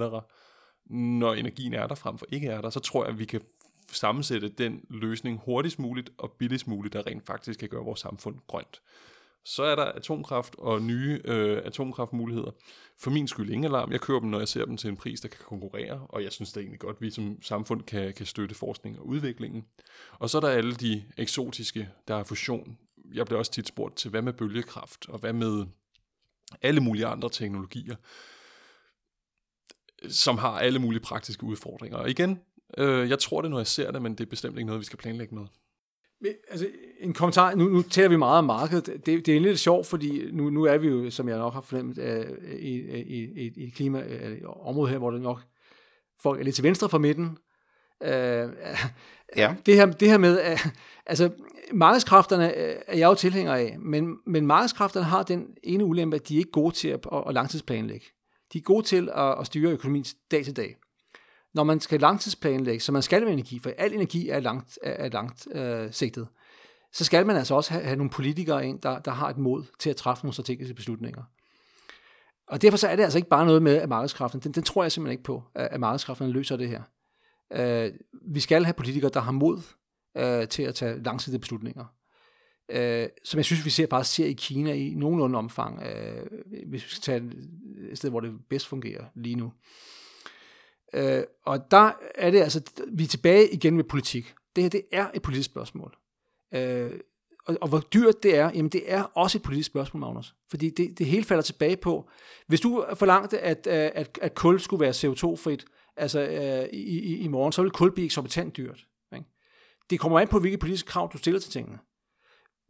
når 0.86 1.34
energien 1.34 1.74
er 1.74 1.88
der 1.88 1.96
frem 1.96 2.18
for 2.18 2.26
ikke 2.32 2.48
er 2.48 2.62
der, 2.62 2.70
så 2.70 2.80
tror 2.80 3.04
jeg, 3.04 3.14
at 3.14 3.20
vi 3.20 3.26
kan 3.26 3.42
sammensætte 3.92 4.50
den 4.50 4.86
løsning 4.90 5.42
hurtigst 5.46 5.80
muligt 5.80 6.10
og 6.18 6.32
billigst 6.32 6.68
muligt, 6.68 6.94
der 6.94 7.08
rent 7.08 7.26
faktisk 7.26 7.60
kan 7.60 7.70
gøre 7.70 7.84
vores 7.84 8.00
samfund 8.00 8.36
grønt. 8.48 8.82
Så 9.46 9.64
er 9.64 9.76
der 9.76 9.84
atomkraft 9.84 10.56
og 10.58 10.82
nye 10.82 11.22
øh, 11.26 11.62
atomkraftmuligheder. 11.66 12.52
For 13.00 13.12
min 13.12 13.28
skyld 13.28 13.50
ingen 13.50 13.66
alarm. 13.66 13.92
Jeg 13.92 14.02
kører 14.02 14.20
dem, 14.20 14.30
når 14.30 14.40
jeg 14.40 14.48
ser 14.48 14.66
dem 14.66 14.78
til 14.78 14.90
en 14.90 14.98
pris, 14.98 15.22
der 15.22 15.28
kan 15.28 15.46
konkurrere, 15.46 16.08
og 16.10 16.24
jeg 16.24 16.32
synes 16.32 16.50
det 16.50 16.58
er 16.58 16.62
egentlig 16.62 16.80
godt, 16.80 16.96
at 16.96 17.02
vi 17.02 17.12
som 17.12 17.42
samfund 17.42 17.82
kan, 17.82 18.14
kan 18.14 18.26
støtte 18.26 18.56
forskning 18.56 19.00
og 19.00 19.08
udviklingen. 19.08 19.66
Og 20.20 20.30
så 20.30 20.38
er 20.38 20.42
der 20.42 20.50
alle 20.50 20.76
de 20.76 21.04
eksotiske, 21.18 21.90
der 22.08 22.16
er 22.16 22.24
fusion. 22.24 22.78
Jeg 23.14 23.26
bliver 23.26 23.40
også 23.40 23.52
tit 23.52 23.68
spurgt 23.68 23.98
til, 23.98 24.10
hvad 24.10 24.22
med 24.22 24.34
bølgekraft, 24.34 25.10
og 25.10 25.20
hvad 25.20 25.34
med 25.34 25.66
alle 26.62 26.82
mulige 26.82 27.06
andre 27.06 27.30
teknologier 27.30 27.96
som 30.10 30.38
har 30.38 30.60
alle 30.60 30.80
mulige 30.80 31.02
praktiske 31.02 31.44
udfordringer. 31.44 31.98
Og 31.98 32.10
igen, 32.10 32.40
øh, 32.78 33.10
jeg 33.10 33.20
tror 33.20 33.42
det, 33.42 33.52
når 33.52 33.60
jeg 33.60 33.68
ser 33.68 33.92
det, 33.92 34.02
men 34.02 34.12
det 34.12 34.26
er 34.26 34.30
bestemt 34.30 34.58
ikke 34.58 34.66
noget, 34.66 34.80
vi 34.80 34.86
skal 34.86 35.00
planlægge 35.00 35.36
med. 35.36 35.46
Altså, 36.50 36.68
en 37.00 37.14
kommentar. 37.14 37.56
Nu, 37.56 37.70
nu 37.70 37.82
taler 37.82 38.10
vi 38.10 38.16
meget 38.16 38.38
om 38.38 38.46
markedet. 38.46 39.06
Det, 39.06 39.26
det 39.26 39.38
er 39.38 39.40
lidt 39.40 39.60
sjovt, 39.60 39.88
fordi 39.88 40.32
nu, 40.32 40.50
nu 40.50 40.64
er 40.64 40.78
vi 40.78 40.88
jo, 40.88 41.10
som 41.10 41.30
jeg 41.30 41.38
nok 41.38 41.54
har 41.54 41.62
fornemt, 41.62 41.98
øh, 41.98 42.26
i, 42.60 42.80
i, 42.80 43.24
i, 43.24 43.52
i 43.56 43.68
et 43.68 43.74
klima, 43.74 44.02
øh, 44.02 44.38
område 44.46 44.92
her, 44.92 44.98
hvor 44.98 45.12
det 45.12 45.22
nok 45.22 45.42
folk 46.22 46.40
er 46.40 46.44
lidt 46.44 46.56
til 46.56 46.64
venstre 46.64 46.90
for 46.90 46.98
midten. 46.98 47.38
Øh, 48.04 48.50
ja. 49.38 49.56
det, 49.66 49.76
her, 49.76 49.86
det 49.86 50.10
her 50.10 50.18
med, 50.18 50.52
øh, 50.52 50.66
altså 51.06 51.30
markedskræfterne 51.74 52.54
er 52.54 52.98
jeg 52.98 53.08
jo 53.08 53.16
tilhænger 53.16 53.54
af, 53.54 53.78
men, 53.80 54.18
men 54.26 54.48
markedskræfterne 54.48 55.06
har 55.06 55.24
den 55.24 55.48
ene 55.64 55.86
ulempe, 55.86 56.16
at 56.16 56.28
de 56.28 56.34
er 56.34 56.38
ikke 56.38 56.52
gode 56.52 56.76
til 56.76 56.88
at, 56.88 57.08
at, 57.12 57.24
at 57.28 57.34
langtidsplanlægge. 57.34 58.06
De 58.54 58.58
er 58.58 58.62
gode 58.62 58.86
til 58.86 59.10
at, 59.16 59.40
at 59.40 59.46
styre 59.46 59.72
økonomien 59.72 60.06
dag 60.32 60.46
til 60.46 60.56
dag. 60.56 60.78
Når 61.54 61.64
man 61.64 61.80
skal 61.80 62.00
langtidsplanlægge, 62.00 62.80
så 62.80 62.92
man 62.92 63.02
skal 63.02 63.24
med 63.24 63.34
energi, 63.34 63.60
for 63.60 63.72
al 63.78 63.94
energi 63.94 64.30
er 64.30 64.40
langt, 64.40 64.80
er 64.84 65.10
langt 65.10 65.48
øh, 65.52 65.92
sigtet, 65.92 66.28
så 66.92 67.06
skal 67.06 67.26
man 67.26 67.36
altså 67.36 67.56
også 67.56 67.74
have, 67.74 67.84
have 67.84 67.96
nogle 67.96 68.10
politikere 68.10 68.68
ind, 68.68 68.82
der, 68.82 69.00
der 69.00 69.12
har 69.12 69.30
et 69.30 69.38
mod 69.38 69.64
til 69.80 69.90
at 69.90 69.96
træffe 69.96 70.24
nogle 70.24 70.34
strategiske 70.34 70.74
beslutninger. 70.74 71.24
Og 72.48 72.62
derfor 72.62 72.78
så 72.78 72.88
er 72.88 72.96
det 72.96 73.04
altså 73.04 73.18
ikke 73.20 73.30
bare 73.30 73.46
noget 73.46 73.62
med, 73.62 73.76
at 73.76 73.90
markedskraften, 73.90 74.40
den, 74.40 74.52
den 74.52 74.64
tror 74.64 74.84
jeg 74.84 74.92
simpelthen 74.92 75.14
ikke 75.14 75.24
på, 75.24 75.44
at 75.56 75.80
markedskræfterne 75.80 76.32
løser 76.32 76.58
det 76.58 76.70
her. 76.70 76.82
Øh, 77.54 77.92
vi 78.22 78.40
skal 78.40 78.66
have 78.66 78.74
politikere, 78.74 79.12
der 79.14 79.20
har 79.20 79.32
mod 79.32 79.62
øh, 80.18 80.48
til 80.48 80.64
at 80.64 80.76
tage 80.76 81.04
langsigtede 81.04 81.40
beslutninger 81.40 81.86
øh, 82.70 83.10
som 83.24 83.38
jeg 83.38 83.46
synes, 83.46 83.66
vi 83.66 83.70
ser, 83.70 83.88
bare 83.88 84.04
ser 84.04 84.26
i 84.26 84.34
Kina 84.34 84.74
i 84.74 84.94
nogenlunde 84.94 85.38
omfang, 85.38 85.84
øh, 85.84 86.26
hvis 86.68 86.84
vi 86.84 86.90
skal 86.90 87.02
tage 87.02 87.32
et 87.92 87.98
sted, 87.98 88.10
hvor 88.10 88.20
det 88.20 88.32
bedst 88.50 88.68
fungerer 88.68 89.06
lige 89.16 89.36
nu. 89.36 89.52
Øh, 90.94 91.24
og 91.46 91.72
der 91.72 91.92
er 92.16 92.32
det 92.32 92.42
altså, 92.42 92.62
vi 92.92 93.04
er 93.04 93.08
tilbage 93.08 93.54
igen 93.54 93.76
med 93.76 93.84
politik. 93.84 94.34
Det 94.56 94.64
her, 94.64 94.70
det 94.70 94.82
er 94.92 95.08
et 95.14 95.22
politisk 95.22 95.46
spørgsmål. 95.46 95.96
Øh, 96.54 96.92
og, 97.46 97.58
og 97.62 97.68
hvor 97.68 97.80
dyrt 97.80 98.24
det 98.24 98.38
er, 98.38 98.52
jamen 98.54 98.70
det 98.70 98.84
er 98.86 99.04
også 99.04 99.38
et 99.38 99.42
politisk 99.42 99.68
spørgsmål, 99.68 100.00
Magnus. 100.00 100.36
Fordi 100.50 100.70
det, 100.70 101.00
det 101.00 101.06
hele 101.06 101.24
falder 101.24 101.44
tilbage 101.44 101.78
på, 101.78 102.10
hvis 102.48 102.62
du 102.62 102.86
forlangte, 102.96 103.40
at, 103.40 103.68
øh, 103.68 103.92
at, 103.94 104.20
at 104.22 104.36
kul 104.36 104.60
skulle 104.60 104.82
være 104.82 104.92
CO2-frit, 104.92 105.66
altså 105.98 106.20
øh, 106.22 106.70
i, 106.74 107.00
i, 107.00 107.18
i 107.18 107.28
morgen, 107.28 107.52
så 107.52 107.62
vil 107.62 107.72
kul 107.72 107.94
blive 107.94 108.06
eksorbitant 108.06 108.58
dyrt. 108.58 108.88
Ikke? 109.16 109.26
Det 109.90 110.00
kommer 110.00 110.20
an 110.20 110.28
på, 110.28 110.40
hvilke 110.40 110.58
politiske 110.58 110.88
krav 110.88 111.10
du 111.14 111.18
stiller 111.18 111.40
til 111.40 111.52
tingene 111.52 111.80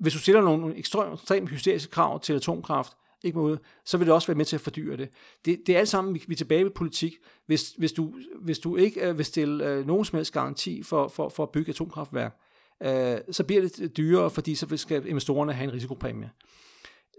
hvis 0.04 0.14
du 0.14 0.20
stiller 0.20 0.42
nogle 0.42 0.76
ekstremt, 0.76 1.14
ekstremt 1.14 1.50
hysteriske 1.50 1.92
krav 1.92 2.20
til 2.20 2.34
atomkraft, 2.34 2.94
ikke 3.24 3.38
måde, 3.38 3.60
så 3.86 3.98
vil 3.98 4.08
det 4.08 4.14
også 4.14 4.28
være 4.28 4.38
med 4.38 4.46
til 4.46 4.56
at 4.56 4.62
fordyre 4.62 4.98
det. 4.98 5.10
Det, 5.46 5.60
det 5.68 5.76
er 5.76 5.80
alt 5.80 5.90
sammen, 5.90 6.14
vi, 6.14 6.24
er 6.32 6.36
tilbage 6.36 6.64
ved 6.64 6.72
politik. 6.72 7.14
Hvis, 7.46 7.74
hvis, 7.78 7.92
du, 7.92 8.14
hvis 8.42 8.60
du 8.60 8.76
ikke 8.76 9.10
øh, 9.10 9.18
vil 9.18 9.26
stille 9.26 9.70
øh, 9.70 9.88
nogen 9.88 10.06
som 10.06 10.18
helst 10.18 10.34
garanti 10.34 10.84
for, 10.84 11.08
for, 11.08 11.30
for 11.30 11.44
at 11.44 11.50
bygge 11.50 11.70
atomkraftværk, 11.70 12.38
øh, 12.84 13.18
så 13.32 13.44
bliver 13.44 13.62
det 13.62 13.98
dyrere, 13.98 14.30
fordi 14.30 14.56
så 14.56 14.78
skal 14.78 15.08
investorerne 15.08 15.54
have 15.54 15.64
en 15.64 15.74
risikopræmie. 15.74 16.30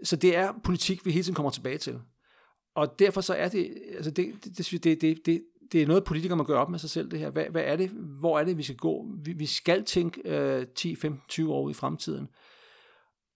Så 0.03 0.15
det 0.15 0.35
er 0.35 0.53
politik, 0.63 1.05
vi 1.05 1.11
hele 1.11 1.23
tiden 1.23 1.35
kommer 1.35 1.51
tilbage 1.51 1.77
til. 1.77 1.99
Og 2.75 2.99
derfor 2.99 3.21
så 3.21 3.33
er 3.33 3.47
det, 3.47 3.77
altså 3.95 4.11
det, 4.11 4.33
det, 4.43 4.57
det, 4.57 4.83
det, 4.83 5.01
det, 5.01 5.25
det, 5.25 5.43
det 5.71 5.81
er 5.81 5.87
noget, 5.87 6.03
politikere 6.03 6.37
må 6.37 6.43
gøre 6.43 6.59
op 6.59 6.69
med 6.69 6.79
sig 6.79 6.89
selv, 6.89 7.11
det 7.11 7.19
her. 7.19 7.29
Hvad, 7.29 7.45
hvad 7.51 7.63
er 7.65 7.75
det? 7.75 7.89
Hvor 8.19 8.39
er 8.39 8.43
det, 8.43 8.57
vi 8.57 8.63
skal 8.63 8.75
gå? 8.75 9.05
Vi, 9.23 9.33
vi 9.33 9.45
skal 9.45 9.83
tænke 9.83 10.21
øh, 10.25 10.67
10, 10.75 10.95
15, 10.95 11.21
20 11.27 11.53
år 11.53 11.69
i 11.69 11.73
fremtiden. 11.73 12.27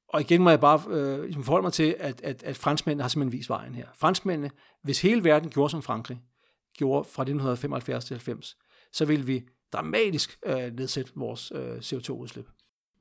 Og 0.09 0.21
igen 0.21 0.43
må 0.43 0.49
jeg 0.49 0.59
bare 0.59 0.81
øh, 0.89 1.23
ligesom 1.23 1.43
forholde 1.43 1.63
mig 1.63 1.73
til, 1.73 1.95
at, 1.99 2.21
at, 2.21 2.43
at 2.43 2.57
franskmændene 2.57 3.03
har 3.03 3.09
simpelthen 3.09 3.39
vist 3.39 3.49
vejen 3.49 3.75
her. 3.75 3.85
Franskmændene, 3.95 4.51
hvis 4.83 5.01
hele 5.01 5.23
verden 5.23 5.49
gjorde 5.49 5.69
som 5.69 5.81
Frankrig, 5.81 6.21
gjorde 6.77 7.03
fra 7.03 7.23
1975 7.23 8.05
til 8.05 8.13
90, 8.13 8.57
så 8.91 9.05
ville 9.05 9.25
vi 9.25 9.43
dramatisk 9.73 10.39
øh, 10.45 10.55
nedsætte 10.55 11.11
vores 11.15 11.51
øh, 11.55 11.77
CO2-udslip. 11.77 12.49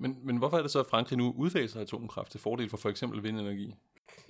Men, 0.00 0.16
men 0.24 0.36
hvorfor 0.36 0.58
er 0.58 0.62
det 0.62 0.70
så, 0.70 0.80
at 0.80 0.86
Frankrig 0.86 1.18
nu 1.18 1.34
udfaser 1.36 1.80
atomkraft 1.80 2.30
til 2.30 2.40
fordel 2.40 2.70
for 2.70 2.76
for 2.76 2.88
eksempel 2.88 3.22
vindenergi? 3.22 3.74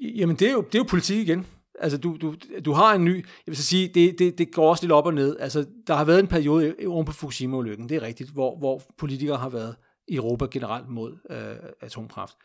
Jamen, 0.01 0.37
det 0.37 0.49
er 0.49 0.53
jo, 0.53 0.61
det 0.61 0.75
er 0.75 0.79
jo 0.79 0.85
politik 0.89 1.29
igen. 1.29 1.47
Altså, 1.81 1.99
du, 1.99 2.17
du, 2.21 2.35
du 2.65 2.73
har 2.73 2.95
en 2.95 3.05
ny... 3.05 3.17
Jeg 3.17 3.25
vil 3.47 3.57
så 3.57 3.63
sige, 3.63 3.89
det, 3.89 4.19
det, 4.19 4.39
det 4.39 4.53
går 4.53 4.71
også 4.71 4.83
lidt 4.83 4.93
op 4.93 5.07
og 5.07 5.15
ned. 5.15 5.37
Altså, 5.39 5.67
der 5.87 5.95
har 5.95 6.05
været 6.05 6.21
en 6.21 6.27
periode 6.27 6.75
oven 6.87 7.07
på 7.07 7.13
Fukushima-ulykken, 7.13 7.89
det 7.89 7.97
er 7.97 8.03
rigtigt, 8.03 8.31
hvor, 8.31 8.59
hvor 8.59 8.83
politikere 8.99 9.37
har 9.37 9.49
været 9.49 9.77
i 10.09 10.17
Europa 10.17 10.47
generelt 10.51 10.89
mod 10.89 11.19
øh, 11.31 11.71
atomkraft. 11.81 12.37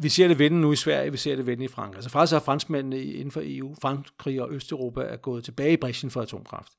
Vi 0.00 0.08
ser 0.08 0.28
det 0.28 0.38
vende 0.38 0.60
nu 0.60 0.72
i 0.72 0.76
Sverige, 0.76 1.10
vi 1.10 1.16
ser 1.16 1.36
det 1.36 1.46
vende 1.46 1.64
i 1.64 1.68
Frankrig. 1.68 1.96
Altså 1.96 2.10
faktisk 2.10 2.32
har 2.32 2.40
franskmændene 2.40 3.02
inden 3.02 3.30
for 3.30 3.42
EU, 3.44 3.74
Frankrig 3.82 4.42
og 4.42 4.52
Østeuropa 4.52 5.00
er 5.00 5.16
gået 5.16 5.44
tilbage 5.44 5.72
i 5.72 5.76
bræschen 5.76 6.10
for 6.10 6.22
atomkraft. 6.22 6.72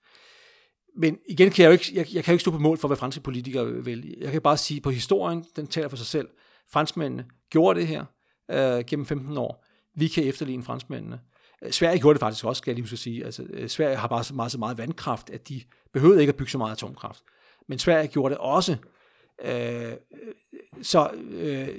Men 0.98 1.18
igen 1.30 1.52
kan 1.52 1.64
jeg 1.64 1.70
jo 1.70 1.72
ikke, 1.72 1.92
jeg, 1.94 2.14
jeg 2.14 2.24
kan 2.24 2.32
jo 2.32 2.36
ikke 2.36 2.42
stå 2.42 2.52
på 2.52 2.58
mål 2.60 2.78
for, 2.78 2.88
hvad 2.88 2.98
franske 2.98 3.22
politikere 3.22 3.84
vil. 3.84 4.16
Jeg 4.22 4.32
kan 4.32 4.42
bare 4.42 4.58
sige, 4.58 4.82
på 4.82 4.90
historien, 4.90 5.46
den 5.56 5.68
taler 5.68 5.88
for 5.88 5.98
sig 5.98 6.08
selv. 6.08 6.28
Franskmændene 6.72 7.26
gjorde 7.50 7.80
det 7.80 7.88
her 7.88 8.06
øh, 8.52 8.84
gennem 8.88 9.06
15 9.06 9.38
år. 9.38 9.66
Vi 9.96 10.08
kan 10.08 10.24
efterligne 10.24 10.64
franskmændene. 10.64 11.20
Øh, 11.66 11.72
Sverige 11.72 12.00
gjorde 12.00 12.14
det 12.14 12.20
faktisk 12.20 12.46
også, 12.46 12.60
skal 12.60 12.72
jeg 12.72 12.84
lige 12.84 12.98
sige. 12.98 13.26
Altså, 13.26 13.44
øh, 13.50 13.70
Sverige 13.70 13.96
har 13.96 14.08
bare 14.08 14.24
så 14.24 14.34
meget, 14.34 14.52
så 14.52 14.58
meget 14.58 14.78
vandkraft, 14.78 15.30
at 15.30 15.50
de 15.50 15.62
behøvede 15.94 16.22
ikke 16.22 16.32
at 16.32 16.38
bygge 16.38 16.52
så 16.52 16.58
meget 16.58 16.72
atomkraft. 16.72 17.24
Men 17.68 17.80
Sverige 17.80 18.08
gjorde 18.08 18.34
det 18.34 18.38
også 18.38 18.78
Øh, 19.46 19.94
så 20.82 21.12
øh, 21.32 21.70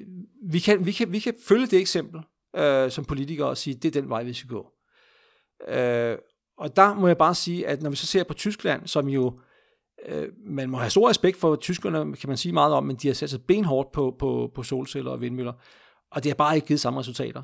vi, 0.42 0.58
kan, 0.58 0.86
vi, 0.86 0.92
kan, 0.92 1.12
vi 1.12 1.18
kan 1.18 1.34
følge 1.48 1.66
det 1.66 1.80
eksempel 1.80 2.20
øh, 2.56 2.90
som 2.90 3.04
politikere 3.04 3.48
og 3.48 3.56
sige, 3.56 3.74
det 3.74 3.96
er 3.96 4.00
den 4.00 4.10
vej, 4.10 4.22
vi 4.22 4.32
skal 4.32 4.48
gå. 4.48 4.72
Øh, 5.68 6.18
og 6.58 6.76
der 6.76 6.94
må 6.94 7.06
jeg 7.06 7.18
bare 7.18 7.34
sige, 7.34 7.66
at 7.66 7.82
når 7.82 7.90
vi 7.90 7.96
så 7.96 8.06
ser 8.06 8.24
på 8.24 8.34
Tyskland, 8.34 8.86
som 8.86 9.08
jo, 9.08 9.38
øh, 10.06 10.28
man 10.46 10.70
må 10.70 10.78
have 10.78 10.90
stor 10.90 11.08
respekt 11.08 11.36
for 11.36 11.56
tyskerne, 11.56 12.16
kan 12.16 12.28
man 12.28 12.36
sige 12.36 12.52
meget 12.52 12.74
om, 12.74 12.84
men 12.84 12.96
de 12.96 13.08
har 13.08 13.14
sat 13.14 13.30
sig 13.30 13.42
benhårdt 13.42 13.92
på, 13.92 14.16
på, 14.18 14.50
på 14.54 14.62
solceller 14.62 15.10
og 15.10 15.20
vindmøller, 15.20 15.52
og 16.10 16.24
det 16.24 16.30
har 16.30 16.34
bare 16.34 16.54
ikke 16.54 16.66
givet 16.66 16.80
samme 16.80 16.98
resultater. 16.98 17.42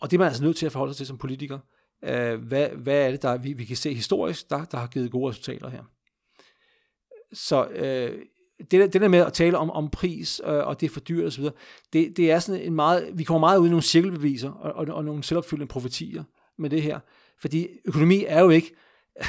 Og 0.00 0.10
det 0.10 0.16
er 0.16 0.18
man 0.18 0.28
altså 0.28 0.44
nødt 0.44 0.56
til 0.56 0.66
at 0.66 0.72
forholde 0.72 0.92
sig 0.92 0.98
til 0.98 1.06
som 1.06 1.18
politiker. 1.18 1.58
Øh, 2.04 2.34
hvad, 2.34 2.68
hvad 2.68 3.06
er 3.06 3.10
det, 3.10 3.22
der 3.22 3.36
vi, 3.36 3.52
vi 3.52 3.64
kan 3.64 3.76
se 3.76 3.94
historisk, 3.94 4.50
der, 4.50 4.64
der 4.64 4.78
har 4.78 4.86
givet 4.86 5.10
gode 5.10 5.30
resultater 5.30 5.68
her? 5.68 5.82
Så 7.32 7.68
øh, 7.68 8.22
det, 8.70 8.92
det 8.92 9.00
der 9.00 9.08
med 9.08 9.18
at 9.18 9.32
tale 9.32 9.58
om, 9.58 9.70
om 9.70 9.90
pris, 9.90 10.40
øh, 10.44 10.66
og 10.66 10.80
det 10.80 10.86
er 10.86 10.90
for 10.90 11.00
dyrt 11.00 11.26
osv., 11.26 11.44
det, 11.92 12.16
det 12.16 12.30
er 12.30 12.38
sådan 12.38 12.60
en 12.60 12.74
meget, 12.74 13.10
vi 13.12 13.24
kommer 13.24 13.48
meget 13.48 13.58
ud 13.58 13.66
i 13.66 13.70
nogle 13.70 13.82
cirkelbeviser, 13.82 14.50
og, 14.50 14.72
og, 14.72 14.94
og 14.96 15.04
nogle 15.04 15.22
selvopfyldende 15.22 15.68
profetier 15.68 16.24
med 16.58 16.70
det 16.70 16.82
her. 16.82 16.98
Fordi 17.38 17.68
økonomi 17.84 18.24
er 18.28 18.40
jo 18.40 18.50
ikke, 18.50 18.74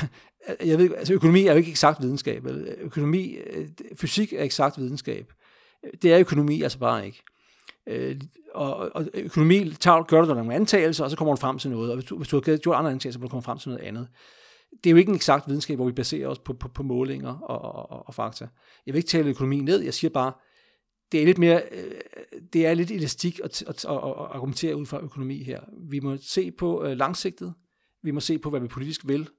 jeg 0.65 0.77
ved, 0.77 0.95
altså 0.97 1.13
økonomi 1.13 1.45
er 1.47 1.51
jo 1.51 1.57
ikke 1.57 1.71
eksakt 1.71 2.01
videnskab. 2.01 2.45
Økonomi, 2.77 3.35
øh, 3.35 3.67
fysik 3.95 4.33
er 4.33 4.43
eksakt 4.43 4.77
videnskab. 4.77 5.33
Det 6.01 6.13
er 6.13 6.19
økonomi 6.19 6.61
altså 6.61 6.79
bare 6.79 7.05
ikke. 7.05 7.23
Øh, 7.87 8.21
og, 8.53 8.95
og 8.95 9.07
økonomi 9.13 9.71
tager, 9.79 10.03
gør 10.03 10.21
du 10.21 10.33
nogle 10.33 10.55
antagelser, 10.55 11.03
og 11.03 11.09
så 11.09 11.17
kommer 11.17 11.35
du 11.35 11.39
frem 11.39 11.59
til 11.59 11.69
noget. 11.69 11.91
Og 11.91 11.97
hvis 11.97 12.05
du, 12.05 12.17
hvis 12.17 12.27
du 12.27 12.41
har 12.45 12.57
gjort 12.57 12.75
andre 12.75 12.91
antagelser, 12.91 13.11
så 13.11 13.19
kommer 13.19 13.27
du 13.27 13.31
komme 13.31 13.43
frem 13.43 13.57
til 13.57 13.69
noget 13.69 13.83
andet 13.83 14.07
det 14.83 14.89
er 14.89 14.91
jo 14.91 14.97
ikke 14.97 15.09
en 15.09 15.15
eksakt 15.15 15.47
videnskab, 15.47 15.75
hvor 15.75 15.85
vi 15.85 15.91
baserer 15.91 16.27
os 16.27 16.39
på, 16.39 16.53
på, 16.53 16.67
på 16.67 16.83
målinger 16.83 17.39
og, 17.39 17.61
og, 17.91 18.07
og 18.07 18.13
fakta. 18.13 18.47
Jeg 18.85 18.93
vil 18.93 18.97
ikke 18.99 19.09
tale 19.09 19.29
økonomi 19.29 19.61
ned, 19.61 19.81
jeg 19.81 19.93
siger 19.93 20.11
bare, 20.11 20.33
det 21.11 21.21
er 21.21 21.25
lidt 21.25 21.37
mere, 21.37 21.61
øh, 21.71 21.91
det 22.53 22.65
er 22.65 22.73
lidt 22.73 22.91
elastik 22.91 23.39
at, 23.43 23.61
at, 23.61 23.85
at, 23.85 23.91
at 23.91 24.01
argumentere 24.03 24.75
ud 24.75 24.85
fra 24.85 24.99
økonomi 25.03 25.43
her. 25.43 25.61
Vi 25.89 25.99
må 25.99 26.17
se 26.17 26.51
på 26.51 26.83
øh, 26.83 26.97
langsigtet, 26.97 27.53
vi 28.03 28.11
må 28.11 28.19
se 28.19 28.39
på, 28.39 28.49
hvad 28.49 28.59
vi 28.59 28.67
politisk 28.67 29.07
vil, 29.07 29.29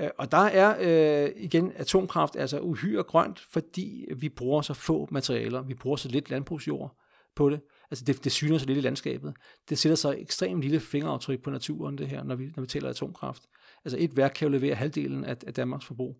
øh, 0.00 0.10
og 0.18 0.32
der 0.32 0.38
er 0.38 0.76
øh, 0.80 1.30
igen 1.36 1.72
atomkraft 1.76 2.36
altså 2.36 2.60
uhyre 2.60 3.02
grønt, 3.02 3.40
fordi 3.50 4.04
vi 4.16 4.28
bruger 4.28 4.62
så 4.62 4.74
få 4.74 5.08
materialer, 5.10 5.62
vi 5.62 5.74
bruger 5.74 5.96
så 5.96 6.08
lidt 6.08 6.30
landbrugsjord 6.30 6.96
på 7.36 7.50
det. 7.50 7.60
Altså 7.90 8.04
det, 8.04 8.24
det 8.24 8.32
syner 8.32 8.58
så 8.58 8.66
lidt 8.66 8.78
i 8.78 8.80
landskabet. 8.80 9.34
Det 9.68 9.78
sætter 9.78 9.96
sig 9.96 10.16
ekstremt 10.18 10.62
lille 10.62 10.80
fingeraftryk 10.80 11.42
på 11.42 11.50
naturen, 11.50 11.98
det 11.98 12.08
her, 12.08 12.24
når 12.24 12.34
vi, 12.34 12.52
når 12.56 12.60
vi 12.60 12.66
taler 12.66 12.88
atomkraft. 12.88 13.42
Altså 13.86 13.96
et 14.00 14.16
værk 14.16 14.32
kan 14.36 14.48
jo 14.48 14.52
levere 14.52 14.74
halvdelen 14.74 15.24
af, 15.24 15.36
af 15.46 15.54
Danmarks 15.54 15.84
forbrug. 15.84 16.16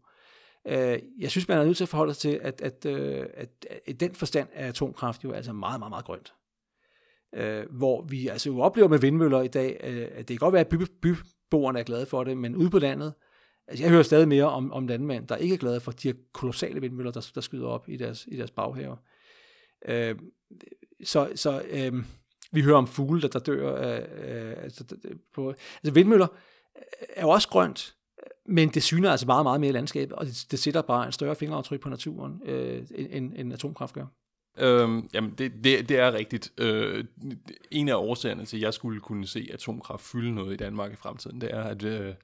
Øh, 0.67 0.99
jeg 1.19 1.31
synes, 1.31 1.49
man 1.49 1.59
er 1.59 1.65
nødt 1.65 1.77
til 1.77 1.85
at 1.85 1.89
forholde 1.89 2.15
sig 2.15 2.21
til, 2.21 2.41
at, 2.43 2.61
at, 2.61 2.87
at, 2.87 2.97
at, 3.35 3.49
at 3.71 3.81
i 3.87 3.93
den 3.93 4.15
forstand 4.15 4.49
er 4.53 4.69
atomkraft 4.69 5.25
jo 5.25 5.33
altså 5.33 5.53
meget, 5.53 5.81
meget, 5.81 5.91
meget 5.91 6.05
grønt. 6.05 6.35
Øh, 7.35 7.65
hvor 7.71 8.03
vi 8.03 8.29
altså 8.29 8.51
jo 8.51 8.61
oplever 8.61 8.89
med 8.89 8.99
vindmøller 8.99 9.43
i 9.43 9.49
dag, 9.49 9.85
at 9.85 10.19
det 10.19 10.27
kan 10.27 10.37
godt 10.37 10.53
være, 10.53 10.61
at 10.61 10.69
by, 10.69 10.77
byboerne 11.03 11.79
er 11.79 11.83
glade 11.83 12.07
for 12.07 12.25
det, 12.25 12.39
men 12.39 12.57
ude 12.57 12.71
på 12.71 12.79
landet, 12.79 13.15
altså 13.69 13.85
jeg 13.85 13.91
hører 13.91 14.03
stadig 14.03 14.29
mere 14.29 14.45
om, 14.45 14.73
om 14.73 14.87
landmænd, 14.87 15.29
der 15.29 15.37
ikke 15.37 15.55
er 15.55 15.59
glade 15.59 15.81
for 15.81 15.93
de 15.93 16.09
her 16.09 16.15
kolossale 16.33 16.81
vindmøller, 16.81 17.13
der, 17.13 17.31
der 17.35 17.41
skyder 17.41 17.67
op 17.67 17.89
i 17.89 17.97
deres, 17.97 18.27
i 18.27 18.37
deres 18.37 18.51
baghaver. 18.51 18.97
så 21.05 21.33
så 21.35 21.63
øh, 21.71 21.93
vi 22.53 22.63
hører 22.63 22.77
om 22.77 22.87
fugle, 22.87 23.23
der, 23.23 23.29
der 23.29 23.39
dør 23.39 23.75
øh, 23.75 24.63
altså, 24.63 24.85
på, 25.35 25.49
altså 25.51 25.93
vindmøller 25.93 26.27
er 27.09 27.23
jo 27.23 27.29
også 27.29 27.49
grønt, 27.49 27.95
men 28.47 28.69
det 28.69 28.83
syner 28.83 29.11
altså 29.11 29.27
meget, 29.27 29.45
meget 29.45 29.61
mere 29.61 29.71
i 29.71 29.73
landskabet, 29.73 30.13
og 30.13 30.27
det, 30.27 30.47
det 30.51 30.59
sætter 30.59 30.83
bare 30.83 31.07
en 31.07 31.13
større 31.13 31.37
fingeraftryk 31.37 31.81
på 31.81 31.89
naturen, 31.89 32.43
øh, 32.45 32.87
end, 32.95 33.33
end 33.37 33.53
atomkraft 33.53 33.95
gør. 33.95 34.07
Øhm, 34.59 35.09
jamen, 35.15 35.35
det, 35.39 35.53
det, 35.65 35.89
det 35.89 35.99
er 35.99 36.13
rigtigt. 36.13 36.53
Øh, 36.59 37.05
en 37.71 37.89
af 37.89 37.95
årsagerne 37.95 38.45
til, 38.45 38.57
at 38.57 38.63
jeg 38.63 38.75
skulle 38.75 39.01
kunne 39.01 39.27
se 39.27 39.49
atomkraft 39.53 40.03
fylde 40.03 40.35
noget 40.35 40.53
i 40.53 40.57
Danmark 40.57 40.93
i 40.93 40.97
fremtiden, 40.97 41.41
det 41.41 41.55
er, 41.55 41.63
at 41.63 41.83
øh, 41.83 42.15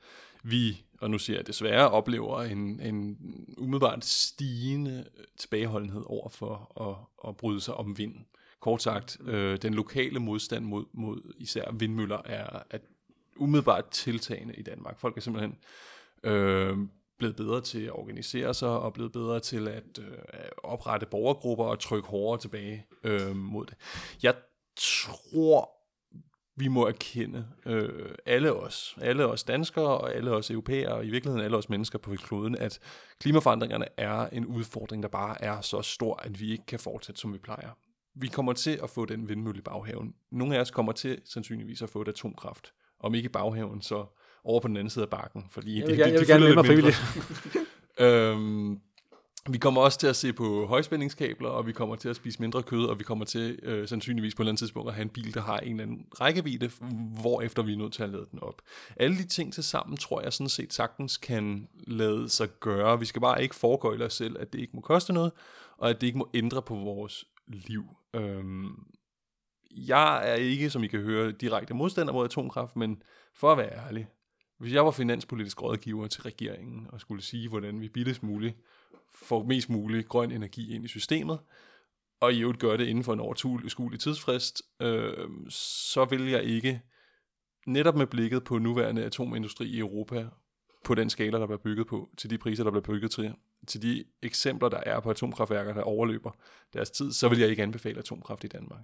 vi, 0.43 0.85
og 1.01 1.11
nu 1.11 1.19
siger 1.19 1.39
jeg 1.39 1.47
desværre, 1.47 1.91
oplever 1.91 2.43
en, 2.43 2.81
en 2.81 3.17
umiddelbart 3.59 4.05
stigende 4.05 5.05
tilbageholdenhed 5.39 6.03
over 6.07 6.29
for 6.29 6.81
at, 6.81 7.29
at 7.29 7.37
bryde 7.37 7.61
sig 7.61 7.75
om 7.75 7.99
vind. 7.99 8.15
Kort 8.61 8.83
sagt, 8.83 9.19
øh, 9.25 9.59
den 9.63 9.75
lokale 9.75 10.19
modstand 10.19 10.65
mod, 10.65 10.85
mod 10.93 11.35
især 11.39 11.73
vindmøller 11.73 12.23
er, 12.25 12.63
at 12.71 12.83
umiddelbart 13.37 13.91
tiltagende 13.91 14.55
i 14.55 14.63
Danmark. 14.63 14.99
Folk 14.99 15.17
er 15.17 15.21
simpelthen 15.21 15.59
øh, 16.25 16.77
blevet 17.19 17.37
bedre 17.37 17.61
til 17.61 17.85
at 17.85 17.93
organisere 17.93 18.55
sig, 18.55 18.69
og 18.69 18.93
blevet 18.93 19.13
bedre 19.13 19.41
til 19.41 19.69
at 19.69 19.99
øh, 19.99 20.19
oprette 20.63 21.07
borgergrupper 21.07 21.65
og 21.65 21.81
trykke 21.81 22.09
hårdere 22.09 22.41
tilbage 22.41 22.87
øh, 23.05 23.37
mod 23.37 23.67
det. 23.67 23.75
Jeg 24.23 24.35
tror, 24.77 25.71
vi 26.57 26.69
må 26.69 26.87
erkende, 26.87 27.47
øh, 27.67 28.15
alle 28.27 28.53
os, 28.53 28.97
alle 29.01 29.27
os 29.27 29.45
danskere 29.45 29.99
og 29.99 30.15
alle 30.15 30.31
os 30.31 30.51
europæere, 30.51 30.95
og 30.95 31.07
i 31.07 31.11
virkeligheden 31.11 31.45
alle 31.45 31.57
os 31.57 31.69
mennesker 31.69 31.99
på 31.99 32.15
kloden, 32.17 32.57
at 32.57 32.79
klimaforandringerne 33.21 33.87
er 33.97 34.27
en 34.27 34.47
udfordring, 34.47 35.03
der 35.03 35.09
bare 35.09 35.43
er 35.43 35.61
så 35.61 35.83
stor, 35.83 36.17
at 36.17 36.41
vi 36.41 36.53
ikke 36.53 36.67
kan 36.67 36.79
fortsætte, 36.79 37.21
som 37.21 37.33
vi 37.33 37.39
plejer. 37.39 37.71
Vi 38.15 38.27
kommer 38.27 38.53
til 38.53 38.81
at 38.83 38.91
få 38.91 39.05
den 39.05 39.29
vindmølle 39.29 39.59
i 39.59 39.63
baghaven. 39.63 40.15
Nogle 40.31 40.57
af 40.57 40.61
os 40.61 40.71
kommer 40.71 40.93
til 40.93 41.21
sandsynligvis 41.25 41.83
at 41.83 41.89
få 41.91 42.03
et 42.03 42.09
atomkraft. 42.09 42.73
Om 43.03 43.15
ikke 43.15 43.27
i 43.27 43.29
baghaven, 43.29 43.83
så 43.83 44.05
over 44.45 44.61
på 44.61 44.69
den 44.69 44.77
anden 44.77 44.91
side 44.91 45.03
af 45.03 45.09
bakken. 45.09 45.45
Fordi 45.51 45.79
jeg 45.81 45.87
vil, 45.87 45.99
det, 45.99 46.05
det, 46.05 46.13
jeg 46.13 46.21
vil 46.21 46.29
gerne 46.29 46.45
med 46.45 46.55
mig 46.55 46.95
øhm, 48.07 48.81
vi 49.49 49.59
kommer 49.59 49.81
også 49.81 49.99
til 49.99 50.07
at 50.07 50.17
se 50.17 50.33
på 50.33 50.67
højspændingskabler, 50.67 51.49
og 51.49 51.67
vi 51.67 51.73
kommer 51.73 51.97
til 51.97 52.09
at 52.09 52.17
spise 52.17 52.41
mindre 52.41 52.63
kød, 52.63 52.85
og 52.85 52.99
vi 52.99 53.05
kommer 53.05 53.25
til 53.25 53.59
øh, 53.63 53.89
sandsynligvis 53.89 54.35
på 54.35 54.43
et 54.43 54.45
eller 54.45 54.51
andet 54.51 54.59
tidspunkt 54.59 54.89
at 54.89 54.95
have 54.95 55.03
en 55.03 55.09
bil, 55.09 55.35
der 55.35 55.41
har 55.41 55.59
en 55.59 55.71
eller 55.71 55.83
anden 55.83 56.07
rækkevidde, 56.21 56.71
hvor 57.21 57.43
efter 57.43 57.63
vi 57.63 57.73
er 57.73 57.77
nødt 57.77 57.93
til 57.93 58.03
at 58.03 58.09
lade 58.09 58.27
den 58.31 58.39
op. 58.43 58.63
Alle 58.97 59.17
de 59.17 59.27
ting 59.27 59.53
til 59.53 59.65
sammen 59.65 59.97
tror 59.97 60.21
jeg 60.23 60.33
sådan 60.33 60.49
set 60.49 60.73
sagtens 60.73 61.17
kan 61.17 61.69
lade 61.87 62.29
sig 62.29 62.49
gøre. 62.61 62.99
Vi 62.99 63.05
skal 63.05 63.21
bare 63.21 63.43
ikke 63.43 63.55
foregøjle 63.55 64.05
os 64.05 64.15
selv, 64.15 64.37
at 64.41 64.53
det 64.53 64.59
ikke 64.61 64.73
må 64.75 64.81
koste 64.81 65.13
noget, 65.13 65.33
og 65.79 65.91
at 65.91 66.01
det 66.01 66.07
ikke 66.07 66.19
må 66.19 66.31
ændre 66.35 66.63
på 66.63 66.75
vores 66.75 67.25
liv. 67.47 67.85
Øhm, 68.15 68.87
jeg 69.77 70.31
er 70.31 70.35
ikke, 70.35 70.71
som 70.71 70.85
I 70.85 70.87
kan 70.87 71.01
høre, 71.01 71.33
direkte 71.33 71.75
modstander 71.75 72.13
mod 72.13 72.25
atomkraft, 72.25 72.77
men 72.77 73.03
for 73.35 73.53
at 73.53 73.59
være 73.59 73.87
ærlig, 73.87 74.07
hvis 74.59 74.73
jeg 74.73 74.85
var 74.85 74.91
finanspolitisk 74.91 75.63
rådgiver 75.63 76.07
til 76.07 76.23
regeringen 76.23 76.87
og 76.89 77.01
skulle 77.01 77.23
sige, 77.23 77.49
hvordan 77.49 77.81
vi 77.81 77.89
billigst 77.89 78.23
muligt 78.23 78.57
får 79.15 79.45
mest 79.45 79.71
muligt 79.71 80.09
grøn 80.09 80.33
energi 80.33 80.75
ind 80.75 80.85
i 80.85 80.89
systemet, 80.89 81.39
og 82.21 82.33
i 82.33 82.41
øvrigt 82.41 82.61
gøre 82.61 82.77
det 82.77 82.87
inden 82.87 83.05
for 83.05 83.13
en 83.13 83.21
overskuelig 83.21 84.01
tidsfrist, 84.01 84.63
øh, 84.81 85.29
så 85.49 86.05
vil 86.05 86.29
jeg 86.29 86.45
ikke, 86.45 86.83
netop 87.67 87.97
med 87.97 88.07
blikket 88.07 88.45
på 88.45 88.59
nuværende 88.59 89.05
atomindustri 89.05 89.67
i 89.67 89.79
Europa, 89.79 90.29
på 90.85 90.95
den 90.95 91.11
skala, 91.11 91.39
der 91.39 91.47
bliver 91.47 91.59
bygget 91.59 91.87
på, 91.87 92.11
til 92.19 92.31
de 92.31 92.39
priser, 92.39 92.65
der 92.65 92.71
bliver 92.71 92.85
bygget 92.85 93.11
til, 93.11 93.35
til 93.69 93.83
de 93.83 94.05
eksempler, 94.23 94.69
der 94.69 94.81
er 94.87 95.01
på 95.01 95.11
atomkraftværker, 95.11 95.75
der 95.75 95.83
overløber 95.83 96.31
deres 96.73 96.91
tid, 96.91 97.13
så 97.13 97.29
vil 97.29 97.39
jeg 97.39 97.49
ikke 97.49 97.63
anbefale 97.63 97.99
atomkraft 97.99 98.45
i 98.45 98.49
Danmark. 98.49 98.81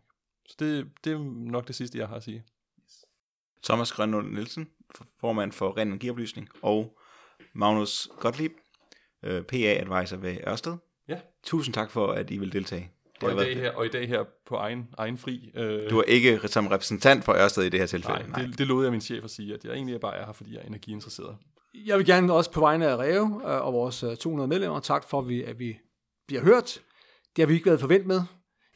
Så 0.49 0.57
det, 0.59 0.91
det 1.05 1.12
er 1.12 1.19
nok 1.51 1.66
det 1.66 1.75
sidste, 1.75 1.99
jeg 1.99 2.09
har 2.09 2.16
at 2.16 2.23
sige. 2.23 2.45
Thomas 3.65 3.93
Grønlund 3.93 4.35
Nielsen, 4.35 4.69
formand 5.20 5.53
for 5.53 5.79
Ren 5.79 5.89
Energioplysning, 5.89 6.49
og 6.62 6.99
Magnus 7.53 8.09
Gottlieb, 8.20 8.53
øh, 9.23 9.43
PA-advisor 9.43 10.16
ved 10.16 10.37
Ørsted. 10.49 10.77
Ja. 11.09 11.20
Tusind 11.43 11.75
tak 11.75 11.91
for, 11.91 12.07
at 12.12 12.31
I 12.31 12.39
vil 12.39 12.53
deltage. 12.53 12.91
Det 13.20 13.29
og, 13.29 13.33
i 13.33 13.45
dag 13.45 13.57
her, 13.57 13.73
og 13.73 13.87
i 13.87 13.89
dag 13.89 14.09
her 14.09 14.25
på 14.47 14.55
egen, 14.55 14.89
egen 14.99 15.19
fri. 15.19 15.51
Øh... 15.55 15.91
Du 15.91 15.99
er 15.99 16.03
ikke 16.03 16.41
som 16.45 16.66
repræsentant 16.66 17.25
for 17.25 17.33
Ørsted 17.33 17.65
i 17.65 17.69
det 17.69 17.81
her 17.81 17.87
tilfælde. 17.87 18.19
Nej, 18.19 18.29
nej. 18.29 18.43
Det, 18.43 18.59
det 18.59 18.66
lovede 18.66 18.85
jeg 18.85 18.93
min 18.93 19.01
chef 19.01 19.25
at 19.25 19.31
sige, 19.31 19.55
at 19.55 19.65
jeg 19.65 19.73
egentlig 19.73 20.01
bare 20.01 20.16
er 20.16 20.27
her, 20.27 20.33
fordi 20.33 20.55
jeg 20.55 20.62
er 20.62 20.66
energiinteresseret. 20.66 21.37
Jeg 21.75 21.99
vil 21.99 22.07
gerne 22.07 22.33
også 22.33 22.51
på 22.51 22.61
vegne 22.61 22.87
af 22.87 22.97
Reve 22.97 23.41
øh, 23.45 23.66
og 23.66 23.73
vores 23.73 24.05
200 24.20 24.47
øh, 24.47 24.49
medlemmer, 24.49 24.81
tak 24.81 25.09
for, 25.09 25.20
at 25.20 25.29
vi, 25.29 25.43
at 25.43 25.59
vi 25.59 25.79
bliver 26.27 26.43
hørt. 26.43 26.81
Det 27.37 27.43
har 27.43 27.47
vi 27.47 27.55
ikke 27.55 27.66
været 27.66 27.81
forventet 27.81 28.07
med 28.07 28.23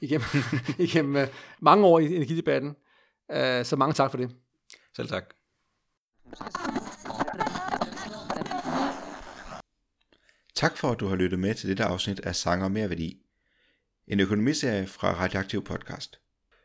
igennem, 0.02 0.26
igennem 0.88 1.16
øh, 1.16 1.28
mange 1.60 1.86
år 1.86 1.98
i 1.98 2.16
energidebatten. 2.16 2.76
Så 3.64 3.74
mange 3.78 3.94
tak 3.94 4.10
for 4.10 4.18
det. 4.18 4.30
Selv 4.96 5.08
tak. 5.08 5.24
Tak 10.54 10.76
for, 10.76 10.90
at 10.90 11.00
du 11.00 11.06
har 11.06 11.16
lyttet 11.16 11.38
med 11.38 11.54
til 11.54 11.68
dette 11.68 11.84
afsnit 11.84 12.20
af 12.20 12.36
Sanger 12.36 12.68
Mere 12.68 12.88
Værdi. 12.88 13.22
En 14.06 14.20
økonomiserie 14.20 14.86
fra 14.86 15.14
Radioaktiv 15.14 15.64
Podcast. 15.64 16.20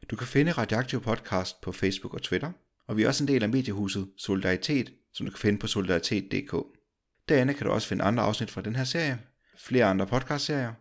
Du 0.10 0.16
kan 0.16 0.28
finde 0.28 0.52
Radioaktiv 0.52 1.02
Podcast 1.02 1.62
på 1.62 1.72
Facebook 1.72 2.14
og 2.14 2.22
Twitter, 2.22 2.52
og 2.88 2.98
vi 2.98 3.04
er 3.04 3.08
også 3.08 3.24
en 3.24 3.28
del 3.28 3.44
af 3.44 3.50
mediehuset 3.50 4.10
Solidaritet, 4.18 4.94
som 5.14 5.26
du 5.26 5.32
kan 5.32 5.40
finde 5.40 5.60
på 5.60 5.68
solidaritet.dk. 5.68 6.56
Derinde 7.30 7.54
kan 7.54 7.68
du 7.68 7.74
også 7.74 7.88
finde 7.88 8.04
andre 8.04 8.24
afsnit 8.24 8.52
fra 8.52 8.62
den 8.62 8.76
her 8.76 8.84
serie, 8.84 9.20
flere 9.58 9.86
andre 9.86 10.08
podcastserier, 10.08 10.74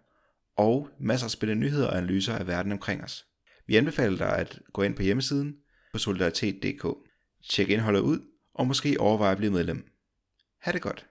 og 0.56 0.88
masser 1.00 1.26
af 1.26 1.30
spændende 1.30 1.66
nyheder 1.66 1.86
og 1.86 1.96
analyser 1.96 2.34
af 2.34 2.46
verden 2.46 2.72
omkring 2.72 3.04
os. 3.04 3.26
Vi 3.66 3.76
anbefaler 3.76 4.16
dig 4.16 4.38
at 4.38 4.60
gå 4.72 4.82
ind 4.82 4.96
på 4.96 5.02
hjemmesiden 5.02 5.56
på 5.92 5.98
solidaritet.dk. 5.98 6.86
Tjek 7.50 7.68
indholdet 7.68 8.00
ud, 8.00 8.20
og 8.54 8.66
måske 8.66 9.00
overveje 9.00 9.32
at 9.32 9.38
blive 9.38 9.52
medlem. 9.52 9.88
Ha' 10.60 10.72
det 10.72 10.82
godt. 10.82 11.06